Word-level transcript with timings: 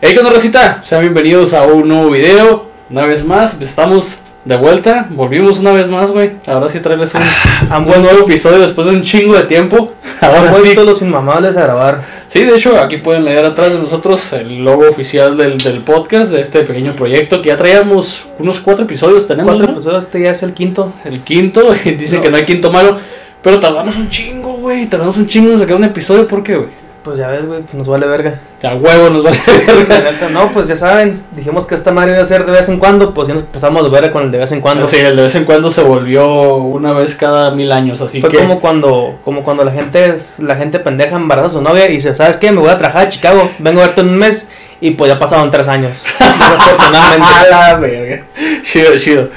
Hey, 0.00 0.12
¿qué 0.14 0.18
onda, 0.20 0.32
Rosita? 0.32 0.82
Sean 0.84 1.02
bienvenidos 1.02 1.52
a 1.54 1.64
un 1.64 1.88
nuevo 1.88 2.10
video. 2.10 2.66
Una 2.88 3.06
vez 3.06 3.24
más, 3.24 3.60
estamos 3.60 4.18
de 4.44 4.56
vuelta. 4.56 5.06
Volvimos 5.10 5.58
una 5.58 5.72
vez 5.72 5.88
más, 5.88 6.10
güey. 6.10 6.32
Ahora 6.46 6.68
sí 6.70 6.80
traerles 6.80 7.14
un, 7.14 7.20
Ah, 7.22 7.78
un 7.78 7.84
buen 7.86 8.02
nuevo 8.02 8.20
episodio 8.20 8.60
después 8.60 8.86
de 8.86 8.94
un 8.94 9.02
chingo 9.02 9.34
de 9.34 9.42
tiempo. 9.44 9.92
Ahora 10.20 10.50
Han 10.56 10.62
sí. 10.62 10.74
los 10.74 11.02
inmamables 11.02 11.56
a 11.56 11.62
grabar. 11.62 12.02
Sí, 12.26 12.44
de 12.44 12.56
hecho, 12.56 12.78
aquí 12.78 12.96
pueden 12.98 13.24
leer 13.24 13.44
atrás 13.44 13.72
de 13.74 13.78
nosotros 13.78 14.32
el 14.32 14.64
logo 14.64 14.88
oficial 14.88 15.36
del, 15.36 15.58
del 15.58 15.80
podcast, 15.80 16.30
de 16.32 16.40
este 16.40 16.62
pequeño 16.62 16.94
proyecto 16.94 17.42
que 17.42 17.48
ya 17.48 17.56
traíamos 17.56 18.26
unos 18.38 18.60
cuatro 18.60 18.84
episodios. 18.84 19.26
Tenemos 19.26 19.52
Cuatro 19.52 19.66
¿no? 19.66 19.72
episodios, 19.74 20.04
este 20.04 20.22
ya 20.22 20.30
es 20.30 20.42
el 20.42 20.54
quinto. 20.54 20.92
el 21.04 21.20
quinto. 21.20 21.74
y 21.84 21.90
Dicen 21.92 22.18
No. 22.18 22.24
que 22.24 22.30
no 22.30 22.36
hay 22.38 22.46
quinto 22.46 22.70
malo. 22.72 22.98
Pero 23.42 23.58
tardamos 23.60 23.96
un 23.96 24.08
chingo, 24.08 24.54
güey. 24.54 24.86
Tardamos 24.86 25.16
un 25.18 25.26
chingo 25.26 25.50
en 25.52 25.58
sacar 25.58 25.76
un 25.76 25.84
episodio. 25.84 26.26
¿Por 26.26 26.42
qué, 26.42 26.56
güey? 26.56 26.79
Pues 27.02 27.16
ya 27.16 27.28
ves, 27.28 27.46
güey, 27.46 27.60
nos 27.72 27.88
vale 27.88 28.06
verga. 28.06 28.40
Ya 28.60 28.74
huevo 28.74 29.08
nos 29.08 29.22
vale 29.22 29.40
verga. 29.66 30.28
no, 30.28 30.52
pues 30.52 30.68
ya 30.68 30.76
saben, 30.76 31.22
dijimos 31.34 31.66
que 31.66 31.74
esta 31.74 31.92
Mario 31.92 32.14
iba 32.14 32.22
a 32.22 32.26
ser 32.26 32.44
de 32.44 32.52
vez 32.52 32.68
en 32.68 32.78
cuando, 32.78 33.14
pues 33.14 33.28
ya 33.28 33.34
nos 33.34 33.42
pasamos 33.44 33.84
de 33.84 33.88
verga 33.88 34.10
con 34.10 34.24
el 34.24 34.30
de 34.30 34.36
vez 34.36 34.52
en 34.52 34.60
cuando. 34.60 34.86
Sí, 34.86 34.98
el 34.98 35.16
de 35.16 35.22
vez 35.22 35.34
en 35.34 35.44
cuando 35.44 35.70
se 35.70 35.82
volvió 35.82 36.56
una 36.56 36.92
vez 36.92 37.14
cada 37.14 37.52
mil 37.52 37.72
años, 37.72 38.02
así 38.02 38.20
Fue 38.20 38.28
que... 38.28 38.36
como 38.36 38.60
cuando, 38.60 39.18
como 39.24 39.44
cuando 39.44 39.64
la 39.64 39.72
gente, 39.72 40.18
la 40.38 40.56
gente 40.56 40.78
pendeja 40.78 41.16
embaraza 41.16 41.48
a 41.48 41.50
su 41.52 41.62
novia 41.62 41.88
y 41.88 41.92
dice, 41.92 42.14
¿sabes 42.14 42.36
qué? 42.36 42.52
Me 42.52 42.60
voy 42.60 42.68
a 42.68 42.76
trabajar 42.76 43.06
a 43.06 43.08
Chicago, 43.08 43.50
vengo 43.58 43.80
a 43.80 43.86
verte 43.86 44.02
en 44.02 44.10
un 44.10 44.18
mes 44.18 44.48
y 44.82 44.90
pues 44.90 45.10
ya 45.10 45.18
pasaron 45.18 45.50
tres 45.50 45.68
años. 45.68 46.04
Desafortunadamente. 46.18 47.26
A 47.26 47.48
la 47.48 47.76
verga. 47.76 48.24
Chido, 48.62 48.98
chido. 48.98 49.28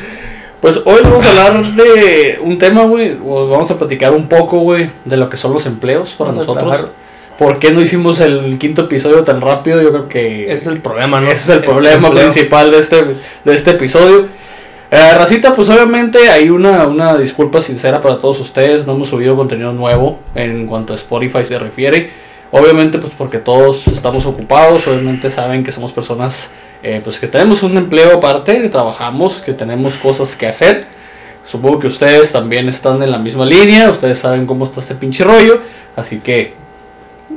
Pues 0.60 0.82
hoy 0.86 1.02
vamos 1.04 1.26
a 1.26 1.30
hablar 1.30 1.66
de 1.66 2.40
un 2.42 2.58
tema, 2.58 2.84
güey. 2.84 3.18
o 3.26 3.48
Vamos 3.50 3.70
a 3.72 3.78
platicar 3.78 4.14
un 4.14 4.28
poco, 4.28 4.60
güey, 4.60 4.90
de 5.04 5.18
lo 5.18 5.30
que 5.30 5.36
son 5.38 5.52
los 5.52 5.66
empleos 5.66 6.14
para 6.14 6.32
Vamos 6.32 6.44
a 6.44 6.54
nosotros. 6.54 6.92
¿Por 7.38 7.60
qué 7.60 7.72
no 7.72 7.82
hicimos 7.82 8.20
el 8.20 8.58
quinto 8.60 8.84
episodio 8.84 9.24
tan 9.24 9.42
rápido? 9.42 9.82
Yo 9.82 9.90
creo 9.90 10.10
que 10.10 10.44
Ese 10.46 10.54
es 10.54 10.68
el 10.68 10.82
problema, 10.82 11.20
¿no? 11.20 11.28
ese 11.28 11.44
es 11.44 11.50
el 11.50 11.64
problema 11.64 12.08
empleo. 12.08 12.24
principal 12.26 12.72
de 12.72 12.78
este, 12.80 13.04
de 13.44 13.56
este 13.56 13.72
episodio. 13.72 14.28
Eh, 14.92 15.14
Racita, 15.16 15.56
pues 15.56 15.70
obviamente 15.70 16.30
hay 16.30 16.52
una, 16.52 16.86
una 16.86 17.18
disculpa 17.18 17.62
sincera 17.62 18.00
para 18.00 18.18
todos 18.18 18.40
ustedes. 18.40 18.86
No 18.86 18.94
hemos 18.94 19.10
subido 19.10 19.36
contenido 19.36 19.74
nuevo 19.74 20.20
en 20.36 20.68
cuanto 20.68 20.94
a 20.94 20.96
Spotify 20.96 21.44
se 21.44 21.58
refiere. 21.58 22.12
Obviamente, 22.52 23.00
pues 23.00 23.14
porque 23.18 23.40
todos 23.40 23.88
estamos 23.88 24.28
ocupados. 24.28 24.88
Obviamente 24.88 25.32
saben 25.32 25.64
que 25.64 25.72
somos 25.72 25.92
personas 25.92 26.52
eh, 26.84 27.02
pues 27.04 27.18
que 27.18 27.26
tenemos 27.28 27.64
un 27.64 27.76
empleo 27.78 28.18
aparte, 28.18 28.62
que 28.62 28.70
trabajamos, 28.70 29.42
que 29.42 29.54
tenemos 29.54 29.98
cosas 29.98 30.36
que 30.36 30.46
hacer. 30.46 30.86
Supongo 31.46 31.80
que 31.80 31.88
ustedes 31.88 32.32
también 32.32 32.70
están 32.70 33.02
en 33.02 33.10
la 33.10 33.18
misma 33.18 33.46
línea. 33.46 33.90
Ustedes 33.90 34.20
saben 34.20 34.46
cómo 34.46 34.66
está 34.66 34.82
este 34.82 34.94
pinche 34.94 35.24
rollo. 35.24 35.60
Así 35.96 36.20
que 36.20 36.54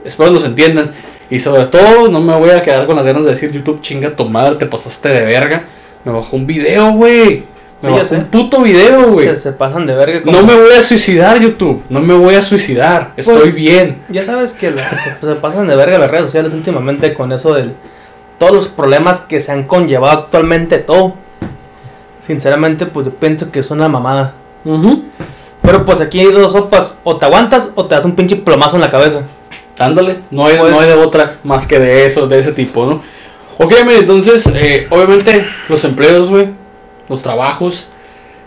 espero 0.06 0.30
nos 0.30 0.44
entiendan. 0.44 0.92
Y 1.28 1.40
sobre 1.40 1.66
todo, 1.66 2.08
no 2.08 2.20
me 2.20 2.34
voy 2.36 2.50
a 2.50 2.62
quedar 2.62 2.86
con 2.86 2.96
las 2.96 3.04
ganas 3.04 3.24
de 3.24 3.30
decir 3.30 3.50
YouTube, 3.50 3.80
chinga 3.82 4.14
tu 4.14 4.28
madre, 4.28 4.56
te 4.56 4.66
pasaste 4.66 5.08
de 5.08 5.24
verga. 5.24 5.64
Me 6.04 6.12
bajó 6.12 6.36
un 6.36 6.46
video, 6.46 6.92
güey. 6.92 7.44
Me 7.82 7.90
Sí, 7.90 7.98
bajó 7.98 8.14
un 8.14 8.24
puto 8.26 8.62
video, 8.62 9.10
güey. 9.12 9.26
Se, 9.28 9.36
se 9.36 9.52
pasan 9.52 9.86
de 9.86 9.94
verga. 9.94 10.22
como- 10.22 10.40
No 10.40 10.46
me 10.46 10.54
voy 10.54 10.72
a 10.72 10.82
suicidar, 10.82 11.40
YouTube. 11.40 11.82
No 11.88 12.00
me 12.00 12.14
voy 12.14 12.36
a 12.36 12.42
suicidar. 12.42 13.10
Estoy 13.16 13.40
Pues, 13.40 13.54
bien. 13.56 14.02
Ya 14.08 14.22
sabes 14.22 14.52
que 14.52 14.70
la- 14.70 14.88
se, 14.98 15.26
se 15.26 15.34
pasan 15.34 15.66
de 15.66 15.74
verga 15.76 15.98
las 15.98 16.10
redes 16.10 16.26
sociales 16.26 16.54
últimamente 16.54 17.12
con 17.12 17.32
eso 17.32 17.52
del 17.54 17.74
todos 18.38 18.52
los 18.54 18.68
problemas 18.68 19.22
que 19.22 19.40
se 19.40 19.50
han 19.50 19.64
conllevado 19.64 20.16
actualmente 20.20 20.78
todo. 20.78 21.14
Sinceramente, 22.26 22.86
pues 22.86 23.06
yo 23.06 23.12
pienso 23.14 23.50
que 23.50 23.60
es 23.60 23.70
una 23.70 23.88
mamada. 23.88 24.34
Pero 25.62 25.84
pues 25.84 26.00
aquí 26.00 26.20
hay 26.20 26.26
dos 26.32 26.52
sopas, 26.52 26.98
o 27.04 27.16
te 27.16 27.24
aguantas 27.24 27.70
o 27.74 27.86
te 27.86 27.94
das 27.94 28.04
un 28.04 28.14
pinche 28.16 28.36
plomazo 28.36 28.76
en 28.76 28.82
la 28.82 28.90
cabeza. 28.90 29.22
Ándale, 29.78 30.20
no 30.30 30.46
hay, 30.46 30.56
no 30.56 30.80
hay 30.80 30.88
de 30.88 30.94
otra 30.94 31.38
más 31.44 31.66
que 31.66 31.78
de 31.78 32.06
eso, 32.06 32.26
de 32.26 32.38
ese 32.38 32.52
tipo, 32.52 32.86
¿no? 32.86 33.02
Ok, 33.58 33.72
mire, 33.84 33.98
entonces, 33.98 34.46
eh, 34.54 34.86
obviamente, 34.90 35.46
los 35.68 35.84
empleos, 35.84 36.28
güey, 36.28 36.48
los 37.08 37.22
trabajos, 37.22 37.86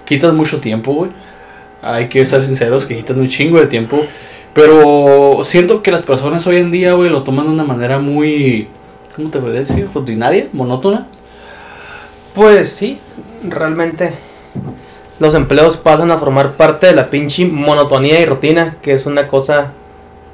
quitan 0.05 0.35
mucho 0.35 0.59
tiempo, 0.59 0.94
güey. 0.94 1.11
Hay 1.81 2.09
que 2.09 2.25
ser 2.25 2.45
sinceros 2.45 2.85
que 2.85 2.95
quitan 2.95 3.19
un 3.19 3.28
chingo 3.28 3.59
de 3.59 3.67
tiempo. 3.67 4.06
Pero 4.53 5.40
siento 5.44 5.84
que 5.84 5.91
las 5.91 6.03
personas 6.03 6.45
hoy 6.47 6.57
en 6.57 6.72
día, 6.72 6.94
güey, 6.94 7.09
lo 7.09 7.23
toman 7.23 7.46
de 7.46 7.53
una 7.53 7.63
manera 7.63 8.00
muy, 8.00 8.67
¿cómo 9.16 9.29
te 9.29 9.40
podría 9.40 9.61
decir? 9.61 9.88
Rutinaria, 9.94 10.47
monótona. 10.51 11.07
Pues 12.34 12.69
sí, 12.72 13.00
realmente 13.44 14.13
los 15.19 15.35
empleos 15.35 15.78
pasan 15.78 16.11
a 16.11 16.17
formar 16.17 16.53
parte 16.53 16.88
de 16.88 16.96
la 16.96 17.09
pinche 17.09 17.46
monotonía 17.46 18.19
y 18.19 18.25
rutina, 18.25 18.78
que 18.81 18.94
es 18.94 19.06
una 19.06 19.28
cosa 19.28 19.73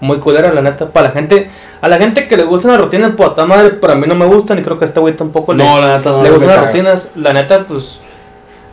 muy 0.05 0.17
culera, 0.19 0.53
la 0.53 0.61
neta. 0.61 0.89
Para 0.89 1.07
la 1.09 1.13
gente, 1.13 1.49
a 1.81 1.87
la 1.89 1.97
gente 1.97 2.27
que 2.27 2.37
le 2.37 2.43
gustan 2.43 2.71
las 2.71 2.81
rutinas, 2.81 3.11
pues 3.17 3.29
a 3.37 3.45
madre, 3.45 3.71
pero 3.71 3.93
a 3.93 3.95
mí 3.95 4.05
no 4.07 4.15
me 4.15 4.25
gustan 4.25 4.59
y 4.59 4.61
creo 4.61 4.77
que 4.77 4.85
a 4.85 4.87
este 4.87 4.99
güey 4.99 5.15
tampoco 5.15 5.53
le, 5.53 5.63
No, 5.63 5.81
la 5.81 5.97
neta 5.97 6.11
no. 6.11 6.17
le 6.23 6.29
me 6.29 6.35
gustan 6.35 6.47
las 6.47 6.57
caga. 6.57 6.67
rutinas. 6.71 7.11
La 7.15 7.33
neta, 7.33 7.65
pues, 7.67 7.99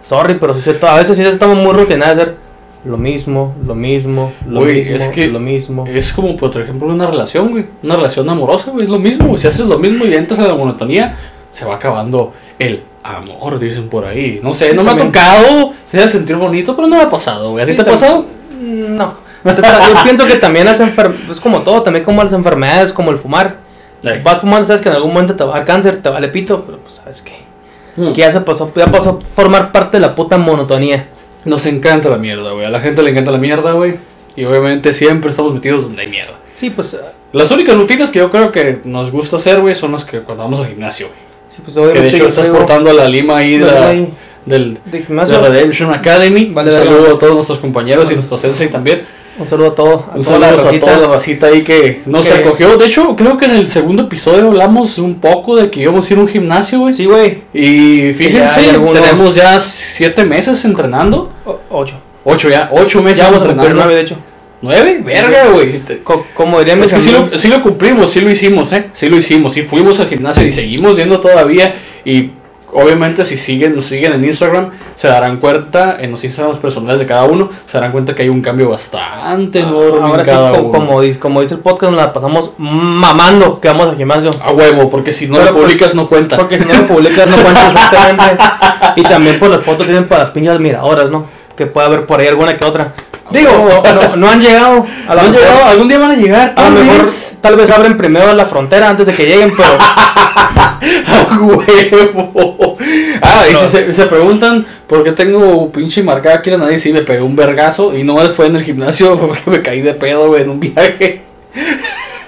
sorry, 0.00 0.34
pero 0.40 0.54
sí, 0.60 0.70
a 0.82 0.94
veces 0.96 1.16
sí 1.16 1.22
estamos 1.24 1.56
muy 1.58 1.72
rutinados 1.72 2.16
de 2.16 2.22
hacer 2.22 2.36
lo 2.84 2.96
mismo, 2.96 3.54
lo 3.64 3.74
mismo, 3.76 4.32
lo 4.48 4.60
Güey, 4.60 4.76
mismo, 4.78 4.96
es 4.96 5.08
que- 5.10 5.28
lo 5.28 5.38
mismo. 5.38 5.84
Es 5.86 6.12
como, 6.12 6.36
por 6.36 6.56
ejemplo, 6.60 6.88
una 6.88 7.06
relación, 7.06 7.50
güey. 7.50 7.66
Una 7.82 7.96
relación 7.96 8.28
amorosa, 8.28 8.72
güey. 8.72 8.84
Es 8.86 8.90
lo 8.90 8.98
mismo. 8.98 9.38
Si 9.38 9.46
haces 9.46 9.66
lo 9.66 9.78
mismo 9.78 10.04
y 10.04 10.14
entras 10.14 10.40
a 10.40 10.48
la 10.48 10.54
monotonía, 10.54 11.16
se 11.52 11.64
va 11.64 11.76
acabando 11.76 12.32
el 12.58 12.82
amor, 13.04 13.58
dicen 13.60 13.88
por 13.88 14.04
ahí. 14.04 14.40
No 14.42 14.52
sé, 14.52 14.74
no 14.74 14.82
me 14.82 14.90
ha 14.90 14.96
tocado. 14.96 15.72
Se 15.86 15.96
debe 15.98 16.08
sentir 16.08 16.34
bonito, 16.36 16.74
pero 16.74 16.88
no 16.88 16.96
me 16.96 17.02
ha 17.02 17.10
pasado, 17.10 17.50
güey. 17.52 17.62
¿A 17.62 17.66
ti 17.66 17.72
Sí, 17.72 17.76
te 17.76 17.82
ha 17.82 17.92
pasado? 17.92 18.24
No. 18.60 19.14
Yo 19.44 20.02
pienso 20.04 20.26
que 20.26 20.36
también 20.36 20.64
las 20.66 20.80
enfermedades, 20.80 21.30
es 21.30 21.40
como 21.40 21.62
todo, 21.62 21.82
también 21.82 22.04
como 22.04 22.22
las 22.22 22.32
enfermedades, 22.32 22.92
como 22.92 23.10
el 23.10 23.18
fumar. 23.18 23.56
Vas 24.24 24.40
fumando, 24.40 24.66
sabes 24.66 24.80
que 24.82 24.88
en 24.88 24.96
algún 24.96 25.12
momento 25.12 25.34
te 25.36 25.44
va 25.44 25.54
a 25.54 25.58
dar 25.58 25.66
cáncer, 25.66 25.98
te 26.02 26.08
vale 26.08 26.28
pito, 26.28 26.64
pero 26.64 26.78
pues 26.78 26.94
sabes 26.94 27.22
que, 27.22 27.32
Mm. 27.96 28.12
que 28.14 28.20
ya 28.22 28.32
se 28.32 28.40
pasó, 28.40 28.72
ya 28.74 28.86
pasó 28.86 29.18
a 29.20 29.34
formar 29.34 29.70
parte 29.70 29.98
de 29.98 30.00
la 30.00 30.14
puta 30.14 30.38
monotonía. 30.38 31.06
Nos 31.44 31.66
encanta 31.66 32.08
la 32.08 32.16
mierda, 32.18 32.52
güey. 32.52 32.64
A 32.64 32.70
la 32.70 32.80
gente 32.80 33.02
le 33.02 33.10
encanta 33.10 33.30
la 33.30 33.38
mierda, 33.38 33.72
güey. 33.72 33.96
Y 34.34 34.44
obviamente 34.44 34.94
siempre 34.94 35.28
estamos 35.30 35.52
metidos 35.52 35.82
donde 35.82 36.02
hay 36.02 36.08
mierda. 36.08 36.32
Sí, 36.54 36.70
pues, 36.70 36.96
Las 37.32 37.50
únicas 37.50 37.76
rutinas 37.76 38.10
que 38.10 38.18
yo 38.20 38.30
creo 38.30 38.50
que 38.52 38.80
nos 38.84 39.10
gusta 39.10 39.36
hacer, 39.36 39.60
güey, 39.60 39.74
son 39.74 39.92
las 39.92 40.04
que 40.04 40.20
cuando 40.20 40.42
vamos 40.44 40.60
al 40.60 40.68
gimnasio, 40.68 41.08
güey. 41.08 41.18
sí, 41.48 41.60
pues 41.62 41.74
Que 41.74 41.80
de 41.82 41.90
obviamente 41.90 42.16
hecho 42.16 42.28
estás 42.28 42.46
portando 42.48 42.92
la 42.92 43.08
lima 43.08 43.36
ahí 43.38 43.58
de 43.58 43.66
la 43.66 43.88
del, 44.46 44.78
de. 44.86 45.04
Redemption 45.48 45.92
Academy. 45.92 46.46
Vale, 46.46 46.70
un 46.70 46.76
saludo 46.76 47.14
a 47.16 47.18
todos 47.18 47.34
nuestros 47.34 47.58
compañeros 47.58 48.10
y 48.10 48.14
nuestro 48.14 48.38
sensei 48.38 48.68
también. 48.68 49.02
Un 49.38 49.48
saludo 49.48 49.68
a 49.68 49.74
todo, 49.74 50.04
a 50.12 50.16
Un 50.16 50.22
toda 50.24 50.38
la 50.38 50.48
saludo 50.56 50.68
a 50.68 50.80
toda 50.80 50.96
la 50.98 51.06
racita 51.08 51.46
ahí 51.46 51.62
que 51.62 52.02
nos 52.06 52.30
acogió. 52.30 52.76
De 52.76 52.86
hecho, 52.86 53.16
creo 53.16 53.38
que 53.38 53.46
en 53.46 53.52
el 53.52 53.68
segundo 53.68 54.02
episodio 54.02 54.48
hablamos 54.48 54.98
un 54.98 55.20
poco 55.20 55.56
de 55.56 55.70
que 55.70 55.80
íbamos 55.80 56.08
a 56.08 56.12
ir 56.12 56.18
a 56.18 56.22
un 56.22 56.28
gimnasio, 56.28 56.80
güey. 56.80 56.92
Sí, 56.92 57.06
güey, 57.06 57.38
Y 57.54 58.12
fíjense, 58.12 58.70
algunos- 58.70 59.00
tenemos 59.02 59.34
ya 59.34 59.58
siete 59.60 60.24
meses 60.24 60.62
entrenando. 60.64 61.30
o- 61.46 61.58
ocho. 61.70 61.94
Ocho 62.24 62.50
ya, 62.50 62.68
ocho 62.72 63.02
meses 63.02 63.18
Ya 63.18 63.24
vamos 63.24 63.42
a 63.42 63.46
cumplir 63.46 63.66
entrenando. 63.70 63.84
nueve, 63.84 63.94
de 63.96 64.00
hecho. 64.02 64.16
¿Nueve? 64.60 65.00
Verga, 65.04 65.48
güey. 65.52 65.80
Como 66.34 66.58
dirían 66.60 66.78
mis 66.78 66.92
Es 66.92 66.94
que 66.94 67.00
sí 67.00 67.10
lo, 67.10 67.28
sí 67.28 67.48
lo 67.48 67.60
cumplimos, 67.62 68.10
sí 68.10 68.20
lo 68.20 68.30
hicimos, 68.30 68.72
¿eh? 68.72 68.90
Sí 68.92 69.08
lo 69.08 69.16
hicimos, 69.16 69.54
sí 69.54 69.62
fuimos 69.62 69.98
al 69.98 70.08
gimnasio 70.08 70.46
y 70.46 70.52
seguimos 70.52 70.96
yendo 70.96 71.20
todavía. 71.20 71.74
Y 72.04 72.30
obviamente 72.72 73.24
si 73.24 73.36
siguen, 73.36 73.74
nos 73.76 73.84
siguen 73.84 74.12
en 74.14 74.24
Instagram, 74.24 74.70
se 74.94 75.08
darán 75.08 75.36
cuenta, 75.38 75.96
en 76.00 76.10
los 76.10 76.22
Instagrams 76.24 76.58
personales 76.58 76.98
de 76.98 77.06
cada 77.06 77.24
uno, 77.24 77.48
se 77.66 77.76
darán 77.78 77.92
cuenta 77.92 78.14
que 78.14 78.22
hay 78.22 78.28
un 78.28 78.40
cambio 78.42 78.68
bastante 78.70 79.60
enorme 79.60 79.98
Ah, 80.00 80.06
ahora 80.06 80.18
en 80.22 80.24
sí, 80.24 80.30
cada 80.30 80.50
co- 80.52 80.62
uno. 80.62 80.70
como, 80.78 81.00
dice, 81.00 81.18
como 81.18 81.40
dice 81.40 81.54
el 81.54 81.60
podcast, 81.60 81.92
nos 81.92 82.00
la 82.00 82.12
pasamos 82.12 82.52
mamando 82.58 83.60
que 83.60 83.68
vamos 83.68 83.88
al 83.90 83.96
gimnasio. 83.96 84.30
A 84.42 84.52
huevo, 84.52 84.90
porque 84.90 85.12
si 85.12 85.26
no 85.26 85.34
Pero 85.34 85.46
lo 85.46 85.52
pues, 85.52 85.64
publicas 85.64 85.94
no 85.94 86.08
cuenta. 86.08 86.36
Porque 86.36 86.58
si 86.58 86.64
no 86.64 86.74
lo 86.74 86.86
publicas 86.86 87.26
no 87.26 87.36
cuenta 87.36 87.66
exactamente. 87.68 88.44
Y 88.96 89.02
también 89.04 89.38
por 89.38 89.48
las 89.48 89.62
fotos 89.62 89.86
tienen 89.86 90.06
para 90.06 90.24
las 90.24 90.32
pinches 90.32 90.52
admiradoras, 90.52 91.10
¿no? 91.10 91.24
Que 91.56 91.64
puede 91.66 91.86
haber 91.86 92.04
por 92.06 92.20
ahí 92.20 92.26
alguna 92.26 92.56
que 92.58 92.64
otra. 92.64 92.92
Digo, 93.32 93.68
no, 93.84 93.92
no- 93.94 94.16
no 94.16 94.28
han 94.30 94.40
llegado. 94.40 94.86
A 95.08 95.14
¿No 95.14 95.20
han 95.20 95.30
mejor, 95.30 95.46
llegado? 95.46 95.64
algún 95.66 95.88
día 95.88 95.98
van 95.98 96.10
a 96.10 96.16
llegar, 96.16 96.54
a 96.56 96.62
lo 96.68 96.74
tal 96.76 96.84
mejor 96.84 96.98
vez. 97.00 97.38
tal 97.40 97.56
vez 97.56 97.70
abren 97.70 97.96
primero 97.96 98.32
la 98.34 98.46
frontera 98.46 98.88
antes 98.88 99.06
de 99.06 99.14
que 99.14 99.26
lleguen, 99.26 99.52
pero 99.56 99.68
A 101.06 101.38
huevo. 101.40 102.76
Ah, 103.22 103.44
y 103.50 103.54
si 103.54 103.66
se, 103.68 103.92
se 103.92 104.06
preguntan 104.06 104.66
por 104.86 105.04
qué 105.04 105.12
tengo 105.12 105.70
pinche 105.70 106.02
marcada 106.02 106.36
aquí 106.36 106.50
la 106.50 106.58
nariz, 106.58 106.82
sí 106.82 106.92
me 106.92 107.02
pegué 107.02 107.22
un 107.22 107.36
vergazo 107.36 107.96
y 107.96 108.02
no 108.04 108.16
fue 108.30 108.46
en 108.46 108.56
el 108.56 108.64
gimnasio 108.64 109.16
porque 109.18 109.42
me 109.50 109.62
caí 109.62 109.80
de 109.80 109.94
pedo, 109.94 110.28
güey, 110.28 110.42
en 110.42 110.50
un 110.50 110.60
viaje. 110.60 111.22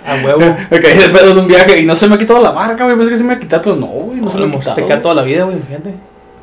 a 0.07 0.25
huevo. 0.25 0.57
Me 0.71 0.81
caí 0.81 0.97
de 0.99 1.09
pedo 1.09 1.33
en 1.33 1.39
un 1.39 1.47
viaje 1.49 1.81
y 1.81 1.87
no 1.87 1.97
se 1.97 2.07
me 2.07 2.15
ha 2.15 2.19
quitado 2.19 2.43
la 2.43 2.53
marca, 2.53 2.85
güey. 2.85 2.97
Pensé 2.97 3.13
que 3.13 3.17
se 3.19 3.25
me 3.25 3.33
ha 3.35 3.41
quitado, 3.41 3.63
pero 3.63 3.77
no, 3.77 3.87
güey, 3.87 4.21
no 4.21 4.31
se 4.31 4.39
me 4.39 4.47
ha 4.55 4.59
quitado. 4.59 4.77
te 4.77 4.85
queda 4.85 5.01
toda 5.03 5.15
la 5.15 5.23
vida, 5.23 5.45
güey, 5.45 5.57
imagínate. 5.57 5.95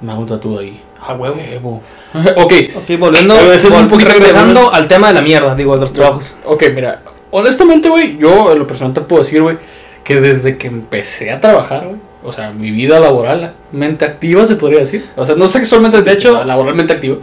Me 0.01 0.12
hago 0.12 0.21
un 0.21 0.59
ahí. 0.59 0.81
A 1.01 1.13
huevo. 1.13 1.81
ok, 2.36 2.53
Ok, 2.75 3.00
volviendo, 3.00 3.36
un 3.36 3.88
poquito 3.88 4.12
regresando 4.12 4.71
al 4.74 4.88
tema 4.88 5.07
de 5.07 5.13
la 5.15 5.21
mierda, 5.21 5.56
digo, 5.56 5.75
de 5.75 5.81
los 5.81 5.94
trabajos. 5.94 6.36
ok, 6.45 6.63
mira. 6.74 7.01
Honestamente, 7.31 7.89
güey, 7.89 8.18
yo 8.18 8.51
en 8.51 8.59
lo 8.59 8.68
personal 8.68 8.94
te 8.94 9.01
puedo 9.01 9.24
decir, 9.24 9.42
güey, 9.42 9.57
que 10.03 10.19
desde 10.19 10.57
que 10.57 10.68
empecé 10.68 11.31
a 11.31 11.39
trabajar, 11.39 11.86
güey, 11.86 11.98
o 12.24 12.31
sea, 12.31 12.51
mi 12.51 12.71
vida 12.71 13.00
laboral, 13.00 13.53
mente 13.71 14.06
activa 14.06 14.45
se 14.45 14.56
podría 14.56 14.80
decir. 14.81 15.06
O 15.15 15.25
sea, 15.25 15.36
no 15.36 15.48
sexualmente, 15.48 16.01
de 16.01 16.12
hecho, 16.12 16.44
laboralmente 16.44 16.94
activa. 16.94 17.18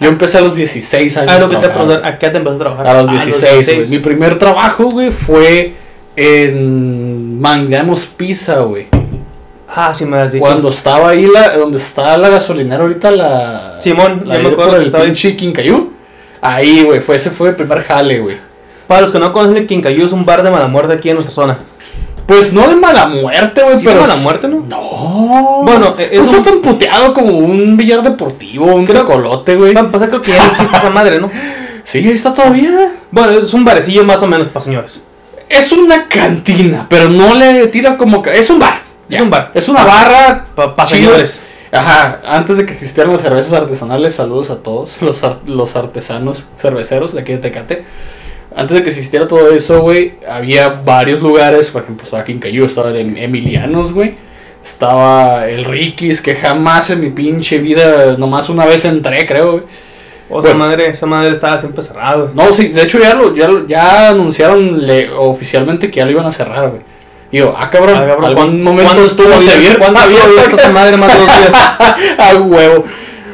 Yo 0.00 0.08
empecé 0.08 0.38
a 0.38 0.40
los 0.40 0.56
16 0.56 1.16
años. 1.18 1.30
Ah, 1.30 1.38
lo 1.38 1.50
que 1.50 1.56
te 1.56 1.68
preguntar, 1.68 2.02
¿a 2.04 2.18
qué 2.18 2.30
te 2.30 2.38
empezaste 2.38 2.62
a 2.64 2.66
trabajar? 2.66 2.86
A 2.86 3.02
los 3.02 3.10
Ah, 3.10 3.24
16, 3.24 3.76
güey. 3.76 3.88
Mi 3.90 3.98
primer 3.98 4.38
trabajo, 4.38 4.84
güey, 4.88 5.10
fue 5.10 5.74
en 6.16 7.38
Mangueamos 7.38 8.06
Pizza, 8.06 8.60
güey. 8.60 8.86
Ah, 9.74 9.94
sí 9.94 10.04
me 10.04 10.16
has 10.18 10.32
dicho. 10.32 10.44
Cuando 10.44 10.68
estaba 10.70 11.10
ahí, 11.10 11.26
la, 11.26 11.56
donde 11.56 11.78
está 11.78 12.16
la 12.18 12.28
gasolinera 12.28 12.82
ahorita, 12.82 13.10
la. 13.10 13.76
Simón, 13.80 14.22
la 14.26 14.36
ya 14.36 14.42
me 14.42 14.48
acuerdo 14.50 14.78
que 14.78 14.84
estaba 14.84 15.04
pinche 15.04 15.36
Quincayú. 15.36 15.92
Ahí, 16.40 16.82
güey, 16.82 17.00
fue, 17.00 17.16
ese 17.16 17.30
fue 17.30 17.50
el 17.50 17.54
primer 17.56 17.82
jale, 17.84 18.18
güey. 18.20 18.36
Para 18.86 19.02
los 19.02 19.12
que 19.12 19.18
no 19.18 19.32
conocen, 19.32 19.66
Quincayú 19.66 20.06
es 20.06 20.12
un 20.12 20.24
bar 20.24 20.42
de 20.42 20.50
mala 20.50 20.66
muerte 20.66 20.94
aquí 20.94 21.08
en 21.10 21.14
nuestra 21.16 21.34
zona. 21.34 21.58
Pues 22.26 22.52
no 22.52 22.66
de 22.68 22.76
mala 22.76 23.06
muerte, 23.06 23.62
güey, 23.62 23.76
Sí, 23.76 23.84
pero. 23.84 23.96
de 24.02 24.06
mala 24.08 24.16
muerte, 24.16 24.48
¿no? 24.48 24.64
No. 24.68 25.62
Bueno, 25.64 25.94
no 25.96 25.98
es 25.98 26.12
está 26.12 26.42
tan 26.42 26.60
puteado 26.60 27.12
como 27.12 27.36
un 27.38 27.76
billar 27.76 28.02
deportivo, 28.02 28.66
un 28.66 28.86
colote, 28.86 29.56
güey. 29.56 29.76
Empezar, 29.76 30.08
creo 30.08 30.22
que 30.22 30.32
ya 30.32 30.44
no 30.46 30.52
existe 30.52 30.76
esa 30.76 30.90
madre, 30.90 31.20
¿no? 31.20 31.30
Sí, 31.84 31.98
ahí 31.98 32.10
está 32.10 32.32
todavía. 32.34 32.92
Bueno, 33.10 33.38
es 33.38 33.52
un 33.54 33.64
barecillo 33.64 34.04
más 34.04 34.22
o 34.22 34.26
menos 34.26 34.46
para 34.48 34.64
señores. 34.64 35.00
Es 35.48 35.72
una 35.72 36.06
cantina, 36.06 36.86
pero 36.88 37.08
no 37.08 37.34
le 37.34 37.66
tira 37.68 37.96
como. 37.96 38.22
ca- 38.22 38.32
Es 38.32 38.48
un 38.50 38.60
bar. 38.60 38.82
Es 39.10 39.18
ya. 39.18 39.22
un 39.22 39.30
bar. 39.30 39.50
Es 39.54 39.68
una 39.68 39.84
barra. 39.84 40.46
Para 40.54 40.86
señores. 40.86 41.42
Ajá, 41.72 42.20
antes 42.24 42.56
de 42.56 42.66
que 42.66 42.72
existieran 42.72 43.12
las 43.12 43.20
cervezas 43.20 43.52
artesanales, 43.52 44.14
saludos 44.16 44.50
a 44.50 44.56
todos 44.56 45.00
los, 45.02 45.22
ar- 45.22 45.38
los 45.46 45.76
artesanos 45.76 46.48
cerveceros 46.56 47.12
de 47.14 47.20
aquí 47.20 47.32
de 47.32 47.38
Tecate. 47.38 47.84
Antes 48.56 48.76
de 48.78 48.82
que 48.82 48.90
existiera 48.90 49.28
todo 49.28 49.50
eso, 49.52 49.80
güey, 49.80 50.14
había 50.28 50.68
varios 50.84 51.20
lugares, 51.20 51.70
por 51.70 51.82
ejemplo, 51.82 52.04
estaba 52.04 52.24
Quincayú, 52.24 52.64
estaba 52.64 52.90
el 52.90 52.96
Em- 52.96 53.16
Emilianos, 53.16 53.92
güey. 53.92 54.16
Estaba 54.64 55.48
el 55.48 55.64
Ricky's, 55.64 56.20
que 56.20 56.34
jamás 56.34 56.90
en 56.90 57.00
mi 57.00 57.10
pinche 57.10 57.58
vida, 57.58 58.16
nomás 58.18 58.48
una 58.50 58.66
vez 58.66 58.84
entré, 58.84 59.24
creo, 59.26 59.52
güey. 59.52 59.62
O 60.28 60.40
esa 60.40 60.50
Bueno. 60.50 60.64
madre, 60.66 60.88
esa 60.88 61.06
madre 61.06 61.30
estaba 61.30 61.58
siempre 61.58 61.82
cerrada. 61.82 62.30
No, 62.34 62.52
sí, 62.52 62.68
de 62.68 62.82
hecho 62.82 62.98
ya 62.98 63.14
lo, 63.14 63.34
ya, 63.34 63.48
ya 63.66 64.08
anunciaron 64.10 64.86
le- 64.86 65.10
oficialmente 65.10 65.90
que 65.90 65.98
ya 65.98 66.04
lo 66.04 66.10
iban 66.12 66.26
a 66.26 66.30
cerrar, 66.30 66.68
güey. 66.70 66.82
Y 67.32 67.38
yo, 67.38 67.54
ah, 67.56 67.70
cabrón, 67.70 67.96
Ah, 67.96 68.00
cabrón, 68.06 68.24
algún 68.24 68.34
¿cuándo- 68.34 68.70
momento 68.72 69.02
estuvo 69.04 69.32
abierto, 69.32 69.78
¿Cuándo 69.78 70.00
abierto 70.00 70.26
estuvo 70.26 70.40
abierta 70.40 70.62
esa 70.62 70.72
madre 70.72 70.96
más 70.96 71.12
de 71.12 71.18
dos 71.20 71.26
días? 71.38 71.54
a 72.18 72.34
huevo. 72.36 72.84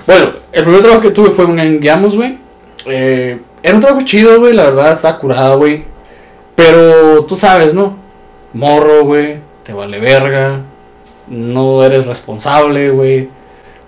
Bueno, 0.07 0.27
el 0.53 0.63
primer 0.63 0.81
trabajo 0.83 1.01
que 1.03 1.11
tuve 1.11 1.31
fue 1.31 1.45
en 1.47 1.81
Guiamos, 1.81 2.15
güey. 2.15 2.39
Eh, 2.87 3.39
era 3.63 3.75
un 3.75 3.81
trabajo 3.81 4.05
chido, 4.05 4.39
güey, 4.39 4.53
la 4.53 4.65
verdad, 4.65 4.93
estaba 4.93 5.19
curado, 5.19 5.59
güey. 5.59 5.85
Pero 6.55 7.25
tú 7.25 7.37
sabes, 7.37 7.75
¿no? 7.75 7.97
Morro, 8.53 9.05
güey, 9.05 9.39
te 9.65 9.73
vale 9.73 9.99
verga. 9.99 10.61
No 11.29 11.83
eres 11.83 12.07
responsable, 12.07 12.91
güey. 12.91 13.29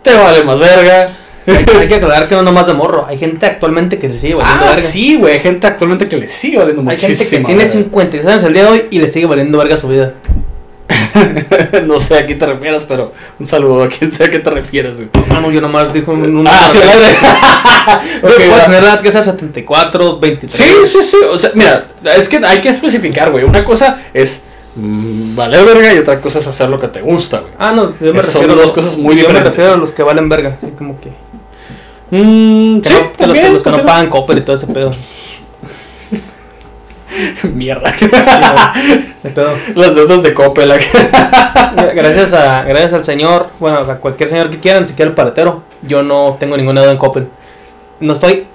Te 0.02 0.14
vale 0.14 0.42
más 0.42 0.58
verga. 0.58 1.10
Hay, 1.48 1.64
hay 1.80 1.88
que 1.88 1.94
aclarar 1.96 2.28
que 2.28 2.34
no 2.34 2.42
nomás 2.42 2.66
de 2.66 2.74
morro. 2.74 3.06
Hay 3.08 3.18
gente 3.18 3.46
actualmente 3.46 3.98
que 3.98 4.08
le 4.08 4.18
sigue 4.18 4.34
valiendo 4.34 4.60
Ah, 4.64 4.66
verga. 4.68 4.80
sí, 4.80 5.16
güey, 5.16 5.34
hay 5.34 5.40
gente 5.40 5.66
actualmente 5.66 6.08
que 6.08 6.16
le 6.16 6.28
sigue 6.28 6.58
valiendo 6.58 6.88
Hay 6.90 6.98
gente 6.98 7.24
que 7.28 7.38
tiene 7.44 7.64
56 7.66 8.26
años 8.26 8.42
el 8.44 8.52
día 8.52 8.64
de 8.64 8.70
hoy 8.70 8.82
y 8.90 8.98
le 8.98 9.08
sigue 9.08 9.26
valiendo 9.26 9.58
verga 9.58 9.76
su 9.76 9.88
vida. 9.88 10.14
no 11.86 11.98
sé 11.98 12.18
a 12.18 12.26
qué 12.26 12.34
te 12.34 12.46
refieres, 12.46 12.84
pero 12.84 13.12
un 13.38 13.46
saludo 13.46 13.82
a 13.84 13.88
quien 13.88 14.10
sea 14.12 14.26
a 14.26 14.30
qué 14.30 14.38
te 14.38 14.50
refieres, 14.50 14.96
güey. 14.96 15.08
Ah, 15.30 15.40
no, 15.40 15.50
yo 15.50 15.60
nomás 15.60 15.92
dijo 15.92 16.12
un 16.12 16.22
número. 16.32 16.50
Ah, 16.54 16.68
sí, 16.70 16.78
madre. 16.78 17.16
Güey, 18.20 18.32
Ok, 18.34 18.42
puedes 18.48 18.64
tener 18.66 18.82
la 18.82 18.88
edad 18.90 19.00
que 19.00 19.10
sea 19.10 19.22
74, 19.22 20.18
23. 20.18 20.62
Sí, 20.66 20.74
sí, 20.86 20.98
sí. 21.10 21.16
O 21.30 21.38
sea, 21.38 21.50
mira, 21.54 21.88
es 22.16 22.28
que 22.28 22.36
hay 22.38 22.60
que 22.60 22.68
especificar, 22.68 23.30
güey. 23.30 23.44
Una 23.44 23.64
cosa 23.64 23.98
es 24.12 24.42
mm, 24.76 25.34
valer 25.34 25.64
verga 25.64 25.94
y 25.94 25.98
otra 25.98 26.20
cosa 26.20 26.38
es 26.40 26.46
hacer 26.46 26.68
lo 26.68 26.78
que 26.80 26.88
te 26.88 27.00
gusta, 27.00 27.40
güey. 27.40 27.52
Ah, 27.58 27.72
no, 27.72 27.94
yo 28.00 28.12
me 28.14 28.22
Son 28.22 28.42
refiero 28.42 28.52
a 28.60 28.64
dos 28.66 28.72
cosas 28.74 28.96
muy 28.96 29.10
Yo 29.16 29.22
me 29.22 29.28
diferentes. 29.28 29.44
refiero 29.54 29.72
a 29.74 29.76
los 29.76 29.90
que 29.90 30.02
valen 30.02 30.28
verga, 30.28 30.56
así 30.56 30.70
como 30.76 31.00
que. 31.00 31.10
Mm, 32.10 32.80
que 32.80 32.88
sí, 32.88 32.94
no- 32.94 33.00
que 33.00 33.04
los, 33.04 33.12
que, 33.12 33.24
también, 33.24 33.52
los 33.52 33.62
que 33.62 33.70
no 33.70 33.84
pagan 33.84 34.08
copper 34.10 34.38
y 34.38 34.40
todo 34.42 34.56
ese 34.56 34.66
pedo. 34.66 34.94
Mierda. 37.54 37.92
Sí, 37.98 38.06
de 38.06 39.30
pedo. 39.30 39.50
Las 39.74 39.94
deudas 39.94 40.22
de 40.22 40.34
Coppel. 40.34 40.68
Gracias, 40.68 42.32
a, 42.32 42.62
gracias 42.64 42.92
al 42.92 43.04
señor, 43.04 43.48
bueno, 43.58 43.78
a 43.78 43.96
cualquier 43.96 44.28
señor 44.28 44.50
que 44.50 44.58
quiera, 44.58 44.80
ni 44.80 44.86
siquiera 44.86 45.08
el 45.08 45.14
paletero. 45.14 45.62
Yo 45.82 46.02
no 46.02 46.36
tengo 46.38 46.56
ninguna 46.56 46.80
deuda 46.80 46.92
en 46.92 46.98
Coppel. 46.98 47.28
No 48.00 48.12
estoy 48.12 48.46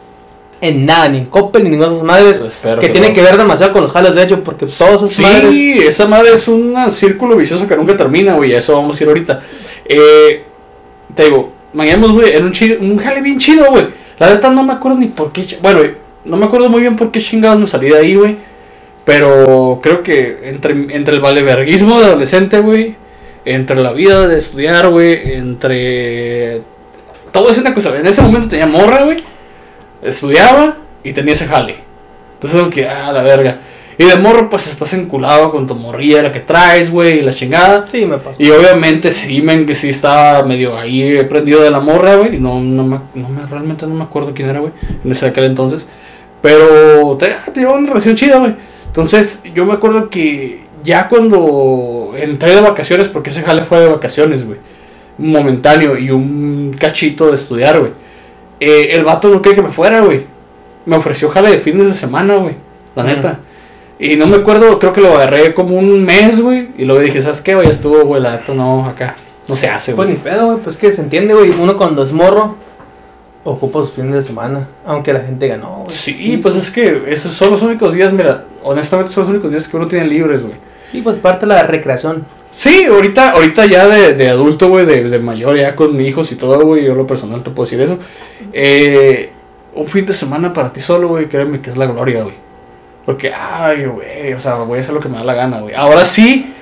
en 0.61 0.85
nada, 0.85 1.09
ni 1.09 1.19
en 1.19 1.25
Coppel, 1.25 1.63
ni 1.63 1.69
ninguna 1.71 1.89
de 1.89 1.95
esas 1.95 2.07
madres. 2.07 2.37
Pues 2.39 2.53
espero 2.53 2.79
que 2.79 2.87
que 2.87 2.93
tiene 2.93 3.09
no. 3.09 3.15
que 3.15 3.21
ver 3.21 3.37
demasiado 3.37 3.73
con 3.73 3.83
los 3.83 3.91
jales, 3.91 4.15
de 4.15 4.23
hecho, 4.23 4.43
porque 4.43 4.65
todas 4.65 5.01
esas 5.01 5.19
madres. 5.19 5.51
Sí, 5.51 5.73
esa 5.79 6.07
madre 6.07 6.33
es 6.33 6.47
un 6.47 6.75
círculo 6.91 7.35
vicioso 7.35 7.67
que 7.67 7.75
nunca 7.75 7.97
termina, 7.97 8.35
güey. 8.35 8.53
A 8.55 8.59
eso 8.59 8.73
vamos 8.73 8.99
a 8.99 9.03
ir 9.03 9.09
ahorita. 9.09 9.41
Eh, 9.85 10.45
te 11.13 11.23
digo, 11.25 11.52
Miami, 11.73 12.07
güey, 12.07 12.31
era 12.33 12.45
un, 12.45 12.51
chi- 12.51 12.77
un 12.79 12.97
jale 12.97 13.21
bien 13.21 13.39
chido, 13.39 13.69
güey. 13.71 13.87
La 14.19 14.29
neta 14.29 14.49
no 14.49 14.63
me 14.63 14.73
acuerdo 14.73 14.97
ni 14.99 15.07
por 15.07 15.31
qué. 15.31 15.45
Bueno, 15.61 15.79
güey, 15.79 15.91
no 16.25 16.37
me 16.37 16.45
acuerdo 16.45 16.69
muy 16.69 16.81
bien 16.81 16.95
por 16.95 17.11
qué 17.11 17.19
chingados 17.19 17.59
me 17.59 17.67
salí 17.67 17.89
de 17.89 17.97
ahí, 17.97 18.15
güey. 18.15 18.37
Pero 19.05 19.79
creo 19.83 20.01
que 20.03 20.39
entre, 20.43 20.71
entre 20.95 21.15
el 21.15 21.19
valeverguismo 21.19 21.99
de 21.99 22.05
adolescente, 22.05 22.59
güey. 22.59 22.95
Entre 23.45 23.75
la 23.75 23.91
vida 23.91 24.27
de 24.27 24.37
estudiar, 24.37 24.87
güey. 24.89 25.33
Entre. 25.33 26.61
Todo 27.31 27.49
es 27.49 27.57
una 27.57 27.73
cosa. 27.73 27.97
En 27.99 28.05
ese 28.07 28.21
momento 28.21 28.47
tenía 28.47 28.67
morra, 28.67 29.03
güey. 29.03 29.23
Estudiaba 30.01 30.77
y 31.03 31.11
tenía 31.13 31.33
ese 31.33 31.47
jale. 31.47 31.75
Entonces, 32.35 32.59
como 32.59 32.71
que, 32.71 32.87
ah, 32.87 33.11
la 33.11 33.23
verga. 33.23 33.59
Y 33.97 34.05
de 34.05 34.15
morro, 34.15 34.49
pues 34.49 34.67
estás 34.67 34.93
enculado 34.93 35.51
con 35.51 35.67
tu 35.67 35.75
morrilla, 35.75 36.21
la 36.23 36.31
que 36.33 36.39
traes, 36.39 36.89
güey, 36.91 37.19
y 37.19 37.21
la 37.21 37.31
chingada. 37.33 37.85
Sí, 37.87 38.05
me 38.05 38.17
pasó. 38.17 38.41
Y 38.41 38.49
obviamente 38.49 39.11
sí, 39.11 39.41
men, 39.41 39.65
que 39.67 39.75
sí 39.75 39.89
estaba 39.89 40.43
medio 40.43 40.77
ahí 40.77 41.23
prendido 41.29 41.61
de 41.61 41.69
la 41.71 41.79
morra, 41.79 42.15
güey. 42.15 42.35
Y 42.35 42.39
no, 42.39 42.59
no, 42.59 42.83
me, 42.83 42.99
no 43.13 43.29
me- 43.29 43.45
realmente 43.45 43.85
no 43.85 43.93
me 43.95 44.03
acuerdo 44.03 44.33
quién 44.33 44.49
era, 44.49 44.59
güey, 44.59 44.73
en 45.03 45.11
ese 45.11 45.27
aquel 45.27 45.43
entonces. 45.45 45.85
Pero 46.41 47.15
te, 47.17 47.35
te 47.53 47.59
llevaba 47.61 47.77
una 47.77 47.89
relación 47.89 48.15
chida, 48.15 48.37
güey. 48.39 48.53
Entonces 48.87 49.41
yo 49.55 49.65
me 49.65 49.73
acuerdo 49.73 50.09
que 50.09 50.63
ya 50.83 51.07
cuando 51.07 52.13
entré 52.17 52.53
de 52.55 52.61
vacaciones, 52.61 53.07
porque 53.07 53.29
ese 53.29 53.41
jale 53.43 53.63
fue 53.63 53.79
de 53.79 53.87
vacaciones, 53.89 54.45
güey. 54.45 54.59
Un 55.17 55.31
momentáneo 55.31 55.97
y 55.97 56.09
un 56.11 56.75
cachito 56.79 57.27
de 57.29 57.35
estudiar, 57.35 57.79
güey. 57.79 57.91
eh, 58.59 58.89
el 58.93 59.03
vato 59.03 59.29
no 59.29 59.41
quería 59.41 59.57
que 59.57 59.61
me 59.61 59.69
fuera, 59.73 60.01
güey. 60.01 60.25
Me 60.85 60.95
ofreció 60.97 61.29
jale 61.29 61.51
de 61.51 61.59
fines 61.59 61.87
de 61.87 61.93
semana, 61.93 62.35
güey. 62.35 62.55
La 62.95 63.03
neta. 63.03 63.39
Y 64.05 64.15
no 64.17 64.27
me 64.27 64.35
acuerdo, 64.37 64.79
creo 64.79 64.91
que 64.93 65.01
lo 65.01 65.15
agarré 65.15 65.53
como 65.53 65.75
un 65.77 66.03
mes, 66.03 66.41
güey. 66.41 66.69
Y 66.77 66.85
luego 66.85 67.01
dije, 67.01 67.21
¿sabes 67.21 67.41
qué? 67.41 67.55
güey? 67.55 67.67
Ya 67.67 67.73
estuvo, 67.73 68.03
güey, 68.05 68.21
la 68.21 68.33
neta 68.33 68.53
no, 68.53 68.85
acá. 68.85 69.15
No 69.47 69.55
se 69.55 69.67
hace, 69.69 69.93
Pues 69.93 70.07
güey. 70.07 70.17
ni 70.17 70.23
pedo, 70.23 70.45
güey, 70.47 70.57
pues 70.59 70.77
que 70.77 70.91
se 70.91 71.01
entiende, 71.01 71.33
güey. 71.33 71.51
Uno 71.51 71.77
cuando 71.77 72.03
es 72.03 72.11
morro 72.11 72.55
ocupa 73.45 73.79
sus 73.81 73.91
fines 73.91 74.13
de 74.13 74.21
semana. 74.21 74.67
Aunque 74.85 75.11
la 75.13 75.21
gente 75.21 75.45
diga, 75.45 75.57
no, 75.57 75.83
güey. 75.85 75.91
Sí, 75.91 76.39
pues 76.41 76.55
es 76.55 76.69
que 76.69 77.03
esos 77.07 77.33
son 77.33 77.51
los 77.51 77.61
únicos 77.61 77.93
días, 77.93 78.11
mira, 78.13 78.45
honestamente 78.63 79.11
son 79.13 79.23
los 79.23 79.29
únicos 79.31 79.51
días 79.51 79.67
que 79.67 79.77
uno 79.77 79.87
tiene 79.87 80.05
libres, 80.07 80.41
güey. 80.43 80.55
Sí, 80.83 81.01
pues 81.01 81.17
parte 81.17 81.45
de 81.45 81.53
la 81.53 81.63
recreación. 81.63 82.25
Sí, 82.55 82.85
ahorita, 82.85 83.31
ahorita 83.31 83.65
ya 83.65 83.87
de, 83.87 84.13
de 84.13 84.29
adulto, 84.29 84.69
güey, 84.69 84.85
de, 84.85 85.09
de 85.09 85.19
mayor, 85.19 85.57
ya 85.57 85.75
con 85.75 85.95
mis 85.97 86.07
hijos 86.09 86.31
y 86.31 86.35
todo, 86.35 86.65
güey, 86.65 86.85
yo 86.85 86.93
lo 86.93 87.07
personal 87.07 87.41
te 87.41 87.49
puedo 87.51 87.65
decir 87.69 87.81
eso. 87.81 87.97
Eh, 88.53 89.31
un 89.75 89.85
fin 89.87 90.05
de 90.05 90.13
semana 90.13 90.53
para 90.53 90.71
ti 90.71 90.79
solo, 90.81 91.07
güey, 91.09 91.27
créeme 91.27 91.61
que 91.61 91.69
es 91.69 91.77
la 91.77 91.87
gloria, 91.87 92.23
güey. 92.23 92.42
Porque, 93.05 93.33
ay, 93.33 93.85
güey, 93.85 94.33
o 94.33 94.39
sea, 94.39 94.55
voy 94.55 94.77
a 94.77 94.81
hacer 94.81 94.93
lo 94.93 94.99
que 95.01 95.09
me 95.09 95.17
da 95.17 95.23
la 95.23 95.33
gana, 95.33 95.59
güey. 95.59 95.75
Ahora 95.75 96.05
sí, 96.05 96.53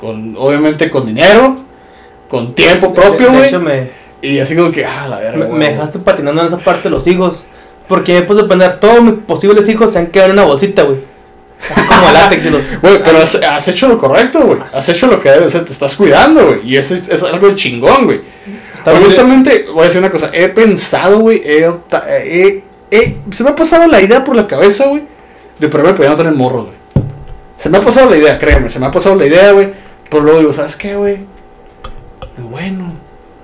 con, 0.00 0.34
obviamente 0.38 0.88
con 0.90 1.06
dinero, 1.06 1.56
con 2.28 2.54
tiempo 2.54 2.94
propio, 2.94 3.32
güey. 3.32 3.50
Y 4.20 4.38
así 4.38 4.54
como 4.56 4.70
que, 4.70 4.84
ah, 4.84 5.06
la 5.08 5.18
verga, 5.18 5.38
me, 5.38 5.44
güey. 5.46 5.58
me 5.58 5.68
dejaste 5.70 5.98
patinando 5.98 6.40
en 6.40 6.46
esa 6.46 6.58
parte 6.58 6.84
de 6.84 6.90
los 6.90 7.06
hijos. 7.06 7.46
Porque 7.88 8.12
después 8.14 8.36
de 8.36 8.44
poner 8.44 8.80
todos 8.80 9.00
mis 9.02 9.14
posibles 9.14 9.66
hijos 9.68 9.92
se 9.92 9.98
han 9.98 10.08
quedado 10.08 10.30
en 10.30 10.38
una 10.38 10.44
bolsita, 10.44 10.82
güey. 10.82 10.98
Como 11.74 12.12
látex 12.12 12.44
y 12.44 12.50
los. 12.50 12.68
Güey, 12.82 13.02
pero 13.02 13.18
has, 13.18 13.34
has 13.34 13.66
hecho 13.68 13.88
lo 13.88 13.98
correcto, 13.98 14.40
güey. 14.42 14.58
Has 14.60 14.88
hecho 14.88 15.06
lo 15.08 15.20
que 15.20 15.30
debes 15.30 15.52
te 15.52 15.72
estás 15.72 15.96
cuidando, 15.96 16.46
güey. 16.46 16.60
Y 16.68 16.76
eso 16.76 16.94
es, 16.94 17.08
es 17.08 17.22
algo 17.24 17.52
chingón, 17.56 18.04
güey. 18.04 18.20
Honestamente, 18.86 19.66
voy 19.72 19.82
a 19.82 19.84
decir 19.86 19.98
una 20.00 20.10
cosa. 20.10 20.30
He 20.32 20.48
pensado, 20.50 21.18
güey. 21.20 21.42
He, 21.44 21.66
opta- 21.68 22.04
he- 22.08 22.62
he- 22.90 23.16
se 23.32 23.44
me 23.44 23.50
ha 23.50 23.54
pasado 23.54 23.86
la 23.86 24.00
idea 24.00 24.24
por 24.24 24.36
la 24.36 24.46
cabeza, 24.46 24.86
güey. 24.86 25.02
De 25.58 25.68
ponerme 25.68 26.06
a 26.06 26.10
no 26.10 26.16
tener 26.16 26.32
morros, 26.34 26.66
güey. 26.66 26.76
Se 27.56 27.68
me 27.68 27.78
ha 27.78 27.80
pasado 27.82 28.08
la 28.10 28.16
idea, 28.16 28.38
créeme. 28.38 28.68
Se 28.70 28.78
me 28.78 28.86
ha 28.86 28.90
pasado 28.90 29.16
la 29.16 29.26
idea, 29.26 29.50
güey. 29.52 29.72
Pero 30.08 30.22
luego 30.22 30.38
digo, 30.38 30.52
¿sabes 30.52 30.76
qué, 30.76 30.94
güey? 30.96 31.18
Bueno, 32.38 32.92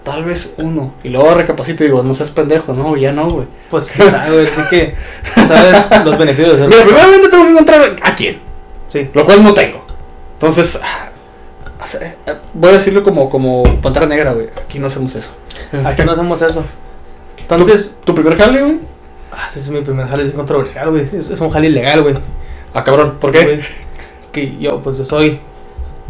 tal 0.04 0.24
vez 0.24 0.52
uno. 0.58 0.94
Y 1.02 1.08
luego 1.08 1.34
recapacito 1.34 1.82
y 1.82 1.88
digo, 1.88 2.02
no 2.02 2.14
seas 2.14 2.30
pendejo, 2.30 2.72
no, 2.72 2.96
ya 2.96 3.12
no, 3.12 3.28
güey. 3.28 3.46
Pues 3.70 3.86
sabe, 3.86 4.32
güey. 4.32 4.46
Así 4.46 4.62
que 4.70 4.94
sabes 5.46 5.90
los 6.04 6.16
beneficios 6.16 6.58
de 6.58 6.68
Mira, 6.68 6.84
primeramente 6.84 7.28
tengo 7.28 7.44
que 7.44 7.50
encontrar 7.50 7.96
a 8.02 8.14
quién. 8.16 8.38
Sí. 8.86 9.10
Lo 9.12 9.24
cual 9.24 9.42
no 9.42 9.52
tengo. 9.52 9.84
Entonces, 10.34 10.78
ah, 10.82 11.08
eh, 12.00 12.14
voy 12.54 12.70
a 12.70 12.74
decirlo 12.74 13.02
como, 13.02 13.28
como 13.28 13.62
pantera 13.82 14.06
negra, 14.06 14.32
güey. 14.32 14.46
Aquí 14.62 14.78
no 14.78 14.86
hacemos 14.86 15.14
eso. 15.16 15.30
Aquí 15.84 16.02
no 16.04 16.12
hacemos 16.12 16.40
eso. 16.40 16.64
Entonces, 17.38 17.98
¿Tu 18.04 18.14
primer 18.14 18.38
jale, 18.38 18.62
güey? 18.62 18.78
Ah, 19.36 19.46
ese 19.46 19.58
es 19.58 19.68
mi 19.70 19.80
primer 19.80 20.06
jale, 20.06 20.30
controversial, 20.32 20.90
güey. 20.90 21.02
Es, 21.12 21.30
es 21.30 21.40
un 21.40 21.50
jale 21.50 21.68
ilegal, 21.68 22.02
güey. 22.02 22.14
Ah, 22.72 22.84
cabrón, 22.84 23.18
¿por 23.20 23.32
qué? 23.32 23.62
Que 24.32 24.56
yo, 24.58 24.80
pues 24.80 24.98
yo 24.98 25.04
soy. 25.04 25.40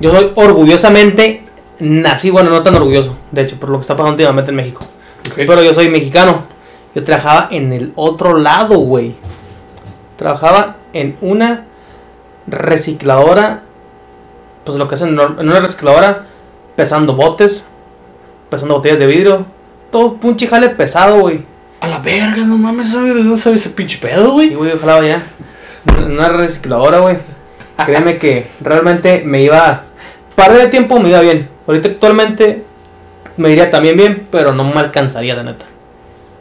Yo 0.01 0.13
soy 0.13 0.33
orgullosamente 0.35 1.45
nací, 1.79 2.31
bueno, 2.31 2.51
no 2.51 2.63
tan 2.63 2.75
orgulloso, 2.75 3.17
de 3.31 3.43
hecho, 3.43 3.57
por 3.57 3.69
lo 3.69 3.79
que 3.79 3.83
está 3.83 3.95
pasando 3.95 4.13
últimamente 4.13 4.51
en 4.51 4.57
México. 4.57 4.85
Pero 5.37 5.63
yo 5.63 5.75
soy 5.75 5.89
mexicano. 5.89 6.45
Yo 6.95 7.03
trabajaba 7.03 7.49
en 7.51 7.73
el 7.73 7.93
otro 7.97 8.39
lado, 8.39 8.79
güey. 8.79 9.17
Trabajaba 10.17 10.77
en 10.93 11.17
una 11.21 11.65
recicladora 12.47 13.65
pues 14.65 14.79
lo 14.79 14.89
que 14.89 14.95
hacen 14.95 15.11
en 15.11 15.49
una 15.49 15.61
recicladora, 15.61 16.27
pesando 16.75 17.15
botes, 17.15 17.67
pesando 18.51 18.77
botellas 18.77 18.99
de 18.99 19.07
vidrio, 19.07 19.47
todo 19.91 20.19
un 20.23 20.39
jale 20.39 20.71
pesado, 20.71 21.21
güey. 21.21 21.45
Verga, 22.05 22.45
no 22.45 22.59
mames, 22.59 22.91
¿sabe 22.93 23.15
de 23.15 23.23
dónde 23.23 23.37
sabe 23.37 23.57
ese 23.57 23.71
pinche 23.71 23.99
pedo, 23.99 24.33
güey? 24.33 24.49
Sí, 24.51 24.55
güey, 24.55 24.71
yo 24.73 24.79
jalaba 24.79 25.07
ya. 25.07 25.23
Una 26.07 26.29
recicladora, 26.29 26.99
güey. 27.01 27.17
Créeme 27.85 28.19
que 28.19 28.47
realmente 28.61 29.23
me 29.25 29.43
iba. 29.43 29.85
Para 30.37 30.55
de 30.55 30.69
tiempo 30.69 30.99
me 31.01 31.09
iba 31.09 31.21
bien. 31.21 31.49
Ahorita 31.67 31.89
actualmente 31.89 32.65
me 33.37 33.51
iría 33.51 33.71
también 33.71 33.97
bien, 33.97 34.27
pero 34.31 34.53
no 34.53 34.65
me 34.65 34.79
alcanzaría, 34.81 35.35
de 35.35 35.45
neta. 35.45 35.65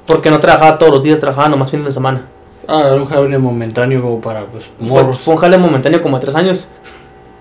Porque 0.05 0.29
no 0.29 0.39
trabajaba 0.39 0.77
todos 0.77 0.91
los 0.91 1.03
días, 1.03 1.20
trabajaba 1.20 1.50
nomás 1.50 1.72
fines 1.72 1.86
de 1.86 1.91
semana. 1.91 2.24
Ah, 2.67 2.84
era 2.86 2.96
un 2.96 3.05
jale 3.05 3.38
momentáneo 3.38 4.01
como 4.01 4.22
para, 4.22 4.46
pues, 4.46 4.70
Pues, 4.77 4.89
morros. 4.89 5.20
fue 5.20 5.34
un 5.36 5.39
jale 5.39 5.58
momentáneo 5.58 6.01
como 6.01 6.17
de 6.17 6.25
tres 6.25 6.36
años. 6.36 6.70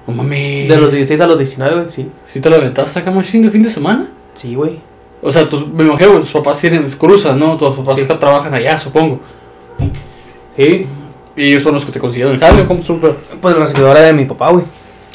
No 0.06 0.14
mames. 0.14 0.68
De 0.68 0.76
los 0.76 0.90
16 0.92 1.20
a 1.20 1.26
los 1.26 1.38
19, 1.38 1.74
güey, 1.74 1.90
sí. 1.90 2.10
¿Sí 2.32 2.40
te 2.40 2.50
lo 2.50 2.56
aventaste 2.56 2.98
acá, 3.00 3.10
machine, 3.10 3.46
de 3.46 3.50
fin 3.52 3.62
de 3.62 3.70
semana? 3.70 4.08
Sí, 4.34 4.54
güey. 4.54 4.80
O 5.22 5.30
sea, 5.30 5.48
tus, 5.48 5.66
me 5.68 5.84
imagino 5.84 6.12
que 6.14 6.18
tus 6.18 6.32
papás 6.32 6.60
tienen, 6.60 6.90
cruzan, 6.90 7.38
¿no? 7.38 7.56
Tus 7.56 7.76
papás 7.76 7.96
Sí. 7.96 8.06
trabajan 8.06 8.52
allá, 8.54 8.78
supongo. 8.78 9.20
Sí. 10.56 10.86
Y 11.36 11.48
ellos 11.48 11.62
son 11.62 11.74
los 11.74 11.84
que 11.84 11.92
te 11.92 11.98
consiguieron 12.00 12.34
el 12.34 12.40
jale, 12.40 12.66
¿cómo 12.66 12.82
supe? 12.82 13.14
Pues 13.40 13.54
la 13.54 13.60
recicladora 13.62 14.00
de 14.00 14.12
mi 14.12 14.24
papá, 14.24 14.50
güey. 14.50 14.64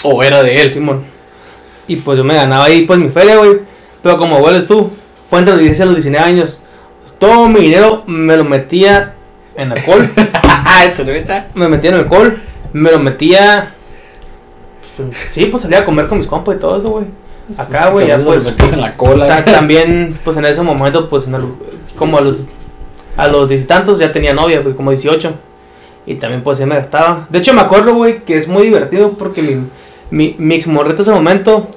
O 0.03 0.23
era 0.23 0.41
de 0.41 0.61
él. 0.61 0.71
Simón. 0.71 1.03
Y 1.87 1.97
pues 1.97 2.17
yo 2.17 2.23
me 2.23 2.33
ganaba 2.35 2.65
ahí, 2.65 2.85
pues 2.85 2.97
mi 2.99 3.09
feria, 3.09 3.37
güey. 3.37 3.59
Pero 4.01 4.17
como 4.17 4.39
vuelves 4.39 4.65
tú, 4.65 4.91
fue 5.29 5.39
entre 5.39 5.53
los 5.53 5.61
16 5.61 5.81
a 5.81 5.85
los 5.85 5.95
19 5.95 6.25
años. 6.25 6.61
Todo 7.19 7.47
mi 7.49 7.61
dinero 7.61 8.03
me 8.07 8.35
lo 8.37 8.43
metía 8.43 9.13
en 9.55 9.71
alcohol. 9.71 10.09
¿En 10.85 10.95
cerveza? 10.95 11.47
me 11.53 11.67
metía 11.67 11.89
en 11.91 11.97
alcohol. 11.97 12.41
Me 12.73 12.91
lo 12.91 12.99
metía. 12.99 13.73
pues, 14.95 15.09
Sí, 15.31 15.45
pues 15.45 15.63
salía 15.63 15.79
a 15.79 15.85
comer 15.85 16.07
con 16.07 16.17
mis 16.17 16.27
compas 16.27 16.55
y 16.55 16.59
todo 16.59 16.77
eso, 16.77 16.89
güey. 16.89 17.05
Acá, 17.57 17.89
güey, 17.91 18.07
ya 18.07 18.17
Lo 18.17 18.25
pues. 18.25 18.47
en 18.73 18.81
la 18.81 18.95
cola. 18.97 19.27
ta- 19.27 19.45
también, 19.45 20.17
pues 20.23 20.35
en 20.37 20.45
ese 20.45 20.61
momento, 20.61 21.07
pues 21.09 21.27
en 21.27 21.35
el- 21.35 21.53
como 21.97 22.17
a 22.17 22.21
los. 22.21 22.45
A 23.15 23.27
los 23.27 23.47
diez 23.49 23.61
y 23.61 23.65
tantos 23.65 23.97
ya 23.99 24.11
tenía 24.11 24.33
novia, 24.33 24.61
pues 24.61 24.75
como 24.75 24.91
18. 24.91 25.33
Y 26.05 26.15
también, 26.15 26.43
pues, 26.43 26.57
ya 26.59 26.65
me 26.65 26.75
gastaba. 26.75 27.25
De 27.29 27.39
hecho, 27.39 27.53
me 27.53 27.61
acuerdo, 27.61 27.93
güey, 27.95 28.19
que 28.19 28.37
es 28.37 28.47
muy 28.47 28.63
divertido 28.63 29.11
porque 29.17 29.41
mi, 29.41 29.57
mi, 30.11 30.35
mi 30.37 30.55
ex 30.55 30.67
morrito 30.67 30.97
en 30.97 31.01
ese 31.01 31.11
momento. 31.11 31.67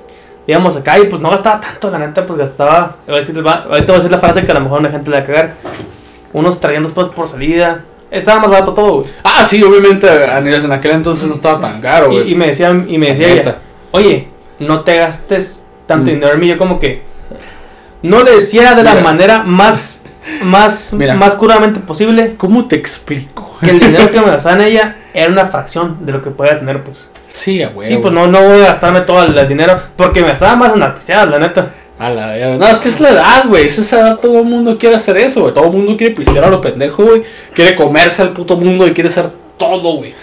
Íbamos 0.47 0.77
acá 0.77 0.99
y 0.99 1.05
pues 1.07 1.21
no 1.23 1.31
gastaba 1.31 1.61
tanto, 1.61 1.91
la 1.91 1.99
neta, 1.99 2.27
pues 2.27 2.39
gastaba. 2.39 2.97
Voy 3.07 3.17
a 3.17 3.19
decir, 3.19 3.47
va- 3.47 3.65
ahorita 3.71 3.87
voy 3.87 3.95
a 3.95 3.99
decir 3.99 4.11
la 4.11 4.19
frase 4.19 4.45
que 4.45 4.50
a 4.50 4.55
lo 4.55 4.61
mejor 4.61 4.83
la 4.83 4.91
gente 4.91 5.11
le 5.11 5.17
va 5.19 5.23
a 5.23 5.27
cagar. 5.27 5.55
Unos 6.33 6.61
traían 6.61 6.83
dos 6.83 6.93
pesos 6.93 7.11
por 7.11 7.29
salida. 7.29 7.85
Estaba 8.11 8.41
más 8.41 8.50
barato 8.50 8.73
todo, 8.75 8.93
güey. 9.00 9.07
Ah, 9.23 9.45
sí, 9.49 9.62
obviamente 9.62 10.09
a 10.09 10.41
niveles 10.41 10.65
en 10.65 10.73
aquel 10.73 10.93
entonces 10.93 11.29
no 11.29 11.35
estaba 11.37 11.61
tan 11.61 11.81
caro, 11.81 12.09
güey. 12.11 12.29
Y, 12.29 12.33
y 12.33 12.35
me 12.35 12.49
decía, 12.49 12.71
y 12.89 12.99
me 12.99 13.07
decía 13.09 13.29
La 13.29 13.35
ella, 13.35 13.59
oye, 13.93 14.29
no 14.61 14.81
te 14.83 14.97
gastes 14.99 15.64
tanto 15.87 16.05
Mm. 16.11 16.14
dinero 16.14 16.33
en 16.35 16.40
mí. 16.40 16.47
Yo 16.47 16.57
como 16.59 16.79
que 16.79 17.02
no 18.02 18.23
le 18.23 18.33
decía 18.37 18.75
de 18.75 18.83
la 18.83 18.95
manera 18.97 19.43
más, 19.43 20.02
más, 20.43 20.93
Mira. 20.95 21.14
más 21.14 21.35
curamente 21.35 21.81
posible 21.81 22.35
¿Cómo 22.37 22.67
te 22.67 22.76
explico? 22.76 23.59
que 23.62 23.71
el 23.71 23.81
dinero 23.81 24.11
que 24.11 24.21
me 24.21 24.26
gastaba 24.31 24.57
en 24.57 24.71
ella 24.73 24.97
era 25.12 25.31
una 25.33 25.47
fracción 25.47 25.99
de 26.07 26.12
lo 26.12 26.23
que 26.23 26.31
podía 26.31 26.59
tener, 26.59 26.83
pues. 26.85 27.11
Sí, 27.29 27.62
a 27.62 27.69
huevo. 27.69 27.85
Sí, 27.85 27.99
pues 27.99 28.12
no, 28.14 28.26
no 28.26 28.40
voy 28.43 28.61
a 28.61 28.67
gastarme 28.69 29.00
todo 29.02 29.23
el, 29.25 29.49
dinero 29.49 29.81
porque 29.97 30.21
me 30.21 30.29
gastaba 30.29 30.57
más 30.57 30.73
en 30.73 30.81
la 30.81 30.95
pisteada, 30.95 31.26
la 31.26 31.38
neta. 31.38 31.71
A 31.99 32.09
la. 32.11 32.57
No, 32.57 32.67
es 32.67 32.79
que 32.79 32.88
es 32.88 32.99
la 33.00 33.11
edad, 33.11 33.45
güey. 33.47 33.67
Es 33.67 33.79
esa 33.79 34.00
edad, 34.00 34.19
todo 34.21 34.38
el 34.38 34.45
mundo 34.47 34.79
quiere 34.79 34.97
hacer 34.97 35.17
eso, 35.19 35.43
güey. 35.43 35.52
Todo 35.55 35.67
el 35.67 35.73
mundo 35.73 35.97
quiere 35.97 36.14
pistear 36.14 36.45
a 36.45 36.50
lo 36.50 36.61
pendejo, 36.61 37.05
güey. 37.05 37.23
Quiere 37.55 37.76
comerse 37.76 38.23
al 38.23 38.31
puto 38.31 38.57
mundo 38.57 38.87
y 38.87 38.95
quiere 38.95 39.11
hacer 39.11 39.29
todo, 39.59 39.97
güey. 39.97 40.14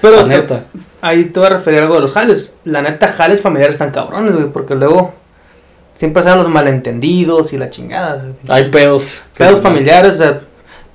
Pero 0.00 0.16
La 0.16 0.24
neta. 0.24 0.64
ahí 1.00 1.24
te 1.26 1.40
voy 1.40 1.46
a 1.46 1.50
referir 1.50 1.80
a 1.80 1.82
algo 1.82 1.94
de 1.96 2.02
los 2.02 2.12
jales. 2.12 2.54
La 2.64 2.82
neta, 2.82 3.08
jales 3.08 3.40
familiares 3.40 3.74
están 3.74 3.90
cabrones, 3.90 4.34
güey, 4.34 4.46
porque 4.46 4.74
luego 4.74 5.14
siempre 5.96 6.22
salen 6.22 6.40
los 6.40 6.48
malentendidos 6.48 7.52
y 7.52 7.58
la 7.58 7.70
chingada. 7.70 8.24
Hay 8.48 8.70
pedos. 8.70 9.22
pedos 9.36 9.60
familiares, 9.60 10.12
o 10.12 10.16
sea, 10.16 10.40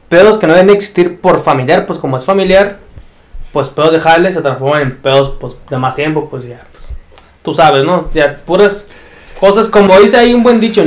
pedos 0.10 0.38
que 0.38 0.48
no 0.48 0.53
deben 0.53 0.70
existir 0.70 1.20
por 1.20 1.41
familiar, 1.41 1.86
pues 1.86 1.98
como 1.98 2.17
es 2.17 2.25
familiar, 2.25 2.79
pues 3.51 3.70
pedos 3.70 3.93
de 3.93 4.00
jale 4.00 4.31
se 4.31 4.41
transforman 4.41 4.81
en 4.81 4.98
pedos 4.98 5.34
pues, 5.39 5.55
de 5.70 5.77
más 5.77 5.96
tiempo, 5.96 6.29
pues 6.29 6.43
ya, 6.43 6.62
pues, 6.72 6.89
tú 7.43 7.53
sabes, 7.53 7.86
¿no? 7.86 8.10
Ya 8.13 8.39
puras 8.46 8.88
cosas, 9.39 9.67
como 9.67 10.00
dice 10.00 10.17
ahí 10.17 10.34
un 10.34 10.43
buen 10.43 10.60
dicho, 10.60 10.84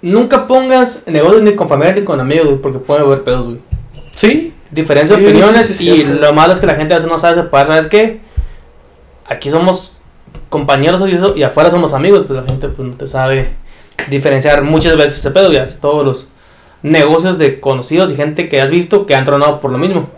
nunca 0.00 0.46
pongas 0.46 1.02
negocios 1.06 1.42
ni 1.42 1.54
con 1.54 1.68
familia 1.68 1.94
ni 1.94 2.04
con 2.04 2.20
amigos, 2.20 2.46
güey, 2.46 2.58
porque 2.58 2.78
puede 2.78 3.00
haber 3.00 3.22
pedos, 3.22 3.44
güey. 3.44 3.58
Sí. 4.14 4.54
Diferencia 4.70 5.16
de 5.16 5.22
Sí, 5.22 5.28
opiniones 5.28 5.66
sí, 5.66 5.74
sí, 5.74 5.88
y 5.90 6.04
lo 6.04 6.32
malo 6.34 6.52
es 6.52 6.58
que 6.58 6.66
la 6.66 6.74
gente 6.74 6.92
a 6.94 6.98
veces 6.98 7.10
no 7.10 7.18
sabe 7.18 7.40
separar, 7.42 7.68
¿sabes 7.68 7.86
qué? 7.86 8.20
Aquí 9.26 9.50
somos 9.50 9.94
compañeros 10.50 11.08
y 11.08 11.12
eso, 11.14 11.34
y 11.36 11.42
afuera 11.42 11.70
somos 11.70 11.92
amigos, 11.94 12.24
pues 12.26 12.38
la 12.40 12.46
gente 12.46 12.68
pues 12.68 12.86
no 12.88 12.94
te 12.94 13.06
sabe 13.06 13.50
diferenciar 14.08 14.62
muchas 14.62 14.96
veces 14.96 15.18
ese 15.18 15.30
pedo, 15.30 15.52
ya 15.52 15.64
es 15.64 15.80
todos 15.80 16.04
los 16.04 16.28
negocios 16.82 17.38
de 17.38 17.60
conocidos 17.60 18.12
y 18.12 18.16
gente 18.16 18.48
que 18.48 18.60
has 18.60 18.70
visto 18.70 19.04
que 19.06 19.14
han 19.14 19.24
tronado 19.24 19.60
por 19.60 19.72
lo 19.72 19.78
mismo. 19.78 20.08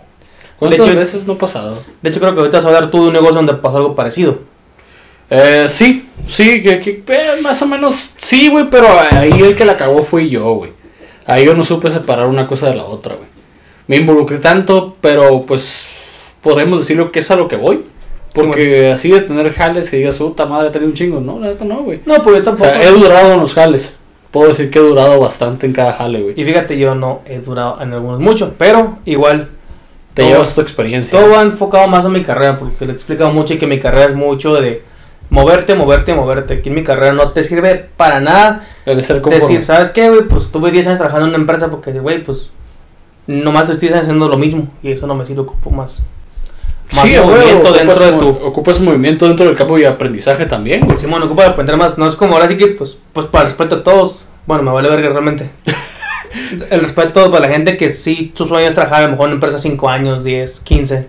¿Cuántas 0.59 0.85
hecho- 0.87 0.95
veces 0.97 1.25
no 1.25 1.33
ha 1.33 1.37
pasado? 1.37 1.81
De 2.01 2.09
hecho 2.09 2.19
creo 2.19 2.33
que 2.33 2.39
ahorita 2.39 2.57
vas 2.57 2.65
a 2.65 2.67
hablar 2.67 2.91
tú 2.91 3.01
de 3.01 3.07
un 3.07 3.13
negocio 3.13 3.35
donde 3.35 3.53
pasó 3.55 3.77
algo 3.77 3.95
parecido. 3.95 4.39
Eh, 5.29 5.65
sí, 5.69 6.07
sí, 6.27 6.61
que, 6.61 6.79
que, 6.81 7.03
eh, 7.07 7.41
más 7.41 7.61
o 7.61 7.65
menos, 7.65 8.09
sí, 8.17 8.49
güey, 8.49 8.67
pero 8.69 8.87
ahí 9.11 9.31
el 9.41 9.55
que 9.55 9.65
la 9.65 9.77
cagó 9.77 10.03
fui 10.03 10.29
yo, 10.29 10.53
güey. 10.55 10.71
Ahí 11.25 11.45
yo 11.45 11.53
no 11.53 11.63
supe 11.63 11.89
separar 11.89 12.27
una 12.27 12.45
cosa 12.47 12.69
de 12.69 12.75
la 12.75 12.83
otra, 12.83 13.15
güey. 13.15 13.29
Me 13.91 13.97
involucré 13.97 14.37
tanto, 14.37 14.95
pero 15.01 15.43
pues 15.45 15.83
podemos 16.41 16.79
decirlo 16.79 17.11
que 17.11 17.19
es 17.19 17.29
a 17.29 17.35
lo 17.35 17.47
que 17.47 17.57
voy. 17.57 17.83
Porque 18.33 18.89
así 18.93 19.11
de 19.11 19.19
tener 19.21 19.51
jales 19.53 19.91
y 19.91 19.97
digas, 19.97 20.15
puta 20.17 20.45
madre, 20.45 20.69
he 20.69 20.71
tenido 20.71 20.89
un 20.89 20.95
chingo. 20.95 21.19
No, 21.19 21.37
la 21.39 21.47
neta 21.47 21.65
no, 21.65 21.83
güey. 21.83 21.99
No, 22.05 22.23
pues 22.23 22.37
yo 22.37 22.41
O 22.41 22.45
tampoco. 22.45 22.69
sea, 22.69 22.81
he 22.81 22.89
durado 22.91 23.33
en 23.33 23.39
los 23.41 23.53
jales. 23.53 23.93
Puedo 24.31 24.47
decir 24.47 24.71
que 24.71 24.79
he 24.79 24.81
durado 24.81 25.19
bastante 25.19 25.65
en 25.65 25.73
cada 25.73 25.91
jale, 25.91 26.21
güey. 26.21 26.33
Y 26.39 26.45
fíjate, 26.45 26.77
yo 26.77 26.95
no 26.95 27.19
he 27.25 27.39
durado 27.39 27.81
en 27.81 27.91
algunos 27.91 28.21
mucho, 28.21 28.53
pero 28.57 28.99
igual 29.03 29.49
Te 30.13 30.21
todo- 30.21 30.31
llevas 30.31 30.55
tu 30.55 30.61
experiencia. 30.61 31.19
todo 31.19 31.29
va 31.31 31.41
enfocado 31.41 31.85
más 31.89 32.05
en 32.05 32.13
mi 32.13 32.23
carrera, 32.23 32.57
porque 32.57 32.85
le 32.85 32.93
he 32.93 32.95
explicado 32.95 33.31
mucho 33.31 33.53
y 33.53 33.57
que 33.57 33.67
mi 33.67 33.79
carrera 33.79 34.05
es 34.05 34.15
mucho 34.15 34.53
de 34.53 34.81
moverte, 35.29 35.75
moverte, 35.75 36.13
moverte. 36.15 36.53
Aquí 36.53 36.69
en 36.69 36.75
mi 36.75 36.83
carrera 36.85 37.11
no 37.11 37.31
te 37.33 37.43
sirve 37.43 37.89
para 37.97 38.21
nada 38.21 38.65
El 38.85 38.95
de 38.95 39.03
ser 39.03 39.19
conforme. 39.21 39.45
decir, 39.45 39.65
¿sabes 39.65 39.89
qué, 39.89 40.07
güey? 40.09 40.21
Pues 40.21 40.49
tuve 40.49 40.71
10 40.71 40.87
años 40.87 40.99
trabajando 40.99 41.25
en 41.25 41.31
una 41.31 41.41
empresa 41.41 41.69
porque, 41.69 41.91
güey, 41.91 42.23
pues 42.23 42.51
nomás 43.27 43.69
estoy 43.69 43.89
haciendo 43.89 44.27
lo 44.27 44.37
mismo 44.37 44.67
y 44.81 44.91
eso 44.91 45.07
no 45.07 45.15
me 45.15 45.25
sirve, 45.25 45.41
ocupo 45.41 45.69
más. 45.69 46.01
Más 46.93 47.05
Sí, 47.05 47.15
movimiento 47.15 47.69
ocupas, 47.69 47.77
dentro 47.77 48.05
de 48.05 48.11
tu... 48.13 48.27
ocupas 48.45 48.81
movimiento 48.81 49.27
dentro 49.27 49.45
del 49.45 49.55
campo 49.55 49.77
y 49.79 49.85
aprendizaje 49.85 50.45
también, 50.45 50.81
güey. 50.81 50.97
Simón, 50.97 51.23
ocupa 51.23 51.45
aprender 51.45 51.77
más. 51.77 51.97
No 51.97 52.07
es 52.07 52.15
como 52.15 52.33
ahora 52.33 52.47
sí 52.47 52.57
que, 52.57 52.67
pues, 52.67 52.97
pues 53.13 53.27
para 53.27 53.45
el 53.45 53.51
respeto 53.51 53.75
a 53.75 53.83
todos. 53.83 54.25
Bueno, 54.45 54.63
me 54.63 54.71
vale 54.71 54.89
verga 54.89 55.09
realmente. 55.09 55.49
el 56.69 56.81
respeto 56.81 57.31
para 57.31 57.47
la 57.47 57.53
gente 57.53 57.77
que 57.77 57.91
sí, 57.91 58.33
su 58.35 58.45
sueño 58.45 58.67
es 58.67 58.73
trabajar 58.73 59.03
a 59.03 59.05
lo 59.05 59.11
mejor 59.11 59.25
en 59.25 59.31
una 59.31 59.35
empresa 59.35 59.57
5 59.57 59.89
años, 59.89 60.23
10, 60.23 60.59
15. 60.61 61.07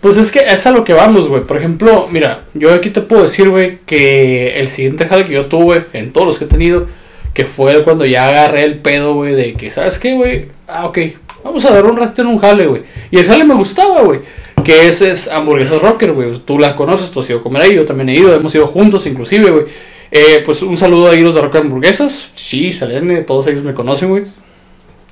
Pues 0.00 0.16
es 0.18 0.30
que 0.30 0.40
es 0.40 0.66
a 0.66 0.70
lo 0.70 0.84
que 0.84 0.92
vamos, 0.92 1.28
güey. 1.28 1.42
Por 1.42 1.56
ejemplo, 1.56 2.08
mira, 2.10 2.42
yo 2.54 2.72
aquí 2.72 2.90
te 2.90 3.00
puedo 3.00 3.22
decir, 3.22 3.48
güey, 3.48 3.78
que 3.86 4.58
el 4.60 4.68
siguiente 4.68 5.06
jale 5.06 5.24
que 5.24 5.32
yo 5.32 5.46
tuve, 5.46 5.86
en 5.92 6.12
todos 6.12 6.26
los 6.26 6.38
que 6.38 6.44
he 6.44 6.48
tenido, 6.48 6.86
que 7.34 7.44
fue 7.44 7.82
cuando 7.82 8.06
ya 8.06 8.28
agarré 8.28 8.64
el 8.64 8.78
pedo, 8.78 9.14
güey, 9.14 9.34
de 9.34 9.54
que, 9.54 9.70
¿sabes 9.70 9.98
qué, 9.98 10.14
güey? 10.14 10.55
Ah, 10.68 10.86
ok, 10.86 10.98
vamos 11.44 11.64
a 11.64 11.70
dar 11.70 11.84
un 11.86 11.96
ratito 11.96 12.22
en 12.22 12.28
un 12.28 12.38
jale, 12.38 12.66
güey. 12.66 12.82
Y 13.10 13.18
el 13.18 13.26
jale 13.26 13.44
me 13.44 13.54
gustaba, 13.54 14.02
güey. 14.02 14.20
Que 14.64 14.88
ese 14.88 15.12
es 15.12 15.28
Hamburguesas 15.28 15.80
Rocker, 15.80 16.12
güey. 16.12 16.32
Tú 16.44 16.58
la 16.58 16.74
conoces, 16.74 17.10
tú 17.10 17.20
has 17.20 17.30
ido 17.30 17.38
a 17.38 17.42
comer 17.42 17.62
ahí, 17.62 17.74
yo 17.74 17.84
también 17.84 18.08
he 18.08 18.14
ido, 18.16 18.34
hemos 18.34 18.54
ido 18.54 18.66
juntos, 18.66 19.06
inclusive, 19.06 19.50
güey. 19.50 19.64
Eh, 20.10 20.42
pues 20.44 20.62
un 20.62 20.76
saludo 20.76 21.10
ahí 21.10 21.20
a 21.20 21.22
los 21.24 21.34
de 21.34 21.40
Rocker 21.42 21.60
Hamburguesas. 21.62 22.30
Sí, 22.34 22.72
Selene, 22.72 23.22
todos 23.22 23.46
ellos 23.46 23.62
me 23.62 23.74
conocen, 23.74 24.08
güey. 24.08 24.24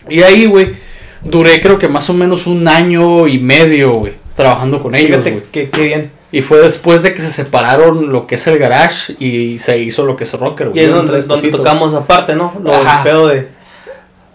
Y 0.09 0.23
ahí, 0.23 0.47
güey, 0.47 0.75
duré 1.23 1.61
creo 1.61 1.79
que 1.79 1.89
más 1.89 2.11
o 2.11 2.15
menos 2.15 2.47
un 2.47 2.67
año 2.69 3.27
y 3.29 3.39
medio, 3.39 3.93
güey, 3.93 4.15
trabajando 4.35 4.83
con 4.83 4.95
ellos, 4.95 5.11
Fíjate 5.23 5.31
güey. 5.31 5.43
que, 5.53 5.71
qué 5.71 5.83
bien. 5.83 6.11
Y 6.33 6.43
fue 6.43 6.59
después 6.59 7.03
de 7.05 7.15
que 7.15 7.21
se 7.21 7.31
separaron 7.31 8.11
lo 8.13 8.27
que 8.27 8.35
es 8.35 8.47
el 8.49 8.59
garage 8.59 9.15
y 9.21 9.61
se 9.61 9.79
hizo 9.79 10.05
lo 10.05 10.17
que 10.17 10.25
es 10.25 10.33
rocker, 10.35 10.67
Y 10.67 10.71
güey. 10.71 10.85
es 10.85 10.91
Eran 10.91 11.07
donde, 11.07 11.51
tocamos 11.51 11.95
aparte, 11.95 12.35
¿no? 12.35 12.53
Lo 12.63 12.73
Ajá. 12.75 13.05
pedo 13.05 13.29
de. 13.29 13.49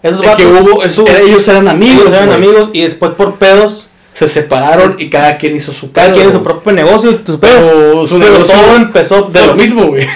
Esos 0.02 0.20
que 0.20 0.26
vatos, 0.28 0.46
hubo, 0.46 0.82
eso- 0.82 1.04
ellos 1.06 1.46
eran 1.48 1.68
amigos, 1.68 2.06
amigos, 2.06 2.16
eran 2.22 2.32
amigos 2.32 2.70
y 2.72 2.82
después 2.82 3.12
por 3.12 3.34
pedos, 3.36 3.86
Se 4.12 4.26
separaron 4.26 4.96
y 4.98 5.08
cada 5.08 5.38
quien 5.38 5.54
hizo 5.54 5.72
su 5.72 5.92
cada 5.92 6.08
pedo, 6.08 6.16
quien 6.16 6.26
en 6.28 6.32
su 6.34 6.42
propio 6.42 6.72
negocio 6.72 7.10
y 7.12 7.20
su 7.24 7.38
pedo. 7.38 7.52
Pero 7.60 8.06
su 8.06 8.18
Pero 8.18 8.32
negocio 8.32 8.54
todo 8.60 8.76
empezó 8.76 9.22
de 9.22 9.46
lo 9.46 9.54
mismo, 9.54 9.86
güey. 9.86 10.06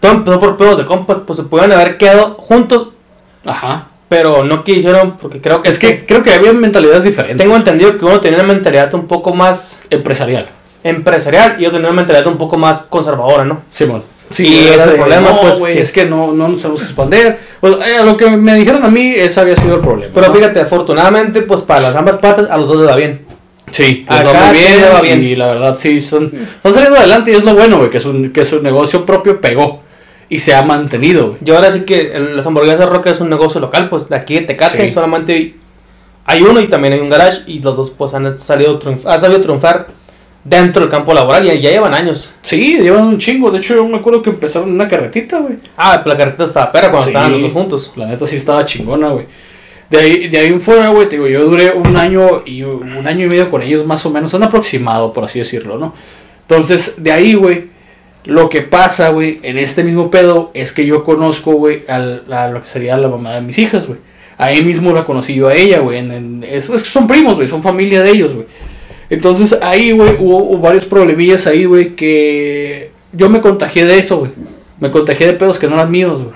Todo 0.00 0.12
empezó 0.12 0.40
por 0.40 0.56
pedos 0.56 0.78
de 0.78 0.84
compas, 0.86 1.18
pues 1.24 1.36
se 1.38 1.44
pudieron 1.44 1.72
haber 1.72 1.96
quedado 1.96 2.34
juntos, 2.34 2.88
Ajá. 3.46 3.86
pero 4.08 4.42
no 4.44 4.64
quisieron 4.64 5.18
porque 5.18 5.40
creo 5.40 5.62
que 5.62 5.68
Es 5.68 5.78
que 5.78 6.04
creo 6.04 6.22
que 6.24 6.32
había 6.34 6.52
mentalidades 6.52 7.04
diferentes. 7.04 7.38
tengo 7.38 7.56
entendido 7.56 7.96
que 7.96 8.04
uno 8.04 8.20
tenía 8.20 8.40
una 8.40 8.48
mentalidad 8.52 8.92
un 8.92 9.06
poco 9.06 9.32
más 9.32 9.82
Empresarial. 9.88 10.48
empresarial 10.82 11.54
y 11.58 11.64
otro 11.66 11.78
tenía 11.78 11.90
una 11.92 11.96
mentalidad 12.02 12.26
un 12.26 12.36
poco 12.38 12.56
más 12.58 12.82
conservadora, 12.82 13.44
¿no? 13.44 13.62
Simón. 13.70 14.00
Sí, 14.00 14.13
Y 14.38 14.66
era 14.68 14.84
ese 14.84 14.92
de, 14.92 14.98
problema, 14.98 15.30
no, 15.30 15.40
pues, 15.40 15.60
que- 15.60 15.80
es 15.80 15.92
que 15.92 16.04
no, 16.06 16.32
no 16.32 16.48
nos 16.48 16.62
que 16.62 16.68
expandir. 16.68 17.36
Pues, 17.60 17.74
eh, 17.86 17.98
a 17.98 18.04
lo 18.04 18.16
que 18.16 18.28
me 18.30 18.54
dijeron 18.54 18.82
a 18.84 18.88
mí, 18.88 19.12
ese 19.14 19.40
había 19.40 19.56
sido 19.56 19.76
el 19.76 19.80
problema. 19.80 20.12
Pero 20.14 20.28
¿no? 20.28 20.34
fíjate, 20.34 20.60
afortunadamente, 20.60 21.42
pues 21.42 21.60
para 21.62 21.80
las 21.82 21.94
ambas 21.96 22.18
partes, 22.18 22.50
a 22.50 22.56
los 22.56 22.66
dos 22.68 22.78
les 22.78 22.88
va 22.88 22.96
bien. 22.96 23.24
Sí, 23.70 24.04
les 24.08 24.26
va 24.26 24.32
muy 24.46 24.56
bien, 24.58 24.72
sí 24.74 24.80
le 24.80 24.88
va 24.88 25.00
bien. 25.00 25.22
y 25.24 25.36
la 25.36 25.46
verdad 25.48 25.76
sí, 25.78 25.98
están, 25.98 26.30
están 26.56 26.72
saliendo 26.74 26.98
adelante 26.98 27.32
y 27.32 27.34
es 27.34 27.44
lo 27.44 27.54
bueno, 27.54 27.78
güey, 27.78 27.90
que, 27.90 27.98
su, 28.00 28.30
que 28.32 28.44
su 28.44 28.62
negocio 28.62 29.04
propio 29.06 29.40
pegó 29.40 29.82
y 30.28 30.38
se 30.38 30.54
ha 30.54 30.62
mantenido, 30.62 31.28
güey. 31.30 31.38
Yo 31.42 31.56
ahora 31.56 31.72
sí 31.72 31.80
que 31.80 32.12
el- 32.14 32.36
las 32.36 32.46
hamburguesas 32.46 32.88
Roca 32.88 33.10
es 33.10 33.20
un 33.20 33.30
negocio 33.30 33.60
local, 33.60 33.88
pues 33.88 34.08
de 34.08 34.16
aquí 34.16 34.34
de 34.34 34.42
Tecate 34.42 34.84
Sí. 34.86 34.90
solamente 34.92 35.54
hay 36.26 36.42
uno 36.42 36.60
y 36.60 36.66
también 36.68 36.94
hay 36.94 37.00
un 37.00 37.08
garage 37.10 37.42
y 37.46 37.58
los 37.60 37.76
dos 37.76 37.90
pues 37.90 38.14
han 38.14 38.38
salido 38.38 38.78
triunf 38.78 39.06
han 39.06 39.20
sabido 39.20 39.40
triunfar 39.40 39.88
dentro 40.44 40.82
del 40.82 40.90
campo 40.90 41.14
laboral 41.14 41.44
y 41.46 41.60
ya 41.60 41.70
llevan 41.70 41.94
años. 41.94 42.34
Sí, 42.42 42.78
llevan 42.78 43.06
un 43.06 43.18
chingo, 43.18 43.50
de 43.50 43.58
hecho 43.58 43.74
yo 43.74 43.84
me 43.86 43.96
acuerdo 43.96 44.22
que 44.22 44.30
empezaron 44.30 44.68
en 44.68 44.74
una 44.74 44.86
carretita, 44.88 45.38
güey. 45.40 45.54
Ah, 45.76 46.02
la 46.04 46.16
carretera 46.16 46.44
estaba 46.44 46.70
perra 46.70 46.90
cuando 46.90 47.04
Sí. 47.04 47.10
estaban 47.10 47.32
los 47.32 47.40
dos 47.42 47.52
juntos. 47.52 47.92
La 47.96 48.06
neta 48.06 48.26
sí 48.26 48.36
estaba 48.36 48.64
chingona, 48.66 49.08
güey. 49.08 49.26
De 49.90 49.98
ahí, 49.98 50.28
de 50.28 50.38
ahí 50.38 50.46
en 50.48 50.60
fuera, 50.60 50.88
güey, 50.88 51.08
te 51.08 51.16
digo, 51.16 51.28
yo 51.28 51.44
duré 51.44 51.72
un 51.72 51.96
año 51.96 52.42
y 52.44 52.62
un 52.62 53.06
año 53.06 53.26
y 53.26 53.28
medio 53.28 53.50
con 53.50 53.62
ellos 53.62 53.86
más 53.86 54.04
o 54.06 54.10
menos, 54.10 54.32
un 54.34 54.42
aproximado, 54.42 55.12
por 55.12 55.24
así 55.24 55.38
decirlo, 55.38 55.78
¿no? 55.78 55.94
Entonces, 56.48 56.94
de 57.02 57.12
ahí, 57.12 57.34
güey, 57.34 57.66
lo 58.24 58.48
que 58.48 58.62
pasa, 58.62 59.10
güey, 59.10 59.40
en 59.42 59.58
este 59.58 59.84
mismo 59.84 60.10
pedo 60.10 60.50
es 60.54 60.72
que 60.72 60.84
yo 60.86 61.04
conozco, 61.04 61.52
güey, 61.52 61.82
a 61.88 62.48
lo 62.48 62.60
que 62.62 62.66
sería 62.68 62.96
la 62.96 63.08
mamá 63.08 63.34
de 63.34 63.42
mis 63.42 63.58
hijas, 63.58 63.86
güey. 63.86 63.98
Ahí 64.36 64.62
mismo 64.64 64.92
la 64.92 65.04
conocí 65.04 65.34
yo 65.34 65.48
a 65.48 65.54
ella, 65.54 65.78
güey. 65.80 65.98
es 66.50 66.68
que 66.68 66.78
son 66.78 67.06
primos, 67.06 67.36
güey, 67.36 67.46
son 67.46 67.62
familia 67.62 68.02
de 68.02 68.10
ellos, 68.10 68.34
güey. 68.34 68.46
Entonces 69.10 69.58
ahí, 69.62 69.92
güey, 69.92 70.16
hubo, 70.18 70.38
hubo 70.44 70.58
varios 70.58 70.86
problemillas 70.86 71.46
ahí, 71.46 71.64
güey, 71.64 71.94
que 71.94 72.90
yo 73.12 73.28
me 73.28 73.40
contagié 73.40 73.84
de 73.84 73.98
eso, 73.98 74.18
güey. 74.18 74.32
Me 74.80 74.90
contagié 74.90 75.26
de 75.28 75.32
pedos 75.34 75.58
que 75.58 75.66
no 75.68 75.74
eran 75.74 75.90
míos, 75.90 76.22
güey. 76.22 76.34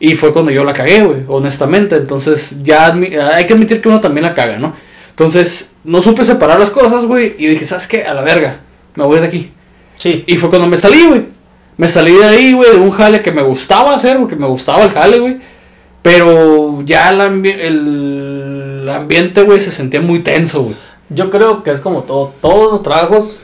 Y 0.00 0.14
fue 0.14 0.32
cuando 0.32 0.50
yo 0.50 0.64
la 0.64 0.72
cagué, 0.72 1.02
güey, 1.02 1.20
honestamente. 1.26 1.96
Entonces, 1.96 2.56
ya 2.62 2.86
hay 3.34 3.46
que 3.46 3.52
admitir 3.52 3.80
que 3.80 3.88
uno 3.88 4.00
también 4.00 4.22
la 4.24 4.34
caga, 4.34 4.58
¿no? 4.58 4.72
Entonces, 5.10 5.70
no 5.84 6.00
supe 6.00 6.24
separar 6.24 6.58
las 6.60 6.70
cosas, 6.70 7.04
güey. 7.04 7.34
Y 7.38 7.46
dije, 7.48 7.66
¿sabes 7.66 7.86
qué? 7.88 8.04
A 8.04 8.14
la 8.14 8.22
verga, 8.22 8.60
me 8.94 9.04
voy 9.04 9.18
de 9.20 9.26
aquí. 9.26 9.50
Sí. 9.98 10.22
Y 10.26 10.36
fue 10.36 10.50
cuando 10.50 10.68
me 10.68 10.76
salí, 10.76 11.04
güey. 11.04 11.22
Me 11.76 11.88
salí 11.88 12.12
de 12.14 12.24
ahí, 12.24 12.52
güey, 12.52 12.70
de 12.70 12.78
un 12.78 12.90
jale 12.92 13.22
que 13.22 13.32
me 13.32 13.42
gustaba 13.42 13.94
hacer, 13.94 14.18
porque 14.18 14.36
me 14.36 14.46
gustaba 14.46 14.84
el 14.84 14.90
jale, 14.90 15.18
güey. 15.18 15.36
Pero 16.02 16.82
ya 16.84 17.10
el, 17.10 17.20
ambi- 17.20 17.58
el 17.58 18.88
ambiente, 18.88 19.42
güey, 19.42 19.60
se 19.60 19.72
sentía 19.72 20.00
muy 20.00 20.20
tenso, 20.20 20.62
güey. 20.62 20.76
Yo 21.10 21.30
creo 21.30 21.62
que 21.62 21.70
es 21.70 21.80
como 21.80 22.02
todo. 22.02 22.32
Todos 22.40 22.72
los 22.72 22.82
trabajos, 22.82 23.40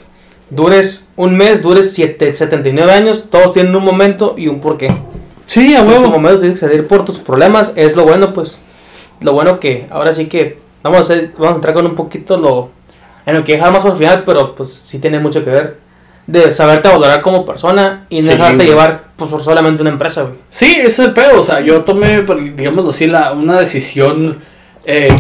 dures 0.50 1.08
un 1.16 1.36
mes, 1.36 1.62
dures 1.62 1.92
siete, 1.92 2.34
79 2.34 2.92
años, 2.92 3.24
todos 3.30 3.52
tienen 3.52 3.74
un 3.74 3.84
momento 3.84 4.34
y 4.36 4.48
un 4.48 4.60
porqué. 4.60 4.94
Sí, 5.46 5.74
a 5.74 5.82
huevo. 5.82 6.04
tu 6.04 6.10
momento 6.10 6.40
tienes 6.40 6.60
que 6.60 6.66
salir 6.66 6.86
por 6.86 7.04
tus 7.04 7.18
problemas, 7.18 7.72
es 7.76 7.96
lo 7.96 8.04
bueno, 8.04 8.32
pues. 8.32 8.62
Lo 9.20 9.32
bueno 9.32 9.60
que 9.60 9.86
ahora 9.90 10.12
sí 10.14 10.26
que 10.26 10.58
vamos 10.82 10.98
a, 10.98 11.02
hacer, 11.02 11.30
vamos 11.38 11.52
a 11.52 11.56
entrar 11.56 11.74
con 11.74 11.86
un 11.86 11.94
poquito 11.94 12.36
lo 12.36 12.70
en 13.26 13.36
lo 13.36 13.44
que 13.44 13.54
dejar 13.54 13.72
más 13.72 13.82
por 13.82 13.92
el 13.92 13.98
final, 13.98 14.22
pero 14.24 14.54
pues 14.54 14.70
sí 14.72 14.98
tiene 14.98 15.18
mucho 15.18 15.44
que 15.44 15.50
ver. 15.50 15.78
De 16.26 16.54
saberte 16.54 16.88
valorar 16.88 17.20
como 17.20 17.44
persona 17.44 18.06
y 18.08 18.20
no 18.20 18.24
Sí, 18.24 18.30
dejarte 18.30 18.56
güey. 18.56 18.68
llevar 18.68 19.04
pues, 19.16 19.30
por 19.30 19.42
solamente 19.42 19.82
una 19.82 19.90
empresa, 19.90 20.22
güey. 20.22 20.34
Sí, 20.50 20.76
ese 20.78 20.86
es 20.86 20.98
el 21.00 21.12
pedo. 21.12 21.40
O 21.40 21.44
sea, 21.44 21.60
yo 21.60 21.82
tomé, 21.82 22.22
digámoslo 22.56 22.90
así, 22.90 23.06
la, 23.06 23.32
una 23.32 23.58
decisión 23.58 24.38
eh, 24.86 25.14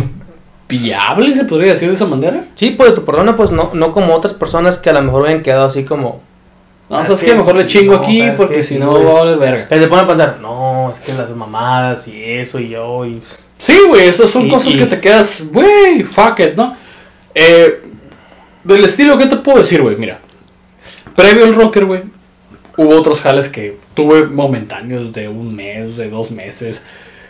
viable, 0.68 1.34
se 1.34 1.44
podría 1.44 1.72
decir 1.72 1.88
de 1.88 1.94
esa 1.94 2.06
manera. 2.06 2.44
Sí, 2.54 2.70
pues 2.70 2.94
tu 2.94 3.04
persona, 3.04 3.36
pues 3.36 3.50
no, 3.50 3.70
no 3.74 3.92
como 3.92 4.14
otras 4.14 4.34
personas 4.34 4.78
que 4.78 4.90
a 4.90 4.94
lo 4.94 5.02
mejor 5.02 5.22
hubieran 5.22 5.42
quedado 5.42 5.66
así 5.66 5.84
como. 5.84 6.22
No, 6.90 7.02
¿Sabes 7.04 7.20
qué? 7.20 7.26
que 7.26 7.34
mejor 7.34 7.54
le 7.54 7.66
chingo 7.66 7.94
aquí 7.96 8.18
¿sabes 8.18 8.34
porque 8.36 8.62
si 8.62 8.78
no 8.78 8.92
va 9.04 9.10
a 9.12 9.14
valer 9.24 9.38
verga. 9.38 9.68
Te 9.68 9.86
ponen 9.88 10.04
a 10.04 10.08
pensar, 10.08 10.36
no, 10.42 10.90
es 10.92 10.98
que 11.00 11.14
las 11.14 11.30
mamadas 11.30 12.06
y 12.08 12.22
eso 12.22 12.58
y 12.58 12.68
yo 12.70 13.06
y. 13.06 13.22
Sí, 13.56 13.78
güey, 13.88 14.06
esas 14.06 14.30
son 14.30 14.46
Y- 14.46 14.50
cosas 14.50 14.74
y- 14.74 14.78
que 14.78 14.86
te 14.86 15.00
quedas, 15.00 15.44
güey, 15.50 16.02
fuck 16.02 16.38
it, 16.40 16.54
¿no? 16.56 16.76
Eh, 17.34 17.82
del 18.62 18.84
estilo, 18.84 19.16
¿qué 19.16 19.26
te 19.26 19.36
puedo 19.36 19.58
decir, 19.58 19.80
güey? 19.80 19.96
Mira, 19.96 20.20
previo 21.16 21.44
al 21.44 21.54
rocker, 21.54 21.84
güey, 21.86 22.02
hubo 22.76 22.90
otros 22.96 23.20
jales 23.22 23.48
que 23.48 23.78
tuve 23.94 24.26
momentáneos 24.26 25.12
de 25.12 25.28
un 25.28 25.54
mes, 25.54 25.96
de 25.96 26.10
dos 26.10 26.30
meses. 26.30 26.82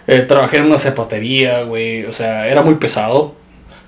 Eh, 0.06 0.20
trabajé 0.20 0.58
en 0.58 0.66
una 0.66 0.78
zapatería, 0.78 1.62
güey, 1.62 2.04
o 2.04 2.12
sea, 2.12 2.46
era 2.48 2.62
muy 2.62 2.74
pesado. 2.74 3.34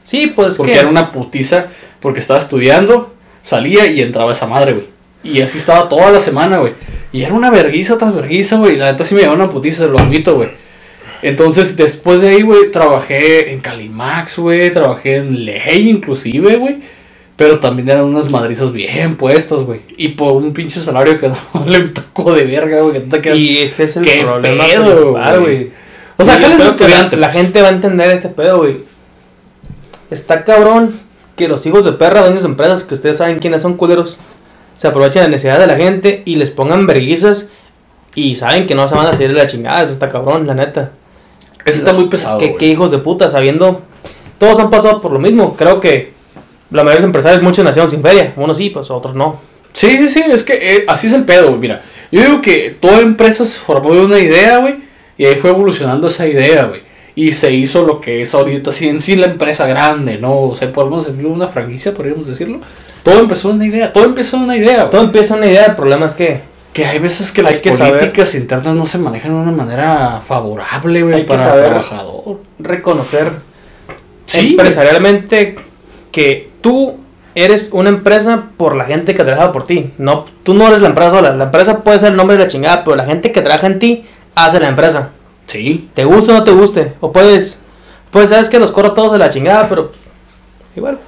Sí, 0.02 0.33
pues 0.35 0.57
Porque 0.57 0.72
que. 0.72 0.79
era 0.79 0.88
una 0.88 1.12
putiza, 1.12 1.66
porque 2.00 2.20
estaba 2.20 2.38
estudiando, 2.38 3.14
salía 3.42 3.87
y 3.87 4.00
entraba 4.00 4.33
esa 4.33 4.46
madre, 4.46 4.72
güey. 4.72 4.87
Y 5.24 5.40
así 5.40 5.59
estaba 5.59 5.88
toda 5.88 6.11
la 6.12 6.20
semana, 6.20 6.59
güey. 6.59 6.72
Y 7.12 7.22
era 7.22 7.35
una 7.35 7.50
verguiza 7.50 7.98
tras 7.98 8.14
verguiza, 8.14 8.57
güey. 8.57 8.76
La 8.76 8.92
neta 8.92 9.05
sí 9.05 9.14
me 9.14 9.22
llevaba 9.22 9.42
una 9.42 9.50
putiza, 9.50 9.85
se 9.85 9.90
lo 9.90 9.98
admito, 9.98 10.37
güey. 10.37 10.50
Entonces, 11.22 11.76
después 11.76 12.20
de 12.20 12.29
ahí, 12.29 12.42
güey, 12.42 12.70
trabajé 12.70 13.52
en 13.52 13.61
Calimax, 13.61 14.38
güey. 14.38 14.70
Trabajé 14.70 15.16
en 15.16 15.44
Ley, 15.44 15.88
inclusive, 15.88 16.57
güey. 16.57 16.79
Pero 17.37 17.59
también 17.59 17.88
eran 17.88 18.05
unas 18.05 18.31
madrizas 18.31 18.72
bien 18.72 19.16
puestas, 19.16 19.61
güey. 19.61 19.81
Y 19.96 20.09
por 20.09 20.35
un 20.35 20.52
pinche 20.52 20.79
salario 20.79 21.18
que 21.18 21.29
no 21.55 21.66
le 21.66 21.81
tocó 21.88 22.33
de 22.33 22.44
verga, 22.44 22.81
güey. 22.83 22.94
Que 22.94 23.00
tú 23.00 23.09
te 23.09 23.20
quedas... 23.20 23.38
Y 23.38 23.59
ese 23.59 23.85
es 23.85 23.96
el 23.96 24.05
¿Qué 24.05 24.20
problema 24.22 24.64
güey? 25.40 25.70
O 26.16 26.24
sea, 26.24 26.37
creo 26.37 26.57
que 26.57 26.66
estudiante. 26.66 27.16
La, 27.16 27.29
pues. 27.29 27.38
gente 27.38 27.62
va 27.62 27.68
a 27.68 27.72
entender 27.72 28.11
este 28.11 28.29
pedo, 28.29 28.59
güey. 28.59 28.85
Está 30.11 30.44
cabrón 30.44 30.98
que 31.37 31.48
los 31.48 31.66
hijos 31.66 31.85
de 31.85 31.92
perra, 31.92 32.22
dueños 32.22 32.42
de 32.42 32.48
empresas, 32.48 32.85
que 32.85 32.94
ustedes 32.94 33.18
saben 33.18 33.38
quiénes 33.38 33.62
son 33.62 33.76
culeros, 33.76 34.18
se 34.76 34.87
aprovechen 34.88 35.22
de 35.22 35.29
la 35.29 35.33
necesidad 35.33 35.59
de 35.59 35.66
la 35.66 35.76
gente 35.76 36.22
y 36.24 36.37
les 36.37 36.50
pongan 36.50 36.87
verguizas 36.87 37.48
y 38.14 38.37
saben 38.37 38.66
que 38.66 38.74
no 38.74 38.88
se 38.88 38.94
van 38.94 39.07
a 39.07 39.12
salir 39.12 39.29
de 39.29 39.35
la 39.35 39.46
chingada. 39.46 39.83
Eso 39.83 39.92
está 39.92 40.09
cabrón, 40.09 40.46
la 40.46 40.55
neta. 40.55 40.92
Ese 41.64 41.79
está 41.79 41.92
muy 41.92 42.09
pesado, 42.09 42.38
¿Qué, 42.38 42.55
qué 42.55 42.66
hijos 42.66 42.90
de 42.90 42.98
puta, 42.98 43.29
sabiendo. 43.29 43.83
Todos 44.38 44.59
han 44.61 44.70
pasado 44.70 45.00
por 45.00 45.12
lo 45.12 45.18
mismo. 45.18 45.57
Creo 45.57 45.81
que 45.81 46.14
la 46.70 46.83
mayoría 46.83 46.94
de 46.94 47.00
los 47.00 47.09
empresarios, 47.09 47.42
muchos 47.42 47.64
nacieron 47.64 47.90
sin 47.90 48.02
feria. 48.02 48.33
Unos 48.37 48.57
sí, 48.57 48.70
pues 48.70 48.90
otros 48.90 49.14
no. 49.14 49.40
Sí, 49.72 49.98
sí, 49.98 50.09
sí, 50.09 50.22
es 50.26 50.42
que 50.42 50.55
eh, 50.55 50.85
así 50.88 51.09
es 51.09 51.12
el 51.12 51.24
pedo, 51.24 51.48
güey. 51.48 51.59
Mira, 51.59 51.83
yo 52.11 52.22
digo 52.22 52.40
que 52.40 52.76
toda 52.81 53.00
empresa 53.00 53.44
se 53.44 53.59
formó 53.59 53.92
de 53.92 54.00
una 54.00 54.18
idea, 54.18 54.59
güey, 54.59 54.76
y 55.18 55.24
ahí 55.24 55.37
fue 55.37 55.50
evolucionando 55.50 56.07
esa 56.09 56.26
idea, 56.26 56.64
güey. 56.66 56.81
Y 57.14 57.33
se 57.33 57.50
hizo 57.52 57.85
lo 57.87 58.00
que 58.00 58.20
es 58.22 58.35
ahorita, 58.35 58.70
así 58.70 58.88
en 58.88 59.00
sí 59.00 59.16
la 59.16 59.26
empresa 59.26 59.66
grande, 59.66 60.18
¿no? 60.18 60.38
O 60.42 60.55
sea, 60.57 60.70
podemos 60.72 61.07
decirlo 61.07 61.31
una 61.31 61.46
franquicia, 61.46 61.94
podríamos 61.94 62.26
decirlo. 62.26 62.61
Todo 63.02 63.20
empezó 63.20 63.50
en 63.50 63.57
una 63.57 63.66
idea, 63.66 63.92
todo 63.92 64.05
empezó 64.05 64.37
en 64.37 64.42
una 64.42 64.57
idea, 64.57 64.76
güey. 64.79 64.90
Todo 64.90 65.02
empieza 65.02 65.35
una 65.35 65.46
idea, 65.46 65.64
el 65.66 65.76
problema 65.76 66.07
es 66.07 66.12
que. 66.14 66.40
Que 66.74 66.85
hay 66.85 66.98
veces 66.98 67.33
que 67.33 67.40
Hay 67.40 67.46
las 67.46 67.57
que 67.57 67.72
saber- 67.72 67.98
políticas 68.00 68.35
internas 68.35 68.74
no 68.74 68.85
se 68.85 68.98
manejan 68.98 69.33
de 69.33 69.40
una 69.50 69.50
manera 69.57 70.20
favorable, 70.26 71.02
güey, 71.05 71.16
que 71.20 71.24
para 71.24 71.42
el 71.42 71.48
saber- 71.48 71.64
trabajador. 71.70 72.40
reconocer 72.59 73.33
Sí, 74.26 74.50
empresarialmente 74.50 75.57
que 76.12 76.50
tú 76.61 76.96
eres 77.35 77.70
una 77.72 77.88
empresa 77.90 78.48
por 78.57 78.76
la 78.76 78.85
gente 78.85 79.14
que 79.14 79.24
trabaja 79.24 79.52
por 79.52 79.66
ti. 79.66 79.90
No, 79.98 80.24
tú 80.42 80.52
no 80.55 80.66
eres 80.68 80.81
la 80.83 80.88
empresa 80.88 81.11
sola. 81.12 81.35
La 81.35 81.44
empresa 81.44 81.79
puede 81.83 81.98
ser 81.98 82.11
el 82.11 82.16
nombre 82.16 82.37
de 82.37 82.42
la 82.44 82.48
chingada, 82.48 82.85
pero 82.85 82.96
la 82.96 83.05
gente 83.07 83.33
que 83.33 83.40
trabaja 83.42 83.66
en 83.68 83.79
ti 83.79 84.05
hace 84.37 84.61
la 84.61 84.68
empresa. 84.68 85.11
sí, 85.46 85.88
Te 85.94 86.05
guste 86.05 86.31
o 86.31 86.35
no 86.35 86.44
te 86.44 86.53
guste. 86.53 86.92
O 87.01 87.11
puedes, 87.11 87.59
pues 88.12 88.31
sabes 88.31 88.49
que 88.49 88.61
los 88.61 88.70
corro 88.70 88.92
todos 88.92 89.12
de 89.12 89.18
la 89.18 89.31
chingada, 89.31 89.68
pero 89.68 89.88
pues, 89.88 90.01
igual. 90.77 90.99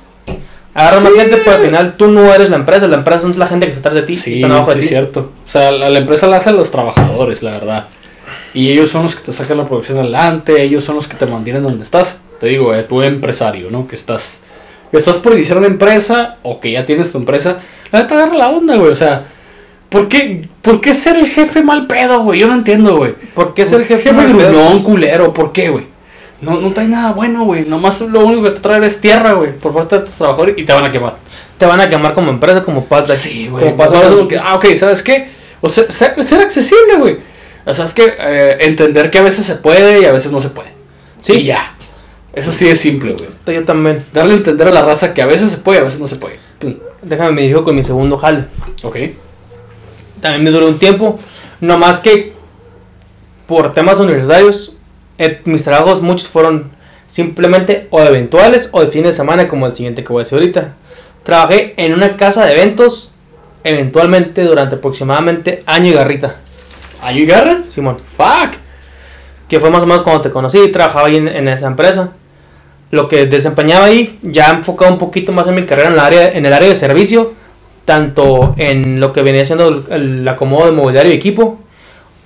Agarra 0.75 1.01
más 1.01 1.13
gente, 1.15 1.39
pero 1.39 1.57
al 1.57 1.63
final 1.63 1.97
tú 1.97 2.09
no 2.09 2.33
eres 2.33 2.51
la 2.51 2.57
empresa. 2.57 2.87
La 2.87 2.97
empresa 2.97 3.29
es 3.29 3.37
la 3.37 3.47
gente 3.47 3.67
que 3.67 3.71
está 3.73 3.89
atrás 3.89 3.95
de 3.95 4.03
ti. 4.03 4.17
Sí, 4.17 4.37
están 4.37 4.53
abajo 4.53 4.71
de 4.71 4.77
sí, 4.77 4.81
ti. 4.81 4.85
es 4.85 4.89
cierto. 4.91 5.33
O 5.45 5.49
sea, 5.49 5.73
la, 5.73 5.89
la 5.91 5.99
empresa 5.99 6.27
la 6.27 6.37
hacen 6.37 6.57
los 6.57 6.71
trabajadores, 6.71 7.43
la 7.43 7.53
verdad. 7.53 7.87
Y 8.55 8.71
ellos 8.71 8.91
son 8.91 9.03
los 9.03 9.17
que 9.17 9.25
te 9.25 9.33
sacan 9.33 9.59
la 9.59 9.67
producción 9.67 9.99
adelante, 9.99 10.63
ellos 10.63 10.85
son 10.85 10.97
los 10.97 11.09
que 11.09 11.17
te 11.17 11.27
mantienen 11.27 11.63
donde 11.63 11.83
estás. 11.83 12.21
Te 12.41 12.47
digo, 12.47 12.75
eh, 12.75 12.85
tú 12.85 13.03
empresario, 13.03 13.69
¿no? 13.71 13.89
Que 13.89 13.97
estás, 13.97 14.43
que 14.91 14.97
estás 14.97 15.17
por 15.17 15.33
iniciar 15.35 15.59
una 15.59 15.67
empresa 15.67 16.37
o 16.43 16.61
que 16.61 16.71
ya 16.73 16.87
tienes 16.87 17.11
tu 17.11 17.19
empresa. 17.19 17.59
La 17.91 18.03
neta 18.03 18.15
agarra 18.15 18.37
la 18.37 18.49
onda, 18.51 18.77
güey. 18.77 18.93
O 18.93 18.97
sea, 18.97 19.25
¿por 19.89 20.09
qué, 20.09 20.49
¿por 20.63 20.81
qué 20.81 20.93
ser 20.93 21.17
el 21.17 21.29
jefe 21.29 21.63
mal 21.63 21.87
pedo, 21.87 22.23
güey? 22.23 22.41
Yo 22.41 22.47
no 22.47 22.55
entiendo, 22.55 22.97
güey. 22.97 23.15
¿Por 23.35 23.55
qué 23.55 23.69
ser 23.69 23.81
el 23.81 23.87
jefe? 23.87 24.03
jefe 24.03 24.15
mal 24.15 24.37
pedo? 24.37 24.49
gruñón, 24.49 24.83
culero? 24.83 25.35
¿Por 25.35 25.53
qué, 25.53 25.69
güey? 25.69 25.87
No, 26.41 26.61
no 26.61 26.73
trae 26.73 26.87
nada 26.87 27.13
bueno, 27.13 27.45
güey. 27.45 27.65
Nomás 27.65 28.01
lo 28.01 28.25
único 28.25 28.45
que 28.45 28.51
te 28.51 28.61
trae 28.61 28.85
es 28.87 29.01
tierra, 29.01 29.33
güey, 29.33 29.53
por 29.53 29.75
parte 29.75 29.99
de 29.99 30.07
tus 30.07 30.15
trabajadores 30.15 30.57
y 30.57 30.65
te 30.65 30.73
van 30.73 30.85
a 30.85 30.93
quemar. 30.93 31.17
Te 31.59 31.67
van 31.67 31.81
a 31.81 31.89
quemar 31.89 32.15
como 32.15 32.31
empresa, 32.31 32.63
como 32.63 32.85
pata. 32.85 33.17
Sí, 33.17 33.49
güey. 33.49 33.75
Ah, 34.41 34.55
ok, 34.55 34.67
¿sabes 34.77 35.03
qué? 35.03 35.29
O 35.61 35.69
sea, 35.69 35.91
ser, 35.91 36.41
accesible, 36.41 36.97
güey. 36.99 37.19
O 37.67 37.75
sea, 37.75 37.85
es 37.85 37.95
que 37.95 38.15
eh, 38.19 38.57
entender 38.61 39.11
que 39.11 39.19
a 39.19 39.23
veces 39.23 39.45
se 39.45 39.57
puede 39.57 40.03
y 40.03 40.05
a 40.05 40.13
veces 40.13 40.31
no 40.31 40.41
se 40.41 40.51
puede. 40.51 40.71
Sí. 41.21 41.33
Y 41.35 41.45
ya. 41.45 41.75
Eso 42.33 42.53
sí 42.53 42.69
es 42.69 42.81
simple, 42.81 43.15
güey. 43.15 43.59
Yo 43.59 43.65
también. 43.65 44.05
Darle 44.13 44.35
a 44.35 44.37
entender 44.37 44.69
a 44.69 44.71
la 44.71 44.83
raza 44.83 45.13
que 45.13 45.23
a 45.23 45.27
veces 45.27 45.51
se 45.51 45.57
puede 45.57 45.79
y 45.79 45.81
a 45.81 45.85
veces 45.85 45.99
no 45.99 46.07
se 46.07 46.17
puede. 46.17 46.39
Déjame 47.03 47.33
me 47.33 47.43
dirijo 47.43 47.65
con 47.65 47.75
mi 47.75 47.83
segundo 47.83 48.17
jale. 48.17 48.45
Ok. 48.85 48.97
También 50.21 50.45
me 50.45 50.51
duró 50.51 50.69
un 50.69 50.79
tiempo. 50.79 51.19
No 51.61 51.79
más 51.79 52.01
que 52.01 52.33
por 53.47 53.73
temas 53.73 53.99
universitarios, 53.99 54.75
eh, 55.19 55.41
mis 55.45 55.65
trabajos 55.65 56.03
muchos 56.03 56.29
fueron 56.29 56.71
simplemente 57.07 57.89
o 57.91 58.01
eventuales 58.01 58.69
o 58.73 58.81
de 58.83 58.89
fin 58.89 59.03
de 59.03 59.13
semana, 59.13 59.49
como 59.49 59.67
el 59.67 59.75
siguiente 59.75 60.05
que 60.05 60.13
voy 60.13 60.21
a 60.21 60.25
decir 60.25 60.39
ahorita. 60.39 60.75
Trabajé 61.25 61.75
en 61.77 61.95
una 61.95 62.17
casa 62.17 62.45
de 62.45 62.53
eventos, 62.53 63.13
eventualmente 63.65 64.45
durante 64.45 64.77
aproximadamente 64.77 65.63
año 65.67 65.91
y 65.91 65.95
garrita, 65.95 66.37
¿Año 67.03 67.21
y 67.21 67.27
garra? 67.27 67.63
Simón. 67.69 67.97
Fuck. 68.17 68.57
Que 69.49 69.61
fue 69.61 69.71
más 69.71 69.83
o 69.83 69.87
menos 69.87 70.03
cuando 70.03 70.23
te 70.23 70.31
conocí 70.31 70.59
y 70.59 70.73
trabajaba 70.73 71.07
ahí 71.07 71.17
en, 71.17 71.29
en 71.29 71.49
esa 71.49 71.67
empresa. 71.67 72.11
lo 72.91 73.09
que 73.09 73.27
desempeñaba 73.27 73.87
ahí, 73.87 74.19
ya 74.23 74.51
enfocado 74.51 74.93
un 74.93 74.99
poquito 74.99 75.33
más 75.33 75.47
en 75.47 75.55
mi 75.55 75.65
carrera 75.65 75.89
en, 75.89 75.95
el 75.95 76.01
área, 76.01 76.29
en 76.31 76.47
el 76.47 76.53
área 76.53 76.69
de 76.69 76.75
servicio, 76.75 77.35
tanto 77.89 78.55
en 78.59 79.01
lo 79.01 79.15
que 79.15 79.23
venía 79.23 79.47
siendo 79.47 79.69
el, 79.69 79.85
el 80.21 80.29
acomodo 80.29 80.67
de 80.67 80.73
mobiliario 80.73 81.11
y 81.11 81.15
equipo, 81.17 81.59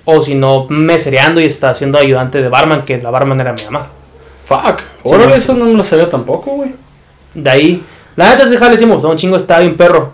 o 0.03 0.21
si 0.21 0.35
no, 0.35 0.65
mesereando 0.67 1.39
y 1.39 1.45
está 1.45 1.73
siendo 1.73 1.97
ayudante 1.97 2.41
de 2.41 2.49
barman, 2.49 2.83
que 2.83 2.97
la 2.97 3.09
barman 3.11 3.39
era 3.39 3.53
mi 3.53 3.63
mamá. 3.63 3.87
Fuck. 4.43 4.81
Sí, 4.81 4.85
Órale, 5.09 5.25
güey. 5.27 5.37
eso 5.37 5.53
no 5.53 5.63
me 5.63 5.73
lo 5.73 5.83
sabía 5.85 6.09
tampoco, 6.09 6.51
güey. 6.51 6.71
De 7.33 7.49
ahí, 7.49 7.81
la 8.17 8.27
neta 8.29 8.43
ese 8.43 8.57
jale 8.57 8.77
sí 8.77 8.85
me 8.85 8.93
gustaba 8.93 9.13
un 9.13 9.17
chingo, 9.17 9.37
estaba 9.37 9.61
bien 9.61 9.77
perro. 9.77 10.11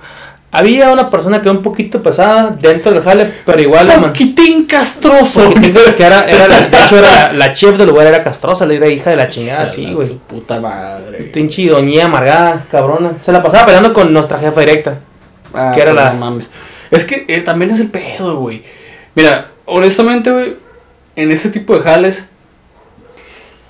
Había 0.51 0.91
una 0.91 1.09
persona 1.09 1.41
que 1.41 1.47
era 1.49 1.57
un 1.57 1.63
poquito 1.63 2.01
pesada 2.03 2.55
dentro 2.59 2.91
del 2.91 3.01
jale, 3.03 3.31
pero 3.45 3.59
igual 3.59 3.87
man- 3.87 4.01
Poquitín 4.01 4.65
castroso. 4.67 5.51
que 5.97 6.03
era, 6.03 6.29
era 6.29 6.47
la, 6.47 6.61
de 6.61 6.77
hecho 6.83 6.97
era 6.99 7.09
la, 7.09 7.33
la 7.33 7.53
chef 7.53 7.75
del 7.75 7.87
lugar, 7.89 8.05
era 8.05 8.23
castrosa, 8.23 8.67
la 8.67 8.73
era 8.75 8.87
hija 8.87 9.09
de 9.09 9.15
la 9.15 9.27
chingada, 9.27 9.67
sí, 9.67 9.91
güey. 9.93 10.07
Su 10.07 10.17
puta 10.19 10.59
madre. 10.59 11.17
Pinche 11.33 11.67
doña 11.67 12.05
amargada, 12.05 12.65
cabrona. 12.69 13.13
Se 13.23 13.31
la 13.31 13.41
pasaba 13.41 13.65
peleando 13.65 13.91
con 13.93 14.13
nuestra 14.13 14.37
jefa 14.39 14.59
directa. 14.59 14.99
Ah, 15.53 15.71
que 15.73 15.81
era 15.81 15.93
la- 15.93 16.13
no 16.13 16.19
mames. 16.19 16.49
Es 16.91 17.05
que 17.05 17.25
eh, 17.27 17.41
también 17.41 17.71
es 17.71 17.79
el 17.79 17.89
pedo, 17.89 18.37
güey. 18.37 18.63
Mira, 19.15 19.51
honestamente, 19.65 20.31
güey, 20.31 20.55
en 21.15 21.31
ese 21.31 21.49
tipo 21.49 21.75
de 21.75 21.81
jales 21.81 22.27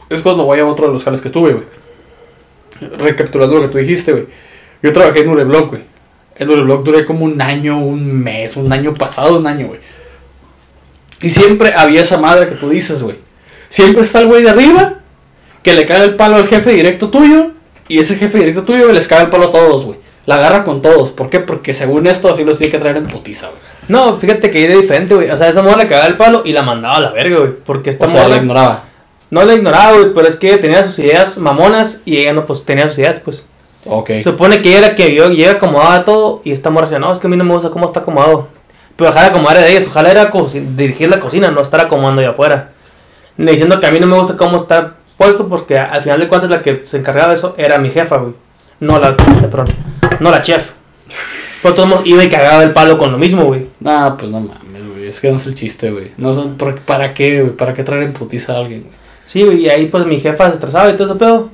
es 0.10 0.22
cuando 0.22 0.44
voy 0.46 0.60
a 0.60 0.66
otro 0.66 0.88
de 0.88 0.94
los 0.94 1.04
jales 1.04 1.22
que 1.22 1.30
tuve, 1.30 1.54
güey. 1.54 1.66
Recapitulando 2.98 3.56
lo 3.58 3.62
que 3.64 3.68
tú 3.70 3.78
dijiste, 3.78 4.12
güey. 4.14 4.28
Yo 4.82 4.94
trabajé 4.94 5.22
en 5.22 5.30
Ureblock, 5.30 5.70
güey. 5.72 5.84
En 6.38 6.50
Ureblock 6.50 6.84
duré 6.84 7.06
como 7.06 7.26
un 7.26 7.42
año, 7.42 7.80
un 7.80 8.14
mes, 8.22 8.56
un 8.56 8.72
año 8.72 8.94
pasado, 8.94 9.38
un 9.38 9.48
año, 9.48 9.68
güey. 9.68 9.80
Y 11.22 11.30
siempre 11.32 11.74
había 11.76 12.02
esa 12.02 12.18
madre 12.18 12.48
que 12.48 12.56
tú 12.56 12.70
dices, 12.70 13.04
güey. 13.04 13.18
Siempre 13.68 14.04
está 14.04 14.20
el 14.22 14.28
güey 14.28 14.42
de 14.44 14.50
arriba 14.50 14.96
que 15.62 15.74
le 15.74 15.86
cae 15.86 16.06
el 16.06 16.16
palo 16.16 16.38
al 16.38 16.48
jefe 16.48 16.72
directo 16.72 17.10
tuyo 17.10 17.52
y 17.90 18.00
ese 18.00 18.16
jefe 18.16 18.38
directo 18.40 18.64
tuyo 18.64 18.90
les 18.94 19.08
cae 19.08 19.24
el 19.24 19.30
palo 19.30 19.48
a 19.48 19.52
todos, 19.52 19.86
güey. 19.86 20.00
La 20.30 20.36
agarra 20.36 20.64
con 20.64 20.84
todos. 20.84 21.10
¿Por 21.10 21.32
qué? 21.32 21.40
Porque 21.40 21.74
según 21.74 22.06
esto 22.06 22.32
así 22.32 22.44
los 22.44 22.60
tiene 22.60 22.70
que 22.70 22.78
traer 22.78 22.98
en 22.98 23.08
putiza, 23.08 23.48
güey. 23.48 23.60
No, 23.88 24.16
fíjate 24.20 24.52
que 24.52 24.60
ahí 24.60 24.68
de 24.68 24.78
diferente, 24.78 25.16
güey. 25.16 25.32
O 25.32 25.36
sea, 25.36 25.50
esa 25.50 25.64
morra 25.64 25.78
le 25.78 25.88
cagaba 25.88 26.06
el 26.06 26.18
palo 26.18 26.44
y 26.46 26.54
la 26.54 26.62
mandaba 26.62 26.98
a 26.98 27.00
la 27.00 27.12
verga, 27.12 27.40
güey. 27.40 27.52
Porque 27.66 27.90
esta 27.90 28.06
O 28.06 28.08
sea, 28.08 28.28
la 28.28 28.36
ignoraba. 28.36 28.84
no 29.32 29.44
la 29.44 29.56
ignoraba, 29.56 29.94
güey. 29.94 30.14
Pero 30.14 30.28
es 30.28 30.36
que 30.36 30.50
ella 30.50 30.62
tenía 30.62 30.84
sus 30.84 31.00
ideas 31.00 31.40
mamonas 31.40 32.04
y 32.06 32.20
ella 32.20 32.34
no, 32.34 32.46
pues 32.46 32.64
tenía 32.64 32.88
sus 32.90 33.00
ideas, 33.00 33.20
pues. 33.20 33.48
Ok. 33.88 34.12
Supone 34.22 34.62
que 34.62 34.70
ella 34.70 34.86
era 34.86 34.96
que 34.96 35.16
yo 35.16 35.30
llega 35.32 35.54
acomodaba 35.54 36.06
todo 36.06 36.42
y 36.44 36.52
esta 36.52 36.70
morra 36.70 36.86
decía, 36.86 37.00
no, 37.00 37.12
es 37.12 37.18
que 37.18 37.26
a 37.26 37.30
mí 37.32 37.36
no 37.36 37.44
me 37.44 37.54
gusta 37.54 37.72
cómo 37.72 37.88
está 37.88 38.02
acomodado. 38.02 38.50
Pero 38.96 39.12
de 39.12 39.20
acomodar 39.20 39.58
de 39.58 39.72
ella, 39.72 39.84
su 39.84 39.90
jala 39.90 40.12
era 40.12 40.32
dirigir 40.76 41.10
la 41.10 41.20
cocina, 41.20 41.50
no 41.50 41.62
estar 41.62 41.82
acomodando 41.82 42.22
allá 42.22 42.30
afuera. 42.30 42.70
Diciendo 43.36 43.80
que 43.80 43.88
a 43.88 43.92
mí 43.92 44.00
no 44.00 44.06
me 44.06 44.16
gusta 44.16 44.38
cómo 44.38 44.58
está 44.58 44.94
puesto 45.18 45.48
porque 45.48 45.80
al 45.80 46.04
final 46.04 46.20
de 46.20 46.28
cuentas 46.28 46.52
la 46.52 46.62
que 46.62 46.86
se 46.86 46.98
encargaba 46.98 47.30
de 47.30 47.36
eso 47.36 47.56
era 47.58 47.80
mi 47.80 47.90
jefa, 47.90 48.18
güey. 48.18 48.34
No 48.80 49.00
la, 49.00 49.16
perdón, 49.18 49.68
no 50.20 50.32
la 50.32 50.42
chef. 50.42 50.72
Pero 51.62 52.02
iba 52.06 52.24
y 52.24 52.30
cagaba 52.30 52.64
el 52.64 52.72
palo 52.72 52.98
con 52.98 53.12
lo 53.12 53.18
mismo, 53.18 53.44
güey. 53.44 53.68
Nah, 53.82 54.12
pues 54.16 54.32
no 54.32 54.40
mames, 54.40 54.88
güey. 54.88 55.08
Es 55.08 55.20
que 55.20 55.30
no 55.30 55.36
es 55.36 55.46
el 55.46 55.56
chiste, 55.56 55.92
güey. 55.92 56.12
No 56.18 56.34
son, 56.34 56.56
¿por- 56.56 56.80
¿Para 56.82 57.14
qué, 57.14 57.42
güey? 57.42 57.56
¿Para 57.56 57.74
qué 57.74 57.84
traer 57.84 58.04
en 58.04 58.14
putiza 58.14 58.54
a 58.54 58.58
alguien, 58.58 58.84
güey? 58.84 58.94
Sí, 59.26 59.44
güey, 59.44 59.66
y 59.66 59.70
ahí 59.70 59.88
pues 59.88 60.06
mi 60.06 60.20
jefa 60.20 60.48
se 60.48 60.54
estresaba 60.54 60.90
y 60.90 60.94
todo 60.96 61.10
ese 61.10 61.20
pedo. 61.20 61.50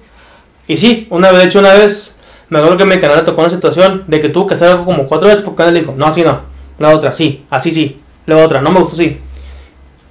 Y 0.68 0.78
sí, 0.78 1.08
una 1.10 1.32
vez, 1.32 1.40
de 1.42 1.46
hecho, 1.48 1.60
una 1.60 1.74
vez, 1.74 2.16
me 2.50 2.60
acuerdo 2.60 2.78
que 2.78 2.86
mi 2.86 3.00
canal 3.00 3.18
le 3.18 3.24
tocó 3.24 3.42
una 3.42 3.50
situación 3.50 4.04
de 4.08 4.20
que 4.20 4.30
tuvo 4.30 4.46
que 4.48 4.54
hacer 4.54 4.70
algo 4.70 4.86
como 4.86 5.08
cuatro 5.08 5.28
veces 5.28 5.44
porque 5.44 5.64
él 5.64 5.74
dijo, 5.74 5.94
no, 5.98 6.06
así 6.06 6.22
no. 6.24 6.42
La 6.78 6.90
otra, 6.96 7.12
sí, 7.12 7.44
así 7.50 7.72
sí. 7.72 8.00
La 8.28 8.38
otra, 8.38 8.62
no 8.62 8.72
me 8.72 8.80
gustó, 8.80 8.96
sí. 8.96 9.20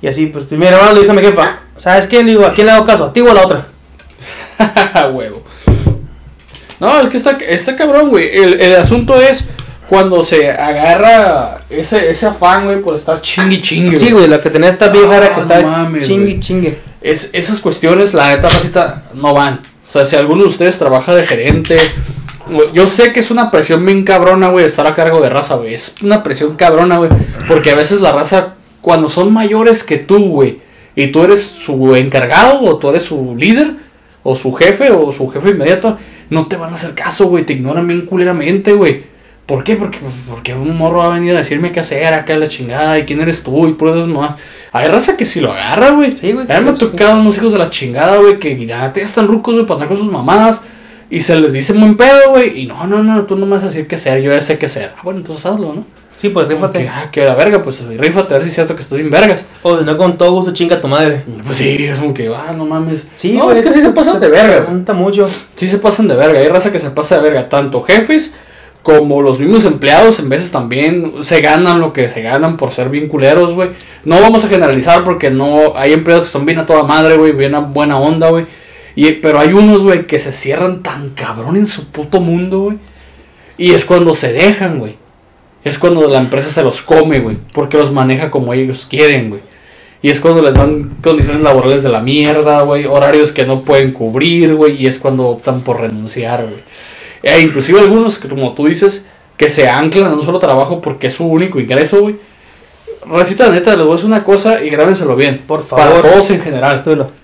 Y 0.03 0.07
así, 0.09 0.27
pues 0.27 0.45
primero 0.45 0.77
hermano 0.77 0.95
le 0.95 1.01
dije 1.01 1.11
a 1.13 1.15
mi 1.15 1.23
jefa, 1.23 1.43
¿sabes 1.77 2.07
qué? 2.09 2.23
Le 2.23 2.31
digo, 2.33 2.45
¿a 2.45 2.53
quién 2.53 2.67
le 2.67 2.73
hago 2.73 2.85
caso? 2.85 3.05
¿A 3.07 3.13
ti 3.13 3.21
o 3.21 3.31
a 3.31 3.35
la 3.35 3.45
otra? 3.47 3.67
Huevo. 5.13 5.43
No, 6.81 7.01
es 7.01 7.09
que 7.09 7.17
está, 7.17 7.39
está 7.47 7.77
cabrón, 7.77 8.11
güey. 8.11 8.37
El, 8.37 8.61
el 8.61 8.77
asunto 8.77 9.21
es 9.21 9.49
cuando 9.89 10.23
se 10.23 10.51
agarra 10.51 11.61
ese, 11.69 12.11
ese 12.11 12.27
afán, 12.27 12.65
güey, 12.65 12.81
por 12.81 12.95
estar 12.95 13.21
chingui 13.21 13.61
chingue. 13.61 13.99
Sí, 13.99 14.11
güey, 14.11 14.27
la 14.27 14.41
que 14.41 14.51
tenía 14.51 14.71
esta 14.71 14.89
vieja 14.89 15.17
era 15.17 15.35
que 15.35 15.41
estaba 15.41 15.63
mames, 15.63 16.07
chingue. 16.07 16.79
Es, 17.01 17.31
esas 17.33 17.61
cuestiones, 17.61 18.15
la 18.15 18.29
neta, 18.29 18.49
racita, 18.49 19.03
no 19.15 19.35
van. 19.35 19.61
O 19.87 19.91
sea, 19.91 20.07
si 20.07 20.17
alguno 20.17 20.43
de 20.43 20.49
ustedes 20.49 20.79
trabaja 20.79 21.15
de 21.15 21.23
gerente, 21.25 21.77
yo 22.73 22.87
sé 22.87 23.13
que 23.13 23.21
es 23.21 23.31
una 23.31 23.51
presión 23.51 23.85
bien 23.85 24.05
cabrona, 24.05 24.49
güey, 24.49 24.65
estar 24.65 24.87
a 24.87 24.95
cargo 24.95 25.21
de 25.21 25.29
raza, 25.29 25.57
güey. 25.57 25.75
Es 25.75 25.97
una 26.03 26.23
presión 26.23 26.57
cabrona, 26.57 26.99
güey. 26.99 27.11
Porque 27.47 27.71
a 27.71 27.75
veces 27.75 28.01
la 28.01 28.13
raza, 28.13 28.55
cuando 28.81 29.11
son 29.11 29.33
mayores 29.33 29.85
que 29.85 29.99
tú, 29.99 30.31
güey, 30.31 30.61
y 30.97 31.09
tú 31.09 31.25
eres 31.25 31.43
su 31.43 31.95
encargado, 31.95 32.61
o 32.63 32.79
tú 32.79 32.89
eres 32.89 33.03
su 33.05 33.37
líder, 33.37 33.73
o 34.23 34.35
su 34.35 34.53
jefe, 34.55 34.91
o 34.91 35.13
su 35.13 35.29
jefe 35.29 35.51
inmediato, 35.51 35.99
no 36.31 36.47
te 36.47 36.57
van 36.57 36.71
a 36.71 36.75
hacer 36.75 36.95
caso, 36.95 37.27
güey. 37.27 37.45
Te 37.45 37.55
ignoran 37.55 37.87
bien 37.87 38.03
culeramente, 38.03 38.73
güey. 38.73 39.03
¿Por 39.47 39.63
qué? 39.63 39.77
Porque, 39.77 39.99
porque 40.29 40.55
un 40.55 40.77
morro 40.77 40.99
va 40.99 41.07
a 41.07 41.19
venir 41.19 41.35
a 41.35 41.39
decirme 41.39 41.71
qué 41.71 41.81
hacer 41.81 42.15
acá 42.15 42.37
la 42.39 42.49
chingada 42.49 42.99
y 42.99 43.05
quién 43.05 43.21
eres 43.21 43.43
tú 43.43 43.69
y 43.69 43.75
por 43.75 43.91
esas 43.91 44.07
mamás. 44.07 44.37
Hay 44.73 44.89
raza 44.89 45.17
que 45.17 45.27
si 45.27 45.41
lo 45.41 45.53
agarra, 45.53 45.91
güey. 45.91 46.13
Sí, 46.13 46.33
güey, 46.33 46.47
Ya 46.47 46.61
me 46.61 46.71
ha 46.71 46.75
tocado 46.75 47.21
unos 47.21 47.37
hijos 47.37 47.53
de 47.53 47.59
la 47.59 47.69
chingada, 47.69 48.17
güey, 48.17 48.39
que 48.39 48.65
ya 48.65 48.93
te 48.93 49.03
están 49.03 49.29
rucos, 49.29 49.55
güey, 49.55 49.67
para 49.67 49.75
andar 49.75 49.89
con 49.89 49.99
sus 49.99 50.11
mamadas. 50.11 50.63
Y 51.11 51.21
se 51.21 51.37
les 51.37 51.53
dice 51.53 51.75
buen 51.75 51.97
pedo, 51.97 52.31
güey. 52.31 52.63
Y 52.63 52.67
no, 52.67 52.87
no, 52.87 53.03
no, 53.03 53.23
tú 53.25 53.37
no 53.37 53.45
me 53.45 53.53
vas 53.53 53.65
a 53.65 53.67
decir 53.67 53.87
qué 53.87 53.97
hacer, 53.97 54.23
yo 54.23 54.33
ya 54.33 54.41
sé 54.41 54.59
qué 54.59 54.67
hacer. 54.67 54.95
Ah, 54.97 55.01
bueno, 55.05 55.21
entonces 55.21 55.45
hazlo, 55.45 55.75
¿no? 55.75 55.85
Sí, 56.17 56.31
pues 56.31 56.49
rífate. 56.49 56.89
ah, 56.89 57.09
que 57.13 57.25
la 57.25 57.35
verga, 57.35 57.63
pues 57.63 57.85
rífate, 57.87 58.35
a 58.35 58.39
ver 58.39 58.45
si 58.45 58.49
es 58.49 58.55
cierto 58.55 58.75
que 58.75 58.83
estás 58.83 58.99
bien 58.99 59.11
vergas. 59.11 59.45
O 59.63 59.79
si 59.79 59.85
no, 59.85 59.97
con 59.99 60.17
todo 60.17 60.33
gusto 60.33 60.53
chinga 60.53 60.81
tu 60.81 60.89
madre. 60.89 61.25
Pues 61.45 61.59
sí, 61.59 61.85
es 61.85 61.99
como 61.99 62.15
que, 62.15 62.29
ah, 62.29 62.53
no 62.57 62.65
mames. 62.65 63.07
Sí, 63.15 63.33
no, 63.33 63.45
güey, 63.45 63.59
es 63.59 63.63
que 63.63 63.73
sí 63.73 63.81
se 63.81 63.91
pasan 63.91 64.21
de 64.21 64.29
verga. 64.29 64.65
Pregunta 64.65 64.93
mucho. 64.93 65.29
Sí 65.57 65.69
se 65.69 65.79
pasan 65.79 66.09
de 66.09 66.17
verga. 66.17 66.39
Hay 66.39 66.49
raza 66.49 66.73
que 66.73 66.79
se 66.79 66.91
pasa 66.91 67.17
de 67.17 67.23
verga. 67.23 67.49
Tanto 67.49 67.83
jefes 67.83 68.35
como 68.85 69.23
los 69.23 69.41
mismos 69.41 69.65
empleados 69.65 70.19
en 70.19 70.29
veces 70.29 70.51
también 70.51 71.15
se 71.23 71.41
ganan 71.41 71.81
lo 71.81 71.95
que 71.95 72.11
se 72.11 72.21
ganan 72.21 72.59
por 72.59 72.71
ser 72.71 72.91
bien 72.91 73.09
culeros, 73.09 73.55
güey. 73.55 73.71
No 74.05 74.21
vamos 74.21 74.45
a 74.45 74.49
generalizar 74.49 75.05
porque 75.05 75.31
no 75.31 75.73
hay 75.75 75.95
empleados 75.95 76.25
que 76.25 76.31
son 76.31 76.45
bien 76.45 76.59
a 76.59 76.67
toda 76.67 76.83
madre, 76.83 77.17
güey, 77.17 77.33
bien 77.33 77.55
a 77.55 77.61
buena 77.61 77.99
onda, 77.99 78.29
güey. 78.29 78.47
Y, 78.95 79.11
pero 79.13 79.41
hay 79.41 79.55
unos, 79.55 79.83
güey, 79.83 80.07
que 80.07 80.19
se 80.19 80.33
cierran 80.33 80.83
tan 80.83 81.11
cabrón 81.11 81.57
en 81.57 81.67
su 81.67 81.87
puto 81.87 82.21
mundo, 82.21 82.61
güey. 82.61 82.79
Y 83.57 83.73
es 83.73 83.87
cuando 83.87 84.15
se 84.15 84.33
dejan, 84.33 84.79
güey. 84.79 84.97
Es 85.65 85.79
cuando 85.79 86.07
la 86.09 86.19
empresa 86.19 86.51
se 86.51 86.63
los 86.63 86.83
come, 86.83 87.21
güey. 87.21 87.39
Porque 87.53 87.79
los 87.79 87.91
maneja 87.91 88.31
como 88.31 88.53
ellos 88.53 88.87
quieren, 88.89 89.31
güey. 89.31 89.41
Y 90.03 90.11
es 90.11 90.21
cuando 90.21 90.43
les 90.43 90.55
dan 90.55 90.91
condiciones 91.03 91.43
laborales 91.43 91.83
de 91.83 91.89
la 91.89 92.01
mierda, 92.01 92.61
güey. 92.63 92.85
Horarios 92.85 93.33
que 93.33 93.47
no 93.47 93.63
pueden 93.63 93.93
cubrir, 93.93 94.55
güey. 94.55 94.81
Y 94.81 94.87
es 94.87 94.99
cuando 94.99 95.27
optan 95.29 95.63
por 95.63 95.81
renunciar, 95.81 96.45
güey. 96.45 96.63
E 97.23 97.41
inclusive 97.41 97.81
algunos, 97.81 98.19
como 98.19 98.53
tú 98.53 98.67
dices, 98.67 99.07
que 99.39 99.49
se 99.49 99.67
anclan 99.67 100.09
en 100.13 100.19
un 100.19 100.23
solo 100.23 100.39
trabajo 100.39 100.83
porque 100.83 101.07
es 101.07 101.15
su 101.15 101.25
único 101.27 101.59
ingreso, 101.59 102.03
güey. 102.03 102.17
Recita, 103.07 103.49
neta, 103.49 103.71
les 103.77 103.85
voy 103.85 103.93
a 103.93 103.97
decir 103.97 104.07
una 104.07 104.23
cosa 104.23 104.63
y 104.63 104.69
grábenselo 104.69 105.17
bien. 105.17 105.43
Por 105.47 105.65
Para 105.65 105.87
favor. 105.91 106.03
todos 106.11 106.31
en 106.31 106.43
general. 106.43 106.83
Dilo. 106.85 107.24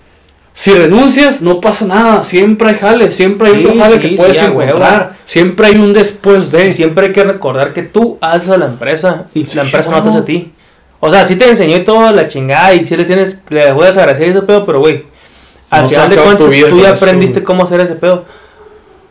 Si 0.53 0.71
renuncias, 0.73 1.41
no 1.41 1.61
pasa 1.61 1.85
nada. 1.85 2.23
Siempre 2.23 2.69
hay 2.69 2.75
jale. 2.75 3.11
Siempre 3.11 3.49
hay 3.49 3.61
Sí, 3.61 3.65
otro 3.65 3.79
jale 3.79 3.95
sí, 3.95 3.99
que 4.09 4.15
puedes 4.17 4.37
sí, 4.37 4.43
a 4.43 4.47
encontrar. 4.49 5.13
Siempre 5.25 5.67
hay 5.67 5.75
un 5.75 5.93
después 5.93 6.51
de. 6.51 6.71
Siempre 6.71 7.07
hay 7.07 7.13
que 7.13 7.23
recordar 7.23 7.73
que 7.73 7.83
tú 7.83 8.17
haces 8.21 8.49
a 8.49 8.57
la 8.57 8.65
empresa 8.65 9.25
y 9.33 9.45
la 9.55 9.63
empresa 9.63 9.89
no 9.89 9.95
te 9.97 10.01
¿cómo? 10.03 10.11
hace 10.11 10.19
a 10.19 10.25
ti. 10.25 10.51
O 10.99 11.09
sea, 11.09 11.27
sí 11.27 11.35
te 11.35 11.49
enseñó 11.49 11.77
y 11.77 11.83
toda 11.83 12.11
la 12.11 12.27
chingada 12.27 12.73
y 12.75 12.85
sí 12.85 12.95
le 12.95 13.05
tienes, 13.05 13.41
le 13.49 13.73
puedes 13.73 13.97
agradecer 13.97 14.29
ese 14.29 14.41
pedo, 14.43 14.65
pero 14.65 14.79
güey, 14.81 15.05
al 15.71 15.83
No 15.83 15.89
final 15.89 16.09
de 16.11 16.15
cuentas 16.17 16.47
tú 16.69 16.79
ya 16.79 16.89
eso, 16.89 16.93
aprendiste 16.93 17.43
cómo 17.43 17.63
hacer 17.63 17.79
ese 17.81 17.95
pedo. 17.95 18.25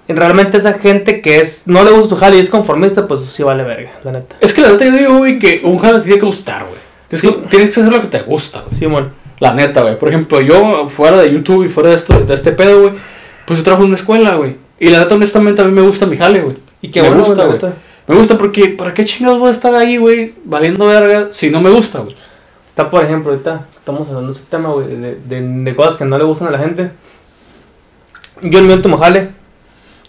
Y 0.07 0.13
realmente 0.13 0.57
esa 0.57 0.75
gente 0.75 1.21
que 1.21 1.39
es, 1.41 1.63
no 1.67 1.83
le 1.85 1.91
gusta 1.91 2.11
su 2.11 2.17
jale 2.17 2.37
y 2.37 2.41
es 2.41 2.49
conformista, 2.51 3.07
pues 3.09 3.21
sí 3.21 3.43
vale 3.43 3.65
verga, 3.65 3.91
la 4.05 4.13
neta. 4.13 4.37
Es 4.41 4.53
que 4.53 4.61
la 4.61 4.69
neta 4.69 4.85
yo 4.85 4.93
digo, 4.93 5.17
güey, 5.19 5.39
que 5.39 5.63
un 5.65 5.79
jale 5.79 5.99
te 5.99 6.05
tiene 6.05 6.19
que 6.21 6.27
gustar, 6.27 6.65
güey. 6.65 6.79
Tienes, 7.09 7.21
Sí. 7.23 7.29
que- 7.29 7.49
tienes 7.49 7.71
que 7.75 7.81
hacer 7.81 7.93
lo 7.93 8.01
que 8.01 8.07
te 8.07 8.21
gusta, 8.23 8.61
güey. 8.61 8.79
Simón. 8.79 9.13
La 9.41 9.55
neta, 9.55 9.83
güey. 9.83 9.99
Por 9.99 10.11
ejemplo, 10.11 10.41
yo 10.41 10.89
fuera 10.89 11.17
de 11.17 11.33
YouTube 11.33 11.65
y 11.65 11.69
fuera 11.69 11.91
de, 11.91 11.97
esto, 11.97 12.19
de 12.19 12.35
este 12.35 12.53
pedo, 12.53 12.83
güey, 12.83 12.93
pues 13.47 13.59
yo 13.59 13.65
trabajo 13.65 13.83
en 13.83 13.89
una 13.89 13.99
escuela, 13.99 14.37
güey. 14.37 14.57
Y 14.79 14.91
la 14.91 15.01
neta, 15.01 15.15
honestamente, 15.15 15.63
a 15.63 15.65
mí 15.65 15.73
me 15.73 15.83
gusta 15.83 16.07
mi 16.07 16.17
jale, 16.17 16.43
güey. 16.43 16.57
Y 16.83 16.89
qué 16.91 17.03
me 17.03 17.09
bueno, 17.09 17.25
gusta, 17.25 17.47
güey. 17.47 17.59
Me 18.07 18.17
gusta 18.17 18.37
porque, 18.37 18.69
¿para 18.69 18.93
qué 18.93 19.05
chingados 19.05 19.39
voy 19.39 19.49
a 19.49 19.53
estar 19.53 19.75
ahí, 19.75 19.97
güey, 19.97 20.35
valiendo 20.45 20.87
verga 20.87 21.29
si 21.33 21.51
no 21.51 21.61
me 21.61 21.71
gusta, 21.71 22.01
güey? 22.01 22.15
Está, 22.67 22.91
por 22.91 23.05
ejemplo, 23.05 23.33
ahorita 23.33 23.67
estamos 23.77 24.09
hablando 24.09 24.33
de 24.33 24.39
ese 24.39 24.47
tema, 24.49 24.71
güey, 24.71 24.87
de, 24.89 25.17
de, 25.17 25.41
de 25.41 25.75
cosas 25.75 25.97
que 25.97 26.05
no 26.05 26.19
le 26.19 26.25
gustan 26.25 26.49
a 26.49 26.51
la 26.51 26.59
gente. 26.59 26.91
Yo 28.43 28.59
en 28.59 28.67
mi 28.67 28.73
último 28.73 28.99
jale, 28.99 29.31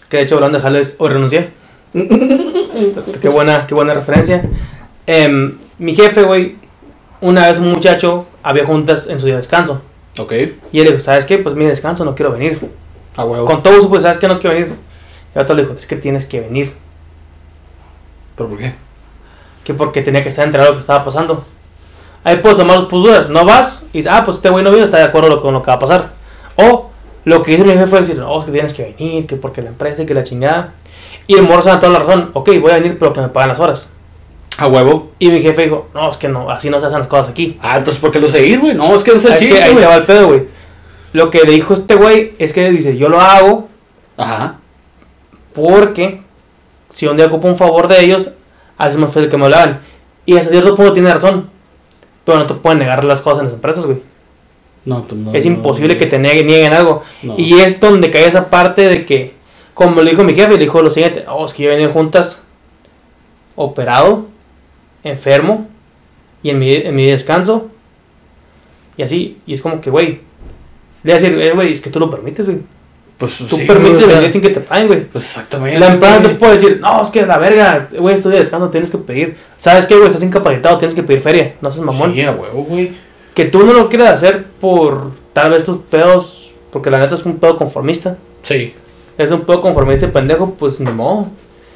que 0.08 0.18
de 0.18 0.22
hecho 0.24 0.34
hablando 0.36 0.58
de 0.58 0.62
jales, 0.62 0.96
hoy 0.98 1.10
renuncié. 1.10 1.50
qué 1.92 3.28
buena, 3.28 3.66
qué 3.66 3.74
buena 3.74 3.94
referencia. 3.94 4.42
Em, 5.06 5.56
mi 5.78 5.94
jefe, 5.94 6.22
güey, 6.22 6.56
una 7.20 7.48
vez 7.48 7.58
un 7.58 7.72
muchacho 7.72 8.26
había 8.42 8.66
juntas 8.66 9.06
en 9.08 9.18
su 9.20 9.26
día 9.26 9.34
de 9.34 9.40
descanso. 9.40 9.82
Ok. 10.18 10.32
Y 10.72 10.80
él 10.80 10.86
dijo, 10.86 11.00
¿sabes 11.00 11.24
qué? 11.24 11.38
Pues 11.38 11.54
mi 11.54 11.64
descanso, 11.64 12.04
no 12.04 12.14
quiero 12.14 12.32
venir. 12.32 12.60
A 13.16 13.24
huevo. 13.24 13.44
Con 13.46 13.62
todo 13.62 13.78
eso, 13.78 13.88
pues, 13.88 14.02
¿sabes 14.02 14.18
qué? 14.18 14.28
No 14.28 14.38
quiero 14.38 14.54
venir. 14.54 14.74
Y 15.34 15.38
otro 15.38 15.54
le 15.54 15.62
dijo, 15.62 15.74
es 15.74 15.86
que 15.86 15.96
tienes 15.96 16.26
que 16.26 16.40
venir. 16.40 16.74
¿Pero 18.36 18.48
por 18.48 18.58
qué? 18.58 18.74
Que 19.64 19.74
porque 19.74 20.02
tenía 20.02 20.22
que 20.22 20.28
estar 20.28 20.44
enterado 20.44 20.70
de 20.70 20.72
lo 20.72 20.76
que 20.78 20.80
estaba 20.80 21.04
pasando. 21.04 21.44
Ahí 22.24 22.36
puedes 22.36 22.58
tomar 22.58 22.76
dos 22.78 22.88
posturas. 22.88 23.28
No 23.28 23.44
vas 23.44 23.88
y 23.92 23.98
dices, 23.98 24.12
ah, 24.12 24.24
pues 24.24 24.36
este 24.36 24.50
güey 24.50 24.64
no 24.64 24.70
vino, 24.70 24.84
está 24.84 24.98
de 24.98 25.04
acuerdo 25.04 25.40
con 25.40 25.54
lo 25.54 25.62
que 25.62 25.70
va 25.70 25.74
a 25.74 25.78
pasar. 25.78 26.10
O 26.56 26.90
Lo 27.24 27.42
que 27.42 27.52
hizo 27.52 27.64
mi 27.64 27.72
jefe 27.72 27.86
fue 27.86 28.00
decir, 28.00 28.18
no, 28.18 28.38
es 28.38 28.44
que 28.44 28.52
tienes 28.52 28.74
que 28.74 28.94
venir, 28.98 29.26
que 29.26 29.36
porque 29.36 29.62
la 29.62 29.68
empresa 29.68 30.02
y 30.02 30.06
que 30.06 30.14
la 30.14 30.24
chingada. 30.24 30.74
Y 31.26 31.34
el 31.34 31.42
morro 31.42 31.62
se 31.62 31.68
da 31.68 31.78
toda 31.78 31.92
la 31.92 32.00
razón, 32.00 32.30
ok, 32.34 32.50
voy 32.60 32.72
a 32.72 32.74
venir, 32.74 32.98
pero 32.98 33.12
que 33.12 33.20
me 33.20 33.28
pagan 33.28 33.50
las 33.50 33.60
horas. 33.60 33.88
A 34.58 34.66
huevo. 34.66 35.12
Y 35.18 35.30
mi 35.30 35.40
jefe 35.40 35.62
dijo, 35.62 35.88
no, 35.94 36.10
es 36.10 36.16
que 36.16 36.28
no, 36.28 36.50
así 36.50 36.68
no 36.68 36.78
se 36.78 36.86
hacen 36.86 36.98
las 36.98 37.08
cosas 37.08 37.30
aquí. 37.30 37.58
Ah, 37.60 37.78
entonces 37.78 38.00
¿por 38.00 38.10
qué 38.10 38.20
lo 38.20 38.28
seguir, 38.28 38.60
güey? 38.60 38.74
No, 38.74 38.94
es 38.94 39.02
que 39.02 39.12
no 39.12 39.16
es 39.16 39.24
el 39.24 39.32
Es 39.32 39.40
que 39.40 39.62
ahí 39.62 39.74
te 39.74 39.86
va 39.86 39.96
el 39.96 40.04
pedo, 40.04 40.28
güey. 40.28 40.42
Lo 41.12 41.30
que 41.30 41.42
le 41.42 41.52
dijo 41.52 41.74
este 41.74 41.94
güey 41.94 42.32
es 42.38 42.52
que 42.52 42.70
dice, 42.70 42.96
yo 42.96 43.08
lo 43.08 43.20
hago 43.20 43.68
Ajá. 44.16 44.58
porque 45.54 46.22
si 46.94 47.06
un 47.06 47.16
día 47.16 47.26
ocupo 47.26 47.48
un 47.48 47.56
favor 47.56 47.88
de 47.88 48.02
ellos, 48.02 48.30
así 48.78 48.98
más 48.98 49.10
fue 49.10 49.22
el 49.22 49.28
que 49.28 49.36
me 49.36 49.44
hablaban. 49.44 49.80
Y 50.24 50.36
hasta 50.36 50.50
cierto 50.50 50.76
punto 50.76 50.92
tiene 50.92 51.12
razón. 51.12 51.50
Pero 52.24 52.38
no 52.38 52.46
te 52.46 52.54
pueden 52.54 52.78
negar 52.78 53.04
las 53.04 53.20
cosas 53.20 53.40
en 53.40 53.44
las 53.46 53.54
empresas, 53.54 53.84
güey. 53.86 53.98
No, 54.84 55.02
pues 55.02 55.20
no. 55.20 55.32
es 55.32 55.44
imposible 55.44 55.94
no. 55.94 56.00
que 56.00 56.06
te 56.06 56.18
nieguen, 56.18 56.46
nieguen 56.46 56.72
algo. 56.72 57.02
No. 57.22 57.34
Y 57.36 57.60
es 57.60 57.80
donde 57.80 58.10
cae 58.10 58.26
esa 58.26 58.48
parte 58.50 58.88
de 58.88 59.06
que, 59.06 59.34
como 59.74 60.02
le 60.02 60.10
dijo 60.10 60.24
mi 60.24 60.34
jefe, 60.34 60.52
le 60.52 60.58
dijo 60.58 60.82
lo 60.82 60.90
siguiente, 60.90 61.24
oh, 61.28 61.44
es 61.44 61.52
que 61.52 61.64
yo 61.64 61.70
venido 61.70 61.92
juntas, 61.92 62.44
operado, 63.54 64.26
enfermo, 65.04 65.68
y 66.42 66.50
en 66.50 66.58
mi, 66.58 66.74
en 66.74 66.94
mi 66.94 67.06
descanso, 67.06 67.68
y 68.96 69.02
así, 69.02 69.38
y 69.46 69.54
es 69.54 69.62
como 69.62 69.80
que, 69.80 69.90
güey, 69.90 70.20
le 71.02 71.12
voy 71.12 71.12
a 71.12 71.20
decir, 71.20 71.40
"Eh, 71.40 71.52
güey, 71.54 71.72
es 71.72 71.80
que 71.80 71.90
tú 71.90 71.98
lo 71.98 72.10
permites, 72.10 72.46
güey. 72.46 72.60
Pues 73.18 73.36
Tú 73.38 73.56
sí, 73.56 73.64
permites 73.66 74.04
güey, 74.04 74.16
venir 74.16 74.32
sin 74.32 74.40
que 74.40 74.48
te 74.48 74.60
paguen, 74.60 74.88
güey. 74.88 75.04
Pues 75.06 75.24
exactamente. 75.24 75.78
La 75.78 75.92
empresa 75.92 76.18
no 76.20 76.28
te 76.28 76.34
puede 76.34 76.54
decir, 76.54 76.78
no, 76.80 77.02
es 77.02 77.10
que 77.10 77.24
la 77.24 77.38
verga, 77.38 77.88
güey, 77.96 78.16
estoy 78.16 78.32
de 78.32 78.40
descanso, 78.40 78.68
tienes 78.70 78.90
que 78.90 78.98
pedir. 78.98 79.36
¿Sabes 79.58 79.86
qué, 79.86 79.94
güey? 79.94 80.08
Estás 80.08 80.24
incapacitado, 80.24 80.76
tienes 80.78 80.94
que 80.94 81.04
pedir 81.04 81.20
feria. 81.20 81.54
No 81.60 81.70
seas 81.70 81.84
mamón. 81.84 82.14
Sí, 82.14 82.22
a 82.22 82.32
huevo, 82.32 82.64
güey. 82.64 82.92
Que 83.34 83.44
tú 83.44 83.64
no 83.64 83.72
lo 83.74 83.88
quieras 83.88 84.10
hacer 84.10 84.44
por 84.60 85.12
tal 85.32 85.52
vez 85.52 85.64
tus 85.64 85.78
pedos, 85.78 86.50
porque 86.72 86.90
la 86.90 86.98
neta 86.98 87.14
es 87.14 87.24
un 87.24 87.36
pedo 87.38 87.56
conformista. 87.56 88.16
Sí. 88.42 88.74
Es 89.16 89.30
un 89.30 89.42
pedo 89.42 89.60
conformista 89.62 90.06
y 90.06 90.08
pendejo, 90.10 90.54
pues 90.58 90.80
ni 90.80 90.90
modo. 90.90 91.28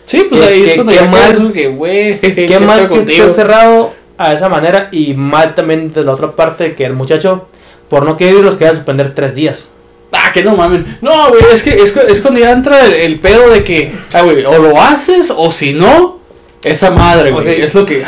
Sí, 0.06 0.26
pues 0.28 0.40
ahí 0.42 0.62
es 0.62 0.74
cuando 0.76 0.92
qué 0.92 0.98
ya 0.98 1.04
mal- 1.06 1.52
que, 1.52 1.68
güey. 1.68 2.20
Qué 2.20 2.58
mal 2.60 2.88
que 2.88 2.98
esté 3.00 3.28
cerrado 3.28 3.92
a 4.16 4.32
esa 4.32 4.48
manera 4.48 4.88
y 4.92 5.12
mal 5.14 5.54
también 5.54 5.92
de 5.92 6.04
la 6.04 6.12
otra 6.12 6.32
parte 6.32 6.74
que 6.74 6.84
el 6.84 6.94
muchacho, 6.94 7.48
por 7.88 8.04
no 8.04 8.16
querer 8.16 8.34
ir, 8.36 8.40
los 8.44 8.56
quería 8.56 8.74
suspender 8.74 9.14
tres 9.14 9.34
días. 9.34 9.72
Ah, 10.12 10.30
que 10.32 10.42
no 10.42 10.56
mamen. 10.56 10.98
No, 11.02 11.28
güey, 11.30 11.42
es 11.52 11.62
que 11.62 11.70
es, 11.74 11.94
es 11.96 12.20
cuando 12.20 12.40
ya 12.40 12.52
entra 12.52 12.86
el, 12.86 12.94
el 12.94 13.18
pedo 13.18 13.50
de 13.50 13.64
que, 13.64 13.92
ah, 14.14 14.22
güey, 14.22 14.44
o 14.44 14.58
lo 14.58 14.80
haces 14.80 15.32
o 15.36 15.50
si 15.50 15.72
no, 15.72 16.20
esa 16.62 16.90
madre, 16.92 17.32
güey. 17.32 17.60
Es 17.60 17.74
lo 17.74 17.84
que. 17.84 18.04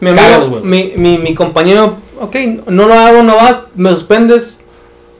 Mi, 0.00 0.10
amigo, 0.10 0.60
mi, 0.62 0.92
mi, 0.96 1.18
mi 1.18 1.34
compañero, 1.34 1.96
ok, 2.20 2.34
no 2.66 2.86
lo 2.86 2.94
hago, 2.94 3.22
no 3.22 3.36
vas, 3.36 3.62
me 3.74 3.90
suspendes. 3.90 4.60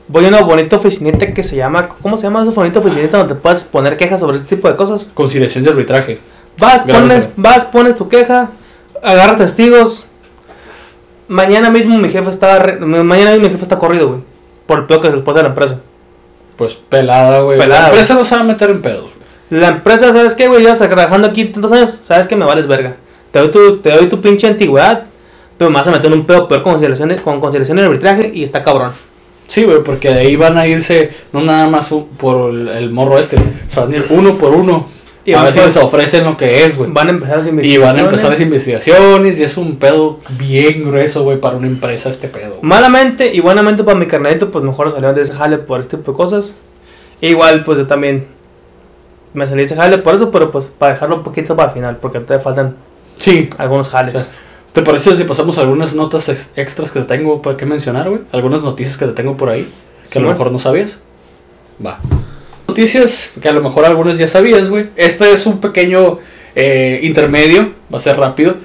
Voy 0.08 0.24
a 0.24 0.28
una 0.28 0.40
bonita 0.42 0.76
oficinita 0.76 1.32
que 1.34 1.42
se 1.42 1.56
llama, 1.56 1.88
¿cómo 1.88 2.16
se 2.16 2.24
llama 2.24 2.42
esa 2.42 2.52
bonita 2.52 2.78
oficinita 2.78 3.18
donde 3.18 3.34
puedes 3.34 3.64
poner 3.64 3.96
quejas 3.96 4.20
sobre 4.20 4.36
este 4.38 4.54
tipo 4.56 4.68
de 4.68 4.76
cosas? 4.76 5.10
Conciliación 5.14 5.64
de 5.64 5.70
arbitraje. 5.70 6.20
Vas, 6.58 6.82
pones, 6.84 7.28
vas, 7.36 7.64
pones 7.64 7.96
tu 7.96 8.08
queja, 8.08 8.50
agarras 9.02 9.36
testigos. 9.38 10.06
Mañana 11.28 11.70
mismo 11.70 11.98
mi 11.98 12.08
jefe 12.08 12.30
está, 12.30 12.58
re- 12.60 12.78
mañana 12.78 13.32
mismo 13.32 13.46
mi 13.46 13.50
jefe 13.50 13.64
está 13.64 13.78
corrido, 13.78 14.08
güey, 14.08 14.20
por 14.66 14.78
el 14.78 14.84
pedo 14.86 15.00
que 15.00 15.10
se 15.10 15.16
le 15.16 15.22
pasa 15.22 15.40
a 15.40 15.42
la 15.42 15.48
empresa. 15.48 15.80
Pues 16.56 16.74
pelada, 16.74 17.40
güey. 17.42 17.58
Pelada, 17.58 17.82
La 17.82 17.88
empresa 17.88 18.14
no 18.14 18.24
se 18.24 18.34
va 18.36 18.40
a 18.42 18.44
meter 18.44 18.70
en 18.70 18.80
pedos, 18.82 19.12
güey. 19.12 19.60
La 19.60 19.68
empresa, 19.68 20.12
¿sabes 20.12 20.34
qué, 20.34 20.46
güey? 20.48 20.62
Ya 20.62 20.72
estás 20.72 20.88
trabajando 20.88 21.26
aquí 21.26 21.46
tantos 21.46 21.72
años, 21.72 21.98
¿sabes 22.02 22.26
que 22.28 22.36
me 22.36 22.44
vales 22.44 22.66
verga? 22.68 22.96
Te 23.32 23.40
doy 23.40 23.50
tu, 23.50 23.78
te 23.78 23.90
doy 23.90 24.06
tu 24.08 24.20
pinche 24.20 24.46
antigüedad, 24.46 25.04
pero 25.58 25.68
me 25.70 25.76
vas 25.76 25.86
a 25.88 25.90
meter 25.90 26.06
en 26.12 26.18
un 26.20 26.26
pedo 26.26 26.46
peor 26.48 26.62
con 26.62 26.72
conciliación, 26.74 27.14
con 27.24 27.40
conciliación 27.40 27.78
y 27.78 27.82
arbitraje 27.82 28.30
y 28.32 28.42
está 28.44 28.62
cabrón. 28.62 28.92
Sí, 29.48 29.64
güey, 29.64 29.82
porque 29.84 30.08
de 30.12 30.20
ahí 30.20 30.36
van 30.36 30.58
a 30.58 30.66
irse, 30.66 31.10
no 31.32 31.40
nada 31.40 31.68
más 31.68 31.92
por 32.18 32.50
el, 32.50 32.90
morro 32.90 33.18
este, 33.18 33.38
se 33.68 33.80
van 33.80 33.92
a 33.92 33.96
ir 33.96 34.06
uno 34.10 34.36
por 34.38 34.52
uno. 34.52 34.88
Y 35.24 35.32
a 35.32 35.36
van 35.38 35.46
ver 35.46 35.54
si 35.54 35.60
a- 35.60 35.66
les 35.66 35.76
ofrecen 35.76 36.24
lo 36.24 36.36
que 36.36 36.64
es, 36.64 36.76
güey. 36.76 36.90
Van 36.92 37.08
a 37.08 37.10
empezar 37.10 37.38
las 37.38 37.46
Y 37.46 37.50
investigaciones. 37.50 37.88
van 37.94 37.96
a 37.98 38.04
empezar 38.08 38.30
las 38.30 38.40
investigaciones 38.40 39.40
y 39.40 39.42
es 39.42 39.56
un 39.56 39.76
pedo 39.76 40.20
bien 40.38 40.84
grueso, 40.84 41.24
güey, 41.24 41.40
para 41.40 41.56
una 41.56 41.66
empresa 41.66 42.08
este 42.10 42.28
pedo. 42.28 42.58
Malamente 42.62 43.34
y 43.34 43.40
buenamente 43.40 43.82
para 43.82 43.98
mi 43.98 44.06
carnalito, 44.06 44.50
pues 44.52 44.64
mejor 44.64 44.92
salió 44.92 45.12
de 45.12 45.22
ese 45.22 45.32
jale 45.32 45.58
por 45.58 45.80
este 45.80 45.96
tipo 45.96 46.12
de 46.12 46.16
cosas. 46.16 46.56
E 47.20 47.30
igual, 47.30 47.64
pues 47.64 47.78
yo 47.78 47.86
también 47.88 48.26
me 49.34 49.46
salí 49.46 49.60
de 49.60 49.66
ese 49.66 49.76
jale 49.76 49.98
por 49.98 50.14
eso, 50.14 50.30
pero 50.30 50.50
pues 50.50 50.66
para 50.66 50.92
dejarlo 50.92 51.16
un 51.16 51.22
poquito 51.22 51.56
para 51.56 51.68
el 51.70 51.74
final, 51.74 51.96
porque 52.00 52.20
todavía 52.20 52.42
faltan 52.44 52.76
Sí. 53.18 53.48
algunos 53.58 53.88
jales. 53.88 54.14
O 54.14 54.18
sea, 54.18 54.28
¿Te 54.76 54.82
parece 54.82 55.14
si 55.14 55.24
pasamos 55.24 55.56
algunas 55.56 55.94
notas 55.94 56.28
ex- 56.28 56.50
extras 56.54 56.92
que 56.92 57.00
te 57.00 57.06
tengo 57.06 57.40
para 57.40 57.56
qué 57.56 57.64
mencionar, 57.64 58.10
güey? 58.10 58.20
Algunas 58.30 58.60
noticias 58.62 58.98
que 58.98 59.06
te 59.06 59.12
tengo 59.12 59.34
por 59.34 59.48
ahí 59.48 59.66
que 60.12 60.18
a 60.18 60.22
lo 60.22 60.28
mejor 60.28 60.52
no 60.52 60.58
sabías. 60.58 60.98
Va. 61.84 61.98
Noticias 62.68 63.32
que 63.40 63.48
a 63.48 63.52
lo 63.52 63.62
mejor 63.62 63.86
algunas 63.86 64.18
ya 64.18 64.28
sabías, 64.28 64.68
güey. 64.68 64.90
Este 64.96 65.32
es 65.32 65.46
un 65.46 65.60
pequeño 65.62 66.18
eh, 66.54 67.00
intermedio, 67.02 67.72
va 67.92 67.96
a 67.96 68.00
ser 68.02 68.18
rápido. 68.18 68.56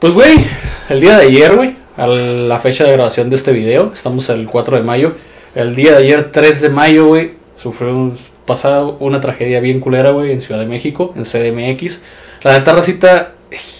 Pues, 0.00 0.12
güey, 0.12 0.44
el 0.88 1.00
día 1.00 1.18
de 1.18 1.26
ayer, 1.26 1.54
güey, 1.54 1.76
a 1.96 2.08
la 2.08 2.58
fecha 2.58 2.82
de 2.82 2.92
grabación 2.92 3.30
de 3.30 3.36
este 3.36 3.52
video, 3.52 3.92
estamos 3.94 4.28
el 4.28 4.46
4 4.48 4.76
de 4.78 4.82
mayo. 4.82 5.12
El 5.54 5.76
día 5.76 5.92
de 5.92 5.98
ayer, 5.98 6.32
3 6.32 6.60
de 6.60 6.68
mayo, 6.70 7.06
güey, 7.06 7.34
sufrió 7.56 7.90
un- 7.90 8.18
pasado 8.44 8.96
una 8.98 9.20
tragedia 9.20 9.60
bien 9.60 9.78
culera, 9.78 10.10
güey, 10.10 10.32
en 10.32 10.42
Ciudad 10.42 10.60
de 10.60 10.66
México, 10.66 11.14
en 11.16 11.24
CDMX. 11.24 12.00
La 12.42 12.58
neta, 12.58 12.72
racita, 12.74 13.34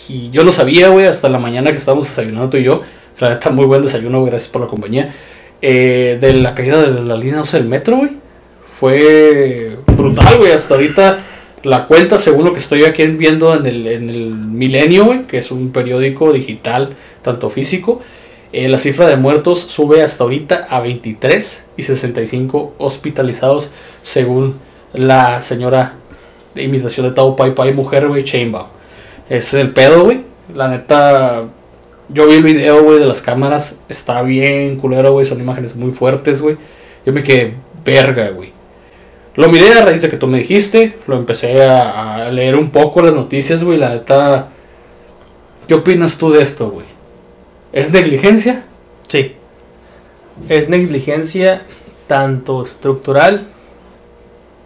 y 0.09 0.31
yo 0.31 0.45
lo 0.45 0.53
sabía, 0.53 0.89
güey, 0.89 1.07
hasta 1.07 1.29
la 1.29 1.39
mañana 1.39 1.71
que 1.71 1.77
estábamos 1.77 2.09
desayunando 2.09 2.51
tú 2.51 2.57
y 2.57 2.65
yo. 2.65 2.83
La 3.19 3.31
neta, 3.31 3.51
muy 3.51 3.67
buen 3.67 3.83
desayuno, 3.83 4.21
güey, 4.21 4.31
gracias 4.31 4.51
por 4.51 4.63
la 4.63 4.69
compañía. 4.69 5.15
Eh, 5.63 6.19
de 6.21 6.33
la 6.35 6.55
caída 6.55 6.83
de 6.83 7.03
la 7.03 7.17
línea 7.17 7.39
12 7.39 7.59
del 7.59 7.69
metro, 7.69 7.97
güey. 7.99 8.11
Fue 8.79 9.77
brutal, 9.87 10.39
güey. 10.39 10.53
Hasta 10.53 10.75
ahorita 10.75 11.19
la 11.63 11.87
cuenta, 11.87 12.19
según 12.19 12.45
lo 12.45 12.53
que 12.53 12.59
estoy 12.59 12.85
aquí 12.85 13.07
viendo 13.07 13.55
en 13.55 13.67
el, 13.67 13.87
en 13.87 14.11
el 14.11 14.35
Milenio, 14.35 15.07
güey, 15.07 15.27
que 15.27 15.39
es 15.39 15.51
un 15.51 15.71
periódico 15.71 16.33
digital, 16.33 16.95
tanto 17.23 17.49
físico, 17.51 18.03
eh, 18.53 18.69
la 18.69 18.79
cifra 18.79 19.09
de 19.09 19.17
muertos 19.17 19.61
sube 19.61 20.03
hasta 20.03 20.25
ahorita 20.25 20.69
a 20.71 20.81
23 20.81 21.67
y 21.77 21.83
65 21.83 22.75
hospitalizados, 22.79 23.71
según 24.03 24.57
la 24.93 25.41
señora 25.41 25.95
de 26.55 26.63
imitación 26.63 27.09
de 27.09 27.13
Tao 27.13 27.35
Pai 27.35 27.55
Pai, 27.55 27.73
mujer, 27.73 28.07
güey, 28.07 28.23
Chainbow. 28.23 28.74
Es 29.29 29.55
el 29.55 29.71
pedo, 29.71 30.05
güey. 30.05 30.23
La 30.55 30.69
neta, 30.69 31.45
yo 32.09 32.27
vi 32.27 32.35
el 32.35 32.45
video, 32.45 32.83
güey, 32.83 32.99
de 32.99 33.07
las 33.07 33.23
cámaras. 33.23 33.81
Está 33.89 34.23
bien 34.23 34.77
culero, 34.77 35.13
güey. 35.13 35.25
Son 35.25 35.41
imágenes 35.41 35.75
muy 35.75 35.93
fuertes, 35.93 36.43
güey. 36.43 36.57
Yo 37.07 37.13
me 37.13 37.23
quedé 37.23 37.55
verga, 37.85 38.31
güey. 38.31 38.53
Lo 39.37 39.49
miré 39.49 39.73
a 39.73 39.85
raíz 39.85 40.03
de 40.03 40.11
que 40.11 40.17
tú 40.17 40.27
me 40.27 40.39
dijiste. 40.39 40.99
Lo 41.07 41.17
empecé 41.17 41.65
a, 41.65 42.27
a 42.27 42.31
leer 42.31 42.57
un 42.57 42.71
poco 42.71 43.03
las 43.03 43.15
noticias, 43.15 43.65
güey. 43.65 43.79
La 43.79 43.91
neta, 43.91 44.49
¿qué 45.67 45.75
opinas 45.75 46.19
tú 46.19 46.31
de 46.31 46.43
esto, 46.43 46.71
güey? 46.71 46.87
¿Es 47.73 47.91
negligencia? 47.91 48.65
Sí. 49.09 49.35
Es 50.49 50.69
negligencia 50.69 51.63
tanto 52.07 52.65
estructural 52.65 53.47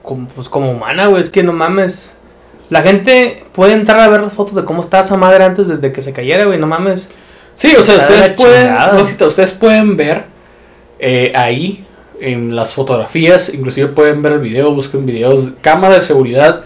como, 0.03 0.29
pues, 0.29 0.49
como 0.49 0.73
humana, 0.73 1.07
güey. 1.07 1.21
Es 1.21 1.31
que 1.31 1.43
no 1.43 1.53
mames. 1.53 2.18
La 2.71 2.83
gente 2.83 3.45
puede 3.53 3.73
entrar 3.73 4.01
a 4.01 4.09
ver 4.09 4.21
las 4.21 4.33
fotos 4.33 4.55
de 4.55 4.65
cómo 4.65 4.81
está 4.81 5.01
esa 5.01 5.17
madre 5.17 5.45
antes 5.45 5.69
de, 5.69 5.79
de 5.79 5.93
que 5.93 6.03
se 6.03 6.13
cayera, 6.13 6.45
güey. 6.45 6.59
No 6.59 6.67
mames. 6.67 7.09
Sí, 7.55 7.75
o 7.75 7.83
sea, 7.83 7.97
ustedes 7.97 8.35
pueden. 8.35 8.77
Rosita, 8.93 9.27
ustedes 9.27 9.53
pueden 9.53 9.97
ver 9.97 10.27
eh, 10.99 11.33
ahí 11.35 11.85
en 12.21 12.55
las 12.55 12.75
fotografías, 12.75 13.53
inclusive 13.55 13.89
pueden 13.89 14.23
ver 14.23 14.33
el 14.33 14.41
video, 14.41 14.73
busquen 14.75 15.07
videos, 15.07 15.53
cámara 15.61 15.95
de 15.95 16.01
seguridad 16.01 16.65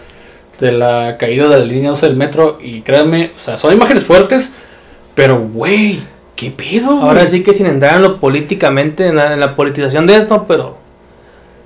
de 0.59 0.71
la 0.71 1.17
caída 1.17 1.47
de 1.47 1.59
la 1.59 1.65
línea 1.65 1.91
12 1.91 2.07
del 2.07 2.15
metro 2.15 2.57
y 2.61 2.81
créanme, 2.81 3.31
o 3.35 3.39
sea, 3.39 3.57
son 3.57 3.73
imágenes 3.73 4.03
fuertes, 4.03 4.53
pero 5.13 5.39
güey, 5.39 5.99
¿qué 6.35 6.51
pedo? 6.51 7.01
Ahora 7.01 7.27
sí 7.27 7.43
que 7.43 7.53
sin 7.53 7.67
entrar 7.67 7.95
en 7.97 8.01
lo 8.01 8.19
políticamente, 8.19 9.07
en 9.07 9.15
la, 9.15 9.33
en 9.33 9.39
la 9.39 9.55
politización 9.55 10.07
de 10.07 10.15
esto, 10.15 10.45
pero 10.47 10.77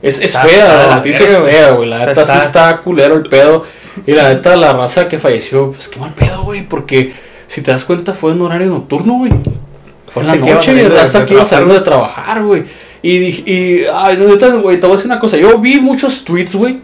Es, 0.02 0.22
es 0.22 0.38
fea, 0.38 0.88
la 0.88 0.96
noticia 0.96 1.26
es 1.26 1.38
fea, 1.38 1.72
güey. 1.72 1.90
La 1.90 2.06
neta 2.06 2.26
sí 2.26 2.38
está 2.38 2.78
culero 2.78 3.16
el 3.16 3.24
pedo. 3.24 3.66
Y 4.06 4.12
la 4.12 4.30
neta, 4.30 4.56
la 4.56 4.74
raza 4.74 5.08
que 5.08 5.20
falleció, 5.20 5.72
pues 5.72 5.88
qué 5.88 6.00
mal 6.00 6.14
pedo, 6.14 6.44
güey. 6.44 6.68
Porque 6.68 7.14
si 7.48 7.62
te 7.62 7.72
das 7.72 7.86
cuenta, 7.86 8.14
fue 8.14 8.32
en 8.34 8.42
horario 8.42 8.68
nocturno, 8.68 9.14
güey. 9.16 9.32
Fue 10.08 10.24
en 10.24 10.28
la 10.28 10.36
noche, 10.36 10.74
de- 10.74 10.90
raza 10.90 11.26
que 11.26 11.34
iba 11.34 11.44
trabajar, 11.44 11.46
saliendo 11.48 11.74
de 11.74 11.82
trabajar, 11.82 12.44
güey. 12.44 12.64
Y 13.02 13.18
dije, 13.20 13.44
y, 13.52 13.86
ay, 13.94 14.18
neta, 14.18 14.48
güey, 14.50 14.80
te 14.80 14.88
voy 14.88 14.94
a 14.94 14.98
decir 14.98 15.12
una 15.12 15.20
cosa. 15.20 15.38
Yo 15.38 15.58
vi 15.60 15.80
muchos 15.80 16.24
tweets, 16.26 16.56
güey. 16.56 16.80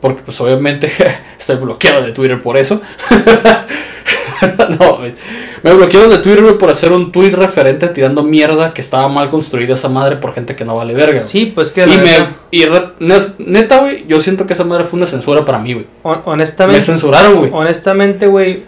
Porque, 0.00 0.22
pues, 0.24 0.40
obviamente, 0.40 0.90
estoy 1.38 1.56
bloqueado 1.56 2.02
de 2.02 2.12
Twitter 2.12 2.40
por 2.42 2.56
eso. 2.56 2.80
no, 4.80 4.96
güey. 4.96 5.12
Me 5.62 5.72
bloquearon 5.72 6.10
de 6.10 6.18
Twitter, 6.18 6.42
güey, 6.42 6.58
por 6.58 6.70
hacer 6.70 6.90
un 6.90 7.12
tweet 7.12 7.30
referente 7.30 7.86
tirando 7.88 8.24
mierda 8.24 8.74
que 8.74 8.80
estaba 8.80 9.06
mal 9.08 9.30
construida 9.30 9.74
esa 9.74 9.88
madre 9.88 10.16
por 10.16 10.34
gente 10.34 10.56
que 10.56 10.64
no 10.64 10.74
vale 10.76 10.92
verga. 10.94 11.22
sí, 11.28 11.46
pues 11.54 11.70
que 11.70 11.84
Y, 11.84 11.86
me, 11.98 12.28
y 12.50 12.64
neta, 13.38 13.80
güey, 13.80 14.06
yo 14.06 14.20
siento 14.20 14.46
que 14.46 14.52
esa 14.52 14.64
madre 14.64 14.84
fue 14.84 14.96
una 14.98 15.06
censura 15.06 15.44
para 15.44 15.58
mí, 15.58 15.74
güey. 15.74 15.86
hon- 16.02 16.22
Me 16.26 16.32
honestamente, 16.32 16.80
censuraron, 16.82 17.36
güey. 17.38 17.50
honestamente, 17.52 18.26
güey, 18.26 18.62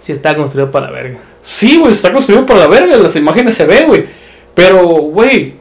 sí 0.00 0.12
está 0.12 0.36
construido 0.36 0.70
para 0.70 0.86
la 0.86 0.92
verga. 0.92 1.18
Sí, 1.44 1.78
güey, 1.78 1.92
está 1.92 2.12
construido 2.12 2.46
por 2.46 2.56
la 2.56 2.66
verga, 2.68 2.96
las 2.96 3.16
imágenes 3.16 3.54
se 3.54 3.66
ve, 3.66 3.84
güey. 3.86 4.06
Pero, 4.54 4.86
güey, 4.86 5.54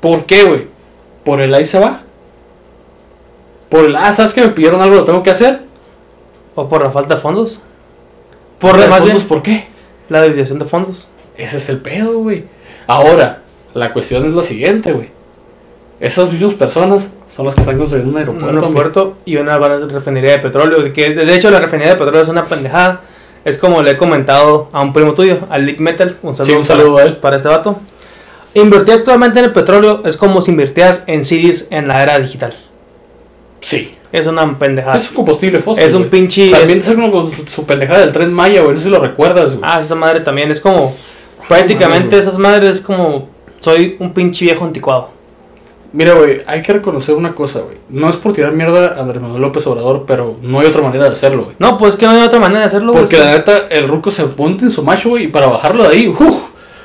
¿por 0.00 0.24
qué, 0.26 0.44
güey? 0.44 0.66
por 1.24 1.40
el 1.42 1.52
ahí 1.54 1.66
se 1.66 1.78
va. 1.78 2.00
Por 3.68 3.84
el, 3.84 3.94
ah, 3.94 4.12
¿sabes 4.12 4.32
que 4.32 4.40
me 4.40 4.48
pidieron 4.48 4.80
algo, 4.80 4.96
lo 4.96 5.04
tengo 5.04 5.22
que 5.22 5.30
hacer? 5.30 5.60
¿O 6.54 6.68
por 6.68 6.82
la 6.82 6.90
falta 6.90 7.14
de 7.14 7.20
fondos? 7.20 7.60
Por 8.58 8.76
la- 8.76 8.84
de 8.84 8.88
más 8.88 8.98
fondos, 9.00 9.16
bien- 9.18 9.28
¿por 9.28 9.42
qué? 9.42 9.66
La 10.08 10.22
desviación 10.22 10.58
de 10.58 10.64
fondos. 10.64 11.08
Ese 11.36 11.58
es 11.58 11.68
el 11.68 11.78
pedo, 11.78 12.18
güey. 12.18 12.44
Ahora, 12.86 13.42
la 13.74 13.92
cuestión 13.92 14.24
es 14.24 14.32
la 14.32 14.42
siguiente, 14.42 14.92
güey. 14.92 15.10
Esas 16.00 16.32
mismas 16.32 16.54
personas 16.54 17.12
son 17.34 17.44
las 17.46 17.54
que 17.54 17.60
están 17.60 17.76
construyendo 17.76 18.10
un 18.10 18.16
Un 18.16 18.20
aeropuerto. 18.20 18.46
hombre. 18.66 18.80
aeropuerto 18.82 19.16
y 19.26 19.36
una 19.36 19.58
refinería 19.58 20.32
de 20.32 20.38
petróleo. 20.38 20.92
Que 20.92 21.10
de 21.14 21.34
hecho 21.34 21.50
la 21.50 21.60
refinería 21.60 21.92
de 21.92 21.98
petróleo 21.98 22.22
es 22.22 22.28
una 22.28 22.46
pendejada. 22.46 23.02
Es 23.44 23.58
como 23.58 23.82
le 23.82 23.92
he 23.92 23.96
comentado 23.96 24.68
a 24.72 24.80
un 24.82 24.92
primo 24.92 25.14
tuyo, 25.14 25.38
al 25.50 25.66
Lick 25.66 25.78
Metal. 25.78 26.16
Un 26.22 26.34
saludo, 26.36 26.52
Sí, 26.52 26.58
un 26.58 26.64
saludo 26.64 26.94
para, 26.94 27.04
a 27.04 27.08
él. 27.08 27.16
para 27.18 27.36
este 27.36 27.48
vato. 27.48 27.78
Invertir 28.54 28.94
actualmente 28.94 29.38
en 29.38 29.44
el 29.46 29.52
petróleo 29.52 30.02
es 30.04 30.16
como 30.16 30.40
si 30.40 30.50
invirtieras 30.50 31.04
en 31.06 31.24
CDs 31.24 31.68
en 31.70 31.86
la 31.88 32.02
era 32.02 32.18
digital. 32.18 32.56
Sí. 33.60 33.94
Es 34.12 34.26
una 34.26 34.58
pendejada. 34.58 34.96
Es 34.96 35.08
un 35.10 35.16
combustible 35.16 35.60
fósil. 35.60 35.84
Es 35.84 35.92
un 35.94 36.00
güey. 36.00 36.10
pinche. 36.10 36.50
También 36.50 36.80
es- 36.80 36.88
es 36.88 36.94
como 36.96 37.26
su, 37.26 37.46
su 37.46 37.64
pendejada 37.64 38.00
del 38.00 38.12
tren 38.12 38.32
Maya, 38.32 38.60
güey. 38.62 38.72
No 38.74 38.78
sé 38.78 38.84
si 38.86 38.90
lo 38.90 38.98
recuerdas, 38.98 39.50
güey. 39.56 39.60
ah, 39.62 39.80
esa 39.80 39.94
madre 39.94 40.20
también 40.20 40.50
es 40.50 40.60
como. 40.60 40.92
Prácticamente 41.46 42.08
güey. 42.16 42.20
esas 42.20 42.38
madres 42.38 42.76
es 42.76 42.80
como. 42.80 43.28
Soy 43.60 43.96
un 44.00 44.12
pinche 44.12 44.44
viejo 44.46 44.64
anticuado. 44.64 45.10
Mira, 45.92 46.14
güey, 46.14 46.40
hay 46.46 46.62
que 46.62 46.72
reconocer 46.72 47.16
una 47.16 47.34
cosa, 47.34 47.60
güey. 47.60 47.76
No 47.88 48.08
es 48.08 48.16
por 48.16 48.32
tirar 48.32 48.52
mierda 48.52 48.94
a 48.96 49.00
Andrés 49.00 49.20
Manuel 49.20 49.42
López 49.42 49.66
Obrador, 49.66 50.04
pero 50.06 50.36
no 50.42 50.60
hay 50.60 50.66
otra 50.68 50.82
manera 50.82 51.04
de 51.04 51.10
hacerlo, 51.10 51.44
güey. 51.44 51.56
No, 51.58 51.76
pues 51.78 51.96
que 51.96 52.06
no 52.06 52.12
hay 52.12 52.22
otra 52.22 52.38
manera 52.38 52.60
de 52.60 52.66
hacerlo. 52.66 52.92
güey. 52.92 53.04
Porque 53.04 53.18
la 53.18 53.32
neta, 53.32 53.66
el 53.70 53.88
ruco 53.88 54.10
se 54.12 54.24
ponte 54.24 54.64
en 54.64 54.70
su 54.70 54.84
macho, 54.84 55.08
güey, 55.08 55.24
y 55.24 55.28
para 55.28 55.48
bajarlo 55.48 55.82
de 55.82 55.88
ahí, 55.88 56.08
¡uf! 56.08 56.36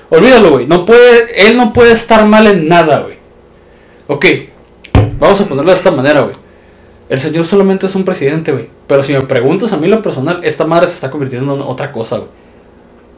olvídalo, 0.09 0.51
güey. 0.51 0.65
No 0.65 0.85
puede, 0.85 1.47
él 1.47 1.55
no 1.55 1.71
puede 1.71 1.91
estar 1.91 2.25
mal 2.25 2.47
en 2.47 2.67
nada, 2.67 3.01
güey. 3.01 3.17
Ok, 4.07 4.25
vamos 5.19 5.39
a 5.41 5.45
ponerlo 5.45 5.71
de 5.71 5.77
esta 5.77 5.91
manera, 5.91 6.21
güey. 6.21 6.35
El 7.07 7.19
señor 7.19 7.45
solamente 7.45 7.85
es 7.85 7.93
un 7.95 8.03
presidente, 8.05 8.51
güey. 8.51 8.67
Pero 8.87 9.03
si 9.03 9.13
me 9.13 9.21
preguntas 9.21 9.71
a 9.73 9.77
mí 9.77 9.87
lo 9.87 10.01
personal, 10.01 10.39
esta 10.43 10.65
madre 10.65 10.87
se 10.87 10.93
está 10.95 11.11
convirtiendo 11.11 11.53
en 11.55 11.61
otra 11.61 11.91
cosa, 11.91 12.17
güey. 12.17 12.29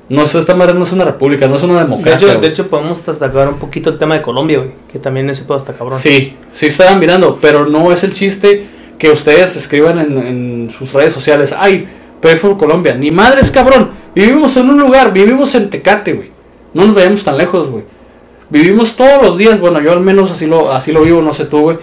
No 0.09 0.23
es, 0.23 0.33
esta 0.35 0.55
madre 0.55 0.73
no 0.73 0.83
es 0.83 0.93
una 0.93 1.03
república, 1.03 1.47
no 1.47 1.55
es 1.57 1.63
una 1.63 1.79
De 1.79 1.83
democracia. 1.83 2.31
hecho, 2.31 2.39
de 2.41 2.47
hecho, 2.47 2.67
podemos 2.67 3.05
destacar 3.05 3.49
un 3.49 3.59
poquito 3.59 3.89
el 3.89 3.97
tema 3.97 4.15
de 4.15 4.21
Colombia, 4.21 4.59
güey. 4.59 4.71
Que 4.91 4.99
también 4.99 5.29
ese 5.29 5.43
pedo 5.43 5.57
está 5.57 5.73
cabrón. 5.73 5.99
Sí, 5.99 6.35
sí 6.53 6.67
estaban 6.67 6.99
mirando, 6.99 7.39
pero 7.41 7.65
no 7.65 7.91
es 7.91 8.03
el 8.05 8.13
chiste 8.13 8.67
que 8.97 9.11
ustedes 9.11 9.55
escriban 9.57 9.99
en, 9.99 10.17
en 10.17 10.69
sus 10.69 10.93
redes 10.93 11.13
sociales. 11.13 11.53
Ay, 11.57 11.87
Pay 12.21 12.37
for 12.37 12.57
Colombia. 12.57 12.95
Ni 12.95 13.11
madres, 13.11 13.51
cabrón. 13.51 13.91
Vivimos 14.15 14.55
en 14.57 14.69
un 14.69 14.79
lugar, 14.79 15.13
vivimos 15.13 15.53
en 15.55 15.69
Tecate, 15.69 16.13
güey. 16.13 16.31
No 16.73 16.85
nos 16.85 16.95
vayamos 16.95 17.23
tan 17.23 17.37
lejos, 17.37 17.69
güey. 17.69 17.83
Vivimos 18.49 18.95
todos 18.95 19.21
los 19.21 19.37
días, 19.37 19.59
bueno, 19.59 19.81
yo 19.81 19.91
al 19.91 19.99
menos 19.99 20.31
así 20.31 20.45
lo, 20.47 20.71
así 20.71 20.91
lo 20.93 21.01
vivo, 21.01 21.21
no 21.21 21.33
sé 21.33 21.45
tú, 21.45 21.59
güey. 21.61 21.77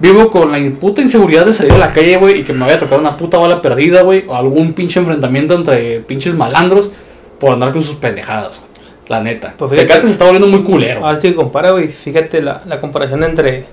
Vivo 0.00 0.30
con 0.30 0.52
la 0.52 0.70
puta 0.78 1.00
inseguridad 1.00 1.46
de 1.46 1.52
salir 1.52 1.72
a 1.72 1.78
la 1.78 1.90
calle, 1.92 2.16
güey, 2.16 2.40
y 2.40 2.44
que 2.44 2.52
me 2.52 2.60
vaya 2.60 2.74
a 2.74 2.78
tocar 2.80 2.98
una 2.98 3.16
puta 3.16 3.38
bala 3.38 3.62
perdida, 3.62 4.02
güey, 4.02 4.24
o 4.26 4.34
algún 4.34 4.72
pinche 4.72 5.00
enfrentamiento 5.00 5.54
entre 5.54 6.00
pinches 6.00 6.34
malandros 6.34 6.90
por 7.38 7.52
andar 7.52 7.72
con 7.72 7.82
sus 7.82 7.96
pendejadas. 7.96 8.60
La 9.08 9.20
neta. 9.20 9.54
Pues 9.56 9.70
fíjate- 9.70 9.86
Tecate 9.88 10.06
se 10.06 10.12
está 10.12 10.24
volviendo 10.26 10.48
muy 10.48 10.62
culero. 10.62 11.04
Ahora 11.06 11.20
sí 11.20 11.28
que 11.28 11.34
compara, 11.34 11.70
güey. 11.70 11.88
Fíjate 11.88 12.42
la, 12.42 12.62
la 12.66 12.80
comparación 12.80 13.24
entre 13.24 13.66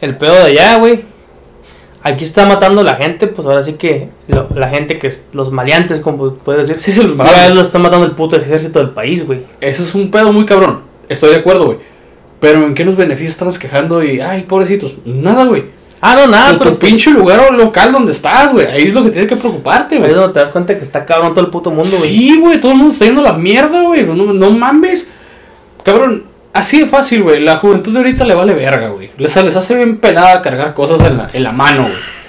el 0.00 0.16
pedo 0.16 0.34
de 0.36 0.42
allá, 0.42 0.78
güey. 0.78 1.02
Aquí 2.02 2.24
está 2.24 2.46
matando 2.46 2.82
la 2.82 2.94
gente, 2.94 3.26
pues 3.26 3.46
ahora 3.46 3.62
sí 3.62 3.74
que 3.74 4.08
lo- 4.26 4.48
la 4.54 4.70
gente 4.70 4.98
que 4.98 5.08
es 5.08 5.26
los 5.34 5.52
maleantes, 5.52 6.00
como 6.00 6.32
puedes 6.34 6.66
decir. 6.66 6.82
Sí, 6.82 6.92
se 6.92 7.02
los 7.02 7.14
matan. 7.14 7.54
lo 7.54 7.60
está 7.60 7.78
matando 7.78 8.06
el 8.06 8.12
puto 8.12 8.36
ejército 8.36 8.78
del 8.78 8.90
país, 8.90 9.26
güey. 9.26 9.40
Eso 9.60 9.82
es 9.82 9.94
un 9.94 10.10
pedo 10.10 10.32
muy 10.32 10.46
cabrón. 10.46 10.80
Estoy 11.10 11.28
de 11.30 11.36
acuerdo, 11.36 11.66
güey. 11.66 11.78
Pero 12.40 12.64
¿en 12.64 12.72
qué 12.74 12.86
nos 12.86 12.96
beneficia 12.96 13.28
estarnos 13.32 13.58
quejando 13.58 14.02
y, 14.02 14.18
ay, 14.22 14.42
pobrecitos? 14.48 14.96
Nada, 15.04 15.44
güey. 15.44 15.64
Ah, 16.02 16.14
no, 16.14 16.26
nada, 16.28 16.58
pero 16.58 16.72
tu 16.72 16.78
pues, 16.78 16.90
pinche 16.92 17.10
lugar 17.10 17.52
local 17.52 17.92
donde 17.92 18.12
estás, 18.12 18.52
güey. 18.52 18.66
Ahí 18.66 18.88
es 18.88 18.94
lo 18.94 19.04
que 19.04 19.10
tiene 19.10 19.26
que 19.26 19.36
preocuparte, 19.36 19.96
ahí 19.96 20.00
güey. 20.00 20.10
es 20.12 20.16
donde 20.16 20.32
te 20.32 20.40
das 20.40 20.48
cuenta 20.48 20.76
que 20.76 20.82
está 20.82 21.04
cabrón 21.04 21.34
todo 21.34 21.44
el 21.44 21.50
puto 21.50 21.70
mundo, 21.70 21.90
güey. 21.90 22.10
Sí, 22.10 22.38
güey, 22.40 22.58
todo 22.58 22.72
el 22.72 22.78
mundo 22.78 22.92
está 22.92 23.04
yendo 23.04 23.20
a 23.20 23.24
la 23.24 23.32
mierda, 23.34 23.82
güey. 23.82 24.04
No, 24.04 24.14
no 24.14 24.50
mames. 24.50 25.10
Cabrón, 25.84 26.24
así 26.54 26.80
de 26.80 26.86
fácil, 26.86 27.22
güey. 27.22 27.40
La 27.40 27.58
juventud 27.58 27.92
de 27.92 27.98
ahorita 27.98 28.24
le 28.24 28.34
vale 28.34 28.54
verga, 28.54 28.88
güey. 28.88 29.10
Les, 29.18 29.36
les 29.36 29.56
hace 29.56 29.74
bien 29.74 29.98
pelada 29.98 30.40
cargar 30.40 30.72
cosas 30.72 31.02
en 31.02 31.18
la, 31.18 31.30
en 31.32 31.42
la 31.42 31.52
mano, 31.52 31.82
güey. 31.82 32.20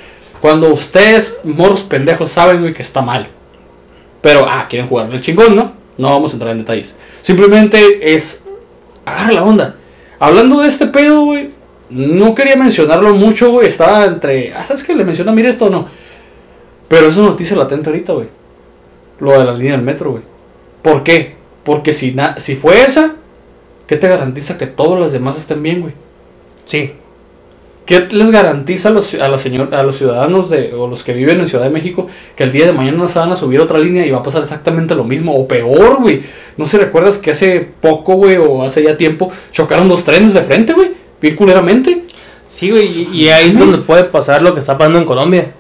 Cuando 0.42 0.70
ustedes, 0.70 1.38
morros 1.44 1.82
pendejos, 1.82 2.30
saben, 2.30 2.62
güey, 2.62 2.74
que 2.74 2.82
está 2.82 3.02
mal. 3.02 3.28
Pero, 4.22 4.46
ah, 4.50 4.66
quieren 4.70 4.90
jugar 4.90 5.10
el 5.12 5.22
chingón, 5.22 5.56
¿no? 5.56 5.74
No 5.98 6.10
vamos 6.10 6.32
a 6.32 6.34
entrar 6.34 6.52
en 6.52 6.60
detalles. 6.60 6.94
Simplemente 7.22 8.14
es. 8.14 8.44
Agarra 9.06 9.32
la 9.32 9.44
onda. 9.44 9.76
Hablando 10.20 10.62
de 10.62 10.68
este 10.68 10.88
pedo, 10.88 11.22
güey. 11.24 11.61
No 11.92 12.34
quería 12.34 12.56
mencionarlo 12.56 13.14
mucho, 13.16 13.52
güey. 13.52 13.68
Estaba 13.68 14.06
entre. 14.06 14.54
Ah, 14.54 14.64
¿sabes 14.64 14.84
qué? 14.84 14.96
Le 14.96 15.04
menciona, 15.06 15.32
mira 15.32 15.50
esto 15.50 15.66
o 15.66 15.70
no. 15.70 15.88
Pero 16.88 17.08
es 17.08 17.18
una 17.18 17.28
noticia 17.30 17.56
latente 17.58 17.90
ahorita, 17.90 18.14
güey. 18.14 18.28
Lo 19.20 19.32
de 19.38 19.46
la 19.46 19.54
línea 19.54 19.74
del 19.74 19.82
metro, 19.82 20.12
güey. 20.12 20.24
¿Por 20.82 21.04
qué? 21.04 21.36
Porque 21.64 21.94
si, 21.94 22.12
na- 22.14 22.36
si 22.38 22.56
fue 22.56 22.82
esa, 22.82 23.14
¿qué 23.88 23.98
te 23.98 24.08
garantiza 24.08 24.58
que 24.58 24.68
todos 24.68 25.00
los 25.00 25.12
demás 25.12 25.38
estén 25.38 25.62
bien, 25.62 25.82
güey? 25.82 25.94
Sí. 26.66 26.94
¿Qué 27.86 28.08
les 28.12 28.32
garantiza 28.32 28.90
a 28.90 28.92
los, 28.92 29.14
a, 29.16 29.38
señor, 29.38 29.74
a 29.76 29.84
los 29.84 29.98
ciudadanos 29.98 30.50
de, 30.50 30.74
o 30.74 30.88
los 30.88 31.04
que 31.04 31.14
viven 31.14 31.40
en 31.40 31.48
Ciudad 31.48 31.64
de 31.66 31.70
México 31.72 32.08
que 32.36 32.44
el 32.44 32.52
día 32.52 32.66
de 32.68 32.74
mañana 32.74 32.98
no 32.98 33.08
se 33.10 33.20
van 33.20 33.32
a 33.32 33.36
subir 33.36 33.60
otra 33.60 33.80
línea 33.80 34.06
y 34.06 34.12
va 34.12 34.20
a 34.20 34.24
pasar 34.24 34.42
exactamente 34.44 34.96
lo 34.96 35.04
mismo 35.04 35.36
o 35.36 35.48
peor, 35.48 36.00
güey? 36.00 36.22
No 36.58 36.66
sé, 36.66 36.78
¿recuerdas 36.78 37.18
que 37.18 37.32
hace 37.32 37.60
poco, 37.60 38.14
güey, 38.16 38.38
o 38.38 38.64
hace 38.64 38.84
ya 38.84 38.98
tiempo 38.98 39.32
chocaron 39.52 39.90
dos 39.90 40.04
trenes 40.06 40.34
de 40.34 40.42
frente, 40.42 40.74
güey? 40.74 40.92
Bien 41.22 41.36
culeramente. 41.36 42.04
Sí, 42.48 42.70
güey. 42.72 42.88
Y, 42.88 43.10
y 43.24 43.30
ahí 43.30 43.50
es 43.52 43.58
donde 43.60 43.78
puede 43.78 44.04
pasar 44.06 44.42
lo 44.42 44.54
que 44.54 44.60
está 44.60 44.78
pasando 44.78 45.00
en 45.00 45.06
Colombia. 45.06 45.52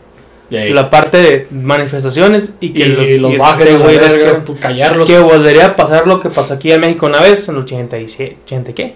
Y. 0.49 0.69
La 0.73 0.89
parte 0.89 1.17
de 1.17 1.47
manifestaciones 1.51 2.53
y 2.59 2.71
que 2.73 2.79
y 2.81 3.17
lo- 3.17 3.29
los 3.29 3.33
y 3.33 3.37
bajen, 3.37 3.61
este 3.67 3.77
la 3.79 3.85
güey 3.85 3.97
los 3.97 4.07
quieren- 4.09 4.43
pues, 4.43 4.59
callarlos. 4.59 5.07
Que 5.07 5.19
volvería 5.19 5.65
a 5.67 5.75
pasar 5.77 6.07
lo 6.07 6.19
que 6.19 6.29
pasó 6.29 6.55
aquí 6.55 6.71
en 6.71 6.81
México 6.81 7.05
una 7.05 7.21
vez, 7.21 7.47
en 7.47 7.55
el 7.55 7.61
87, 7.61 8.37
80 8.45 8.73
¿qué? 8.73 8.95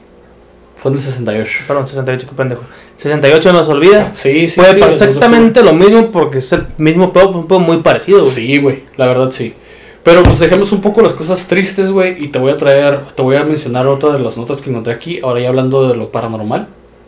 Fue 0.76 0.92
en 0.92 0.98
el 0.98 1.04
68. 1.04 1.52
Perdón, 1.68 1.88
68, 1.88 2.28
qué 2.30 2.36
pendejo. 2.36 2.64
68 2.98 3.54
no 3.54 3.64
se 3.64 3.72
olvida. 3.72 4.12
Sí, 4.16 4.50
sí, 4.50 4.56
Puede 4.60 4.74
sí. 4.74 4.80
pasar 4.80 4.92
los 4.92 5.02
exactamente 5.02 5.64
lo 5.64 5.72
mismo 5.74 6.12
porque 6.12 6.40
es 6.40 6.52
el 6.52 6.66
mismo 6.78 7.14
pedo, 7.14 7.30
un 7.30 7.48
pedo 7.48 7.60
muy 7.62 7.78
parecido, 7.78 8.20
güey. 8.22 8.32
Sí, 8.32 8.58
güey, 8.58 8.84
la 8.98 9.08
verdad 9.08 9.32
sí. 9.32 9.54
Pero 10.06 10.22
pues 10.22 10.38
dejemos 10.38 10.72
un 10.72 10.82
poco 10.82 11.02
las 11.02 11.14
cosas 11.14 11.48
tristes, 11.48 11.90
güey, 11.90 12.24
y 12.24 12.28
te 12.28 12.38
voy 12.38 12.52
a 12.52 12.58
traer, 12.58 13.00
te 13.16 13.24
voy 13.24 13.38
a 13.38 13.44
mencionar 13.44 13.88
otra 13.88 14.14
de 14.14 14.20
las 14.20 14.38
notas 14.38 14.62
que 14.62 14.70
encontré 14.70 14.94
aquí, 14.94 15.20
ahora 15.24 15.42
ya 15.42 15.50
hablando 15.50 15.88
de 15.88 15.98
lo 15.98 16.12
paranormal, 16.12 16.68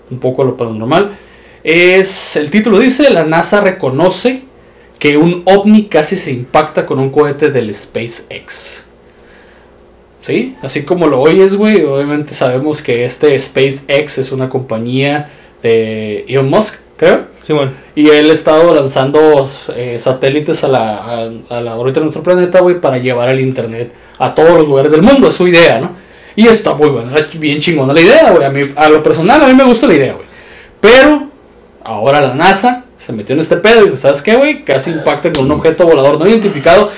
un 0.09 0.17
poco 0.17 0.41
de 0.43 0.49
lo 0.49 0.57
paranormal. 0.57 1.15
Es, 1.63 2.35
el 2.37 2.49
título 2.49 2.79
dice, 2.79 3.11
la 3.11 3.23
NASA 3.23 3.61
reconoce 3.61 4.41
que 4.97 5.15
un 5.15 5.43
ovni 5.45 5.85
casi 5.85 6.17
se 6.17 6.31
impacta 6.31 6.87
con 6.87 6.97
un 6.97 7.11
cohete 7.11 7.51
del 7.51 7.71
SpaceX. 7.71 8.85
¿Sí? 10.21 10.55
Así 10.63 10.81
como 10.81 11.05
lo 11.05 11.21
oyes, 11.21 11.55
güey, 11.55 11.83
obviamente 11.83 12.33
sabemos 12.33 12.81
que 12.81 13.05
este 13.05 13.37
SpaceX 13.37 14.17
es 14.17 14.31
una 14.31 14.49
compañía 14.49 15.29
de 15.61 16.25
Elon 16.27 16.49
Musk, 16.49 16.79
creo. 16.97 17.21
Sí, 17.41 17.53
bueno. 17.53 17.71
Y 17.95 18.09
él 18.09 18.29
ha 18.29 18.33
estado 18.33 18.73
lanzando 18.75 19.49
eh, 19.75 19.97
satélites 19.99 20.63
a 20.65 20.67
la, 20.67 20.95
a, 20.97 21.29
a 21.57 21.61
la 21.61 21.75
órbita 21.77 21.99
de 22.01 22.05
nuestro 22.07 22.23
planeta, 22.23 22.59
güey, 22.59 22.81
para 22.81 22.97
llevar 22.97 23.29
el 23.29 23.39
internet 23.39 23.93
a 24.19 24.35
todos 24.35 24.51
los 24.57 24.67
lugares 24.67 24.91
del 24.91 25.01
mundo. 25.01 25.29
Es 25.29 25.35
su 25.35 25.47
idea, 25.47 25.79
¿no? 25.79 25.91
Y 26.35 26.47
está 26.47 26.73
muy 26.73 26.89
buena, 26.89 27.13
bien 27.35 27.59
chingona 27.59 27.93
la 27.93 28.01
idea, 28.01 28.31
güey. 28.31 28.43
A, 28.43 28.49
mí- 28.49 28.73
a 28.75 28.89
lo 28.89 29.01
personal, 29.01 29.41
a 29.41 29.47
mí 29.47 29.53
me 29.55 29.63
gusta 29.63 29.87
la 29.87 29.93
idea, 29.95 30.13
güey. 30.13 30.25
Pero, 30.81 31.29
ahora 31.83 32.19
la 32.21 32.33
NASA 32.33 32.83
se 32.97 33.13
metió 33.13 33.33
en 33.33 33.39
este 33.39 33.57
pedo 33.57 33.81
y 33.81 33.85
dijo, 33.85 33.97
¿sabes 33.97 34.21
qué, 34.21 34.35
güey? 34.35 34.63
Casi 34.65 34.91
impacta 34.91 35.31
con 35.31 35.45
un 35.45 35.51
objeto 35.51 35.85
volador 35.87 36.19
no 36.19 36.27
identificado. 36.27 36.91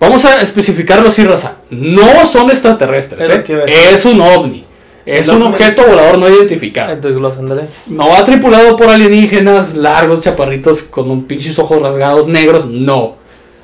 Vamos 0.00 0.24
a 0.24 0.40
especificarlo 0.42 1.08
así, 1.08 1.24
raza. 1.24 1.56
No 1.70 2.24
son 2.26 2.50
extraterrestres, 2.50 3.20
¿eh? 3.20 3.42
Es 3.94 4.04
un 4.04 4.20
ovni. 4.20 4.64
Es 5.08 5.28
un 5.28 5.42
objeto 5.42 5.86
volador 5.86 6.18
no 6.18 6.28
identificado. 6.28 6.94
Desglosa, 6.96 7.38
ándale. 7.38 7.62
No 7.86 8.10
va 8.10 8.24
tripulado 8.26 8.76
por 8.76 8.90
alienígenas 8.90 9.74
largos, 9.74 10.20
chaparritos, 10.20 10.82
con 10.82 11.10
un 11.10 11.24
pinches 11.24 11.58
ojos 11.58 11.80
rasgados 11.80 12.28
negros. 12.28 12.66
No. 12.66 13.16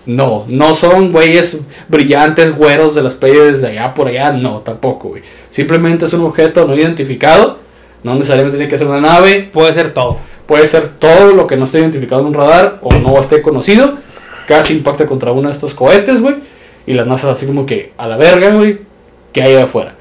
No. 0.07 0.45
No 0.49 0.75
son 0.75 1.13
güeyes 1.13 1.61
brillantes, 1.89 2.57
güeros 2.57 2.95
de 2.95 3.03
las 3.03 3.15
playas 3.15 3.61
de 3.61 3.69
allá 3.69 3.93
por 3.93 4.09
allá. 4.09 4.33
No, 4.33 4.61
tampoco, 4.61 5.11
güey. 5.11 5.23
Simplemente 5.51 6.07
es 6.07 6.13
un 6.15 6.23
objeto 6.23 6.67
no 6.67 6.75
identificado. 6.75 7.59
No 8.03 8.15
necesariamente 8.15 8.57
tiene 8.57 8.71
que 8.71 8.79
ser 8.79 8.87
una 8.87 9.01
nave. 9.01 9.49
Puede 9.53 9.73
ser 9.75 9.93
todo. 9.93 10.17
Puede 10.47 10.67
ser 10.67 10.89
todo 10.99 11.35
lo 11.35 11.47
que 11.47 11.59
no 11.59 11.65
esté 11.65 11.81
identificado 11.81 12.23
en 12.23 12.29
un 12.29 12.35
radar 12.35 12.79
o 12.81 12.91
no 12.95 13.21
esté 13.21 13.43
conocido. 13.43 13.99
Casi 14.47 14.75
impacta 14.75 15.05
contra 15.05 15.33
uno 15.33 15.49
de 15.49 15.55
estos 15.55 15.75
cohetes, 15.75 16.23
güey. 16.23 16.37
Y 16.87 16.95
la 16.95 17.05
NASA 17.05 17.31
así 17.31 17.45
como 17.45 17.67
que 17.67 17.93
a 17.99 18.09
la 18.09 18.17
verga, 18.17 18.51
güey. 18.51 18.79
Que 19.33 19.43
hay 19.43 19.57
afuera. 19.57 19.95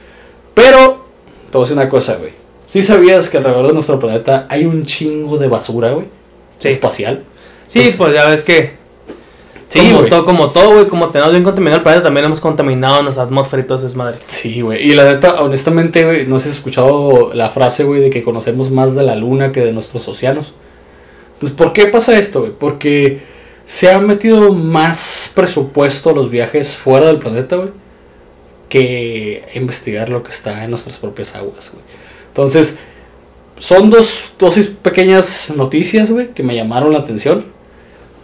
Pero, 0.53 1.02
te 1.53 1.57
voy 1.59 1.65
a 1.65 1.65
decir 1.69 1.77
una 1.77 1.89
cosa, 1.89 2.15
güey. 2.17 2.31
¿Sí 2.67 2.81
sabías 2.81 3.29
que 3.29 3.37
alrededor 3.37 3.67
de 3.67 3.73
nuestro 3.73 3.99
planeta 3.99 4.47
hay 4.49 4.65
un 4.65 4.85
chingo 4.85 5.37
de 5.37 5.47
basura, 5.47 5.91
güey? 5.91 6.07
Sí. 6.57 6.69
Espacial. 6.69 7.23
Sí, 7.67 7.79
Pues- 7.81 7.95
pues 7.95 8.13
ya 8.15 8.25
ves 8.25 8.43
que 8.43 8.81
Sí, 9.69 9.79
como, 9.91 10.05
todo, 10.07 10.25
como 10.25 10.49
todo, 10.51 10.73
güey, 10.73 10.87
como 10.87 11.09
tenemos 11.09 11.31
bien 11.31 11.43
contaminado 11.43 11.77
el 11.77 11.83
planeta, 11.83 12.03
también 12.03 12.25
hemos 12.27 12.39
contaminado 12.39 13.01
nuestra 13.01 13.23
atmósfera 13.23 13.63
y 13.63 13.65
todo 13.65 13.77
eso 13.79 13.87
es 13.87 13.95
madre. 13.95 14.17
Sí, 14.27 14.61
güey. 14.61 14.87
Y 14.87 14.93
la 14.93 15.03
neta, 15.05 15.41
honestamente, 15.41 16.03
güey, 16.05 16.27
no 16.27 16.35
has 16.35 16.45
escuchado 16.45 17.31
la 17.33 17.49
frase, 17.49 17.83
güey, 17.83 17.99
de 18.01 18.09
que 18.11 18.23
conocemos 18.23 18.69
más 18.69 18.93
de 18.95 19.01
la 19.03 19.15
luna 19.15 19.51
que 19.51 19.61
de 19.61 19.73
nuestros 19.73 20.07
océanos. 20.07 20.53
Entonces, 21.35 21.57
¿por 21.57 21.73
qué 21.73 21.87
pasa 21.87 22.17
esto, 22.19 22.41
güey? 22.41 22.51
Porque 22.51 23.21
se 23.65 23.91
ha 23.91 23.97
metido 23.99 24.53
más 24.53 25.31
presupuesto 25.33 26.11
a 26.11 26.13
los 26.13 26.29
viajes 26.29 26.75
fuera 26.75 27.07
del 27.07 27.17
planeta, 27.17 27.55
güey, 27.55 27.69
que 28.77 29.43
investigar 29.53 30.09
lo 30.09 30.23
que 30.23 30.31
está 30.31 30.63
en 30.63 30.71
nuestras 30.71 30.97
propias 30.97 31.35
aguas, 31.35 31.69
güey. 31.71 31.85
Entonces, 32.29 32.77
son 33.59 33.91
dos 33.91 34.31
dosis 34.39 34.71
pequeñas 34.81 35.51
noticias, 35.55 36.09
güey, 36.09 36.29
que 36.29 36.41
me 36.41 36.55
llamaron 36.55 36.91
la 36.91 36.97
atención. 36.99 37.45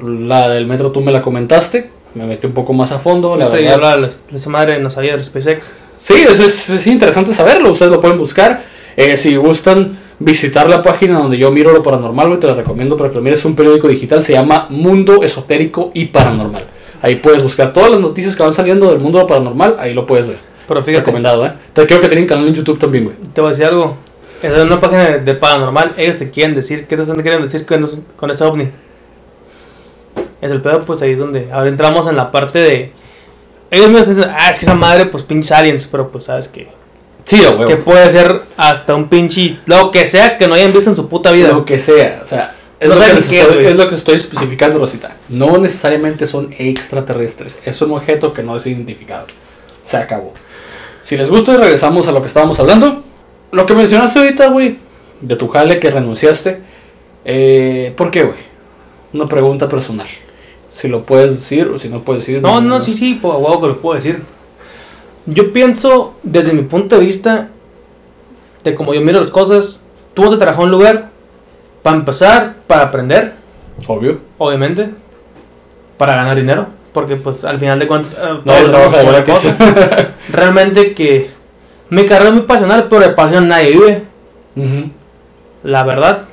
La 0.02 0.50
del 0.50 0.66
metro 0.66 0.92
tú 0.92 1.02
me 1.02 1.12
la 1.12 1.22
comentaste, 1.22 1.92
me 2.16 2.26
metí 2.26 2.48
un 2.48 2.54
poco 2.54 2.74
más 2.74 2.92
a 2.92 2.98
fondo. 2.98 3.36
La 3.36 3.48
verdad, 3.50 3.96
de 3.98 4.02
la- 4.02 4.10
esa 4.38 4.50
madre, 4.50 4.80
no 4.80 4.90
sabía 4.90 5.12
del 5.12 5.24
SpaceX. 5.24 5.76
Sí, 6.02 6.16
es, 6.28 6.40
es, 6.40 6.68
es 6.68 6.88
interesante 6.88 7.32
saberlo. 7.34 7.70
Ustedes 7.72 7.92
lo 7.92 8.02
pueden 8.02 8.18
buscar. 8.18 8.64
Eh, 8.98 9.16
si 9.18 9.36
gustan 9.36 10.00
visitar 10.18 10.68
la 10.68 10.82
página 10.82 11.20
donde 11.20 11.38
yo 11.38 11.52
miro 11.52 11.72
lo 11.72 11.84
paranormal, 11.84 12.28
güey, 12.28 12.40
te 12.40 12.48
la 12.48 12.54
recomiendo 12.56 12.98
para 12.98 13.12
que 13.12 13.18
lo 13.18 13.22
mires. 13.22 13.40
Es 13.40 13.46
un 13.46 13.56
periódico 13.56 13.88
digital, 13.88 14.24
se 14.24 14.34
llama 14.34 14.66
Mundo 14.72 15.22
Esotérico 15.22 15.92
y 15.94 16.06
Paranormal. 16.06 16.66
Ahí 17.02 17.16
puedes 17.16 17.42
buscar 17.42 17.74
todas 17.74 17.92
las 17.92 18.00
noticias 18.00 18.36
que 18.36 18.44
van 18.44 18.54
saliendo 18.54 18.90
del 18.90 19.00
mundo 19.00 19.26
paranormal. 19.26 19.78
Ahí 19.80 19.94
lo 19.94 20.06
puedes 20.06 20.28
ver. 20.28 20.38
Pero 20.68 20.84
fíjate, 20.84 21.06
Recomendado, 21.06 21.46
¿eh? 21.46 21.54
Te 21.74 21.88
creo 21.88 22.02
que 22.02 22.08
tienen 22.08 22.28
canal 22.28 22.48
en 22.48 22.54
YouTube 22.54 22.78
también, 22.78 23.06
güey. 23.06 23.16
te 23.34 23.42
voy 23.42 23.50
a 23.50 23.52
decir 23.52 23.66
algo. 23.66 23.98
Es 24.42 24.58
una 24.58 24.80
página 24.80 25.18
de, 25.18 25.34
paranormal. 25.34 25.94
Ellos 25.98 26.18
te 26.18 26.30
quieren 26.30 26.56
decir, 26.56 26.88
¿qué 26.88 26.96
te 26.96 27.02
están 27.02 27.22
quieren 27.22 27.42
decir 27.42 27.66
con, 27.66 27.90
con 28.16 28.32
ese 28.32 28.44
ovni? 28.44 28.70
Es 30.42 30.52
el 30.52 30.62
pedo, 30.62 30.80
pues 30.86 31.02
ahí 31.02 31.12
es 31.12 31.20
donde. 31.20 31.50
Ahora 31.52 31.70
entramos 31.70 32.08
en 32.08 32.16
la 32.16 32.32
parte 32.32 32.60
de. 32.60 32.92
Ellos 33.72 33.88
mismos 33.88 34.06
te 34.06 34.16
dicen, 34.16 34.32
ah, 34.34 34.50
es 34.50 34.60
que 34.60 34.66
esa 34.66 34.76
madre, 34.76 35.06
pues 35.06 35.24
pinche 35.24 35.54
aliens, 35.54 35.88
pero 35.88 36.10
pues 36.10 36.26
sabes 36.26 36.48
que. 36.48 36.70
Sí, 37.26 37.42
huevo. 37.42 37.66
Que 37.68 37.76
puede 37.76 38.10
ser 38.10 38.42
hasta 38.56 38.96
un 38.96 39.10
pinche. 39.10 39.60
Lo 39.66 39.92
que 39.92 40.06
sea 40.06 40.38
que 40.38 40.48
no 40.48 40.56
hayan 40.56 40.72
visto 40.72 40.90
en 40.90 40.96
su 40.96 41.10
puta 41.10 41.32
vida. 41.32 41.50
Lo 41.50 41.66
que 41.66 41.80
sea. 41.80 42.22
O 42.24 42.28
sea, 42.28 42.56
es, 42.80 42.90
No 42.90 42.96
lo, 42.96 43.02
que 43.02 43.18
estoy, 43.18 43.66
es 43.66 43.76
lo 43.76 43.90
que 43.90 43.96
estoy 43.96 44.16
especificando, 44.16 44.80
Rosita. 44.80 45.16
No 45.28 45.58
necesariamente 45.58 46.28
son 46.28 46.54
extraterrestres. 46.58 47.58
Es 47.66 47.82
un 47.82 47.92
objeto 47.92 48.34
que 48.34 48.42
no 48.44 48.56
es 48.56 48.66
identificado. 48.68 49.28
Se 49.84 49.98
acabó. 49.98 50.34
Si 51.02 51.18
les 51.18 51.30
gusta, 51.30 51.58
regresamos 51.58 52.08
a 52.08 52.12
lo 52.12 52.22
que 52.22 52.28
estábamos 52.28 52.60
hablando. 52.60 53.04
Lo 53.52 53.66
que 53.66 53.74
mencionaste 53.74 54.20
ahorita, 54.20 54.48
güey, 54.50 54.78
de 55.22 55.36
tu 55.36 55.48
jale 55.48 55.80
que 55.80 55.92
renunciaste. 55.92 56.62
Eh, 57.26 57.94
¿Por 57.98 58.12
qué, 58.12 58.24
güey? 58.24 58.38
Una 59.14 59.26
pregunta 59.26 59.68
personal. 59.68 60.08
Si 60.72 60.88
lo 60.88 61.04
puedes 61.04 61.32
decir 61.32 61.68
o 61.68 61.78
si 61.78 61.90
no 61.90 62.04
puedes 62.04 62.26
decir. 62.26 62.42
No, 62.42 62.62
no, 62.62 62.80
sí, 62.82 62.94
sí, 62.94 63.20
pues 63.22 63.34
huevo 63.34 63.62
que 63.62 63.68
lo 63.68 63.82
puedo 63.82 63.96
decir. 63.96 64.22
Yo 65.26 65.52
pienso, 65.52 66.14
desde 66.24 66.54
mi 66.54 66.62
punto 66.62 66.98
de 66.98 67.06
vista, 67.06 67.50
de 68.64 68.76
cómo 68.76 68.94
yo 68.94 69.02
miro 69.02 69.20
las 69.20 69.32
cosas, 69.32 69.82
tú 70.14 70.30
te 70.30 70.38
trabajas 70.38 70.60
en 70.60 70.66
un 70.66 70.72
lugar, 70.72 71.10
para 71.82 71.96
empezar, 71.98 72.56
para 72.68 72.84
aprender, 72.84 73.34
Obvio. 73.88 74.20
obviamente, 74.38 74.90
para 75.98 76.16
ganar 76.16 76.36
dinero, 76.36 76.68
porque 76.94 77.16
pues 77.16 77.44
al 77.46 77.58
final 77.60 77.80
de 77.80 77.88
cuentas, 77.88 78.18
eh, 78.22 78.40
No, 78.44 78.54
todos 78.54 78.70
trabaja 78.70 79.12
de 79.12 79.24
cosa. 79.24 79.56
Realmente 80.30 80.94
que 80.94 81.30
mi 81.90 82.06
carrera 82.06 82.30
es 82.30 82.36
muy 82.36 82.44
pasional, 82.44 82.88
pero 82.90 83.02
de 83.02 83.10
pasión 83.10 83.48
nadie 83.48 83.72
vive, 83.72 84.04
la 85.64 85.84
verdad. 85.84 86.24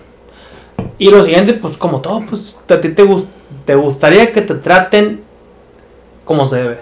Y 0.99 1.11
lo 1.11 1.24
siguiente, 1.24 1.53
pues 1.55 1.76
como 1.76 2.01
todo, 2.01 2.22
pues 2.28 2.59
a 2.68 2.80
ti 2.80 2.88
te, 2.90 3.03
gus- 3.05 3.26
te 3.64 3.74
gustaría 3.74 4.32
que 4.32 4.40
te 4.42 4.55
traten 4.55 5.20
como 6.24 6.47
se 6.47 6.57
debe. 6.57 6.80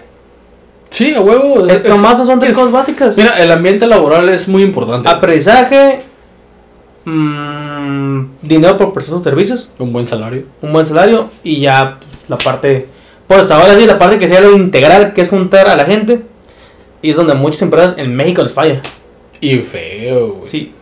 Sí, 0.89 1.13
a 1.13 1.19
huevo. 1.21 1.65
Es, 1.67 1.83
nomás 1.83 2.17
son 2.17 2.39
tres 2.39 2.51
es- 2.51 2.55
cosas 2.55 2.71
básicas. 2.71 3.17
Mira, 3.17 3.37
el 3.43 3.51
ambiente 3.51 3.85
laboral 3.87 4.29
es 4.29 4.47
muy 4.47 4.63
importante. 4.63 5.09
Aprendizaje, 5.09 5.99
mm, 7.05 8.25
dinero 8.41 8.77
por 8.77 8.93
prestar 8.93 9.15
sus 9.15 9.23
servicios, 9.23 9.71
Un 9.79 9.93
buen 9.93 10.05
salario. 10.05 10.43
un 10.61 10.73
buen 10.73 10.85
salario 10.85 11.29
y 11.43 11.59
ya 11.61 11.97
pues, 11.99 12.29
la 12.29 12.37
parte, 12.37 12.87
pues 13.27 13.49
ahora 13.51 13.75
sí, 13.77 13.85
la 13.85 13.97
parte 13.99 14.17
que 14.17 14.27
sea 14.27 14.41
lo 14.41 14.51
integral, 14.55 15.13
que 15.13 15.21
es 15.21 15.29
juntar 15.29 15.67
a 15.67 15.75
la 15.75 15.85
gente. 15.85 16.21
Y 17.01 17.11
es 17.11 17.15
donde 17.15 17.35
muchas 17.35 17.61
empresas 17.61 17.93
en 17.97 18.15
México 18.15 18.41
les 18.41 18.51
falla. 18.51 18.81
Y 19.39 19.57
feo, 19.59 20.33
güey. 20.37 20.49
Sí. 20.49 20.73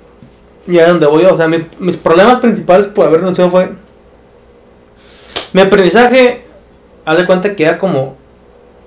Y 0.67 0.78
es 0.78 0.88
donde 0.88 1.05
voy 1.05 1.24
yo. 1.24 1.34
O 1.34 1.38
sea, 1.38 1.47
mi- 1.49 1.65
mis 1.80 1.97
problemas 1.97 2.39
principales 2.39 2.88
por 2.88 3.05
haber 3.05 3.19
renunciado 3.19 3.49
fue. 3.49 3.71
Mi 5.51 5.61
aprendizaje, 5.61 6.45
haz 7.05 7.17
de 7.17 7.26
cuenta 7.26 7.55
que 7.55 7.63
era 7.63 7.78
como 7.78 8.15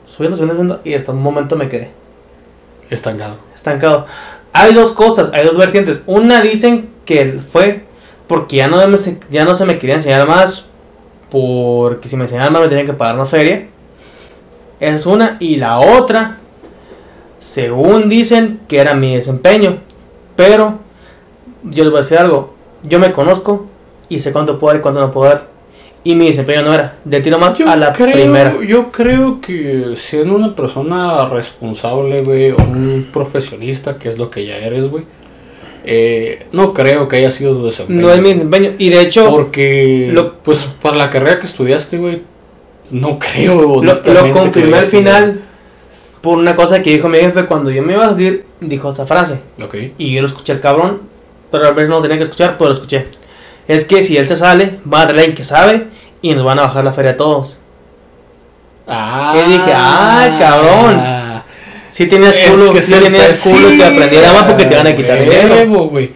subiendo, 0.06 0.36
subiendo, 0.36 0.54
subiendo. 0.54 0.80
Y 0.84 0.94
hasta 0.94 1.12
un 1.12 1.20
momento 1.22 1.56
me 1.56 1.68
quedé. 1.68 1.90
Estancado. 2.88 3.36
estancado. 3.54 4.06
Hay 4.52 4.72
dos 4.72 4.92
cosas, 4.92 5.30
hay 5.34 5.44
dos 5.44 5.58
vertientes. 5.58 6.00
Una 6.06 6.40
dicen 6.40 6.88
que 7.06 7.38
fue 7.38 7.84
porque 8.26 8.56
ya 8.56 8.68
no, 8.68 8.86
me, 8.88 8.98
ya 9.30 9.44
no 9.44 9.54
se 9.54 9.64
me 9.64 9.78
quería 9.78 9.96
enseñar 9.96 10.26
más, 10.26 10.68
porque 11.30 12.08
si 12.08 12.16
me 12.16 12.24
enseñaban 12.24 12.52
más 12.52 12.62
me 12.62 12.68
tenían 12.68 12.86
que 12.86 12.92
pagar 12.92 13.16
más 13.16 13.28
feria. 13.28 13.66
Esa 14.80 14.96
es 14.96 15.06
una. 15.06 15.36
Y 15.40 15.56
la 15.56 15.78
otra, 15.78 16.38
según 17.38 18.08
dicen 18.08 18.60
que 18.68 18.78
era 18.78 18.94
mi 18.94 19.14
desempeño. 19.14 19.78
Pero 20.34 20.80
yo 21.62 21.84
les 21.84 21.90
voy 21.90 21.98
a 21.98 22.02
decir 22.02 22.18
algo. 22.18 22.54
Yo 22.82 22.98
me 22.98 23.12
conozco 23.12 23.66
y 24.08 24.18
sé 24.18 24.32
cuánto 24.32 24.58
puedo 24.58 24.72
dar 24.72 24.80
y 24.80 24.82
cuánto 24.82 25.00
no 25.00 25.12
puedo 25.12 25.30
dar. 25.30 25.46
Y 26.04 26.14
mi 26.14 26.28
desempeño 26.28 26.62
no 26.62 26.72
era. 26.72 26.96
De 27.04 27.20
tiro 27.20 27.38
más 27.38 27.56
Yo 27.56 27.68
a 27.68 27.76
la 27.76 27.92
creo, 27.92 28.12
primera. 28.12 28.54
Yo 28.64 28.92
creo 28.92 29.40
que 29.40 29.94
siendo 29.96 30.36
una 30.36 30.54
persona 30.54 31.28
responsable, 31.28 32.22
güey, 32.22 32.52
o 32.52 32.56
un 32.58 33.08
profesionista, 33.12 33.98
que 33.98 34.10
es 34.10 34.18
lo 34.18 34.30
que 34.30 34.46
ya 34.46 34.56
eres, 34.56 34.88
güey, 34.88 35.04
eh, 35.86 36.46
no 36.52 36.74
creo 36.74 37.08
que 37.08 37.16
haya 37.16 37.30
sido 37.32 37.56
tu 37.56 37.66
desempeño. 37.66 38.00
No 38.02 38.10
es 38.12 38.20
mi 38.20 38.32
desempeño. 38.34 38.72
Y 38.78 38.90
de 38.90 39.00
hecho, 39.00 39.30
Porque, 39.30 40.10
Lo- 40.12 40.34
pues, 40.38 40.64
para 40.82 40.96
la 40.96 41.10
carrera 41.10 41.38
que 41.40 41.46
estudiaste, 41.46 41.96
güey, 41.98 42.22
no 42.90 43.18
creo. 43.18 43.62
Lo, 43.82 43.82
lo 43.82 44.32
confirmé 44.32 44.78
al 44.78 44.84
sido. 44.84 44.98
final 45.02 45.40
por 46.20 46.38
una 46.38 46.56
cosa 46.56 46.82
que 46.82 46.90
dijo 46.90 47.08
mi 47.08 47.18
jefe 47.18 47.46
cuando 47.46 47.70
yo 47.70 47.82
me 47.82 47.92
iba 47.92 48.04
a 48.06 48.10
salir, 48.10 48.44
dijo 48.60 48.90
esta 48.90 49.06
frase. 49.06 49.40
Ok. 49.64 49.76
Y 49.98 50.12
yo 50.12 50.22
lo 50.22 50.28
escuché 50.28 50.52
al 50.52 50.60
cabrón, 50.60 51.02
pero 51.52 51.66
a 51.68 51.70
veces 51.70 51.88
no 51.88 51.96
lo 51.96 52.02
tenía 52.02 52.18
que 52.18 52.24
escuchar, 52.24 52.56
pero 52.58 52.70
lo 52.70 52.74
escuché. 52.74 53.06
Es 53.68 53.84
que 53.84 54.02
si 54.02 54.16
él 54.16 54.26
se 54.28 54.34
sale, 54.36 54.78
va 54.92 55.02
a 55.02 55.08
traer 55.08 55.34
que 55.34 55.44
sabe 55.44 55.86
y 56.22 56.34
nos 56.34 56.44
van 56.44 56.58
a 56.58 56.62
bajar 56.62 56.84
la 56.84 56.92
feria 56.92 57.12
a 57.12 57.16
todos. 57.16 57.58
Ah. 58.88 59.34
Y 59.36 59.52
dije, 59.52 59.72
"Ah, 59.74 60.36
cabrón". 60.38 61.15
Si 61.96 62.06
tenías 62.08 62.36
culo, 62.36 62.72
que 62.72 62.82
si 62.82 62.94
tenías 62.94 63.40
culo 63.40 63.70
sí, 63.70 63.78
que 63.78 63.84
aprendiera 63.84 64.32
más 64.32 64.42
porque 64.44 64.64
te 64.66 64.74
van 64.76 64.86
a 64.86 64.94
quitar 64.96 65.18
dinero. 65.18 65.84
güey. 65.88 66.10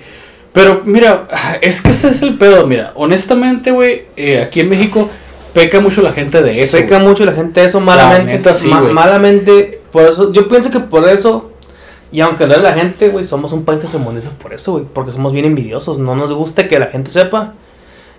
Pero 0.53 0.83
mira, 0.85 1.29
es 1.63 1.81
que 1.81 1.91
ese 1.91 2.09
es 2.09 2.23
el 2.23 2.37
pedo, 2.37 2.67
mira, 2.67 2.93
honestamente, 2.97 3.71
güey, 3.71 4.03
eh, 4.17 4.43
aquí 4.43 4.61
en 4.61 4.69
México 4.69 5.09
peca 5.55 5.81
mucho 5.81 6.03
la 6.03 6.13
gente 6.13 6.43
de 6.43 6.63
eso. 6.63 6.77
Seca 6.77 6.97
güey. 6.97 7.09
mucho 7.09 7.25
la 7.25 7.33
gente 7.33 7.65
eso 7.65 7.81
malamente. 7.81 8.33
neta, 8.33 8.53
sí, 8.55 8.69
ma- 8.69 8.81
güey. 8.81 8.93
malamente, 8.93 9.81
por 9.93 10.05
eso, 10.05 10.33
yo 10.33 10.49
pienso 10.49 10.71
que 10.71 10.81
por 10.81 11.09
eso, 11.09 11.53
y 12.13 12.21
aunque 12.21 12.47
lo 12.47 12.57
de 12.57 12.63
la 12.63 12.73
gente, 12.75 13.09
güey, 13.09 13.25
somos 13.25 13.53
un 13.53 13.65
país 13.65 13.81
tercermundista 13.81 14.31
por 14.43 14.53
eso, 14.53 14.73
güey, 14.73 14.85
porque 14.93 15.13
somos 15.13 15.33
bien 15.33 15.45
envidiosos, 15.47 15.99
no 15.99 16.15
nos 16.17 16.33
gusta 16.33 16.67
que 16.69 16.79
la 16.79 16.87
gente 16.87 17.11
sepa, 17.11 17.55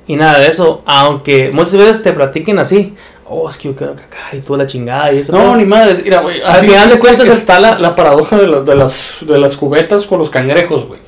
y 0.07 0.15
nada 0.15 0.39
de 0.39 0.47
eso, 0.47 0.81
aunque 0.85 1.51
muchas 1.53 1.73
veces 1.73 2.01
te 2.01 2.11
platiquen 2.13 2.59
así, 2.59 2.95
oh, 3.31 3.49
es 3.49 3.57
que 3.57 3.69
yo 3.69 3.75
quiero 3.75 3.93
acá, 3.93 4.07
y 4.33 4.39
tú 4.39 4.55
la 4.57 4.67
chingada, 4.67 5.11
y 5.13 5.19
eso. 5.19 5.31
No, 5.31 5.55
ni 5.55 5.65
madres, 5.65 6.03
mira, 6.03 6.21
güey, 6.21 6.41
Al 6.41 6.51
así 6.51 6.67
final 6.67 6.89
de 6.89 6.99
cuentas 6.99 7.29
está 7.29 7.59
la, 7.59 7.79
la 7.79 7.95
paradoja 7.95 8.37
de, 8.37 8.47
la- 8.47 8.61
de 8.61 8.75
las, 8.75 9.17
de 9.21 9.37
las 9.39 9.55
cubetas 9.57 10.05
con 10.05 10.19
los 10.19 10.29
cangrejos, 10.29 10.87
güey. 10.87 10.99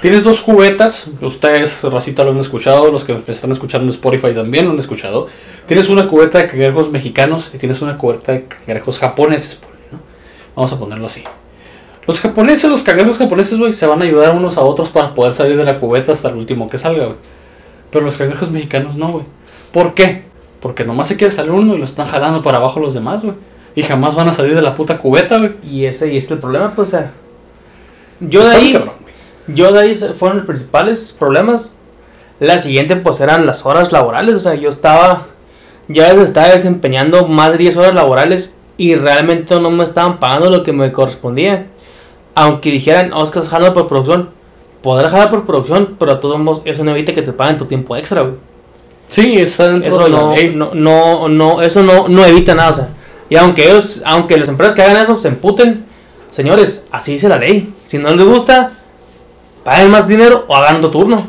Tienes 0.00 0.24
dos 0.24 0.40
cubetas, 0.40 1.08
ustedes, 1.20 1.82
Racita, 1.82 2.24
lo 2.24 2.30
han 2.30 2.38
escuchado, 2.38 2.90
los 2.90 3.04
que 3.04 3.12
me 3.14 3.20
están 3.28 3.52
escuchando 3.52 3.84
en 3.84 3.90
Spotify 3.90 4.32
también 4.34 4.64
lo 4.64 4.72
han 4.72 4.78
escuchado. 4.78 5.26
Tienes 5.66 5.90
una 5.90 6.08
cubeta 6.08 6.38
de 6.38 6.48
cangrejos 6.48 6.90
mexicanos 6.90 7.50
y 7.52 7.58
tienes 7.58 7.82
una 7.82 7.98
cubeta 7.98 8.32
de 8.32 8.44
cangrejos 8.44 8.98
japoneses, 8.98 9.58
¿no? 9.92 9.98
Vamos 10.56 10.72
a 10.72 10.78
ponerlo 10.78 11.04
así. 11.06 11.22
Los 12.06 12.18
japoneses, 12.20 12.70
los 12.70 12.82
cangrejos 12.82 13.18
japoneses, 13.18 13.58
güey, 13.58 13.74
se 13.74 13.86
van 13.86 14.00
a 14.00 14.04
ayudar 14.06 14.34
unos 14.34 14.56
a 14.56 14.62
otros 14.62 14.88
para 14.88 15.14
poder 15.14 15.34
salir 15.34 15.58
de 15.58 15.64
la 15.64 15.78
cubeta 15.78 16.12
hasta 16.12 16.30
el 16.30 16.36
último 16.36 16.68
que 16.70 16.78
salga, 16.78 17.04
güey. 17.04 17.16
Pero 17.90 18.04
los 18.06 18.16
cangrejos 18.16 18.50
mexicanos 18.50 18.96
no, 18.96 19.08
güey. 19.12 19.24
¿Por 19.70 19.92
qué? 19.92 20.24
Porque 20.60 20.84
nomás 20.84 21.08
se 21.08 21.16
quiere 21.16 21.32
salir 21.32 21.52
uno 21.52 21.74
y 21.74 21.78
lo 21.78 21.84
están 21.84 22.06
jalando 22.06 22.42
para 22.42 22.58
abajo 22.58 22.80
los 22.80 22.94
demás, 22.94 23.22
güey. 23.22 23.34
Y 23.74 23.82
jamás 23.82 24.14
van 24.14 24.28
a 24.28 24.32
salir 24.32 24.54
de 24.54 24.62
la 24.62 24.74
puta 24.74 24.98
cubeta, 24.98 25.38
güey. 25.38 25.54
Y 25.64 25.84
ese 25.86 26.12
y 26.12 26.16
es 26.16 26.30
el 26.30 26.38
problema, 26.38 26.74
pues, 26.74 26.88
o 26.88 26.90
sea, 26.90 27.12
yo 28.20 28.46
de 28.46 28.54
ahí, 28.54 28.72
cabrón, 28.72 28.94
yo 29.46 29.72
de 29.72 29.80
ahí 29.80 29.94
fueron 29.94 30.38
los 30.38 30.46
principales 30.46 31.16
problemas. 31.18 31.72
La 32.38 32.58
siguiente, 32.58 32.96
pues, 32.96 33.20
eran 33.20 33.46
las 33.46 33.64
horas 33.64 33.92
laborales, 33.92 34.34
o 34.34 34.40
sea, 34.40 34.54
yo 34.54 34.68
estaba, 34.68 35.26
ya 35.88 36.10
estaba 36.10 36.48
desempeñando 36.48 37.26
más 37.26 37.52
de 37.52 37.58
10 37.58 37.76
horas 37.76 37.94
laborales 37.94 38.54
y 38.76 38.94
realmente 38.94 39.60
no 39.60 39.70
me 39.70 39.84
estaban 39.84 40.18
pagando 40.20 40.50
lo 40.50 40.62
que 40.62 40.72
me 40.72 40.92
correspondía. 40.92 41.66
Aunque 42.34 42.70
dijeran, 42.70 43.12
oh, 43.12 43.18
que 43.18 43.24
estás 43.24 43.48
jalando 43.48 43.74
por 43.74 43.88
producción, 43.88 44.30
podrás 44.82 45.12
jalar 45.12 45.30
por 45.30 45.44
producción, 45.44 45.96
pero 45.98 46.12
a 46.12 46.20
todos 46.20 46.38
modos 46.38 46.62
eso 46.64 46.84
no 46.84 46.92
evita 46.92 47.14
que 47.14 47.22
te 47.22 47.32
paguen 47.32 47.58
tu 47.58 47.66
tiempo 47.66 47.96
extra, 47.96 48.22
güey. 48.22 48.49
Sí, 49.10 49.36
está 49.38 49.68
dentro 49.68 49.90
Eso 49.90 50.04
de 50.04 50.10
la 50.10 50.18
no, 50.20 50.34
ley. 50.34 50.54
no, 50.56 50.70
no, 50.74 51.28
no, 51.28 51.62
eso 51.62 51.82
no, 51.82 52.08
no 52.08 52.24
evita 52.24 52.54
nada, 52.54 52.70
o 52.70 52.74
sea. 52.74 52.88
Y 53.28 53.36
aunque 53.36 53.64
ellos, 53.64 54.00
aunque 54.04 54.36
las 54.38 54.48
empresas 54.48 54.74
que 54.74 54.82
hagan 54.82 55.02
eso 55.02 55.16
se 55.16 55.28
emputen, 55.28 55.84
señores, 56.30 56.86
así 56.90 57.12
dice 57.12 57.28
la 57.28 57.36
ley. 57.38 57.72
Si 57.86 57.98
no 57.98 58.14
les 58.14 58.26
gusta, 58.26 58.70
paguen 59.64 59.90
más 59.90 60.08
dinero 60.08 60.44
o 60.48 60.56
hagan 60.56 60.76
otro 60.76 60.90
turno. 60.90 61.28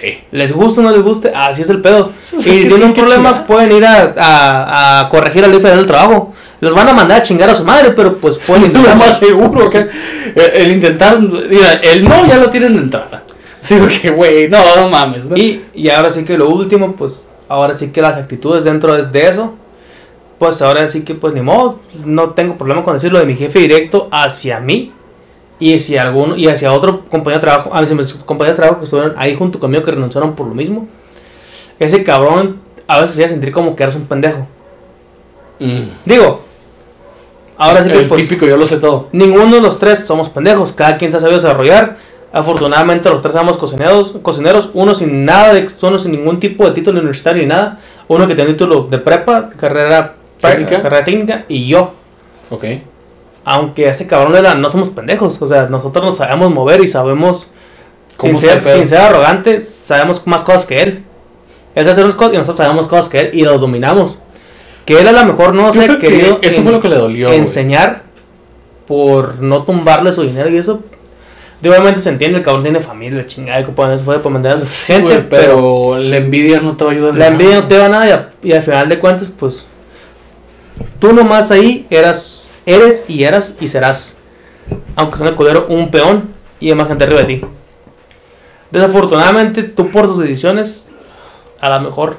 Sí. 0.00 0.18
Les 0.32 0.52
gusta 0.52 0.80
o 0.80 0.84
no 0.84 0.90
les 0.90 1.02
guste, 1.02 1.30
así 1.34 1.62
es 1.62 1.70
el 1.70 1.80
pedo. 1.80 2.10
Sí, 2.24 2.36
y 2.38 2.42
si 2.42 2.50
tienen 2.68 2.84
un 2.84 2.94
problema, 2.94 3.28
chingar. 3.30 3.46
pueden 3.46 3.72
ir 3.72 3.84
a, 3.84 4.14
a, 4.16 5.00
a 5.00 5.08
corregir 5.08 5.44
al 5.44 5.54
IFE 5.54 5.68
del 5.76 5.86
trabajo. 5.86 6.32
Los 6.60 6.74
van 6.74 6.88
a 6.88 6.92
mandar 6.92 7.18
a 7.18 7.22
chingar 7.22 7.50
a 7.50 7.54
su 7.54 7.64
madre, 7.64 7.90
pero 7.90 8.16
pues 8.16 8.38
pueden 8.38 8.64
intentar. 8.66 8.96
más 8.96 9.18
seguro. 9.18 9.68
que 9.68 9.78
el, 9.78 9.90
el 10.54 10.72
intentar. 10.72 11.20
Mira, 11.20 11.74
el 11.82 12.04
no 12.04 12.26
ya 12.26 12.36
lo 12.38 12.50
tienen 12.50 12.74
de 12.76 12.82
entrada. 12.82 13.22
Sí, 13.66 13.76
porque, 13.80 14.10
güey, 14.10 14.48
no, 14.48 14.58
no 14.76 14.88
mames. 14.88 15.26
¿no? 15.26 15.36
Y, 15.36 15.64
y 15.72 15.88
ahora 15.88 16.10
sí 16.10 16.24
que 16.24 16.36
lo 16.36 16.48
último, 16.48 16.96
pues 16.96 17.28
ahora 17.48 17.76
sí 17.76 17.90
que 17.92 18.00
las 18.00 18.16
actitudes 18.18 18.64
dentro 18.64 19.00
de, 19.00 19.28
eso, 19.28 19.54
pues 20.38 20.60
ahora 20.62 20.90
sí 20.90 21.02
que 21.02 21.14
pues 21.14 21.32
ni 21.32 21.42
modo, 21.42 21.78
no 22.04 22.30
tengo 22.30 22.56
problema 22.56 22.82
con 22.82 22.94
decirlo 22.94 23.18
de 23.18 23.26
mi 23.26 23.36
jefe 23.36 23.60
directo 23.60 24.08
hacia 24.10 24.58
mí 24.58 24.92
y 25.60 25.76
hacia 25.76 26.02
alguno 26.02 26.36
y 26.36 26.48
hacia 26.48 26.72
otro 26.72 27.04
compañero 27.04 27.40
de 27.40 27.46
trabajo, 27.46 27.70
hacia 27.72 27.94
mis 27.94 28.14
compañeros 28.14 28.56
de 28.56 28.62
trabajo 28.62 28.78
que 28.80 28.84
estuvieron 28.84 29.14
ahí 29.16 29.36
junto 29.36 29.60
conmigo 29.60 29.84
que 29.84 29.92
renunciaron 29.92 30.34
por 30.34 30.46
lo 30.46 30.54
mismo. 30.54 30.88
Ese 31.78 32.02
cabrón 32.02 32.58
a 32.88 32.96
veces 32.96 33.12
hacía 33.12 33.28
sentir 33.28 33.52
como 33.52 33.76
que 33.76 33.82
eres 33.84 33.94
un 33.94 34.06
pendejo. 34.06 34.48
Mm. 35.60 35.82
Digo, 36.04 36.42
ahora 37.56 37.84
sí 37.84 37.90
que 37.90 37.98
el 37.98 38.08
pues 38.08 38.22
típico, 38.22 38.46
yo 38.46 38.56
lo 38.56 38.66
sé 38.66 38.78
todo. 38.78 39.08
ninguno 39.12 39.54
de 39.54 39.60
los 39.60 39.78
tres 39.78 40.00
somos 40.00 40.28
pendejos, 40.30 40.72
cada 40.72 40.96
quien 40.96 41.12
se 41.12 41.18
ha 41.18 41.20
sabido 41.20 41.38
desarrollar. 41.38 41.98
Afortunadamente 42.32 43.10
los 43.10 43.20
tres 43.20 43.34
somos 43.34 43.58
cocineros, 43.58 44.14
cocineros, 44.22 44.70
uno 44.72 44.94
sin 44.94 45.24
nada 45.24 45.52
de 45.52 45.68
uno 45.82 45.98
sin 45.98 46.12
ningún 46.12 46.40
tipo 46.40 46.64
de 46.64 46.72
título 46.72 46.98
universitario 46.98 47.42
ni 47.42 47.48
nada, 47.48 47.78
uno 48.08 48.26
que 48.26 48.34
tiene 48.34 48.52
título 48.52 48.84
de 48.90 48.98
prepa, 48.98 49.50
carrera 49.50 50.14
Técnica. 50.40 50.82
carrera 50.82 51.04
técnica 51.04 51.44
y 51.48 51.68
yo. 51.68 51.92
Ok. 52.50 52.64
Aunque 53.44 53.88
ese 53.88 54.06
cabrón 54.06 54.34
era, 54.36 54.54
no 54.54 54.70
somos 54.70 54.88
pendejos, 54.88 55.40
o 55.42 55.46
sea, 55.46 55.64
nosotros 55.64 56.04
nos 56.04 56.16
sabemos 56.16 56.50
mover 56.50 56.80
y 56.80 56.88
sabemos 56.88 57.52
¿Cómo 58.16 58.38
sin 58.38 58.48
ser, 58.48 58.64
sin 58.64 58.96
arrogante, 58.96 59.62
sabemos 59.62 60.26
más 60.26 60.42
cosas 60.42 60.64
que 60.64 60.80
él. 60.82 61.02
Él 61.74 61.82
sabe 61.84 61.90
hacer 61.92 62.04
unas 62.04 62.16
cosas 62.16 62.34
y 62.34 62.36
nosotros 62.36 62.58
sabemos 62.58 62.88
cosas 62.88 63.08
que 63.08 63.18
él 63.20 63.30
y 63.32 63.42
los 63.44 63.60
dominamos. 63.60 64.18
Que 64.84 65.00
él 65.00 65.08
a 65.08 65.12
lo 65.12 65.24
mejor 65.24 65.54
no 65.54 65.72
se 65.72 65.86
que 65.86 65.98
querido 65.98 66.38
eso 66.42 66.58
en- 66.58 66.62
fue 66.64 66.72
lo 66.72 66.80
que 66.80 66.88
le 66.88 66.96
dolió. 66.96 67.32
enseñar 67.32 68.02
por 68.86 69.40
no 69.40 69.62
tumbarle 69.62 70.12
su 70.12 70.22
dinero 70.22 70.48
y 70.50 70.56
eso. 70.58 70.80
De- 71.62 71.70
obviamente 71.70 72.00
se 72.00 72.08
entiende, 72.10 72.38
el 72.38 72.44
cabrón 72.44 72.64
tiene 72.64 72.80
familia, 72.80 73.26
chingada, 73.26 73.64
que 73.64 73.72
pueden 73.72 73.98
fue 74.00 74.18
para 74.18 74.30
mandar 74.30 74.56
a 74.56 74.58
su 74.60 74.66
Sí, 74.66 74.92
gente, 74.92 75.24
pero, 75.30 75.96
la 75.98 76.16
envidia 76.18 76.60
no 76.60 76.76
te 76.76 76.84
va 76.84 76.90
a 76.90 76.94
ayudar. 76.94 77.12
la 77.14 77.18
nada. 77.18 77.30
envidia 77.32 77.60
no 77.60 77.68
te 77.68 77.78
va 77.78 77.86
a 77.86 77.88
nada 77.88 78.06
y, 78.06 78.10
a- 78.10 78.28
y 78.42 78.52
al 78.52 78.62
final 78.62 78.88
de 78.88 78.98
cuentas, 78.98 79.30
pues 79.38 79.64
tú 80.98 81.12
nomás 81.12 81.50
ahí 81.50 81.86
eras, 81.90 82.48
eres 82.66 83.04
y 83.08 83.22
eras 83.24 83.54
y 83.60 83.68
serás, 83.68 84.18
aunque 84.96 85.18
sea 85.18 85.28
un 85.30 85.34
culero, 85.36 85.66
un 85.68 85.90
peón 85.90 86.30
y 86.60 86.68
hay 86.68 86.74
más 86.74 86.88
gente 86.88 87.04
arriba 87.04 87.22
de 87.22 87.26
ti. 87.26 87.44
Desafortunadamente, 88.70 89.62
tú 89.64 89.90
por 89.90 90.06
tus 90.06 90.18
decisiones, 90.18 90.86
a 91.60 91.68
lo 91.68 91.80
mejor, 91.82 92.16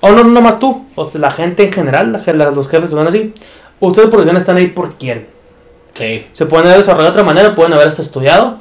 o 0.00 0.10
no, 0.10 0.22
no 0.24 0.40
más 0.40 0.58
tú, 0.58 0.86
o 0.94 1.04
sea, 1.04 1.20
la 1.20 1.30
gente 1.30 1.64
en 1.64 1.72
general, 1.72 2.12
la- 2.12 2.50
los 2.50 2.68
jefes 2.68 2.88
que 2.88 2.94
son 2.94 3.06
así, 3.08 3.34
ustedes 3.80 4.08
por 4.08 4.20
decisiones 4.20 4.42
están 4.42 4.56
ahí 4.56 4.68
por 4.68 4.94
quién. 4.94 5.26
Sí. 5.94 6.26
Se 6.32 6.46
pueden 6.46 6.66
haber 6.66 6.78
desarrollado 6.80 7.06
de 7.12 7.20
otra 7.20 7.24
manera, 7.24 7.54
pueden 7.54 7.72
haber 7.72 7.88
hasta 7.88 8.02
estudiado, 8.02 8.58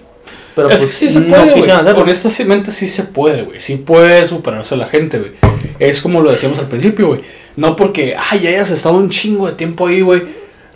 pero 0.56 0.70
es 0.70 0.78
pues 0.78 0.90
que 0.90 0.94
sí 0.96 1.10
se 1.10 1.20
no 1.20 1.36
puede, 1.36 1.54
quisieron 1.54 1.82
hacerlo. 1.82 2.04
Honestamente 2.04 2.72
sí 2.72 2.88
se 2.88 3.04
puede, 3.04 3.44
güey. 3.44 3.60
Sí 3.60 3.76
puede 3.76 4.26
superarse 4.26 4.76
la 4.78 4.88
gente, 4.88 5.20
güey. 5.20 5.32
Es 5.80 6.02
como 6.02 6.22
lo 6.22 6.32
decíamos 6.32 6.58
al 6.60 6.68
principio, 6.68 7.08
güey. 7.08 7.22
No 7.58 7.76
porque, 7.76 8.16
ay, 8.18 8.40
ya 8.42 8.50
hayas 8.50 8.72
estado 8.72 8.96
un 8.96 9.10
chingo 9.10 9.48
de 9.48 9.54
tiempo 9.54 9.88
ahí, 9.88 10.02
güey. 10.02 10.24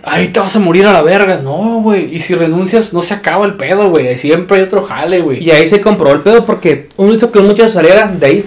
Ahí 0.04 0.30
te 0.30 0.40
vas 0.40 0.56
a 0.56 0.60
morir 0.60 0.86
a 0.86 0.94
la 0.94 1.02
verga. 1.02 1.40
No, 1.44 1.82
güey. 1.82 2.14
Y 2.14 2.20
si 2.20 2.36
renuncias, 2.36 2.94
no 2.94 3.02
se 3.02 3.14
acaba 3.14 3.46
el 3.46 3.56
pedo, 3.56 3.90
güey. 3.90 4.18
Siempre 4.18 4.58
hay 4.58 4.64
otro 4.64 4.84
jale, 4.84 5.22
güey. 5.22 5.44
Y 5.44 5.52
ahí 5.52 5.68
se 5.68 5.82
comprobó 5.82 6.14
el 6.16 6.22
pedo 6.22 6.46
porque 6.46 6.88
uno 6.98 7.14
hizo 7.14 7.32
que 7.32 7.40
muchos 7.40 7.72
salieran 7.72 8.20
de 8.20 8.26
ahí. 8.26 8.46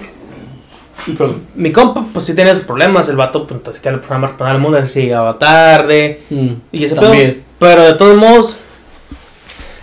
Perdón. 1.18 1.42
Mi 1.54 1.72
compa, 1.72 2.06
pues 2.12 2.26
sí 2.26 2.34
tenía 2.34 2.54
sus 2.54 2.64
problemas. 2.64 3.08
El 3.08 3.16
vato, 3.16 3.46
pues 3.46 3.58
entonces 3.58 3.82
que 3.82 3.88
el 3.88 4.00
programa 4.00 4.36
para 4.36 4.52
el 4.52 4.58
mundo 4.58 4.78
así 4.78 5.02
llegaba 5.02 5.38
tarde. 5.38 6.22
Mm, 6.30 6.48
Y 6.72 6.84
ese 6.84 6.94
También. 6.94 7.32
pedo. 7.32 7.42
Pero 7.58 7.82
de 7.82 7.92
todos 7.94 8.16
modos, 8.16 8.56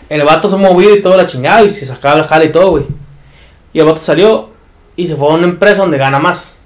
el 0.09 0.23
vato 0.23 0.49
se 0.49 0.55
movió 0.55 0.95
y 0.95 1.01
toda 1.01 1.17
la 1.17 1.25
chingada 1.25 1.63
y 1.63 1.69
se 1.69 1.85
sacaba 1.85 2.19
el 2.19 2.25
jale 2.25 2.45
y 2.45 2.51
todo, 2.51 2.71
güey. 2.71 2.85
Y 3.73 3.79
el 3.79 3.85
vato 3.85 3.99
salió 3.99 4.49
y 4.95 5.07
se 5.07 5.15
fue 5.15 5.29
a 5.29 5.35
una 5.35 5.45
empresa 5.45 5.81
donde 5.81 5.97
gana 5.97 6.19
más. 6.19 6.57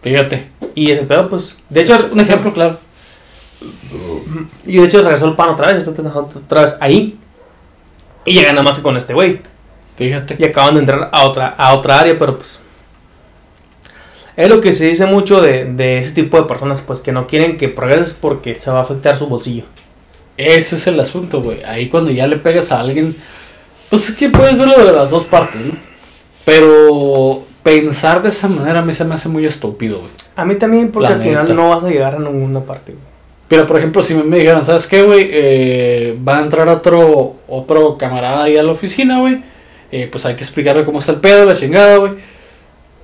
Fíjate. 0.00 0.50
Y 0.74 0.90
ese 0.90 1.02
pedo, 1.02 1.28
pues, 1.28 1.58
de 1.68 1.82
hecho, 1.82 1.94
Es 1.94 2.04
un 2.10 2.20
ejemplo 2.20 2.52
claro. 2.52 2.78
Y 4.64 4.78
de 4.78 4.84
hecho 4.84 5.02
regresó 5.02 5.26
el 5.26 5.34
pan 5.34 5.50
otra 5.50 5.72
vez, 5.72 5.78
está 5.78 5.90
otra 5.90 6.60
vez 6.62 6.76
ahí. 6.80 7.18
Y 8.24 8.34
ya 8.34 8.44
gana 8.44 8.62
más 8.62 8.78
que 8.78 8.82
con 8.82 8.96
este 8.96 9.14
güey. 9.14 9.40
Fíjate. 9.96 10.36
y 10.38 10.44
acaban 10.44 10.74
de 10.74 10.80
entrar 10.80 11.10
a 11.12 11.24
otra, 11.24 11.48
a 11.48 11.74
otra 11.74 11.98
área, 11.98 12.16
pero 12.16 12.36
pues 12.36 12.60
es 14.36 14.48
lo 14.48 14.60
que 14.60 14.70
se 14.70 14.86
dice 14.86 15.04
mucho 15.06 15.40
de, 15.40 15.64
de 15.64 15.98
ese 15.98 16.12
tipo 16.12 16.36
de 16.36 16.44
personas, 16.44 16.80
pues 16.80 17.00
que 17.00 17.10
no 17.10 17.26
quieren 17.26 17.56
que 17.56 17.68
progreses 17.68 18.12
porque 18.12 18.54
se 18.54 18.70
va 18.70 18.78
a 18.78 18.82
afectar 18.82 19.16
su 19.16 19.26
bolsillo. 19.26 19.64
Ese 20.38 20.76
es 20.76 20.86
el 20.86 20.98
asunto, 21.00 21.42
güey. 21.42 21.62
Ahí 21.64 21.88
cuando 21.88 22.10
ya 22.12 22.26
le 22.26 22.36
pegas 22.36 22.72
a 22.72 22.80
alguien, 22.80 23.14
pues 23.90 24.08
es 24.08 24.14
que 24.16 24.30
puedes 24.30 24.56
verlo 24.56 24.82
de 24.84 24.92
las 24.92 25.10
dos 25.10 25.24
partes, 25.24 25.60
¿no? 25.60 25.74
Pero 26.44 27.42
pensar 27.62 28.22
de 28.22 28.28
esa 28.30 28.48
manera 28.48 28.78
a 28.78 28.84
mí 28.84 28.94
se 28.94 29.04
me 29.04 29.14
hace 29.16 29.28
muy 29.28 29.44
estúpido, 29.44 29.98
güey. 29.98 30.10
A 30.36 30.44
mí 30.44 30.54
también, 30.54 30.90
porque 30.90 31.08
La 31.10 31.16
al 31.16 31.20
final 31.20 31.56
no 31.56 31.68
vas 31.70 31.84
a 31.84 31.88
llegar 31.90 32.14
a 32.14 32.18
ninguna 32.18 32.60
parte. 32.60 32.92
güey. 32.92 33.04
Pero 33.48 33.66
por 33.66 33.78
ejemplo, 33.78 34.02
si 34.02 34.14
me 34.14 34.38
dijeran, 34.38 34.64
¿sabes 34.64 34.86
qué, 34.86 35.02
güey? 35.02 35.28
Eh, 35.30 36.18
va 36.26 36.38
a 36.38 36.42
entrar 36.42 36.68
otro, 36.68 37.36
otro 37.48 37.98
camarada 37.98 38.44
ahí 38.44 38.56
a 38.56 38.62
la 38.62 38.72
oficina, 38.72 39.18
güey. 39.20 39.42
Eh, 39.90 40.08
pues 40.12 40.24
hay 40.26 40.36
que 40.36 40.44
explicarle 40.44 40.84
cómo 40.84 41.00
está 41.00 41.12
el 41.12 41.18
pedo, 41.20 41.44
la 41.44 41.56
chingada, 41.56 41.96
güey. 41.96 42.12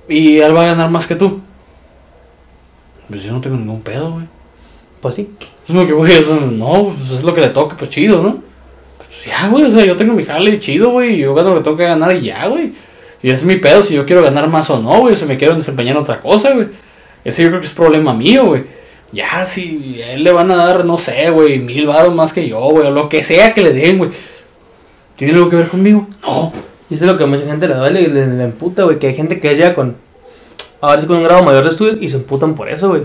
Y 0.07 0.37
él 0.37 0.55
va 0.55 0.61
a 0.61 0.67
ganar 0.67 0.89
más 0.89 1.07
que 1.07 1.15
tú. 1.15 1.41
Pues 3.09 3.23
yo 3.23 3.33
no 3.33 3.41
tengo 3.41 3.57
ningún 3.57 3.81
pedo, 3.81 4.11
güey. 4.11 4.25
Pues 5.01 5.15
sí. 5.15 5.29
Es 5.67 5.73
como 5.73 5.85
que, 5.85 5.93
güey, 5.93 6.13
eso 6.13 6.35
no, 6.39 6.93
pues 6.95 7.19
es 7.19 7.23
lo 7.23 7.33
que 7.33 7.41
le 7.41 7.49
toca, 7.49 7.75
pues 7.75 7.89
chido, 7.89 8.21
¿no? 8.21 8.43
Pues 8.97 9.25
ya, 9.25 9.47
güey, 9.49 9.63
o 9.63 9.69
sea, 9.69 9.83
yo 9.83 9.97
tengo 9.97 10.13
mi 10.13 10.23
jale 10.23 10.59
chido, 10.59 10.91
güey, 10.91 11.17
yo 11.17 11.33
gano 11.33 11.49
lo 11.49 11.55
que 11.57 11.63
tengo 11.63 11.77
que 11.77 11.83
ganar 11.83 12.15
y 12.15 12.21
ya, 12.21 12.47
güey. 12.47 12.73
Y 13.23 13.31
es 13.31 13.43
mi 13.43 13.55
pedo, 13.55 13.81
si 13.81 13.95
yo 13.95 14.05
quiero 14.05 14.21
ganar 14.21 14.47
más 14.47 14.69
o 14.69 14.79
no, 14.79 14.99
güey, 15.01 15.13
o 15.13 15.15
si 15.17 15.25
me 15.25 15.37
quiero 15.37 15.55
desempeñar 15.55 15.95
en 15.95 16.03
otra 16.03 16.19
cosa, 16.21 16.53
güey. 16.53 16.67
Ese 17.23 17.41
yo 17.41 17.49
creo 17.49 17.61
que 17.61 17.67
es 17.67 17.73
problema 17.73 18.13
mío, 18.13 18.45
güey. 18.45 18.63
Ya, 19.11 19.45
si 19.45 20.01
a 20.03 20.13
él 20.13 20.23
le 20.23 20.31
van 20.31 20.51
a 20.51 20.55
dar, 20.55 20.85
no 20.85 20.97
sé, 20.97 21.29
güey, 21.31 21.59
mil 21.59 21.87
baros 21.87 22.13
más 22.13 22.33
que 22.33 22.47
yo, 22.47 22.59
güey, 22.59 22.85
o 22.85 22.91
lo 22.91 23.09
que 23.09 23.23
sea 23.23 23.53
que 23.53 23.61
le 23.61 23.73
den, 23.73 23.97
güey. 23.97 24.11
¿Tiene 25.15 25.33
algo 25.33 25.49
que 25.49 25.55
ver 25.55 25.69
conmigo? 25.69 26.07
No. 26.21 26.51
Y 26.89 26.93
esto 26.95 27.05
es 27.05 27.11
lo 27.11 27.17
que 27.17 27.23
a 27.23 27.27
mucha 27.27 27.45
gente 27.45 27.67
le 27.67 27.75
duele 27.75 28.07
le, 28.07 28.43
emputa, 28.43 28.83
güey. 28.83 28.99
Que 28.99 29.07
hay 29.07 29.15
gente 29.15 29.39
que 29.39 29.55
llega 29.55 29.73
con. 29.73 29.95
Ahora 30.81 31.01
sí 31.01 31.07
con 31.07 31.17
un 31.17 31.23
grado 31.23 31.43
mayor 31.43 31.63
de 31.63 31.69
estudios 31.69 31.97
y 32.01 32.09
se 32.09 32.17
emputan 32.17 32.53
por 32.53 32.69
eso, 32.69 32.89
güey. 32.89 33.03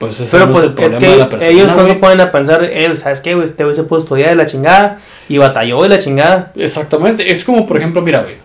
Pues 0.00 0.18
ese 0.18 0.30
Pero 0.30 0.46
no 0.46 0.52
pues 0.54 0.64
es 0.64 0.70
el 0.70 0.70
es 0.70 0.90
problema 0.92 1.12
de 1.12 1.18
la 1.18 1.24
que 1.24 1.30
persona, 1.30 1.52
ellos 1.52 1.76
no 1.76 1.86
se 1.86 1.94
ponen 1.96 2.20
a 2.22 2.32
pensar, 2.32 2.64
eh, 2.64 2.96
¿sabes 2.96 3.20
qué, 3.20 3.34
güey? 3.34 3.44
Este 3.44 3.64
güey 3.64 3.76
se 3.76 3.82
pudo 3.84 3.98
estudiar 3.98 4.30
de 4.30 4.36
la 4.36 4.46
chingada 4.46 4.98
y 5.28 5.36
batalló 5.36 5.82
de 5.82 5.90
la 5.90 5.98
chingada. 5.98 6.52
Exactamente, 6.56 7.30
es 7.30 7.44
como 7.44 7.66
por 7.66 7.76
ejemplo, 7.76 8.00
mira, 8.00 8.22
güey. 8.22 8.36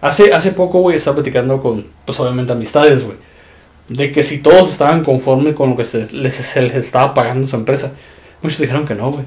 Hace, 0.00 0.34
hace 0.34 0.50
poco, 0.50 0.80
güey, 0.80 0.96
estaba 0.96 1.14
platicando 1.14 1.62
con, 1.62 1.86
pues 2.04 2.18
obviamente, 2.18 2.52
amistades, 2.52 3.04
güey. 3.04 3.16
De 3.88 4.10
que 4.10 4.24
si 4.24 4.38
todos 4.38 4.72
estaban 4.72 5.04
conformes 5.04 5.54
con 5.54 5.70
lo 5.70 5.76
que 5.76 5.84
se 5.84 6.10
les, 6.10 6.34
se 6.34 6.60
les 6.60 6.74
estaba 6.74 7.14
pagando 7.14 7.46
su 7.46 7.54
empresa. 7.54 7.92
Muchos 8.42 8.58
dijeron 8.58 8.84
que 8.84 8.96
no, 8.96 9.12
güey. 9.12 9.24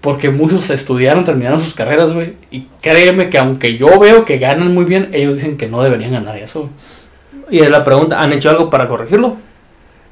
Porque 0.00 0.30
muchos 0.30 0.70
estudiaron, 0.70 1.24
terminaron 1.24 1.60
sus 1.60 1.74
carreras, 1.74 2.12
güey. 2.12 2.34
Y 2.50 2.66
créeme 2.80 3.30
que 3.30 3.38
aunque 3.38 3.76
yo 3.76 3.96
veo 4.00 4.24
que 4.24 4.38
ganan 4.38 4.74
muy 4.74 4.86
bien, 4.86 5.10
ellos 5.12 5.36
dicen 5.36 5.56
que 5.56 5.68
no 5.68 5.80
deberían 5.84 6.10
ganar 6.10 6.36
eso, 6.36 6.62
güey. 6.62 6.72
Y 7.48 7.60
es 7.60 7.70
la 7.70 7.84
pregunta, 7.84 8.20
¿han 8.20 8.32
hecho 8.32 8.50
algo 8.50 8.70
para 8.70 8.88
corregirlo? 8.88 9.36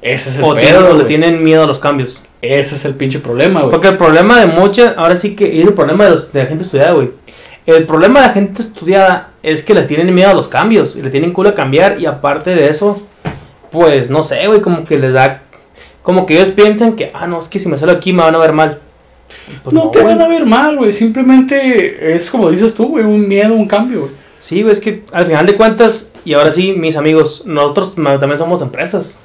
Ese 0.01 0.29
es 0.29 0.37
el 0.37 0.43
¿O 0.45 0.55
tienen, 0.55 0.73
pedo, 0.81 0.93
o 0.93 0.97
le 0.97 1.03
tienen 1.05 1.43
miedo 1.43 1.63
a 1.63 1.67
los 1.67 1.79
cambios? 1.79 2.23
Ese 2.41 2.75
es 2.75 2.85
el 2.85 2.95
pinche 2.95 3.19
problema, 3.19 3.61
güey. 3.61 3.71
Porque 3.71 3.89
el 3.89 3.97
problema 3.97 4.39
de 4.39 4.45
muchas, 4.47 4.97
ahora 4.97 5.19
sí 5.19 5.35
que 5.35 5.59
es 5.61 5.67
el 5.67 5.73
problema 5.73 6.05
de, 6.05 6.11
los- 6.11 6.31
de 6.31 6.39
la 6.43 6.45
gente 6.47 6.63
estudiada, 6.63 6.91
güey. 6.93 7.09
El 7.65 7.83
problema 7.83 8.21
de 8.21 8.27
la 8.27 8.33
gente 8.33 8.61
estudiada 8.61 9.31
es 9.43 9.61
que 9.61 9.73
les 9.73 9.87
tienen 9.87 10.13
miedo 10.15 10.29
a 10.29 10.33
los 10.33 10.47
cambios 10.47 10.95
y 10.95 11.01
le 11.01 11.09
tienen 11.09 11.33
culo 11.33 11.49
a 11.49 11.53
cambiar 11.53 11.99
y 11.99 12.05
aparte 12.05 12.51
de 12.55 12.69
eso, 12.69 12.99
pues 13.71 14.09
no 14.09 14.23
sé, 14.23 14.47
güey, 14.47 14.61
como 14.61 14.85
que 14.85 14.97
les 14.97 15.13
da, 15.13 15.41
como 16.01 16.25
que 16.25 16.35
ellos 16.37 16.49
piensan 16.49 16.93
que, 16.95 17.11
ah, 17.13 17.27
no, 17.27 17.39
es 17.39 17.47
que 17.47 17.59
si 17.59 17.67
me 17.67 17.77
salgo 17.77 17.95
aquí 17.95 18.13
me 18.13 18.23
van 18.23 18.33
a 18.35 18.39
ver 18.39 18.53
mal. 18.53 18.79
Pues 19.63 19.73
no, 19.73 19.89
te 19.91 19.99
güey. 20.01 20.15
van 20.15 20.21
a 20.23 20.27
ver 20.29 20.45
mal, 20.45 20.77
güey. 20.77 20.91
Simplemente 20.91 22.15
es 22.15 22.29
como 22.31 22.49
dices 22.49 22.73
tú, 22.73 22.87
güey, 22.87 23.03
un 23.05 23.27
miedo, 23.27 23.53
un 23.53 23.67
cambio, 23.67 23.99
güey. 24.01 24.11
Sí, 24.39 24.61
güey, 24.61 24.71
es 24.73 24.79
que 24.79 25.03
al 25.11 25.25
final 25.25 25.45
de 25.45 25.55
cuentas, 25.55 26.11
y 26.25 26.33
ahora 26.33 26.53
sí, 26.53 26.71
mis 26.71 26.95
amigos, 26.95 27.43
nosotros 27.45 27.93
también 27.95 28.37
somos 28.39 28.61
empresas. 28.61 29.19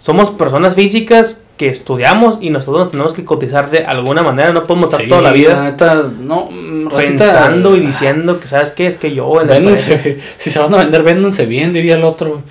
Somos 0.00 0.30
personas 0.30 0.74
físicas 0.74 1.42
que 1.58 1.68
estudiamos 1.68 2.38
y 2.40 2.48
nosotros 2.48 2.78
nos 2.78 2.90
tenemos 2.90 3.12
que 3.12 3.22
cotizar 3.22 3.70
de 3.70 3.84
alguna 3.84 4.22
manera. 4.22 4.50
No 4.50 4.64
podemos 4.64 4.88
estar 4.88 5.02
Sí, 5.02 5.10
toda 5.10 5.20
la 5.20 5.32
vida 5.32 5.62
neta, 5.62 6.10
no, 6.18 6.48
pensando 6.96 7.76
y 7.76 7.80
ah, 7.80 7.86
diciendo 7.86 8.40
que, 8.40 8.48
¿sabes 8.48 8.70
qué? 8.70 8.86
Es 8.86 8.96
que 8.96 9.12
yo 9.12 9.42
en 9.42 9.48
Véndanse, 9.48 10.18
si 10.38 10.50
se 10.50 10.58
van 10.58 10.72
a 10.72 10.78
vender, 10.78 11.02
véndanse 11.02 11.44
bien, 11.44 11.74
diría 11.74 11.96
el 11.96 12.04
otro. 12.04 12.42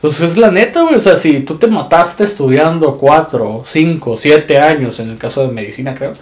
Pues 0.00 0.20
es 0.20 0.36
la 0.36 0.50
neta, 0.50 0.82
güey. 0.82 0.96
O 0.96 1.00
sea, 1.00 1.14
si 1.14 1.40
tú 1.40 1.54
te 1.58 1.68
mataste 1.68 2.24
estudiando 2.24 2.98
4, 2.98 3.62
5, 3.64 4.16
7 4.16 4.58
años, 4.58 4.98
en 4.98 5.10
el 5.10 5.18
caso 5.18 5.46
de 5.46 5.52
medicina, 5.52 5.94
creo, 5.94 6.12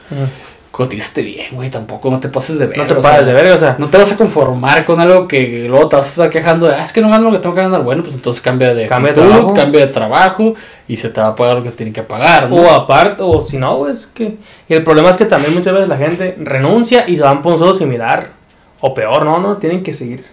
cotizaste 0.77 1.23
bien, 1.23 1.47
güey. 1.53 1.71
Tampoco 1.71 2.11
no 2.11 2.19
te 2.19 2.29
pases 2.29 2.59
de 2.59 2.67
verga. 2.67 2.83
No 2.83 2.89
te 2.89 3.01
pases 3.01 3.27
de 3.27 3.33
verga, 3.33 3.55
o 3.55 3.59
sea. 3.59 3.77
No 3.79 3.91
te 3.91 3.97
vas 3.97 4.11
a 4.11 4.17
conformar 4.17 4.85
con 4.85 5.01
algo 5.01 5.29
que 5.29 5.67
luego 5.69 5.89
te 5.89 5.95
vas 5.95 6.07
a 6.07 6.09
estar 6.09 6.31
quejando 6.31 6.67
de, 6.67 6.75
ah, 6.75 6.83
es 6.83 6.93
que 6.93 7.01
no 7.01 7.11
gano 7.11 7.27
lo 7.27 7.31
que 7.31 7.39
tengo 7.39 7.55
que 7.55 7.61
ganar. 7.61 7.85
Bueno, 7.85 8.03
pues 8.03 8.17
entonces 8.17 8.43
cambia 8.43 8.75
de 8.75 8.89
Cambia 8.89 9.13
de 9.13 9.21
trabajo. 9.21 9.55
cambia 9.55 9.87
de 9.87 9.93
trabajo 9.93 10.55
y 10.89 10.97
se 10.97 11.11
te 11.11 11.21
va 11.21 11.29
a 11.29 11.35
pagar 11.37 11.59
lo 11.59 11.63
que 11.63 11.71
te 11.71 11.77
tienen 11.77 11.95
que 11.95 12.03
pagar, 12.03 12.51
¿no? 12.51 12.57
O 12.57 12.71
aparte, 12.71 13.23
o 13.23 13.47
si 13.47 13.57
no, 13.57 13.89
es 13.89 14.09
que. 14.09 14.37
Y 14.69 14.75
el 14.75 14.83
problema 14.83 15.11
es 15.11 15.17
que 15.17 15.27
también 15.27 15.55
muchas 15.55 15.73
veces 15.73 15.89
la 15.89 15.97
gente 15.97 16.37
renuncia 16.41 17.05
y 17.07 17.17
se 17.17 17.23
van 17.23 17.41
por 17.41 17.53
un 17.53 17.59
sueldo 17.59 17.79
similar. 17.79 18.31
O 18.81 18.93
peor, 18.93 19.25
no, 19.25 19.39
no, 19.39 19.59
tienen 19.59 19.85
que 19.85 19.93
seguir 19.93 20.25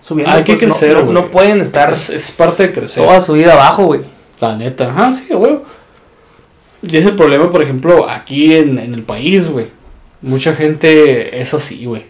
subiendo. 0.00 0.34
Hay 0.34 0.42
que 0.42 0.54
pues, 0.54 0.72
crecer, 0.72 1.04
no, 1.04 1.12
no 1.12 1.28
pueden 1.28 1.60
estar 1.60 1.92
es, 1.92 2.10
es 2.10 2.32
parte 2.32 2.64
de 2.64 2.72
crecer. 2.72 3.04
toda 3.04 3.20
su 3.20 3.34
vida 3.34 3.52
abajo, 3.52 3.84
güey. 3.84 4.00
La 4.40 4.56
neta, 4.56 4.90
ajá, 4.90 5.12
sí, 5.12 5.28
güey. 5.32 5.58
Y 6.82 6.96
ese 6.96 7.12
problema, 7.12 7.48
por 7.48 7.62
ejemplo, 7.62 8.10
aquí 8.10 8.56
en, 8.56 8.80
en 8.80 8.92
el 8.92 9.04
país, 9.04 9.48
güey. 9.48 9.68
Mucha 10.24 10.54
gente 10.54 11.40
es 11.40 11.52
así, 11.54 11.84
güey. 11.86 12.04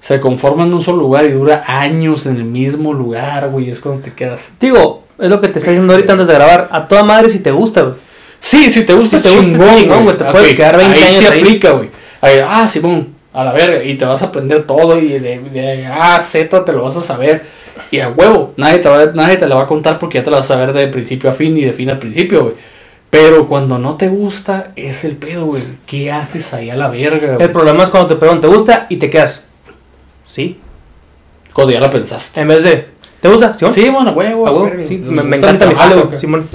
Se 0.00 0.20
conforma 0.20 0.64
en 0.64 0.72
un 0.72 0.80
solo 0.82 0.98
lugar 0.98 1.24
y 1.26 1.30
dura 1.30 1.64
años 1.66 2.26
en 2.26 2.36
el 2.36 2.44
mismo 2.44 2.92
lugar, 2.94 3.48
güey. 3.50 3.68
Es 3.70 3.80
cuando 3.80 4.00
te 4.02 4.12
quedas. 4.12 4.52
Digo, 4.60 5.04
es 5.18 5.28
lo 5.28 5.40
que 5.40 5.48
te 5.48 5.58
está 5.58 5.70
diciendo 5.70 5.92
ahorita 5.92 6.12
antes 6.12 6.28
de 6.28 6.34
grabar. 6.34 6.68
A 6.70 6.86
toda 6.86 7.02
madre 7.02 7.28
si 7.28 7.40
te 7.40 7.50
gusta, 7.50 7.82
güey. 7.82 7.94
Sí, 8.40 8.70
si 8.70 8.84
te 8.84 8.94
gusta, 8.94 9.16
Si 9.18 9.22
te 9.24 9.28
gusta, 9.30 9.42
chingón, 9.50 9.76
chingón, 9.76 10.04
güey. 10.04 10.16
te 10.16 10.24
puedes 10.26 10.50
Ok, 10.52 10.56
quedar 10.56 10.76
20 10.76 10.94
ahí 10.96 11.02
años 11.02 11.14
sí 11.16 11.26
ahí. 11.26 11.40
aplica, 11.40 11.70
güey. 11.72 11.90
Ahí, 12.20 12.38
Ah, 12.46 12.68
Simón, 12.68 13.08
a 13.32 13.44
la 13.44 13.52
verga. 13.52 13.82
Y 13.82 13.96
te 13.96 14.04
vas 14.04 14.22
a 14.22 14.26
aprender 14.26 14.64
todo 14.64 14.98
y 14.98 15.08
de, 15.18 15.38
de 15.40 15.86
A 15.86 16.14
a 16.16 16.20
Z 16.20 16.64
te 16.64 16.72
lo 16.72 16.84
vas 16.84 16.96
a 16.96 17.00
saber. 17.02 17.44
Y 17.90 17.98
a 18.00 18.08
huevo, 18.10 18.52
nadie 18.56 18.78
te, 18.78 18.88
va, 18.88 19.06
nadie 19.06 19.36
te 19.36 19.46
la 19.48 19.56
va 19.56 19.62
a 19.62 19.66
contar 19.66 19.98
porque 19.98 20.18
ya 20.18 20.24
te 20.24 20.30
la 20.30 20.36
vas 20.38 20.46
a 20.50 20.54
saber 20.54 20.72
de 20.72 20.86
principio 20.88 21.28
a 21.30 21.32
fin 21.32 21.56
y 21.58 21.62
de 21.64 21.72
fin 21.72 21.90
a 21.90 21.98
principio, 21.98 22.42
güey. 22.44 22.54
Pero 23.10 23.48
cuando 23.48 23.78
no 23.78 23.96
te 23.96 24.08
gusta, 24.08 24.72
es 24.76 25.04
el 25.04 25.16
pedo, 25.16 25.46
güey. 25.46 25.62
¿Qué 25.86 26.12
haces 26.12 26.52
ahí 26.52 26.68
a 26.68 26.76
la 26.76 26.88
verga, 26.88 27.34
güey? 27.34 27.42
El 27.42 27.52
problema 27.52 27.84
es 27.84 27.90
cuando 27.90 28.08
te 28.08 28.16
preguntan, 28.16 28.50
¿te 28.50 28.56
gusta? 28.56 28.86
Y 28.90 28.96
te 28.96 29.08
quedas. 29.08 29.44
Sí. 30.24 30.60
Cuando 31.54 31.72
ya 31.72 31.80
la 31.80 31.90
pensaste. 31.90 32.40
En 32.40 32.48
vez 32.48 32.62
de, 32.62 32.86
¿te 33.20 33.28
gusta? 33.28 33.54
¿Sí? 33.54 33.66
Sí, 33.72 33.88
bueno, 33.88 34.12
huevo, 34.12 34.64
verga. 34.64 34.86
sí, 34.86 34.98
me, 34.98 35.36
encanta 35.36 35.66
mi 35.66 35.74
jale, 35.74 35.94
güey. 35.94 36.06
güey. 36.06 36.18
Simón. 36.18 36.48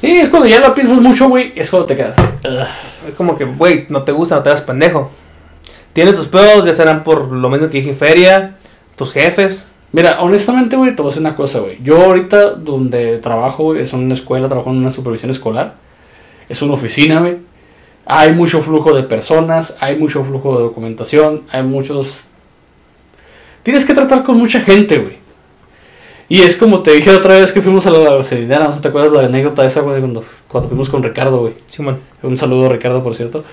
Sí, 0.00 0.16
es 0.18 0.28
cuando 0.28 0.46
ya 0.46 0.60
la 0.60 0.74
piensas 0.74 1.00
mucho, 1.00 1.28
güey. 1.28 1.52
Es 1.56 1.70
cuando 1.70 1.86
te 1.86 1.96
quedas. 1.96 2.16
Ugh. 2.18 2.66
Es 3.08 3.14
como 3.14 3.38
que, 3.38 3.44
güey, 3.44 3.86
no 3.88 4.02
te 4.02 4.12
gusta, 4.12 4.36
no 4.36 4.42
te 4.42 4.50
hagas 4.50 4.60
pendejo. 4.60 5.10
Tienes 5.94 6.14
tus 6.14 6.26
pedos, 6.26 6.66
ya 6.66 6.74
serán 6.74 7.02
por 7.04 7.32
lo 7.32 7.48
mismo 7.48 7.70
que 7.70 7.78
dije 7.78 7.94
feria, 7.94 8.56
tus 8.96 9.12
jefes. 9.12 9.68
Mira, 9.92 10.20
honestamente, 10.20 10.76
güey, 10.76 10.94
te 10.94 11.00
voy 11.00 11.08
a 11.08 11.10
decir 11.10 11.26
una 11.26 11.34
cosa, 11.34 11.60
güey. 11.60 11.78
Yo 11.82 12.04
ahorita 12.04 12.50
donde 12.50 13.16
trabajo, 13.16 13.64
güey, 13.64 13.80
es 13.80 13.94
en 13.94 14.00
una 14.00 14.12
escuela, 14.12 14.46
trabajo 14.46 14.68
en 14.70 14.76
una 14.76 14.90
supervisión 14.90 15.30
escolar. 15.30 15.85
Es 16.48 16.62
una 16.62 16.74
oficina, 16.74 17.20
güey. 17.20 17.36
Hay 18.04 18.32
mucho 18.32 18.62
flujo 18.62 18.94
de 18.94 19.02
personas, 19.02 19.76
hay 19.80 19.98
mucho 19.98 20.24
flujo 20.24 20.56
de 20.56 20.62
documentación, 20.64 21.42
hay 21.50 21.64
muchos... 21.64 22.28
Tienes 23.64 23.84
que 23.84 23.94
tratar 23.94 24.22
con 24.22 24.38
mucha 24.38 24.60
gente, 24.60 24.98
güey. 24.98 25.16
Y 26.28 26.42
es 26.42 26.56
como 26.56 26.80
te 26.80 26.92
dije 26.92 27.10
otra 27.10 27.36
vez 27.36 27.52
que 27.52 27.62
fuimos 27.62 27.86
a 27.86 27.90
la 27.90 28.16
gasolinera, 28.16 28.66
no 28.66 28.74
sé 28.74 28.80
te 28.80 28.88
acuerdas 28.88 29.12
la 29.12 29.26
anécdota 29.26 29.64
esa, 29.64 29.80
güey, 29.80 30.00
cuando, 30.00 30.24
cuando 30.48 30.68
fuimos 30.68 30.88
con 30.88 31.02
Ricardo, 31.02 31.38
güey. 31.38 31.54
Simón. 31.66 31.98
Un 32.22 32.36
saludo, 32.36 32.68
Ricardo, 32.68 33.02
por 33.02 33.14
cierto. 33.14 33.44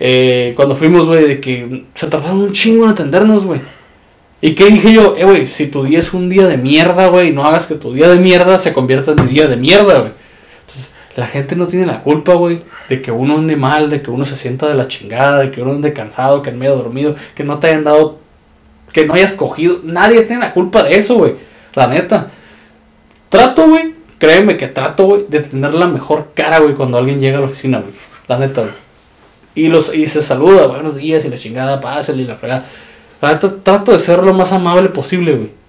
Eh, 0.00 0.52
cuando 0.56 0.74
fuimos, 0.74 1.06
güey, 1.06 1.26
de 1.26 1.40
que 1.40 1.84
se 1.94 2.06
trataron 2.06 2.40
un 2.40 2.52
chingo 2.52 2.84
en 2.84 2.90
atendernos, 2.90 3.44
güey. 3.44 3.60
¿Y 4.40 4.54
qué 4.54 4.66
dije 4.66 4.92
yo? 4.92 5.14
Eh, 5.16 5.24
güey, 5.24 5.46
si 5.46 5.68
tu 5.68 5.84
día 5.84 6.00
es 6.00 6.12
un 6.12 6.28
día 6.28 6.46
de 6.46 6.56
mierda, 6.56 7.06
güey, 7.08 7.32
no 7.32 7.44
hagas 7.44 7.66
que 7.66 7.76
tu 7.76 7.92
día 7.92 8.08
de 8.08 8.18
mierda 8.18 8.58
se 8.58 8.72
convierta 8.72 9.12
en 9.12 9.24
mi 9.24 9.30
día 9.30 9.46
de 9.46 9.56
mierda, 9.56 10.00
güey. 10.00 10.12
La 11.16 11.26
gente 11.26 11.56
no 11.56 11.66
tiene 11.66 11.84
la 11.84 12.02
culpa, 12.02 12.34
güey, 12.34 12.62
de 12.88 13.02
que 13.02 13.12
uno 13.12 13.36
ande 13.36 13.54
mal, 13.56 13.90
de 13.90 14.00
que 14.00 14.10
uno 14.10 14.24
se 14.24 14.36
sienta 14.36 14.66
de 14.66 14.74
la 14.74 14.88
chingada, 14.88 15.40
de 15.40 15.50
que 15.50 15.60
uno 15.60 15.72
ande 15.72 15.92
cansado, 15.92 16.40
que 16.40 16.50
ande 16.50 16.68
dormido, 16.68 17.14
que 17.34 17.44
no 17.44 17.58
te 17.58 17.68
hayan 17.68 17.84
dado, 17.84 18.18
que 18.92 19.04
no 19.04 19.14
hayas 19.14 19.32
cogido. 19.32 19.80
Nadie 19.84 20.22
tiene 20.22 20.40
la 20.40 20.54
culpa 20.54 20.82
de 20.82 20.96
eso, 20.96 21.16
güey. 21.16 21.34
La 21.74 21.86
neta. 21.86 22.30
Trato, 23.28 23.68
güey, 23.68 23.94
créeme 24.18 24.56
que 24.56 24.68
trato, 24.68 25.04
güey, 25.04 25.24
de 25.28 25.40
tener 25.40 25.74
la 25.74 25.86
mejor 25.86 26.30
cara, 26.34 26.60
güey, 26.60 26.74
cuando 26.74 26.96
alguien 26.96 27.20
llega 27.20 27.38
a 27.38 27.40
la 27.42 27.46
oficina, 27.46 27.80
güey. 27.80 27.92
La 28.28 28.38
neta, 28.38 28.62
güey. 28.62 28.74
Y, 29.54 29.68
los, 29.68 29.94
y 29.94 30.06
se 30.06 30.22
saluda, 30.22 30.66
buenos 30.66 30.96
días, 30.96 31.24
y 31.26 31.28
la 31.28 31.36
chingada, 31.36 31.80
pásale, 31.80 32.22
y 32.22 32.26
la 32.26 32.36
fregada. 32.36 32.66
La 33.20 33.32
neta, 33.32 33.54
trato 33.62 33.92
de 33.92 33.98
ser 33.98 34.22
lo 34.22 34.32
más 34.32 34.52
amable 34.52 34.88
posible, 34.88 35.34
güey. 35.34 35.61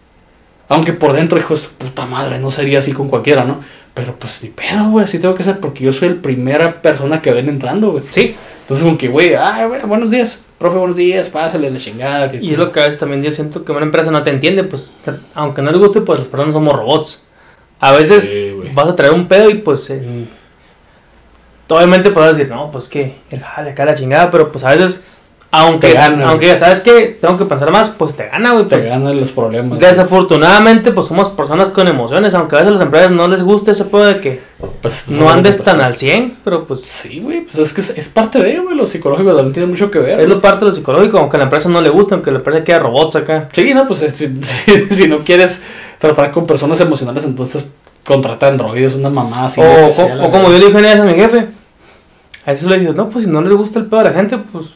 Aunque 0.70 0.94
por 0.94 1.14
dentro, 1.14 1.38
hijo 1.38 1.54
de 1.56 1.60
su 1.62 1.70
puta 1.72 2.06
madre, 2.06 2.40
no 2.40 2.50
sería 2.52 2.80
así 2.80 2.94
con 2.94 3.10
cualquiera, 3.10 3.44
¿no? 3.44 3.60
Pero 3.94 4.16
pues 4.16 4.42
ni 4.42 4.50
pedo, 4.50 4.90
güey, 4.90 5.06
así 5.06 5.20
tengo 5.20 5.36
que 5.36 5.44
ser 5.44 5.60
porque 5.60 5.84
yo 5.84 5.94
soy 5.94 6.10
la 6.10 6.22
primera 6.22 6.82
persona 6.82 7.22
que 7.22 7.32
ven 7.32 7.50
entrando, 7.50 7.92
güey. 7.92 8.04
Sí. 8.10 8.36
Entonces, 8.62 8.84
como 8.86 8.98
que, 8.98 9.10
güey, 9.10 9.34
ah, 9.36 9.66
güey, 9.68 9.82
buenos 9.82 10.10
días, 10.10 10.40
profe, 10.58 10.78
buenos 10.78 10.96
días, 10.96 11.30
pásale 11.30 11.70
la 11.70 11.78
chingada. 11.78 12.32
Que, 12.32 12.38
Y 12.38 12.54
es 12.54 12.58
lo 12.58 12.72
que 12.72 12.80
a 12.80 12.84
veces 12.84 12.98
también 13.00 13.22
yo 13.22 13.30
siento 13.30 13.64
que 13.66 13.72
una 13.74 13.82
empresa 13.86 14.10
no 14.10 14.24
te 14.24 14.30
entiende, 14.30 14.64
pues, 14.64 14.96
aunque 15.36 15.62
no 15.62 15.70
les 15.72 15.80
guste, 15.80 16.02
pues 16.02 16.20
las 16.20 16.28
personas 16.30 16.54
somos 16.54 16.74
robots. 16.76 17.24
A 17.80 17.92
veces 17.92 18.30
Sí, 18.30 18.54
vas 18.74 18.88
a 18.88 18.96
traer 18.96 19.14
un 19.14 19.28
pedo 19.28 19.50
y 19.50 19.56
pues 19.56 19.90
en- 19.90 20.30
obviamente 21.68 22.12
puedes 22.12 22.38
decir, 22.38 22.52
no, 22.54 22.72
pues 22.72 22.88
que 22.88 23.16
el 23.32 23.42
jale 23.42 23.72
acá 23.72 23.84
la 23.86 23.96
chingada, 23.96 24.30
pero 24.32 24.52
pues 24.52 24.64
a 24.64 24.74
veces, 24.74 25.04
aunque, 25.56 25.90
Te 25.90 25.94
gana, 25.94 26.30
aunque 26.30 26.48
ya 26.48 26.58
sabes 26.58 26.80
que 26.80 27.16
tengo 27.22 27.38
que 27.38 27.46
pensar 27.46 27.70
más, 27.72 27.92
pues 27.92 28.16
te 28.16 28.28
gana, 28.28 28.54
güey. 28.54 28.64
te 28.68 28.76
Pues, 28.76 28.90
ganan 28.90 29.20
los 29.20 29.32
problemas. 29.32 29.78
güey. 29.78 29.92
desafortunadamente, 29.92 30.92
pues 30.92 31.06
somos 31.06 31.30
personas 31.30 31.70
con 31.70 31.88
emociones, 31.88 32.34
aunque 32.34 32.56
a 32.56 32.60
veces 32.60 32.70
a 32.70 32.74
las 32.74 32.82
empresas 32.82 33.12
no 33.12 33.28
les 33.28 33.44
guste 33.44 33.70
ese 33.70 33.86
pedo 33.86 34.06
de 34.06 34.20
que 34.20 34.42
Pues, 34.82 35.10
no 35.10 35.30
andes 35.30 35.64
tan 35.64 35.80
al 35.82 35.96
100, 35.96 36.38
pero 36.44 36.64
pues 36.64 36.82
Sí, 36.82 37.20
güey, 37.20 37.42
pues 37.42 37.58
es 37.60 37.72
que 37.72 37.82
es, 37.82 37.92
es 37.96 38.10
parte 38.10 38.42
de, 38.42 38.58
güey, 38.62 38.76
lo 38.76 38.88
psicológico 38.88 39.30
también 39.36 39.54
tiene 39.54 39.68
mucho 39.70 39.92
que 39.92 40.00
ver. 40.00 40.20
es 40.22 40.28
lo 40.28 40.42
parte 40.42 40.66
de 40.66 40.72
lo 40.72 40.76
psicológico, 40.76 41.20
aunque 41.20 41.38
a 41.38 41.40
la 41.40 41.44
empresa 41.44 41.70
no 41.70 41.82
le 41.82 41.90
guste, 41.90 42.16
aunque 42.16 42.32
la 42.32 42.38
empresa 42.40 42.64
quiera 42.64 42.80
robots 42.80 43.16
acá. 43.18 43.48
Sí, 43.54 43.74
no, 43.76 43.86
pues 43.88 44.00
si, 44.16 44.28
si- 44.42 44.86
si 44.96 45.08
no 45.08 45.20
quieres 45.20 45.62
tratar 46.00 46.32
con 46.32 46.48
personas 46.48 46.82
emocionales, 46.82 47.26
entonces 47.26 47.68
contrata 48.04 48.48
androides, 48.48 48.96
una 48.96 49.10
mamá 49.12 49.46
así. 49.46 49.62
o, 49.62 49.66
o 50.24 50.32
como 50.32 50.52
yo 50.52 50.58
le 50.58 50.66
dije 50.66 50.92
a 51.00 51.04
mi 51.04 51.14
jefe, 51.14 51.48
a 52.46 52.52
eso 52.52 52.68
le 52.70 52.80
dije, 52.80 52.92
no, 52.94 53.08
pues 53.10 53.26
si 53.26 53.32
no 53.32 53.40
les 53.42 53.54
gusta 53.54 53.78
el 53.80 53.86
pedo 53.86 54.00
a 54.02 54.06
la 54.06 54.14
gente, 54.14 54.38
pues 54.52 54.74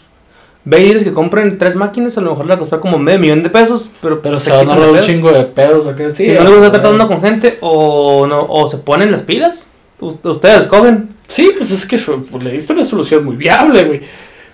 ve 0.69 0.81
y 0.81 0.83
diles 0.87 1.03
que 1.05 1.13
compren 1.13 1.57
tres 1.57 1.75
máquinas, 1.75 2.17
a 2.17 2.21
lo 2.21 2.31
mejor 2.31 2.45
le 2.45 2.49
va 2.49 2.55
a 2.55 2.59
costar 2.59 2.79
como 2.81 2.97
medio 2.99 3.19
millón 3.19 3.41
de 3.41 3.49
pesos, 3.49 3.89
pero, 4.01 4.21
Pero 4.21 4.37
se 4.39 4.51
van 4.51 4.69
a 4.69 4.73
ahorrar 4.73 4.89
un 4.91 4.99
chingo 5.01 5.31
de 5.31 5.43
pedos, 5.45 5.85
¿o 5.85 5.95
qué? 5.95 6.11
Sí, 6.11 6.25
si 6.25 6.31
no 6.31 6.43
les 6.43 6.53
gusta 6.53 6.71
tratando 6.73 7.07
con 7.07 7.21
gente, 7.21 7.57
o, 7.61 8.27
no, 8.27 8.45
o 8.49 8.67
se 8.67 8.77
ponen 8.77 9.11
las 9.11 9.21
pilas, 9.23 9.69
us- 10.01 10.15
ustedes 10.23 10.59
escogen. 10.65 11.15
Sí, 11.27 11.53
pues 11.57 11.71
es 11.71 11.85
que 11.85 11.97
pues, 11.97 12.43
le 12.43 12.51
diste 12.51 12.73
una 12.73 12.83
solución 12.83 13.23
muy 13.23 13.35
viable, 13.37 13.83
güey. 13.85 14.01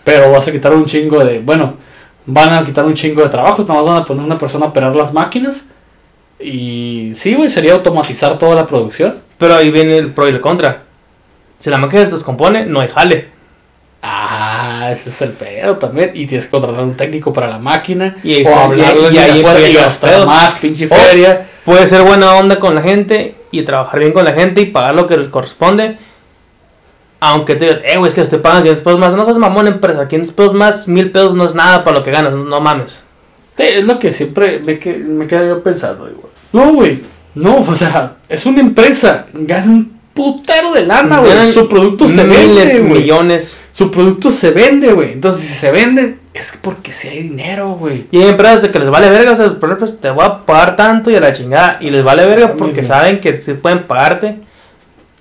Pero 0.04 0.32
vas 0.32 0.48
a 0.48 0.52
quitar 0.52 0.74
un 0.76 0.86
chingo 0.86 1.24
de. 1.24 1.40
Bueno, 1.40 1.76
van 2.26 2.54
a 2.54 2.64
quitar 2.66 2.86
un 2.86 2.94
chingo 2.94 3.22
de 3.24 3.30
trabajos, 3.30 3.68
nada 3.68 3.82
más 3.82 3.90
van 3.92 4.02
a 4.02 4.06
poner 4.06 4.24
una 4.26 4.38
persona 4.38 4.66
a 4.66 4.70
operar 4.70 4.96
las 4.96 5.14
máquinas. 5.14 5.68
Y 6.40 7.14
sí, 7.16 7.36
güey, 7.36 7.50
sería 7.50 7.74
automatizar 7.74 8.38
toda 8.38 8.56
la 8.56 8.68
producción. 8.68 9.16
Pero 9.38 9.56
ahí 9.56 9.72
viene 9.72 9.98
el 9.98 10.12
pro 10.12 10.28
y 10.28 10.32
el 10.32 10.42
contra. 10.42 10.84
Si 11.60 11.70
la 11.70 11.78
máquina 11.78 12.06
se 12.06 12.12
descompone, 12.12 12.66
no 12.66 12.82
hay 12.82 12.90
jale. 12.90 13.28
Ah, 14.06 14.90
ese 14.92 15.10
es 15.10 15.22
el 15.22 15.32
pedo 15.32 15.78
también. 15.78 16.12
Y 16.14 16.28
tienes 16.28 16.46
que 16.46 16.52
contratar 16.52 16.84
un 16.84 16.96
técnico 16.98 17.32
para 17.32 17.48
la 17.48 17.58
máquina. 17.58 18.18
Y 18.22 18.34
ahí 18.34 18.46
o 18.46 18.54
hablarle 18.54 19.10
y- 19.12 19.16
y 19.16 19.18
ahí 19.18 19.40
afuera 19.42 19.60
y 19.70 19.74
gastar 19.74 20.10
pedos. 20.12 20.26
más, 20.26 20.56
pinche 20.56 20.88
feria. 20.90 21.48
Puede 21.64 21.88
ser 21.88 22.02
buena 22.04 22.36
onda 22.36 22.60
con 22.60 22.76
la 22.76 22.82
gente 22.82 23.36
y 23.52 23.62
trabajar 23.64 24.02
bien 24.02 24.12
con 24.12 24.26
la 24.26 24.34
gente 24.34 24.60
y 24.60 24.66
pagar 24.66 24.94
lo 24.96 25.08
que 25.08 25.16
les 25.16 25.30
corresponde. 25.30 25.98
Aunque 27.22 27.56
te 27.56 27.66
digas, 27.66 27.80
eh, 27.86 27.98
güey, 27.98 28.10
es 28.10 28.14
que 28.16 28.26
te 28.26 28.38
pagan 28.38 28.64
500 28.64 28.84
pesos 28.84 29.00
más. 29.00 29.14
No 29.14 29.24
seas 29.24 29.38
mamón, 29.38 29.68
empresa. 29.68 30.08
500 30.10 30.36
pesos 30.36 30.54
más, 30.54 30.88
1000 30.90 31.10
pesos 31.12 31.36
no 31.36 31.46
es 31.46 31.56
nada 31.56 31.84
para 31.86 31.98
lo 31.98 32.04
que 32.04 32.12
ganas. 32.12 32.36
No, 32.36 32.60
mames. 32.60 33.08
Sí, 33.56 33.64
es 33.64 33.86
lo 33.86 33.98
que 34.00 34.12
siempre 34.12 34.60
me, 34.60 34.78
que, 34.80 34.98
me 34.98 35.26
queda 35.28 35.48
yo 35.48 35.64
pensando, 35.64 36.10
igual. 36.10 36.28
No, 36.52 36.74
güey. 36.74 37.00
No, 37.36 37.58
o 37.62 37.76
sea, 37.76 38.16
es 38.28 38.46
una 38.46 38.60
empresa. 38.60 39.28
Gana 39.32 39.72
un 39.72 39.93
putero 40.14 40.74
de 40.74 40.86
lana, 40.86 41.20
güey. 41.20 41.52
Su 41.52 41.68
producto 41.68 42.08
se 42.08 42.24
miles, 42.24 42.74
vende, 42.74 42.94
millones. 42.94 43.60
Su 43.72 43.92
producto 43.92 44.32
se 44.32 44.52
vende, 44.52 44.94
güey. 44.94 45.14
Entonces, 45.14 45.46
si 45.46 45.54
se 45.54 45.72
vende, 45.72 46.18
es 46.34 46.58
porque 46.62 46.94
si 46.94 47.08
hay 47.08 47.24
dinero, 47.24 47.72
güey. 47.74 48.06
Y 48.12 48.22
hay 48.22 48.30
empresas 48.30 48.62
de 48.62 48.72
que 48.72 48.80
les 48.80 48.90
vale 48.90 49.10
verga. 49.10 49.32
O 49.32 49.36
sea, 49.36 49.48
por 49.48 49.70
ejemplo, 49.70 49.88
te 49.94 50.10
voy 50.10 50.26
a 50.26 50.46
pagar 50.46 50.76
tanto 50.76 51.10
y 51.12 51.16
a 51.16 51.20
la 51.20 51.32
chingada. 51.32 51.78
Y 51.82 51.90
les 51.90 52.04
vale 52.04 52.26
verga 52.26 52.54
porque 52.54 52.84
saben 52.84 53.20
que 53.20 53.36
sí 53.38 53.54
pueden 53.54 53.84
pagarte. 53.84 54.38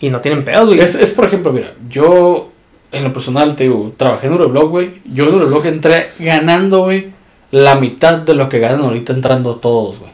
Y 0.01 0.11
no 0.11 0.20
tienen 0.20 0.45
pedos, 0.45 0.66
güey. 0.66 0.80
Es, 0.80 0.95
es, 0.95 1.12
por 1.12 1.26
ejemplo, 1.26 1.53
mira, 1.53 1.74
yo 1.88 2.51
en 2.90 3.05
lo 3.05 3.12
personal 3.12 3.57
te 3.57 3.64
digo, 3.64 3.95
trabajé 3.97 4.26
en 4.26 4.34
Uroblog, 4.34 4.68
güey. 4.68 4.95
Yo 5.05 5.28
en 5.28 5.34
Uroblog 5.34 5.66
entré 5.66 6.11
ganando, 6.18 6.84
güey, 6.84 7.12
la 7.51 7.76
mitad 7.76 8.18
de 8.18 8.34
lo 8.34 8.49
que 8.49 8.59
ganan 8.59 8.82
ahorita 8.82 9.12
entrando 9.12 9.57
todos, 9.57 10.01
güey. 10.01 10.11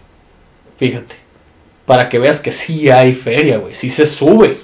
Fíjate. 0.78 1.16
Para 1.86 2.08
que 2.08 2.18
veas 2.18 2.40
que 2.40 2.52
sí 2.52 2.90
hay 2.90 3.14
feria, 3.14 3.58
güey. 3.58 3.72
Sí 3.72 3.88
se 3.88 4.04
sube. 4.04 4.58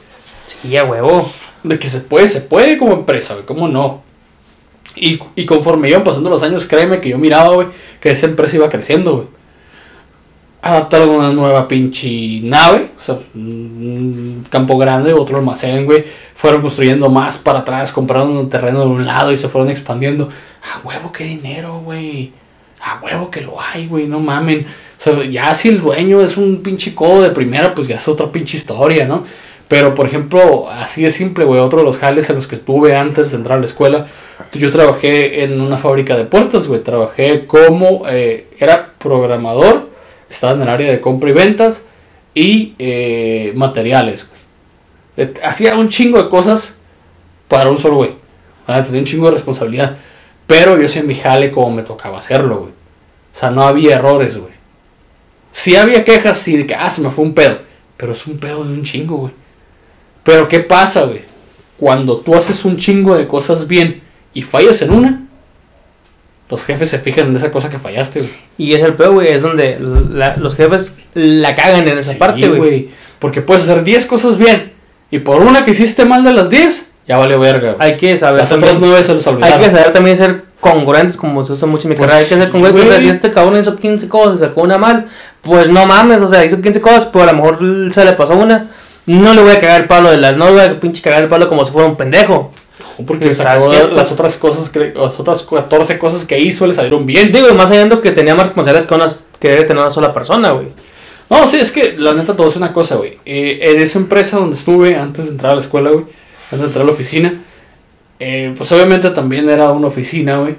Sí, 0.46 0.76
a 0.76 0.84
huevo. 0.84 1.30
De 1.62 1.78
que 1.78 1.88
se 1.88 2.00
puede, 2.00 2.28
se 2.28 2.42
puede 2.42 2.78
como 2.78 2.92
empresa, 2.92 3.34
güey. 3.34 3.46
¿Cómo 3.46 3.68
no? 3.68 4.02
Y, 4.96 5.18
y 5.34 5.46
conforme 5.46 5.88
iban 5.88 6.04
pasando 6.04 6.30
los 6.30 6.42
años, 6.42 6.66
créeme 6.66 7.00
que 7.00 7.08
yo 7.08 7.18
miraba, 7.18 7.54
güey, 7.54 7.68
que 8.00 8.10
esa 8.10 8.26
empresa 8.26 8.56
iba 8.56 8.68
creciendo, 8.68 9.16
güey. 9.16 9.26
adaptaron 10.62 11.10
una 11.10 11.32
nueva 11.32 11.68
pinche 11.68 12.40
nave, 12.42 12.90
o 12.96 13.00
sea, 13.00 13.18
un 13.34 14.46
campo 14.48 14.78
grande, 14.78 15.12
otro 15.12 15.36
almacén, 15.36 15.84
güey. 15.84 16.04
Fueron 16.36 16.62
construyendo 16.62 17.10
más 17.10 17.38
para 17.38 17.60
atrás, 17.60 17.92
compraron 17.92 18.36
un 18.36 18.48
terreno 18.48 18.80
de 18.80 18.86
un 18.86 19.04
lado 19.04 19.32
y 19.32 19.36
se 19.36 19.48
fueron 19.48 19.70
expandiendo. 19.70 20.28
A 20.62 20.86
huevo, 20.86 21.12
qué 21.12 21.24
dinero, 21.24 21.80
güey. 21.80 22.32
A 22.80 23.00
huevo 23.02 23.30
que 23.30 23.40
lo 23.40 23.60
hay, 23.60 23.86
güey, 23.86 24.06
no 24.06 24.20
mamen. 24.20 24.66
O 24.98 25.02
sea, 25.02 25.24
ya 25.24 25.54
si 25.54 25.68
el 25.70 25.80
dueño 25.80 26.20
es 26.20 26.36
un 26.36 26.62
pinche 26.62 26.94
codo 26.94 27.22
de 27.22 27.30
primera, 27.30 27.74
pues 27.74 27.88
ya 27.88 27.96
es 27.96 28.06
otra 28.08 28.30
pinche 28.30 28.56
historia, 28.56 29.06
¿no? 29.06 29.24
Pero, 29.74 29.92
por 29.92 30.06
ejemplo, 30.06 30.70
así 30.70 31.02
de 31.02 31.10
simple, 31.10 31.44
güey, 31.44 31.60
otro 31.60 31.80
de 31.80 31.84
los 31.84 31.98
jales 31.98 32.30
en 32.30 32.36
los 32.36 32.46
que 32.46 32.54
estuve 32.54 32.94
antes 32.94 33.32
de 33.32 33.38
entrar 33.38 33.58
a 33.58 33.60
la 33.60 33.66
escuela, 33.66 34.06
yo 34.52 34.70
trabajé 34.70 35.42
en 35.42 35.60
una 35.60 35.78
fábrica 35.78 36.16
de 36.16 36.26
puertas, 36.26 36.68
güey. 36.68 36.80
Trabajé 36.80 37.48
como, 37.48 38.04
eh, 38.08 38.46
era 38.60 38.92
programador, 38.96 39.90
estaba 40.30 40.52
en 40.52 40.62
el 40.62 40.68
área 40.68 40.92
de 40.92 41.00
compra 41.00 41.30
y 41.30 41.32
ventas 41.32 41.82
y 42.34 42.74
eh, 42.78 43.52
materiales, 43.56 44.28
güey. 44.28 45.28
Eh, 45.28 45.34
Hacía 45.42 45.76
un 45.76 45.88
chingo 45.88 46.22
de 46.22 46.28
cosas 46.28 46.76
para 47.48 47.68
un 47.68 47.80
solo 47.80 47.96
güey. 47.96 48.10
Tenía 48.66 49.00
un 49.00 49.06
chingo 49.06 49.26
de 49.26 49.32
responsabilidad. 49.32 49.96
Pero 50.46 50.78
yo 50.78 50.86
hacía 50.86 51.02
mi 51.02 51.16
jale 51.16 51.50
como 51.50 51.72
me 51.72 51.82
tocaba 51.82 52.18
hacerlo, 52.18 52.58
güey. 52.58 52.70
O 52.70 53.36
sea, 53.36 53.50
no 53.50 53.64
había 53.64 53.96
errores, 53.96 54.38
güey. 54.38 54.54
Sí 55.50 55.74
había 55.74 56.04
quejas, 56.04 56.38
sí, 56.38 56.58
de 56.58 56.64
que, 56.64 56.76
ah, 56.76 56.92
se 56.92 57.02
me 57.02 57.10
fue 57.10 57.24
un 57.24 57.34
pedo. 57.34 57.58
Pero 57.96 58.12
es 58.12 58.24
un 58.28 58.38
pedo 58.38 58.62
de 58.62 58.72
un 58.72 58.84
chingo, 58.84 59.16
güey. 59.16 59.43
Pero 60.24 60.48
¿qué 60.48 60.60
pasa, 60.60 61.04
güey? 61.04 61.22
Cuando 61.78 62.16
tú 62.18 62.34
haces 62.34 62.64
un 62.64 62.76
chingo 62.76 63.16
de 63.16 63.26
cosas 63.28 63.68
bien 63.68 64.02
y 64.32 64.42
fallas 64.42 64.82
en 64.82 64.90
una, 64.92 65.20
los 66.50 66.64
jefes 66.64 66.90
se 66.90 66.98
fijan 66.98 67.28
en 67.28 67.36
esa 67.36 67.50
cosa 67.50 67.70
que 67.70 67.78
fallaste, 67.78 68.20
güey. 68.20 68.30
Y 68.58 68.74
es 68.74 68.82
el 68.84 68.94
peor, 68.94 69.12
güey, 69.14 69.28
es 69.28 69.42
donde 69.42 69.78
la- 70.12 70.36
los 70.36 70.54
jefes 70.54 70.96
la 71.14 71.54
cagan 71.56 71.88
en 71.88 71.98
esa 71.98 72.12
Sí, 72.12 72.18
parte, 72.18 72.48
güey. 72.48 72.90
Porque 73.18 73.40
puedes 73.42 73.62
hacer 73.64 73.82
10 73.84 74.06
cosas 74.06 74.36
bien 74.38 74.72
y 75.10 75.18
por 75.20 75.40
una 75.40 75.64
que 75.64 75.70
hiciste 75.72 76.04
mal 76.04 76.22
de 76.24 76.32
las 76.32 76.50
10, 76.50 76.90
ya 77.08 77.16
valió 77.16 77.38
verga, 77.40 77.72
güey. 77.74 77.90
Hay 77.90 77.96
que 77.96 78.16
saber 78.18 78.40
Las 78.40 78.52
otras 78.52 78.78
9 78.78 79.02
se 79.04 79.14
los 79.14 79.26
hay 79.26 79.34
olvidaron. 79.34 79.60
que 79.60 79.66
saber 79.70 79.92
también 79.92 80.16
ser 80.16 80.44
congruentes, 80.60 81.16
como 81.16 81.42
se 81.44 81.52
usa 81.52 81.66
mucho 81.68 81.84
en 81.84 81.90
mi 81.90 81.96
Pues 81.96 82.08
carrera. 82.08 82.22
Hay 82.24 82.28
que 82.28 82.34
ser 82.36 82.46
sí, 82.46 82.52
congruentes. 82.52 82.84
O 82.86 82.90
sea, 82.90 83.00
si 83.00 83.08
este 83.08 83.30
cabrón 83.30 83.60
hizo 83.60 83.76
15 83.76 84.08
cosas 84.08 84.36
y 84.36 84.38
sacó 84.40 84.62
una 84.62 84.78
mal, 84.78 85.08
pues 85.42 85.68
no 85.68 85.84
mames, 85.86 86.20
o 86.22 86.28
sea, 86.28 86.44
hizo 86.44 86.60
15 86.60 86.80
cosas, 86.80 87.06
pero 87.06 87.24
a 87.28 87.32
lo 87.32 87.34
mejor 87.38 87.92
se 87.92 88.04
le 88.04 88.12
pasó 88.12 88.36
una. 88.36 88.68
No 89.06 89.34
le 89.34 89.42
voy 89.42 89.52
a 89.52 89.58
cagar 89.60 89.82
el 89.82 89.86
palo 89.86 90.10
de 90.10 90.16
la, 90.16 90.32
no 90.32 90.46
le 90.46 90.52
voy 90.52 90.60
a 90.62 90.80
pinche 90.80 91.02
cagar 91.02 91.22
el 91.22 91.28
palo 91.28 91.48
como 91.48 91.64
si 91.64 91.72
fuera 91.72 91.88
un 91.88 91.96
pendejo. 91.96 92.52
Porque 93.06 93.34
¿Sabes 93.34 93.62
sacó 93.64 93.72
qué? 93.72 93.94
las 93.94 94.12
otras 94.12 94.36
cosas, 94.36 94.70
que- 94.70 94.92
las 94.94 95.18
otras 95.18 95.42
14 95.42 95.98
cosas 95.98 96.24
que 96.24 96.38
hizo 96.38 96.66
le 96.66 96.74
salieron 96.74 97.04
bien. 97.04 97.32
Digo, 97.32 97.52
más 97.54 97.70
allá 97.70 97.84
de 97.86 98.00
que 98.00 98.12
tenía 98.12 98.34
más 98.34 98.46
responsabilidades 98.46 98.86
que, 98.88 98.94
unas, 98.94 99.24
que 99.40 99.48
debe 99.48 99.64
tener 99.64 99.82
una 99.82 99.92
sola 99.92 100.12
persona, 100.12 100.52
güey. 100.52 100.68
No, 101.28 101.46
sí, 101.48 101.58
es 101.58 101.72
que 101.72 101.94
la 101.98 102.12
neta 102.12 102.36
todo 102.36 102.48
es 102.48 102.56
una 102.56 102.72
cosa, 102.72 102.96
güey. 102.96 103.18
Eh, 103.24 103.58
en 103.62 103.80
esa 103.80 103.98
empresa 103.98 104.36
donde 104.38 104.56
estuve 104.56 104.94
antes 104.96 105.24
de 105.24 105.30
entrar 105.32 105.52
a 105.52 105.54
la 105.56 105.60
escuela, 105.60 105.90
güey, 105.90 106.04
antes 106.44 106.60
de 106.60 106.66
entrar 106.66 106.82
a 106.82 106.86
la 106.86 106.92
oficina, 106.92 107.34
eh, 108.20 108.54
pues 108.56 108.70
obviamente 108.72 109.10
también 109.10 109.48
era 109.48 109.70
una 109.72 109.88
oficina, 109.88 110.38
güey. 110.38 110.54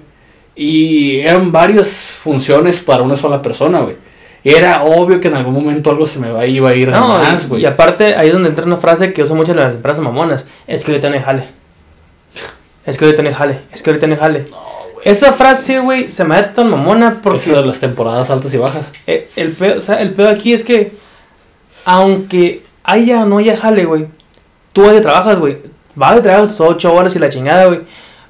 Y 0.55 1.19
eran 1.19 1.51
varias 1.51 1.89
funciones 1.97 2.79
para 2.79 3.03
una 3.03 3.15
sola 3.15 3.41
persona, 3.41 3.81
güey. 3.81 3.95
Era 4.45 4.83
obvio 4.83 5.19
que 5.19 5.27
en 5.27 5.33
algún 5.35 5.55
momento 5.55 5.89
algo 5.89 6.05
se 6.05 6.19
me 6.19 6.29
va, 6.31 6.45
iba 6.45 6.69
a 6.69 6.75
ir 6.75 6.89
No, 6.89 7.17
más, 7.17 7.45
y, 7.45 7.47
güey. 7.47 7.61
y 7.63 7.65
aparte, 7.65 8.15
ahí 8.15 8.27
es 8.27 8.33
donde 8.33 8.49
entra 8.49 8.63
una 8.63 8.77
frase 8.77 9.11
que 9.11 9.23
usan 9.23 9.37
mucho 9.37 9.55
las 9.55 9.73
empresas 9.73 10.01
mamonas. 10.03 10.45
Es 10.67 10.85
que 10.85 10.91
ahorita 10.91 11.09
no 11.09 11.15
hay 11.15 11.21
jale. 11.23 11.47
Es 12.85 12.97
que 12.97 13.05
ahorita 13.05 13.23
no 13.23 13.29
hay 13.29 13.35
jale. 13.35 13.61
Es 13.71 13.81
que 13.81 13.89
ahorita 13.89 14.05
no 14.05 14.13
hay 14.13 14.19
jale. 14.19 14.47
No. 14.51 14.57
Esa 15.03 15.31
frase, 15.33 15.79
güey, 15.79 16.09
se 16.09 16.23
me 16.23 16.35
da 16.35 16.53
tan 16.53 16.69
mamona 16.69 17.21
porque 17.23 17.37
Eso 17.37 17.59
de 17.61 17.65
las 17.67 17.79
temporadas 17.79 18.29
altas 18.29 18.53
y 18.53 18.57
bajas. 18.57 18.91
eh, 19.07 19.29
el, 19.35 19.51
pedo, 19.51 19.79
o 19.79 19.81
sea, 19.81 19.99
el 20.01 20.11
pedo 20.11 20.29
aquí 20.29 20.53
es 20.53 20.63
que 20.63 20.91
aunque 21.85 22.63
haya 22.83 23.23
o 23.23 23.25
no 23.25 23.37
haya 23.39 23.57
jale, 23.57 23.85
güey, 23.85 24.07
tú 24.73 24.83
vas 24.83 24.99
trabajas, 25.01 25.39
güey. 25.39 25.57
Vas 25.95 26.15
de 26.15 26.21
trabajo 26.21 26.47
tus 26.47 26.59
8 26.61 26.93
horas 26.93 27.15
y 27.15 27.19
la 27.19 27.29
chingada, 27.29 27.65
güey. 27.65 27.81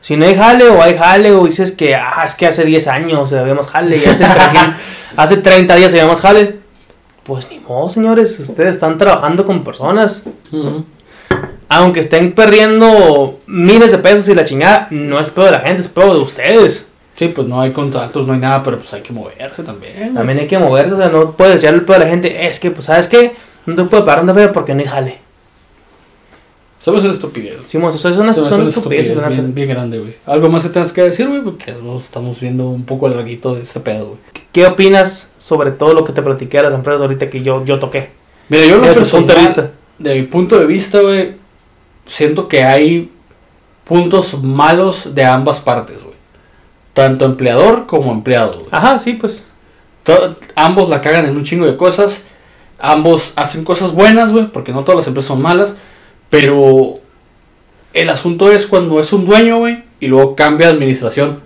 Si 0.02 0.16
no 0.18 0.26
hay 0.26 0.36
jale 0.36 0.68
o 0.70 0.82
hay 0.84 0.96
jale 0.98 1.32
o 1.32 1.46
dices 1.46 1.72
que, 1.72 1.96
ah, 1.96 2.24
es 2.26 2.36
que 2.36 2.46
hace 2.46 2.64
10 2.64 2.88
años 2.90 3.34
habíamos 3.34 3.68
jale 3.68 3.98
y 3.98 4.06
hace, 4.06 4.24
300 4.34 4.76
hace 5.16 5.38
30 5.38 5.76
días 5.76 5.92
habíamos 5.94 6.22
jale. 6.22 6.60
Pues 7.24 7.50
ni 7.50 7.60
modo, 7.60 7.90
señores, 7.90 8.40
ustedes 8.40 8.76
están 8.76 8.98
trabajando 8.98 9.46
con 9.46 9.64
personas. 9.64 10.24
Aunque 11.68 12.00
estén 12.00 12.34
perdiendo 12.34 13.40
miles 13.48 13.92
de 13.92 13.98
pesos 13.98 14.30
y 14.30 14.36
la 14.36 14.44
chingada, 14.44 14.88
no 14.92 15.20
es 15.20 15.30
pedo 15.30 15.46
de 15.46 15.52
la 15.52 15.60
gente, 15.62 15.82
es 15.82 15.88
pedo 15.88 16.14
de 16.14 16.20
ustedes. 16.20 16.88
Sí, 17.16 17.30
pues 17.30 17.48
no 17.48 17.62
hay 17.62 17.72
contratos, 17.72 18.28
no 18.28 18.34
hay 18.34 18.40
nada, 18.40 18.62
pero 18.62 18.78
pues 18.78 18.94
hay 18.94 19.02
que 19.02 19.14
moverse 19.14 19.64
también. 19.64 20.14
También 20.14 20.40
hay 20.40 20.48
que 20.48 20.60
moverse, 20.60 20.94
o 20.94 20.98
sea, 20.98 21.10
no 21.10 21.32
puedes 21.32 21.56
decirle 21.56 21.80
al 21.80 21.86
pedo 21.86 21.96
a 21.96 22.00
la 22.00 22.08
gente, 22.08 22.46
es 22.46 22.60
que, 22.60 22.72
pues, 22.72 22.86
¿sabes 22.86 23.08
qué? 23.08 23.34
No 23.66 23.76
te 23.76 23.84
puedo 23.86 24.06
pagar 24.06 24.24
una 24.24 24.34
feria 24.34 24.52
porque 24.52 24.76
no 24.76 24.82
hay 24.82 24.86
jale. 24.88 25.26
Somos 26.80 27.04
una 27.04 27.14
estupidez. 27.14 27.56
Simón, 27.66 27.90
eso 27.90 28.10
es 28.10 28.18
una, 28.18 28.32
Se 28.32 28.42
son 28.42 28.62
una 28.62 28.66
neta. 28.70 29.30
bien, 29.30 29.56
bien 29.56 29.70
grande, 29.70 29.98
güey. 29.98 30.16
¿Algo 30.28 30.50
más 30.50 30.62
que 30.62 30.70
tengas 30.70 30.94
que 30.94 31.02
decir, 31.02 31.28
güey? 31.28 31.42
Porque 31.42 31.74
nos 31.82 32.04
estamos 32.04 32.40
viendo 32.40 32.68
un 32.70 32.84
poco 32.84 33.08
el 33.08 33.16
larguito 33.16 33.56
de 33.56 33.64
este 33.64 33.80
pedo, 33.80 34.10
güey. 34.10 34.20
¿Qué 34.56 34.66
opinas 34.66 35.34
sobre 35.38 35.72
todo 35.72 35.94
lo 35.94 36.06
que 36.06 36.14
te 36.14 36.22
platiqué 36.22 36.56
de 36.56 36.64
las 36.64 36.74
empresas 36.74 37.02
ahorita 37.02 37.30
que 37.30 37.44
yo, 37.44 37.66
yo 37.66 37.78
toqué? 37.78 38.12
Mira, 38.48 38.64
yo 38.66 38.78
lo 38.78 38.84
punto 38.84 38.88
de 38.88 38.96
personal, 38.96 39.38
vista. 39.38 39.72
de 40.00 40.16
mi 40.16 40.24
punto 40.28 40.58
de 40.58 40.66
vista, 40.66 41.02
güey, 41.02 41.36
siento 42.06 42.48
que 42.48 42.64
hay 42.64 43.12
puntos 43.84 44.42
malos 44.42 45.14
de 45.14 45.26
ambas 45.26 45.60
partes, 45.60 46.02
güey. 46.02 46.16
Tanto 46.94 47.26
empleador 47.26 47.86
como 47.86 48.14
empleado, 48.14 48.54
güey. 48.54 48.68
Ajá, 48.72 48.98
sí, 48.98 49.16
pues. 49.16 49.50
Ambos 50.56 50.88
la 50.90 51.02
cagan 51.02 51.26
en 51.26 51.36
un 51.36 51.44
chingo 51.44 51.66
de 51.66 51.76
cosas. 51.76 52.24
Ambos 52.80 53.34
hacen 53.36 53.66
cosas 53.66 53.92
buenas, 53.92 54.32
güey, 54.32 54.48
porque 54.48 54.72
no 54.72 54.86
todas 54.86 55.00
las 55.00 55.08
empresas 55.08 55.28
son 55.28 55.42
malas. 55.42 55.74
Pero 56.30 57.00
el 57.92 58.10
asunto 58.10 58.50
es 58.54 58.68
cuando 58.68 59.02
es 59.02 59.12
un 59.12 59.26
dueño, 59.26 59.58
güey, 59.58 59.84
y 60.00 60.08
luego 60.08 60.34
cambia 60.34 60.68
de 60.68 60.76
administración. 60.76 61.42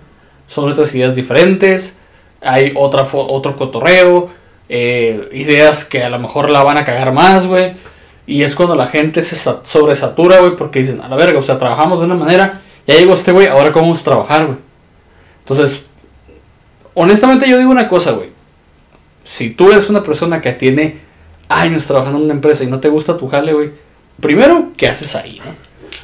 Son 0.46 0.70
otras 0.70 0.94
ideas 0.94 1.16
diferentes. 1.16 1.96
Hay 2.40 2.72
otra 2.76 3.06
otro 3.12 3.56
cotorreo. 3.56 4.28
eh, 4.72 5.28
ideas 5.32 5.84
que 5.84 6.04
a 6.04 6.08
lo 6.10 6.18
mejor 6.20 6.48
la 6.48 6.62
van 6.62 6.76
a 6.78 6.84
cagar 6.84 7.12
más, 7.12 7.46
güey. 7.46 7.74
Y 8.26 8.44
es 8.44 8.54
cuando 8.54 8.76
la 8.76 8.86
gente 8.86 9.20
se 9.22 9.34
sa- 9.34 9.60
sobresatura, 9.64 10.38
güey, 10.38 10.54
porque 10.54 10.78
dicen, 10.78 11.00
a 11.00 11.08
la 11.08 11.16
verga, 11.16 11.40
o 11.40 11.42
sea, 11.42 11.58
trabajamos 11.58 11.98
de 11.98 12.04
una 12.06 12.14
manera. 12.14 12.60
Ya 12.86 12.94
llegó 12.94 13.14
este 13.14 13.32
güey, 13.32 13.48
ahora 13.48 13.72
cómo 13.72 13.86
vamos 13.86 14.00
a 14.02 14.04
trabajar, 14.04 14.46
güey. 14.46 14.58
Entonces, 15.40 15.84
honestamente 16.94 17.48
yo 17.48 17.58
digo 17.58 17.70
una 17.70 17.88
cosa, 17.88 18.12
güey. 18.12 18.28
Si 19.24 19.50
tú 19.50 19.70
eres 19.72 19.90
una 19.90 20.02
persona 20.02 20.40
que 20.40 20.52
tiene 20.52 20.98
años 21.48 21.86
trabajando 21.86 22.18
en 22.18 22.24
una 22.26 22.34
empresa 22.34 22.62
y 22.64 22.68
no 22.68 22.78
te 22.80 22.88
gusta 22.88 23.16
tu 23.18 23.28
jale, 23.28 23.52
güey. 23.52 23.70
Primero, 24.20 24.68
¿qué 24.76 24.86
haces 24.88 25.16
ahí? 25.16 25.40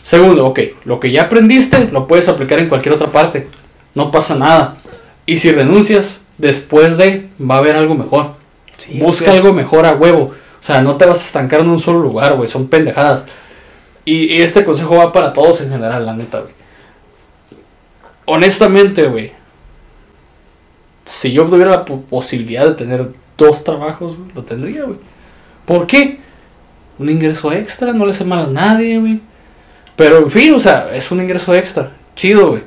Segundo, 0.03 0.47
ok, 0.47 0.61
lo 0.85 0.99
que 1.01 1.11
ya 1.11 1.23
aprendiste 1.23 1.89
lo 1.93 2.07
puedes 2.07 2.29
aplicar 2.29 2.59
en 2.59 2.69
cualquier 2.69 2.95
otra 2.95 3.09
parte. 3.09 3.49
No 3.95 4.11
pasa 4.11 4.35
nada. 4.37 4.77
Y 5.25 5.37
si 5.37 5.53
renuncias, 5.53 6.21
después 6.39 6.97
de, 6.97 7.29
va 7.41 7.57
a 7.57 7.59
haber 7.59 7.77
algo 7.77 7.95
mejor. 7.95 8.35
Sí, 8.77 8.99
Busca 9.01 9.33
algo 9.33 9.53
mejor 9.53 9.87
a 9.87 9.95
huevo. 9.95 10.33
O 10.61 10.63
sea, 10.67 10.81
no 10.83 10.97
te 10.97 11.07
vas 11.07 11.21
a 11.23 11.27
estancar 11.27 11.61
en 11.61 11.69
un 11.69 11.81
solo 11.81 12.01
lugar, 12.01 12.35
güey. 12.37 12.49
Son 12.49 12.67
pendejadas. 12.69 13.25
Y, 14.05 14.35
y 14.35 14.43
este 14.43 14.65
consejo 14.65 14.97
va 14.97 15.13
para 15.13 15.33
todos 15.33 15.61
en 15.63 15.71
general, 15.71 16.05
la 16.05 16.15
neta, 16.15 16.41
güey. 16.41 16.53
Honestamente, 18.27 19.07
güey. 19.07 19.33
Si 21.09 21.33
yo 21.33 21.45
tuviera 21.45 21.71
la 21.71 21.85
po- 21.85 22.01
posibilidad 22.03 22.67
de 22.67 22.75
tener 22.75 23.09
dos 23.39 23.63
trabajos, 23.63 24.19
güey, 24.19 24.31
lo 24.35 24.43
tendría, 24.43 24.83
güey. 24.85 24.99
¿Por 25.65 25.87
qué? 25.87 26.19
Un 26.99 27.11
ingreso 27.11 27.53
extra, 27.53 27.93
no 27.93 28.05
le 28.05 28.11
hace 28.11 28.25
mal 28.25 28.45
a 28.45 28.49
nadie, 28.49 28.99
güey. 28.99 29.21
Pero 29.95 30.19
en 30.19 30.31
fin, 30.31 30.53
o 30.55 30.59
sea, 30.61 30.91
es 30.93 31.11
un 31.11 31.21
ingreso 31.21 31.55
extra. 31.55 31.93
Chido, 32.17 32.51
güey. 32.51 32.63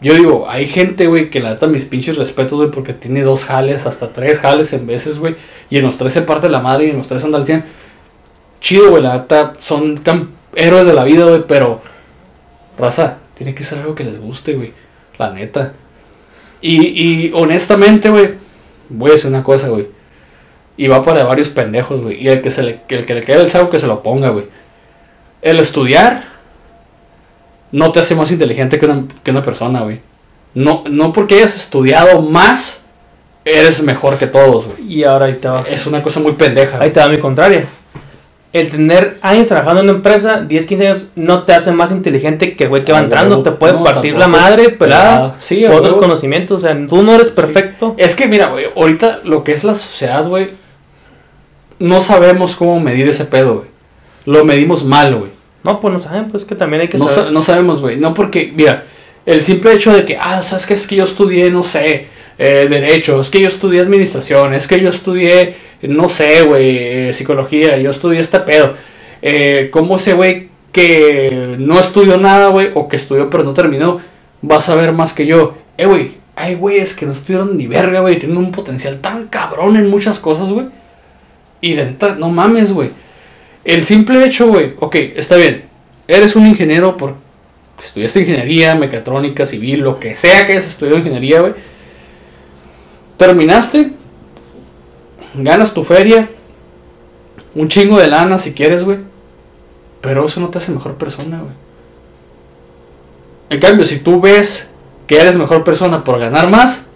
Yo 0.00 0.14
digo, 0.14 0.46
hay 0.48 0.66
gente, 0.66 1.06
güey, 1.06 1.28
que 1.28 1.40
la 1.40 1.50
neta 1.50 1.66
mis 1.66 1.84
pinches 1.84 2.16
respetos, 2.16 2.58
güey, 2.58 2.70
porque 2.70 2.94
tiene 2.94 3.22
dos 3.22 3.44
jales, 3.44 3.86
hasta 3.86 4.12
tres 4.12 4.38
jales 4.38 4.72
en 4.72 4.86
veces, 4.86 5.18
güey. 5.18 5.36
Y 5.68 5.76
en 5.76 5.84
los 5.84 5.98
tres 5.98 6.14
se 6.14 6.22
parte 6.22 6.48
la 6.48 6.60
madre 6.60 6.86
y 6.86 6.90
en 6.90 6.96
los 6.96 7.08
tres 7.08 7.22
anda 7.24 7.36
al 7.36 7.44
100. 7.44 7.64
Chido, 8.60 8.90
güey, 8.90 9.02
la 9.02 9.18
neta 9.18 9.54
son 9.60 10.00
héroes 10.54 10.86
de 10.86 10.94
la 10.94 11.04
vida, 11.04 11.26
güey, 11.26 11.44
pero. 11.46 11.80
Raza, 12.78 13.18
tiene 13.34 13.54
que 13.54 13.62
ser 13.62 13.80
algo 13.80 13.94
que 13.94 14.04
les 14.04 14.18
guste, 14.18 14.54
güey. 14.54 14.72
La 15.18 15.30
neta. 15.32 15.74
Y, 16.62 16.78
y 16.86 17.32
honestamente, 17.34 18.08
güey, 18.08 18.34
voy 18.88 19.10
a 19.10 19.14
decir 19.14 19.28
una 19.28 19.42
cosa, 19.42 19.68
güey. 19.68 19.86
Y 20.78 20.88
va 20.88 21.04
para 21.04 21.24
varios 21.24 21.50
pendejos, 21.50 22.00
güey. 22.02 22.22
Y 22.22 22.28
el 22.28 22.40
que, 22.40 22.50
se 22.50 22.62
le, 22.62 22.80
el 22.88 23.04
que 23.04 23.14
le 23.14 23.22
quede 23.22 23.42
el 23.42 23.50
saco 23.50 23.68
que 23.68 23.78
se 23.78 23.86
lo 23.86 24.02
ponga, 24.02 24.30
güey. 24.30 24.46
El 25.42 25.60
estudiar 25.60 26.39
no 27.72 27.92
te 27.92 28.00
hace 28.00 28.14
más 28.14 28.30
inteligente 28.32 28.78
que 28.78 28.86
una, 28.86 29.04
que 29.22 29.30
una 29.30 29.42
persona, 29.42 29.80
güey. 29.82 30.00
No, 30.54 30.82
no 30.90 31.12
porque 31.12 31.36
hayas 31.36 31.54
estudiado 31.56 32.22
más, 32.22 32.80
eres 33.44 33.82
mejor 33.82 34.18
que 34.18 34.26
todos, 34.26 34.66
güey. 34.66 34.92
Y 34.92 35.04
ahora 35.04 35.26
ahí 35.26 35.34
te 35.34 35.48
va. 35.48 35.62
Es 35.68 35.86
una 35.86 36.02
cosa 36.02 36.20
muy 36.20 36.32
pendeja. 36.32 36.78
Ahí 36.80 36.90
te 36.90 37.00
va 37.00 37.08
mi 37.08 37.18
contraria. 37.18 37.66
el 38.52 38.68
tener 38.68 39.18
años 39.22 39.46
trabajando 39.46 39.80
en 39.80 39.88
una 39.88 39.96
empresa, 39.98 40.40
10, 40.40 40.66
15 40.66 40.86
años, 40.88 41.06
no 41.14 41.44
te 41.44 41.52
hace 41.54 41.70
más 41.70 41.92
inteligente 41.92 42.56
que 42.56 42.64
el 42.64 42.68
güey 42.70 42.84
que 42.84 42.90
va 42.90 42.98
Ah, 42.98 43.02
entrando. 43.02 43.36
huevo. 43.36 43.42
Te 43.44 43.52
puede 43.52 43.74
No, 43.74 43.84
partir 43.84 44.14
tampoco. 44.14 44.18
la 44.36 44.42
madre, 44.42 44.68
pelada, 44.70 45.36
sí, 45.38 45.62
por 45.68 45.76
otros 45.76 45.94
conocimientos. 45.98 46.56
O 46.56 46.60
sea, 46.66 46.76
tú 46.88 47.00
no 47.04 47.14
eres 47.14 47.30
perfecto. 47.30 47.94
Es 47.96 48.16
que 48.16 48.26
mira, 48.26 48.46
güey, 48.48 48.64
ahorita 48.76 49.20
lo 49.22 49.44
que 49.44 49.52
es 49.52 49.62
la 49.62 49.74
sociedad, 49.74 50.26
güey, 50.26 50.50
no 51.78 52.00
sabemos 52.00 52.56
cómo 52.56 52.80
medir 52.80 53.08
ese 53.08 53.24
pedo, 53.24 53.54
güey. 53.58 53.68
Lo 54.26 54.44
medimos 54.44 54.84
mal, 54.84 55.14
güey. 55.14 55.30
No, 55.64 55.80
pues 55.80 55.92
no 55.92 55.98
saben, 55.98 56.28
pues 56.28 56.44
que 56.44 56.54
también 56.54 56.82
hay 56.82 56.88
que 56.88 56.98
No, 56.98 57.06
saber. 57.08 57.24
sa- 57.26 57.30
no 57.30 57.42
sabemos, 57.42 57.80
güey. 57.80 57.96
No 57.98 58.14
porque, 58.14 58.52
mira, 58.54 58.84
el 59.26 59.42
simple 59.42 59.72
hecho 59.74 59.92
de 59.92 60.04
que, 60.04 60.16
ah, 60.20 60.42
¿sabes 60.42 60.66
qué? 60.66 60.74
Es 60.74 60.86
que 60.86 60.96
yo 60.96 61.04
estudié, 61.04 61.50
no 61.50 61.62
sé, 61.64 62.06
eh, 62.38 62.66
Derecho, 62.70 63.20
es 63.20 63.28
que 63.30 63.40
yo 63.40 63.48
estudié 63.48 63.80
Administración, 63.80 64.54
es 64.54 64.66
que 64.66 64.80
yo 64.80 64.88
estudié, 64.88 65.54
no 65.82 66.08
sé, 66.08 66.42
güey, 66.42 66.78
eh, 66.78 67.12
Psicología, 67.12 67.76
yo 67.78 67.90
estudié 67.90 68.20
este 68.20 68.40
pedo. 68.40 68.74
Eh, 69.22 69.68
¿Cómo 69.70 69.96
ese 69.96 70.14
güey 70.14 70.48
que 70.72 71.56
no 71.58 71.78
estudió 71.78 72.16
nada, 72.16 72.48
güey, 72.48 72.70
o 72.74 72.88
que 72.88 72.96
estudió 72.96 73.28
pero 73.28 73.42
no 73.44 73.52
terminó, 73.52 74.00
va 74.48 74.56
a 74.56 74.60
saber 74.62 74.92
más 74.92 75.12
que 75.12 75.26
yo? 75.26 75.54
Eh, 75.76 75.84
güey, 75.84 76.12
hay 76.36 76.54
güeyes 76.54 76.94
que 76.94 77.04
no 77.04 77.12
estudiaron 77.12 77.58
ni 77.58 77.66
verga, 77.66 78.00
güey, 78.00 78.18
tienen 78.18 78.38
un 78.38 78.50
potencial 78.52 78.98
tan 79.00 79.26
cabrón 79.28 79.76
en 79.76 79.88
muchas 79.90 80.18
cosas, 80.18 80.48
güey. 80.50 80.66
Y 81.60 81.74
neta, 81.74 82.14
no 82.14 82.30
mames, 82.30 82.72
güey. 82.72 82.88
El 83.64 83.84
simple 83.84 84.24
hecho, 84.24 84.48
güey, 84.48 84.74
ok, 84.78 84.94
está 85.16 85.36
bien. 85.36 85.64
Eres 86.08 86.34
un 86.36 86.46
ingeniero 86.46 86.96
por 86.96 87.14
estudiaste 87.82 88.20
ingeniería, 88.20 88.74
mecatrónica, 88.74 89.46
civil, 89.46 89.80
lo 89.80 89.98
que 89.98 90.14
sea 90.14 90.46
que 90.46 90.52
hayas 90.52 90.66
estudiado 90.66 90.98
ingeniería, 90.98 91.40
güey. 91.40 91.54
Terminaste, 93.16 93.92
ganas 95.34 95.74
tu 95.74 95.84
feria, 95.84 96.28
un 97.54 97.68
chingo 97.68 97.98
de 97.98 98.08
lana 98.08 98.38
si 98.38 98.52
quieres, 98.52 98.84
güey. 98.84 98.98
Pero 100.00 100.26
eso 100.26 100.40
no 100.40 100.48
te 100.48 100.58
hace 100.58 100.72
mejor 100.72 100.94
persona, 100.94 101.40
güey. 101.40 101.52
En 103.50 103.60
cambio, 103.60 103.84
si 103.84 103.98
tú 103.98 104.20
ves 104.20 104.70
que 105.06 105.20
eres 105.20 105.36
mejor 105.36 105.64
persona 105.64 106.04
por 106.04 106.18
ganar 106.18 106.48
más, 106.48 106.86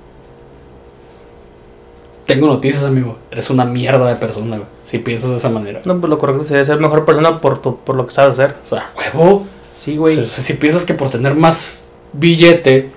tengo 2.26 2.46
noticias, 2.46 2.84
amigo. 2.84 3.18
Eres 3.30 3.50
una 3.50 3.64
mierda 3.64 4.08
de 4.08 4.16
persona, 4.16 4.56
güey. 4.56 4.68
Si 4.84 4.98
piensas 4.98 5.30
de 5.30 5.36
esa 5.36 5.48
manera. 5.50 5.80
No, 5.84 5.98
pues 6.00 6.10
lo 6.10 6.18
correcto 6.18 6.44
sería 6.44 6.64
ser 6.64 6.78
mejor 6.78 7.04
persona 7.04 7.40
por, 7.40 7.60
tu, 7.60 7.78
por 7.78 7.96
lo 7.96 8.06
que 8.06 8.12
sabes 8.12 8.38
hacer. 8.38 8.54
O 8.66 8.68
sea, 8.68 8.90
huevo. 8.96 9.46
Sí, 9.74 9.96
güey. 9.96 10.18
O 10.18 10.24
sea, 10.24 10.42
si 10.42 10.54
piensas 10.54 10.84
que 10.84 10.94
por 10.94 11.10
tener 11.10 11.34
más 11.34 11.68
billete 12.12 12.90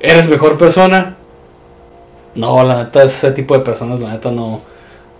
eres 0.00 0.28
mejor 0.28 0.58
persona, 0.58 1.16
no, 2.34 2.62
la 2.64 2.84
neta, 2.84 3.02
ese 3.02 3.32
tipo 3.32 3.54
de 3.54 3.60
personas, 3.60 4.00
la 4.00 4.12
neta, 4.12 4.30
no. 4.30 4.60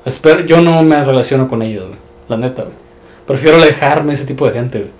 Espero, 0.04 0.40
yo 0.40 0.60
no 0.60 0.82
me 0.82 1.02
relaciono 1.04 1.48
con 1.48 1.62
ellos, 1.62 1.86
güey. 1.88 1.98
La 2.28 2.36
neta, 2.36 2.62
güey. 2.62 2.74
Prefiero 3.26 3.56
alejarme 3.58 4.14
ese 4.14 4.24
tipo 4.24 4.46
de 4.46 4.52
gente, 4.52 4.78
güey. 4.78 4.90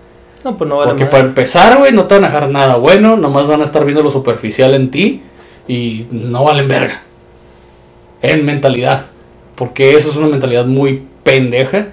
No, 0.44 0.56
pues 0.56 0.68
no 0.68 0.78
vale 0.78 0.90
Porque 0.90 1.04
madre. 1.04 1.16
para 1.16 1.28
empezar, 1.28 1.78
güey, 1.78 1.92
no 1.92 2.04
te 2.06 2.14
van 2.14 2.24
a 2.24 2.28
dejar 2.28 2.48
nada 2.48 2.76
bueno, 2.76 3.16
nomás 3.16 3.46
van 3.46 3.60
a 3.60 3.64
estar 3.64 3.84
viendo 3.84 4.02
lo 4.02 4.10
superficial 4.10 4.72
en 4.74 4.90
ti 4.90 5.22
y 5.68 6.06
no 6.10 6.44
valen 6.44 6.66
verga. 6.66 7.02
En 8.22 8.44
mentalidad. 8.44 9.06
Porque 9.54 9.94
eso 9.94 10.10
es 10.10 10.16
una 10.16 10.28
mentalidad 10.28 10.66
muy 10.66 11.02
pendeja 11.22 11.88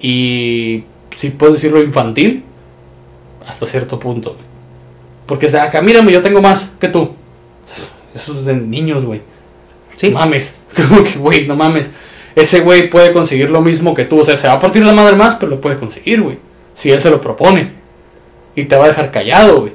y, 0.00 0.84
si 1.16 1.30
puedes 1.30 1.54
decirlo, 1.54 1.82
infantil, 1.82 2.42
hasta 3.46 3.66
cierto 3.66 3.98
punto. 3.98 4.36
Porque 5.26 5.46
es 5.46 5.52
de 5.52 5.60
acá, 5.60 5.80
mírame, 5.80 6.12
yo 6.12 6.22
tengo 6.22 6.42
más 6.42 6.72
que 6.80 6.88
tú. 6.88 7.10
Eso 8.14 8.32
es 8.32 8.44
de 8.44 8.54
niños, 8.54 9.04
güey. 9.04 9.22
Sí. 9.96 10.10
Mames. 10.10 10.56
Como 10.88 11.04
que, 11.04 11.18
güey, 11.18 11.46
no 11.46 11.56
mames. 11.56 11.90
Ese 12.34 12.60
güey 12.60 12.90
puede 12.90 13.12
conseguir 13.12 13.50
lo 13.50 13.60
mismo 13.60 13.94
que 13.94 14.04
tú. 14.04 14.20
O 14.20 14.24
sea, 14.24 14.36
se 14.36 14.48
va 14.48 14.54
a 14.54 14.60
partir 14.60 14.84
la 14.84 14.92
madre 14.92 15.16
más, 15.16 15.36
pero 15.36 15.50
lo 15.50 15.60
puede 15.60 15.78
conseguir, 15.78 16.20
güey. 16.20 16.38
Si 16.74 16.90
él 16.90 17.00
se 17.00 17.10
lo 17.10 17.20
propone. 17.20 17.72
Y 18.56 18.64
te 18.64 18.76
va 18.76 18.86
a 18.86 18.88
dejar 18.88 19.10
callado, 19.10 19.60
güey. 19.60 19.72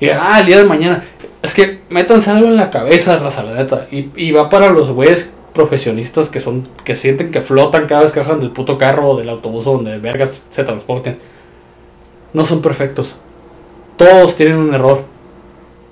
Y 0.00 0.08
ah, 0.08 0.38
el 0.40 0.46
día 0.46 0.58
de 0.58 0.64
mañana. 0.64 1.04
Es 1.44 1.54
que 1.54 1.80
métanse 1.90 2.30
algo 2.30 2.46
en 2.48 2.56
la 2.56 2.70
cabeza, 2.70 3.18
raza, 3.18 3.42
la 3.42 3.52
neta. 3.54 3.86
Y, 3.90 4.08
y 4.16 4.32
va 4.32 4.48
para 4.48 4.70
los 4.70 4.90
güeyes 4.90 5.32
profesionistas 5.52 6.28
que 6.30 6.40
son. 6.40 6.66
que 6.84 6.94
sienten 6.96 7.30
que 7.30 7.40
flotan 7.40 7.86
cada 7.86 8.02
vez 8.02 8.12
que 8.12 8.20
bajan 8.20 8.40
del 8.40 8.50
puto 8.50 8.78
carro 8.78 9.10
o 9.10 9.16
del 9.16 9.28
autobús 9.28 9.66
o 9.66 9.72
donde 9.72 9.98
vergas 9.98 10.40
se 10.50 10.64
transporten. 10.64 11.18
No 12.32 12.44
son 12.44 12.62
perfectos. 12.62 13.16
Todos 13.96 14.36
tienen 14.36 14.56
un 14.56 14.74
error. 14.74 15.02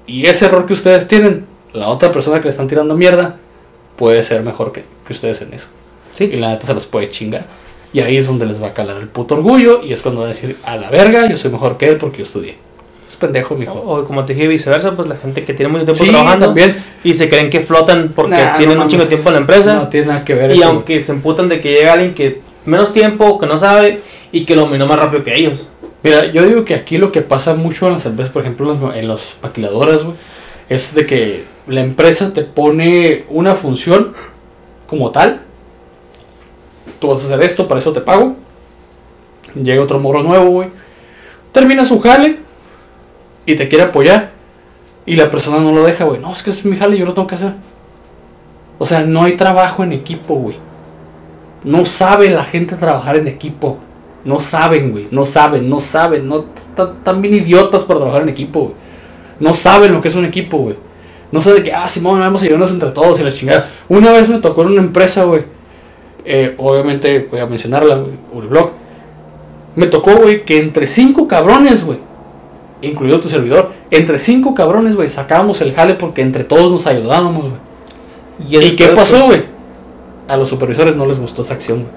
Y 0.07 0.27
ese 0.27 0.47
error 0.47 0.67
que 0.67 0.73
ustedes 0.73 1.07
tienen, 1.07 1.45
la 1.73 1.89
otra 1.89 2.11
persona 2.11 2.39
que 2.39 2.45
le 2.45 2.51
están 2.51 2.67
tirando 2.67 2.97
mierda, 2.97 3.37
puede 3.97 4.25
ser 4.25 4.43
mejor 4.43 4.73
que, 4.73 4.85
que 5.07 5.13
ustedes 5.13 5.43
en 5.43 5.53
eso. 5.55 5.69
Y 6.15 6.17
Sí. 6.17 6.27
la 6.33 6.49
neta 6.51 6.67
se 6.67 6.75
los 6.75 6.87
puede 6.87 7.11
chingar. 7.11 7.47
Y 7.93 8.01
ahí 8.01 8.17
es 8.17 8.27
donde 8.27 8.47
les 8.47 8.61
va 8.61 8.69
a 8.69 8.75
calar 8.75 8.97
el 8.97 9.09
puto 9.09 9.35
orgullo. 9.37 9.81
Y 9.85 9.93
es 9.93 10.01
cuando 10.03 10.21
va 10.23 10.27
a 10.27 10.31
decir, 10.31 10.57
a 10.65 10.77
la 10.77 10.91
verga, 10.91 11.29
yo 11.29 11.37
soy 11.37 11.51
mejor 11.53 11.77
que 11.77 11.89
él 11.89 11.99
porque 11.99 12.19
yo 12.19 12.25
estudié. 12.25 12.57
Pendejo, 13.23 13.55
mijo. 13.57 13.73
O 13.75 14.05
como 14.05 14.25
te 14.25 14.35
dije, 14.35 14.47
viceversa, 14.49 14.93
pues 14.93 15.09
la 15.09 15.17
gente 15.17 15.43
que 15.45 15.55
tiene 15.55 15.73
mucho 15.73 15.85
tiempo 15.85 16.05
Sí, 16.05 16.11
trabajando 16.11 16.47
también. 16.47 16.77
y 17.03 17.15
se 17.15 17.29
creen 17.29 17.49
que 17.49 17.61
flotan 17.61 18.13
porque 18.15 18.33
Nah, 18.37 18.57
tienen 18.59 18.77
no 18.77 18.83
un 18.85 18.89
chingo 18.91 19.05
de 19.05 19.09
tiempo 19.09 19.31
en 19.31 19.35
la 19.35 19.41
empresa. 19.41 19.75
No 19.75 19.89
tiene 19.89 20.07
nada 20.09 20.25
que 20.25 20.35
ver 20.35 20.51
y 20.55 20.59
eso. 20.59 20.69
aunque 20.69 21.03
se 21.03 21.13
emputan 21.13 21.49
de 21.49 21.61
que 21.61 21.73
llega 21.73 21.95
alguien 21.95 22.13
que 22.15 22.41
menos 22.67 22.93
tiempo, 22.93 23.39
que 23.39 23.47
no 23.47 23.57
sabe 23.57 24.01
y 24.31 24.45
que 24.45 24.55
lo 24.57 24.63
dominó 24.63 24.87
más 24.87 24.99
rápido 24.99 25.25
que 25.25 25.35
ellos. 25.37 25.69
Mira, 26.03 26.27
yo 26.27 26.45
digo 26.45 26.65
que 26.65 26.75
aquí 26.75 26.99
lo 26.99 27.13
que 27.13 27.23
pasa 27.23 27.55
mucho 27.55 27.87
en 27.87 27.93
las 27.95 28.07
empresas, 28.07 28.33
por 28.33 28.43
ejemplo, 28.43 28.73
en 28.73 28.81
las, 28.83 28.97
en 28.97 29.09
las 29.09 29.21
maquiladoras, 29.43 30.03
güey, 30.05 30.17
es 30.69 30.95
de 30.95 31.07
que 31.07 31.45
la 31.69 31.81
empresa 31.81 32.33
te 32.35 32.43
pone 32.43 33.25
una 33.31 33.55
función 33.55 34.13
como 34.89 35.11
tal. 35.13 35.43
Tú 36.99 37.09
vas 37.09 37.23
a 37.23 37.25
hacer 37.27 37.43
esto, 37.43 37.69
para 37.69 37.81
eso 37.81 37.93
te 37.93 38.01
pago. 38.01 38.35
Llega 39.55 39.83
otro 39.83 40.01
morro 40.01 40.23
nuevo, 40.23 40.47
güey. 40.51 40.69
Termina 41.53 41.85
su 41.85 42.01
jale 42.01 42.39
y 43.47 43.55
te 43.55 43.69
quiere 43.69 43.85
apoyar. 43.85 44.31
Y 45.05 45.17
la 45.17 45.31
persona 45.31 45.59
no 45.59 45.73
lo 45.73 45.85
deja, 45.85 46.05
güey. 46.05 46.21
No, 46.21 46.33
es 46.33 46.43
que 46.43 46.51
es 46.51 46.65
mi 46.65 46.77
jale, 46.77 46.97
yo 46.97 47.07
lo 47.07 47.15
tengo 47.15 47.27
que 47.27 47.35
hacer. 47.35 47.55
O 48.79 48.87
sea, 48.87 49.03
no 49.03 49.25
hay 49.25 49.37
trabajo 49.37 49.83
en 49.83 49.93
equipo, 49.93 50.35
güey. 50.35 50.57
No 51.65 51.87
sabe 51.87 52.31
la 52.31 52.45
gente 52.45 52.77
trabajar 52.77 53.17
en 53.17 53.29
equipo. 53.29 53.79
No 54.25 54.41
saben, 54.41 54.93
güey. 54.93 55.09
No 55.11 55.25
saben, 55.25 55.69
no 55.69 55.81
saben. 55.81 56.29
No 56.29 56.45
están 56.77 57.21
bien 57.21 57.35
idiotas 57.35 57.83
para 57.85 58.01
trabajar 58.01 58.23
en 58.23 58.29
equipo, 58.29 58.61
güey. 58.61 58.75
No 59.41 59.55
saben 59.55 59.93
lo 59.93 60.01
que 60.01 60.09
es 60.09 60.15
un 60.15 60.25
equipo, 60.25 60.59
güey. 60.59 60.77
No 61.33 61.41
saben 61.41 61.63
que, 61.63 61.73
ah, 61.73 61.89
Simón, 61.89 62.21
vamos 62.21 62.43
a 62.43 62.45
ayudarnos 62.45 62.71
entre 62.71 62.91
todos 62.91 63.19
y 63.19 63.25
la 63.25 63.33
chingada. 63.33 63.71
Una 63.89 64.13
vez 64.13 64.29
me 64.29 64.39
tocó 64.39 64.63
en 64.63 64.69
una 64.69 64.83
empresa, 64.83 65.25
güey. 65.25 65.43
Eh, 66.25 66.55
obviamente 66.59 67.27
voy 67.31 67.41
a 67.41 67.47
mencionarla, 67.47 67.97
güey. 67.97 68.13
Uriblog. 68.33 68.71
Me 69.75 69.87
tocó, 69.87 70.15
güey, 70.17 70.45
que 70.45 70.61
entre 70.61 70.87
cinco 70.87 71.27
cabrones, 71.27 71.85
güey. 71.85 71.99
Incluido 72.83 73.21
tu 73.21 73.29
servidor. 73.29 73.73
Entre 73.91 74.19
cinco 74.19 74.55
cabrones, 74.55 74.97
güey. 74.97 75.09
Sacábamos 75.09 75.61
el 75.61 75.73
jale 75.75 75.95
porque 75.95 76.21
entre 76.23 76.45
todos 76.45 76.71
nos 76.71 76.87
ayudábamos, 76.87 77.47
güey. 77.49 78.65
¿Y 78.65 78.77
qué 78.77 78.89
pasó, 78.89 79.17
pues, 79.19 79.27
güey? 79.29 79.43
A 80.29 80.37
los 80.37 80.49
supervisores 80.49 80.97
no 80.97 81.07
les 81.07 81.19
gustó 81.19 81.43
esa 81.43 81.55
acción, 81.55 81.81
güey. 81.81 81.93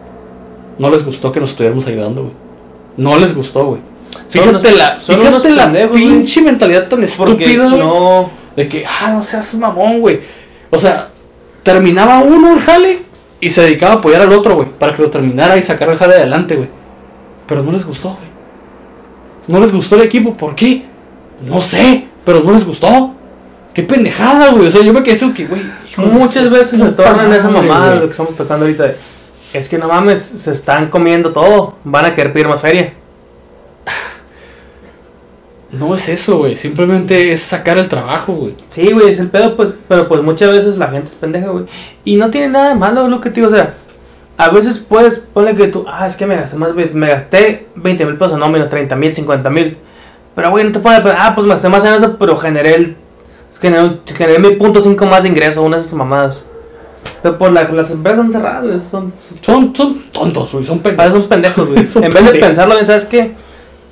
No 0.78 0.90
les 0.90 1.06
gustó 1.06 1.32
que 1.32 1.40
nos 1.40 1.52
estuviéramos 1.52 1.88
ayudando, 1.88 2.24
güey. 2.24 2.34
No 2.98 3.18
les 3.18 3.36
gustó, 3.36 3.66
güey. 3.66 3.82
Fíjate 4.30 4.50
unos- 4.50 4.64
la, 4.78 4.96
fíjate 5.02 5.50
la 5.52 5.64
pendejos, 5.66 5.98
pinche 5.98 6.42
mentalidad 6.42 6.88
tan 6.88 7.04
estúpida, 7.04 7.68
güey. 7.70 7.80
no. 7.80 8.30
De 8.56 8.68
que, 8.70 8.86
ah, 8.86 9.12
no 9.12 9.24
seas 9.24 9.54
un 9.54 9.62
mamón, 9.62 10.00
güey. 10.00 10.20
O 10.70 10.78
sea, 10.78 11.10
terminaba 11.64 12.20
uno 12.20 12.54
el 12.54 12.60
jale 12.62 13.00
y 13.42 13.50
se 13.50 13.62
dedicaba 13.64 13.94
a 13.94 13.96
apoyar 13.98 14.22
al 14.22 14.32
otro, 14.34 14.56
güey. 14.56 14.70
Para 14.78 14.94
que 14.94 15.02
lo 15.02 15.10
terminara 15.10 15.58
y 15.58 15.62
sacar 15.62 15.90
el 15.90 15.98
jale 15.98 16.16
adelante, 16.16 16.56
güey. 16.56 16.70
Pero 17.48 17.64
no 17.64 17.72
les 17.72 17.86
gustó, 17.86 18.10
güey. 18.10 18.35
No 19.48 19.60
les 19.60 19.72
gustó 19.72 19.96
el 19.96 20.04
equipo. 20.04 20.36
¿Por 20.36 20.56
qué? 20.56 20.86
No 21.46 21.62
sé, 21.62 22.08
pero 22.26 22.42
no 22.42 22.52
les 22.52 22.66
gustó. 22.66 23.14
Qué 23.74 23.84
pendejada, 23.84 24.52
güey. 24.52 24.68
O 24.68 24.72
sea, 24.72 24.82
yo 24.82 24.94
me 24.94 25.04
quedé 25.04 25.34
que, 25.34 25.46
güey. 25.46 25.62
Muchas 25.98 26.50
veces 26.50 26.80
se 26.80 26.86
tornan 26.92 27.32
esa 27.34 27.50
mamada 27.50 27.92
de 27.92 28.00
lo 28.00 28.06
que 28.06 28.12
estamos 28.12 28.36
tocando 28.36 28.66
ahorita. 28.66 28.92
Es 29.54 29.70
que 29.70 29.78
no 29.78 29.88
mames, 29.88 30.22
se 30.22 30.52
están 30.52 30.90
comiendo 30.90 31.32
todo. 31.32 31.76
Van 31.84 32.06
a 32.06 32.14
querer 32.14 32.34
pedir 32.34 32.48
más 32.48 32.62
feria. 32.62 32.94
No 35.72 35.94
es 35.94 36.08
eso, 36.10 36.38
güey. 36.38 36.56
Simplemente 36.56 37.32
es 37.32 37.42
sacar 37.42 37.78
el 37.78 37.90
trabajo, 37.90 38.34
güey. 38.34 38.56
Sí, 38.70 38.92
güey, 38.92 39.10
es 39.10 39.20
el 39.20 39.30
pedo, 39.30 39.56
pues. 39.58 39.74
Pero 39.88 40.08
pues 40.08 40.24
muchas 40.24 40.52
veces 40.52 40.78
la 40.78 40.88
gente 40.88 41.10
es 41.10 41.16
pendeja, 41.16 41.50
güey. 41.50 41.66
Y 42.06 42.16
no 42.16 42.30
tiene 42.30 42.50
nada 42.50 42.70
de 42.70 42.76
malo 42.76 43.08
lo 43.08 43.20
que 43.20 43.30
te 43.30 43.36
digo, 43.42 43.48
o 43.48 43.52
sea. 43.52 43.74
A 44.38 44.50
veces 44.50 44.78
puedes, 44.80 45.20
ponle 45.20 45.56
que 45.56 45.68
tú, 45.68 45.86
ah, 45.88 46.08
es 46.08 46.16
que 46.18 46.26
me 46.26 46.36
gasté 46.36 46.58
más, 46.58 46.74
me 46.74 47.08
gasté 47.08 47.68
20 47.76 48.06
mil 48.06 48.18
pesos 48.18 48.34
en 48.34 48.40
nómina, 48.40 48.68
30 48.68 48.96
mil, 48.96 49.16
50 49.16 49.50
mil. 49.50 49.78
Pero, 50.36 50.52
güey, 50.52 50.66
no 50.66 50.72
te 50.72 50.80
puedes, 50.80 51.00
ah, 51.06 51.32
pues 51.34 51.48
me 51.48 51.54
gasté 51.54 51.70
más 51.70 51.86
en 51.86 51.94
eso, 51.94 52.18
pero 52.18 52.36
generé 52.36 52.76
el, 52.76 52.98
generé, 53.60 54.00
generé 54.06 54.40
mi 54.40 54.52
punto 54.56 54.82
5 54.82 55.06
más 55.06 55.24
de 55.24 55.30
ingreso, 55.30 55.64
una 55.64 55.78
de 55.78 55.84
esas 55.84 55.94
mamadas. 55.94 56.46
Pero 57.22 57.38
por 57.38 57.52
la, 57.52 57.64
las 57.64 57.92
empresas 57.92 58.20
son 58.20 58.32
cerradas, 58.32 58.84
son, 58.84 59.14
Son, 59.42 59.76
son 59.76 60.00
tontos, 60.12 60.52
güey. 60.52 60.64
Son 60.64 60.80
pendejos. 60.80 61.14
veces 61.14 61.22
son 61.22 61.30
pendejos, 61.30 61.68
güey. 61.68 61.80
En 62.06 62.14
vez 62.14 62.32
de 62.34 62.40
pensarlo 62.40 62.76
bien, 62.76 62.86
¿sabes 62.86 63.06
qué? 63.06 63.32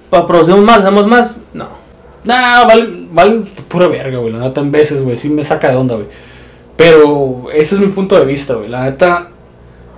Para 0.10 0.28
producir 0.28 0.56
más, 0.58 0.80
hacemos 0.80 1.08
más, 1.08 1.38
no. 1.54 1.70
Nah, 2.24 2.66
vale, 2.66 3.08
vale 3.12 3.42
pura 3.68 3.88
verga, 3.88 4.20
güey. 4.20 4.32
La 4.32 4.40
neta, 4.40 4.62
en 4.62 4.72
veces, 4.72 5.04
güey. 5.04 5.18
Sí 5.18 5.30
me 5.30 5.44
saca 5.44 5.70
de 5.70 5.76
onda, 5.76 5.96
güey. 5.96 6.08
Pero 6.78 7.46
ese 7.54 7.76
es 7.76 7.82
mi 7.82 7.88
punto 7.88 8.18
de 8.18 8.26
vista, 8.26 8.56
güey. 8.56 8.70
La 8.70 8.84
neta, 8.84 9.30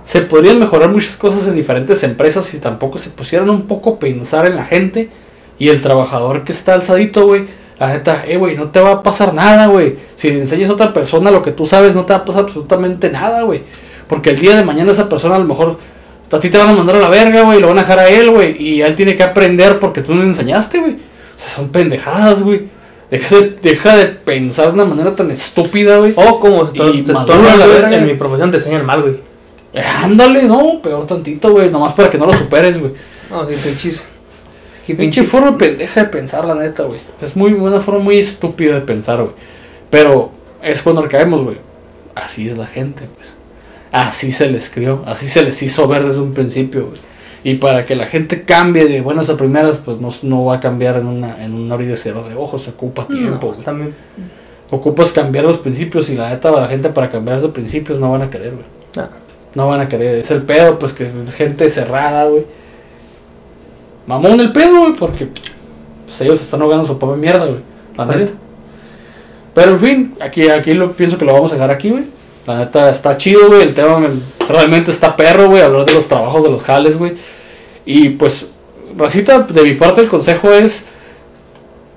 se 0.06 0.20
podrían 0.22 0.60
mejorar 0.60 0.88
muchas 0.88 1.16
cosas 1.16 1.48
en 1.48 1.56
diferentes 1.56 2.02
empresas 2.04 2.46
si 2.46 2.60
tampoco 2.60 2.96
se 2.96 3.10
pusieran 3.10 3.50
un 3.50 3.62
poco 3.62 3.90
a 3.90 3.98
pensar 3.98 4.46
en 4.46 4.54
la 4.54 4.64
gente 4.64 5.10
y 5.58 5.68
el 5.68 5.82
trabajador 5.82 6.44
que 6.44 6.52
está 6.52 6.74
alzadito, 6.74 7.26
güey. 7.26 7.46
La 7.80 7.88
neta, 7.88 8.22
eh, 8.26 8.36
güey, 8.36 8.56
no 8.56 8.68
te 8.68 8.80
va 8.80 8.92
a 8.92 9.02
pasar 9.02 9.34
nada, 9.34 9.66
güey. 9.66 9.96
Si 10.14 10.30
le 10.30 10.40
enseñas 10.40 10.70
a 10.70 10.74
otra 10.74 10.92
persona 10.92 11.32
lo 11.32 11.42
que 11.42 11.50
tú 11.50 11.66
sabes, 11.66 11.94
no 11.96 12.06
te 12.06 12.12
va 12.12 12.20
a 12.20 12.24
pasar 12.24 12.44
absolutamente 12.44 13.10
nada, 13.10 13.42
güey. 13.42 13.64
Porque 14.06 14.30
el 14.30 14.38
día 14.38 14.56
de 14.56 14.64
mañana 14.64 14.92
esa 14.92 15.08
persona 15.08 15.34
a 15.34 15.40
lo 15.40 15.44
mejor 15.44 15.76
a 16.30 16.38
ti 16.38 16.50
te 16.50 16.58
van 16.58 16.68
a 16.68 16.72
mandar 16.72 16.96
a 16.96 17.00
la 17.00 17.08
verga, 17.08 17.42
güey, 17.42 17.60
lo 17.60 17.66
van 17.66 17.78
a 17.78 17.82
dejar 17.82 17.98
a 17.98 18.08
él, 18.08 18.30
güey. 18.30 18.62
Y 18.62 18.82
él 18.82 18.94
tiene 18.94 19.16
que 19.16 19.24
aprender 19.24 19.80
porque 19.80 20.02
tú 20.02 20.14
no 20.14 20.22
le 20.22 20.28
enseñaste, 20.28 20.78
güey. 20.78 20.92
O 20.92 21.40
sea, 21.40 21.48
son 21.56 21.68
pendejadas, 21.70 22.44
güey. 22.44 22.68
Deja 23.10 23.36
de, 23.36 23.56
deja 23.60 23.96
de 23.96 24.06
pensar 24.06 24.68
de 24.68 24.74
una 24.74 24.84
manera 24.84 25.16
tan 25.16 25.32
estúpida, 25.32 25.98
güey. 25.98 26.12
O 26.14 26.38
como 26.38 26.64
si 26.64 26.74
tú, 26.74 26.86
Y 26.86 27.02
madura 27.02 27.34
alguna 27.34 27.56
la 27.56 27.66
verga. 27.66 27.96
en 27.96 28.06
mi 28.06 28.14
profesión 28.14 28.52
te 28.52 28.58
enseñan 28.58 28.86
mal, 28.86 29.02
güey. 29.02 29.25
Eh, 29.76 29.82
ándale, 30.02 30.42
no, 30.44 30.80
peor 30.82 31.06
tantito, 31.06 31.52
güey. 31.52 31.70
Nomás 31.70 31.92
para 31.92 32.10
que 32.10 32.18
no 32.18 32.26
lo 32.26 32.32
superes, 32.32 32.80
güey. 32.80 32.92
No, 33.30 33.46
sí, 33.46 33.54
pinches. 33.62 34.04
Qué 34.86 34.94
Pinche 34.94 35.20
pinche 35.20 35.30
forma 35.30 35.58
pendeja 35.58 36.04
de 36.04 36.08
pensar, 36.10 36.44
la 36.44 36.54
neta, 36.54 36.84
güey. 36.84 37.00
Es 37.20 37.36
muy 37.36 37.52
una 37.52 37.80
forma 37.80 38.00
muy 38.00 38.18
estúpida 38.18 38.74
de 38.74 38.80
pensar, 38.82 39.18
güey. 39.20 39.32
Pero 39.90 40.30
es 40.62 40.80
cuando 40.82 41.06
caemos, 41.08 41.42
güey. 41.42 41.58
Así 42.14 42.48
es 42.48 42.56
la 42.56 42.66
gente, 42.66 43.04
pues. 43.16 43.34
Así 43.92 44.32
se 44.32 44.50
les 44.50 44.68
crió, 44.70 45.02
así 45.06 45.28
se 45.28 45.42
les 45.42 45.62
hizo 45.62 45.86
ver 45.88 46.04
desde 46.04 46.20
un 46.20 46.34
principio, 46.34 46.86
güey. 46.88 47.00
Y 47.44 47.54
para 47.56 47.86
que 47.86 47.94
la 47.94 48.06
gente 48.06 48.42
cambie 48.42 48.86
de 48.86 49.00
buenas 49.00 49.30
a 49.30 49.36
primeras, 49.36 49.76
pues 49.84 50.00
no, 50.00 50.08
no 50.22 50.44
va 50.46 50.56
a 50.56 50.60
cambiar 50.60 50.96
en 50.98 51.06
una 51.06 51.44
en 51.44 51.54
un 51.54 51.70
abrir 51.70 51.90
y 51.90 51.96
cerrar 51.96 52.28
de 52.28 52.34
ojos, 52.34 52.62
se 52.62 52.70
ocupa 52.70 53.06
tiempo, 53.06 53.46
No, 53.46 53.52
güey. 53.52 53.64
también. 53.64 53.94
Ocupas 54.70 55.12
cambiar 55.12 55.44
los 55.44 55.58
principios 55.58 56.10
y 56.10 56.16
la 56.16 56.30
neta 56.30 56.50
la 56.50 56.66
gente 56.68 56.88
para 56.88 57.08
cambiar 57.08 57.38
esos 57.38 57.52
principios 57.52 58.00
no 58.00 58.10
van 58.10 58.22
a 58.22 58.30
querer, 58.30 58.54
güey. 58.54 58.64
No. 58.96 59.25
No 59.56 59.66
van 59.68 59.80
a 59.80 59.88
querer. 59.88 60.16
Es 60.16 60.30
el 60.30 60.42
pedo, 60.42 60.78
pues 60.78 60.92
que 60.92 61.10
es 61.26 61.34
gente 61.34 61.68
cerrada, 61.70 62.26
güey. 62.26 62.44
Mamón 64.06 64.38
el 64.38 64.52
pedo, 64.52 64.80
güey, 64.80 64.92
porque 64.92 65.28
pues, 66.04 66.20
ellos 66.20 66.40
están 66.40 66.62
ahogando 66.62 66.86
su 66.86 66.98
propia 66.98 67.16
mierda, 67.16 67.46
güey. 67.46 67.60
La 67.96 68.06
Pues 68.06 68.18
neta. 68.18 68.32
Pero 69.54 69.72
en 69.72 69.80
fin, 69.80 70.14
aquí, 70.20 70.48
aquí 70.50 70.74
lo 70.74 70.92
pienso 70.92 71.16
que 71.18 71.24
lo 71.24 71.32
vamos 71.32 71.50
a 71.50 71.54
dejar 71.54 71.70
aquí, 71.70 71.90
güey. 71.90 72.04
La 72.46 72.58
neta 72.58 72.90
está 72.90 73.16
chido, 73.16 73.48
güey. 73.48 73.62
El 73.62 73.74
tema 73.74 73.98
me- 73.98 74.10
realmente 74.48 74.90
está 74.90 75.16
perro, 75.16 75.48
güey. 75.48 75.62
Hablar 75.62 75.86
de 75.86 75.94
los 75.94 76.06
trabajos 76.06 76.42
de 76.44 76.50
los 76.50 76.62
jales, 76.62 76.98
güey. 76.98 77.14
Y 77.86 78.10
pues, 78.10 78.46
Racita, 78.96 79.40
de 79.40 79.62
mi 79.62 79.74
parte 79.74 80.02
el 80.02 80.08
consejo 80.08 80.52
es. 80.52 80.86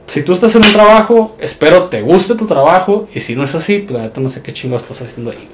Si 0.07 0.23
tú 0.23 0.31
estás 0.33 0.55
en 0.55 0.65
un 0.65 0.71
trabajo, 0.71 1.35
espero 1.39 1.83
te 1.89 2.01
guste 2.01 2.33
tu 2.35 2.47
trabajo. 2.47 3.07
Y 3.13 3.19
si 3.19 3.35
no 3.35 3.43
es 3.43 3.53
así, 3.53 3.79
pues 3.79 3.95
la 3.99 4.03
neta 4.05 4.21
no 4.21 4.29
sé 4.29 4.41
qué 4.41 4.53
chingo 4.53 4.75
estás 4.77 5.01
haciendo 5.01 5.29
ahí. 5.31 5.47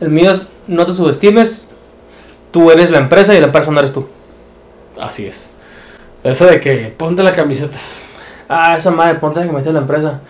El 0.00 0.10
mío 0.10 0.30
es 0.32 0.48
no 0.66 0.86
te 0.86 0.92
subestimes. 0.92 1.70
Tú 2.50 2.70
eres 2.70 2.90
la 2.90 2.98
empresa 2.98 3.34
y 3.34 3.40
la 3.40 3.46
empresa 3.46 3.70
no 3.70 3.78
eres 3.78 3.92
tú. 3.92 4.06
Así 5.00 5.26
es. 5.26 5.48
Esa 6.24 6.46
de 6.46 6.60
que 6.60 6.94
ponte 6.96 7.22
la 7.22 7.32
camiseta. 7.32 7.76
Ah, 8.48 8.76
esa 8.78 8.90
madre, 8.90 9.16
ponte 9.16 9.40
la 9.40 9.46
que 9.46 9.52
mete 9.52 9.72
la 9.72 9.80
empresa. 9.80 10.20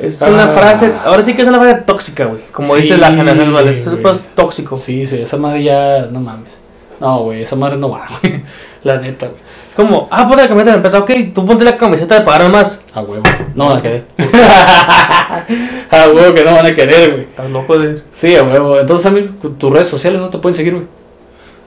Es 0.00 0.22
Ah. 0.22 0.28
una 0.28 0.46
frase, 0.48 0.92
ahora 1.04 1.22
sí 1.22 1.34
que 1.34 1.42
es 1.42 1.48
una 1.48 1.58
frase 1.60 1.82
tóxica, 1.82 2.24
güey. 2.26 2.42
Como 2.52 2.74
Sí, 2.76 2.82
dice 2.82 2.98
la 2.98 3.10
generación 3.10 3.46
actual, 3.48 3.68
es 3.68 3.88
tóxico. 4.34 4.76
Sí, 4.78 5.06
sí, 5.06 5.20
esa 5.22 5.36
madre 5.38 5.62
ya. 5.64 6.06
No 6.10 6.20
mames. 6.20 6.56
No, 7.00 7.24
güey, 7.24 7.42
esa 7.42 7.56
madre 7.56 7.76
no 7.76 7.90
va, 7.90 8.06
güey. 8.22 8.42
La 8.84 8.98
neta, 8.98 9.26
güey. 9.26 9.40
Como, 9.78 10.08
ah, 10.10 10.26
ponte 10.26 10.42
la 10.42 10.48
camiseta 10.48 10.64
de 10.64 10.70
la 10.72 10.76
empresa, 10.78 10.98
ok, 10.98 11.32
tú 11.32 11.46
ponte 11.46 11.64
la 11.64 11.76
camiseta 11.76 12.18
de 12.18 12.24
pagar 12.24 12.50
más. 12.50 12.82
A 12.92 13.00
huevo. 13.00 13.22
No 13.54 13.68
van 13.68 13.76
a 13.76 13.82
querer. 13.82 14.04
a 14.18 16.08
huevo 16.12 16.34
que 16.34 16.42
no 16.42 16.50
van 16.50 16.66
a 16.66 16.74
querer, 16.74 17.10
güey. 17.12 17.22
Estás 17.22 17.48
loco 17.48 17.78
de. 17.78 18.02
Sí, 18.12 18.34
a 18.34 18.42
huevo. 18.42 18.80
Entonces, 18.80 19.06
a 19.06 19.10
mí, 19.10 19.30
tus 19.56 19.72
redes 19.72 19.86
sociales 19.86 20.20
no 20.20 20.30
te 20.30 20.38
pueden 20.38 20.56
seguir, 20.56 20.74
güey. 20.74 20.86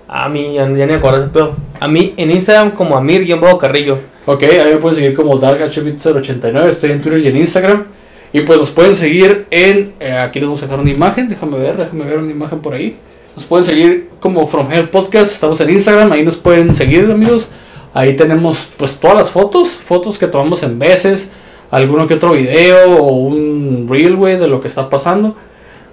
A 0.09 0.27
mí, 0.27 0.55
ya, 0.55 0.63
ya 0.63 0.85
ni 0.85 0.91
me 0.91 0.95
acuerdo 0.95 1.19
de 1.19 1.23
ese 1.23 1.33
pedo. 1.33 1.55
A 1.79 1.87
mí 1.87 2.13
en 2.17 2.31
Instagram 2.31 2.71
como 2.71 2.97
Amir-Carrillo. 2.97 3.99
Ok, 4.25 4.43
a 4.43 4.65
mí 4.65 4.71
me 4.71 4.75
pueden 4.75 4.97
seguir 4.97 5.13
como 5.13 5.39
DarkHBit089. 5.39 6.67
Estoy 6.67 6.91
en 6.91 7.01
Twitter 7.01 7.19
y 7.21 7.27
en 7.29 7.37
Instagram. 7.37 7.85
Y 8.33 8.41
pues 8.41 8.59
nos 8.59 8.71
pueden 8.71 8.93
seguir 8.93 9.45
en. 9.51 9.93
eh, 10.01 10.11
aquí 10.11 10.41
les 10.41 10.49
vamos 10.49 10.61
a 10.61 10.65
dejar 10.65 10.81
una 10.81 10.91
imagen. 10.91 11.29
Déjame 11.29 11.57
ver, 11.57 11.77
déjame 11.77 12.03
ver 12.03 12.17
una 12.17 12.31
imagen 12.31 12.59
por 12.59 12.73
ahí. 12.73 12.97
Nos 13.37 13.45
pueden 13.45 13.65
seguir 13.65 14.09
como 14.19 14.45
From 14.47 14.69
Hell 14.69 14.89
Podcast. 14.89 15.31
Estamos 15.31 15.61
en 15.61 15.69
Instagram. 15.69 16.11
Ahí 16.11 16.25
nos 16.25 16.35
pueden 16.35 16.75
seguir, 16.75 17.09
amigos. 17.09 17.49
Ahí 17.93 18.15
tenemos 18.15 18.69
pues 18.77 18.97
todas 18.97 19.17
las 19.17 19.31
fotos. 19.31 19.69
Fotos 19.69 20.17
que 20.17 20.27
tomamos 20.27 20.63
en 20.63 20.79
veces. 20.79 21.31
Alguno 21.69 22.07
que 22.07 22.15
otro 22.15 22.33
video 22.33 22.97
o 22.97 23.13
un 23.13 23.87
reel, 23.89 24.15
güey, 24.15 24.37
de 24.37 24.47
lo 24.47 24.61
que 24.61 24.67
está 24.67 24.89
pasando. 24.89 25.35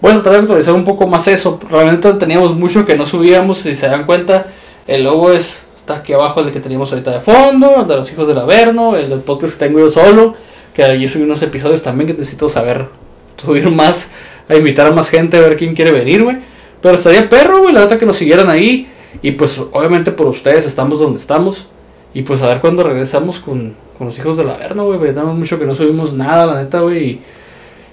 Voy 0.01 0.13
a 0.13 0.15
tratar 0.15 0.33
de 0.33 0.39
actualizar 0.41 0.75
un 0.75 0.85
poco 0.85 1.07
más 1.07 1.27
eso. 1.29 1.59
Realmente 1.71 2.13
teníamos 2.15 2.55
mucho 2.55 2.87
que 2.87 2.97
no 2.97 3.07
subíamos. 3.07 3.59
Si 3.59 3.75
se 3.75 3.89
dan 3.89 4.05
cuenta, 4.05 4.47
el 4.87 5.05
logo 5.05 5.33
es, 5.33 5.65
está 5.77 5.97
aquí 5.97 6.13
abajo 6.13 6.41
el 6.41 6.53
que 6.53 6.61
teníamos 6.61 6.93
ahorita 6.93 7.13
de 7.13 7.21
fondo. 7.21 7.81
El 7.81 7.89
de 7.89 7.97
los 7.97 8.11
hijos 8.13 8.29
del 8.29 8.39
Averno. 8.39 8.97
El 8.97 9.11
del 9.11 9.21
podcast 9.21 9.59
que 9.59 9.67
tengo 9.67 9.81
yo 9.81 9.91
solo. 9.91 10.35
Que 10.75 10.85
ahí 10.85 11.09
subí 11.09 11.25
unos 11.25 11.43
episodios 11.43 11.83
también 11.83 12.07
que 12.07 12.15
necesito 12.15 12.49
saber. 12.49 12.87
Subir 13.37 13.69
más. 13.73 14.11
A 14.49 14.57
invitar 14.57 14.87
a 14.87 14.93
más 14.93 15.11
gente 15.11 15.37
a 15.37 15.41
ver 15.41 15.57
quién 15.57 15.75
quiere 15.75 15.91
venir, 15.91 16.23
güey. 16.23 16.39
Pero 16.81 16.95
estaría 16.95 17.29
perro, 17.29 17.63
güey. 17.63 17.75
La 17.75 17.81
neta 17.81 17.99
que 17.99 18.07
nos 18.07 18.17
siguieran 18.17 18.49
ahí. 18.51 18.89
Y 19.21 19.33
pues 19.33 19.61
obviamente 19.73 20.13
por 20.13 20.27
ustedes 20.27 20.65
estamos 20.65 21.01
donde 21.01 21.19
estamos. 21.19 21.67
Y 22.19 22.23
pues 22.23 22.43
a 22.43 22.49
ver 22.49 22.59
cuándo 22.59 22.83
regresamos 22.83 23.39
con, 23.39 23.77
con 23.97 24.09
los 24.09 24.19
hijos 24.19 24.37
del 24.37 24.51
Averno, 24.51 24.87
güey. 24.87 24.99
porque 24.99 25.13
Tenemos 25.13 25.39
mucho 25.39 25.57
que 25.57 25.65
no 25.65 25.77
subimos 25.77 26.15
nada, 26.15 26.47
la 26.47 26.61
neta, 26.61 26.81
güey. 26.81 27.23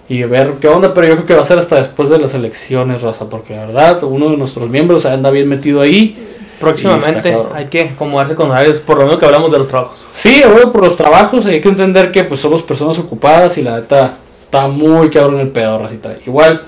Y, 0.09 0.15
y 0.15 0.23
ver 0.23 0.53
qué 0.59 0.67
onda. 0.67 0.95
Pero 0.95 1.05
yo 1.05 1.13
creo 1.13 1.25
que 1.27 1.35
va 1.35 1.43
a 1.43 1.45
ser 1.45 1.59
hasta 1.59 1.75
después 1.75 2.09
de 2.09 2.17
las 2.17 2.33
elecciones, 2.33 3.03
raza. 3.03 3.29
Porque 3.29 3.55
la 3.55 3.67
verdad, 3.67 4.03
uno 4.03 4.29
de 4.31 4.37
nuestros 4.37 4.67
miembros 4.67 5.05
anda 5.05 5.29
bien 5.29 5.47
metido 5.47 5.79
ahí. 5.79 6.17
Próximamente 6.59 7.37
hay 7.53 7.65
que 7.65 7.81
acomodarse 7.81 8.33
con 8.33 8.49
horarios, 8.49 8.79
por 8.79 8.97
lo 8.97 9.03
menos 9.03 9.19
que 9.19 9.27
hablamos 9.27 9.51
de 9.51 9.59
los 9.59 9.67
trabajos. 9.67 10.07
Sí, 10.11 10.41
güey, 10.51 10.71
por 10.71 10.83
los 10.83 10.97
trabajos 10.97 11.45
hay 11.45 11.61
que 11.61 11.69
entender 11.69 12.11
que 12.11 12.23
pues 12.23 12.39
somos 12.39 12.63
personas 12.63 12.97
ocupadas 12.97 13.55
y 13.59 13.61
la 13.61 13.75
neta 13.75 14.15
está 14.41 14.67
muy 14.67 15.11
cabrón 15.11 15.39
el 15.39 15.49
pedo, 15.49 15.77
racita. 15.77 16.15
Igual, 16.25 16.63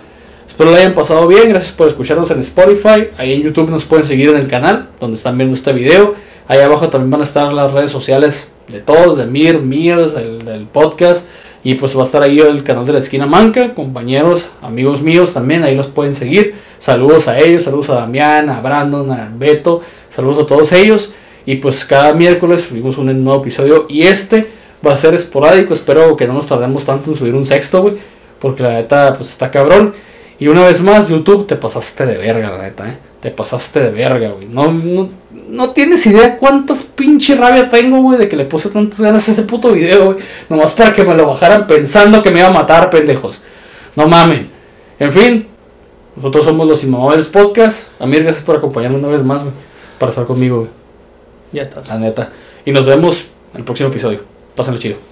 espero 0.47 0.69
lo 0.69 0.75
hayan 0.75 0.93
pasado 0.93 1.25
bien, 1.25 1.49
gracias 1.49 1.71
por 1.71 1.87
escucharnos 1.87 2.29
en 2.29 2.41
Spotify, 2.41 3.07
ahí 3.17 3.33
en 3.33 3.41
YouTube 3.41 3.71
nos 3.71 3.83
pueden 3.83 4.05
seguir 4.05 4.29
en 4.29 4.35
el 4.35 4.47
canal 4.47 4.89
donde 4.99 5.17
están 5.17 5.35
viendo 5.35 5.55
este 5.55 5.73
video. 5.73 6.26
Ahí 6.47 6.59
abajo 6.59 6.89
también 6.89 7.11
van 7.11 7.21
a 7.21 7.23
estar 7.23 7.51
las 7.51 7.73
redes 7.73 7.91
sociales 7.91 8.49
de 8.67 8.79
todos, 8.79 9.17
de 9.17 9.25
Mir, 9.25 9.61
del, 9.61 10.45
del 10.45 10.65
podcast. 10.65 11.27
Y 11.63 11.75
pues 11.75 11.97
va 11.97 12.01
a 12.01 12.05
estar 12.05 12.21
ahí 12.21 12.39
el 12.39 12.63
canal 12.63 12.85
de 12.85 12.93
la 12.93 12.99
esquina 12.99 13.25
manca, 13.25 13.73
compañeros, 13.73 14.51
amigos 14.61 15.01
míos 15.01 15.33
también, 15.33 15.63
ahí 15.63 15.75
los 15.75 15.87
pueden 15.87 16.15
seguir. 16.15 16.55
Saludos 16.79 17.27
a 17.27 17.39
ellos, 17.39 17.63
saludos 17.63 17.89
a 17.89 17.95
Damián, 17.95 18.49
a 18.49 18.61
Brandon, 18.61 19.11
a 19.11 19.31
Beto, 19.35 19.81
saludos 20.09 20.43
a 20.43 20.47
todos 20.47 20.71
ellos. 20.71 21.13
Y 21.45 21.55
pues 21.55 21.83
cada 21.85 22.13
miércoles 22.13 22.61
subimos 22.61 22.97
un 22.97 23.23
nuevo 23.23 23.41
episodio. 23.41 23.85
Y 23.89 24.03
este 24.03 24.47
va 24.85 24.93
a 24.93 24.97
ser 24.97 25.13
esporádico. 25.13 25.73
Espero 25.73 26.15
que 26.15 26.27
no 26.27 26.33
nos 26.33 26.47
tardemos 26.47 26.85
tanto 26.85 27.11
en 27.11 27.17
subir 27.17 27.33
un 27.33 27.45
sexto, 27.45 27.81
güey. 27.81 27.97
Porque 28.39 28.63
la 28.63 28.73
neta, 28.73 29.13
pues 29.15 29.29
está 29.29 29.49
cabrón. 29.49 29.93
Y 30.39 30.47
una 30.47 30.63
vez 30.63 30.81
más, 30.81 31.07
YouTube, 31.07 31.47
te 31.47 31.55
pasaste 31.55 32.05
de 32.05 32.17
verga, 32.17 32.51
la 32.51 32.63
neta, 32.63 32.87
eh. 32.89 32.97
Te 33.21 33.31
pasaste 33.31 33.79
de 33.79 33.91
verga, 33.91 34.29
güey. 34.29 34.47
No, 34.47 34.71
no, 34.71 35.09
no 35.49 35.71
tienes 35.71 36.05
idea 36.05 36.37
cuántas 36.37 36.83
pinche 36.83 37.35
rabia 37.35 37.69
tengo, 37.69 38.01
güey, 38.01 38.19
de 38.19 38.29
que 38.29 38.35
le 38.35 38.45
puse 38.45 38.69
tantas 38.69 38.99
ganas 38.99 39.27
a 39.27 39.31
ese 39.31 39.43
puto 39.43 39.71
video, 39.71 40.13
güey. 40.13 40.17
Nomás 40.49 40.73
para 40.73 40.93
que 40.93 41.03
me 41.03 41.15
lo 41.15 41.27
bajaran 41.27 41.65
pensando 41.65 42.21
que 42.21 42.29
me 42.29 42.39
iba 42.39 42.49
a 42.49 42.53
matar, 42.53 42.89
pendejos. 42.89 43.41
No 43.95 44.07
mamen. 44.07 44.49
En 44.99 45.11
fin, 45.11 45.47
nosotros 46.15 46.45
somos 46.45 46.67
los 46.67 46.83
Inmamables 46.83 47.27
Podcast. 47.27 47.89
Amir, 47.99 48.23
gracias 48.23 48.43
por 48.43 48.57
acompañarme 48.57 48.97
una 48.97 49.07
vez 49.07 49.23
más, 49.23 49.43
güey. 49.43 49.55
Para 49.97 50.11
estar 50.11 50.25
conmigo, 50.25 50.57
güey. 50.57 50.69
Ya 51.51 51.63
estás. 51.63 51.89
La 51.89 51.97
neta. 51.97 52.31
Y 52.65 52.71
nos 52.71 52.85
vemos 52.85 53.25
en 53.53 53.59
el 53.59 53.63
próximo 53.63 53.89
episodio. 53.89 54.21
Pásenlo 54.55 54.79
chido. 54.79 55.07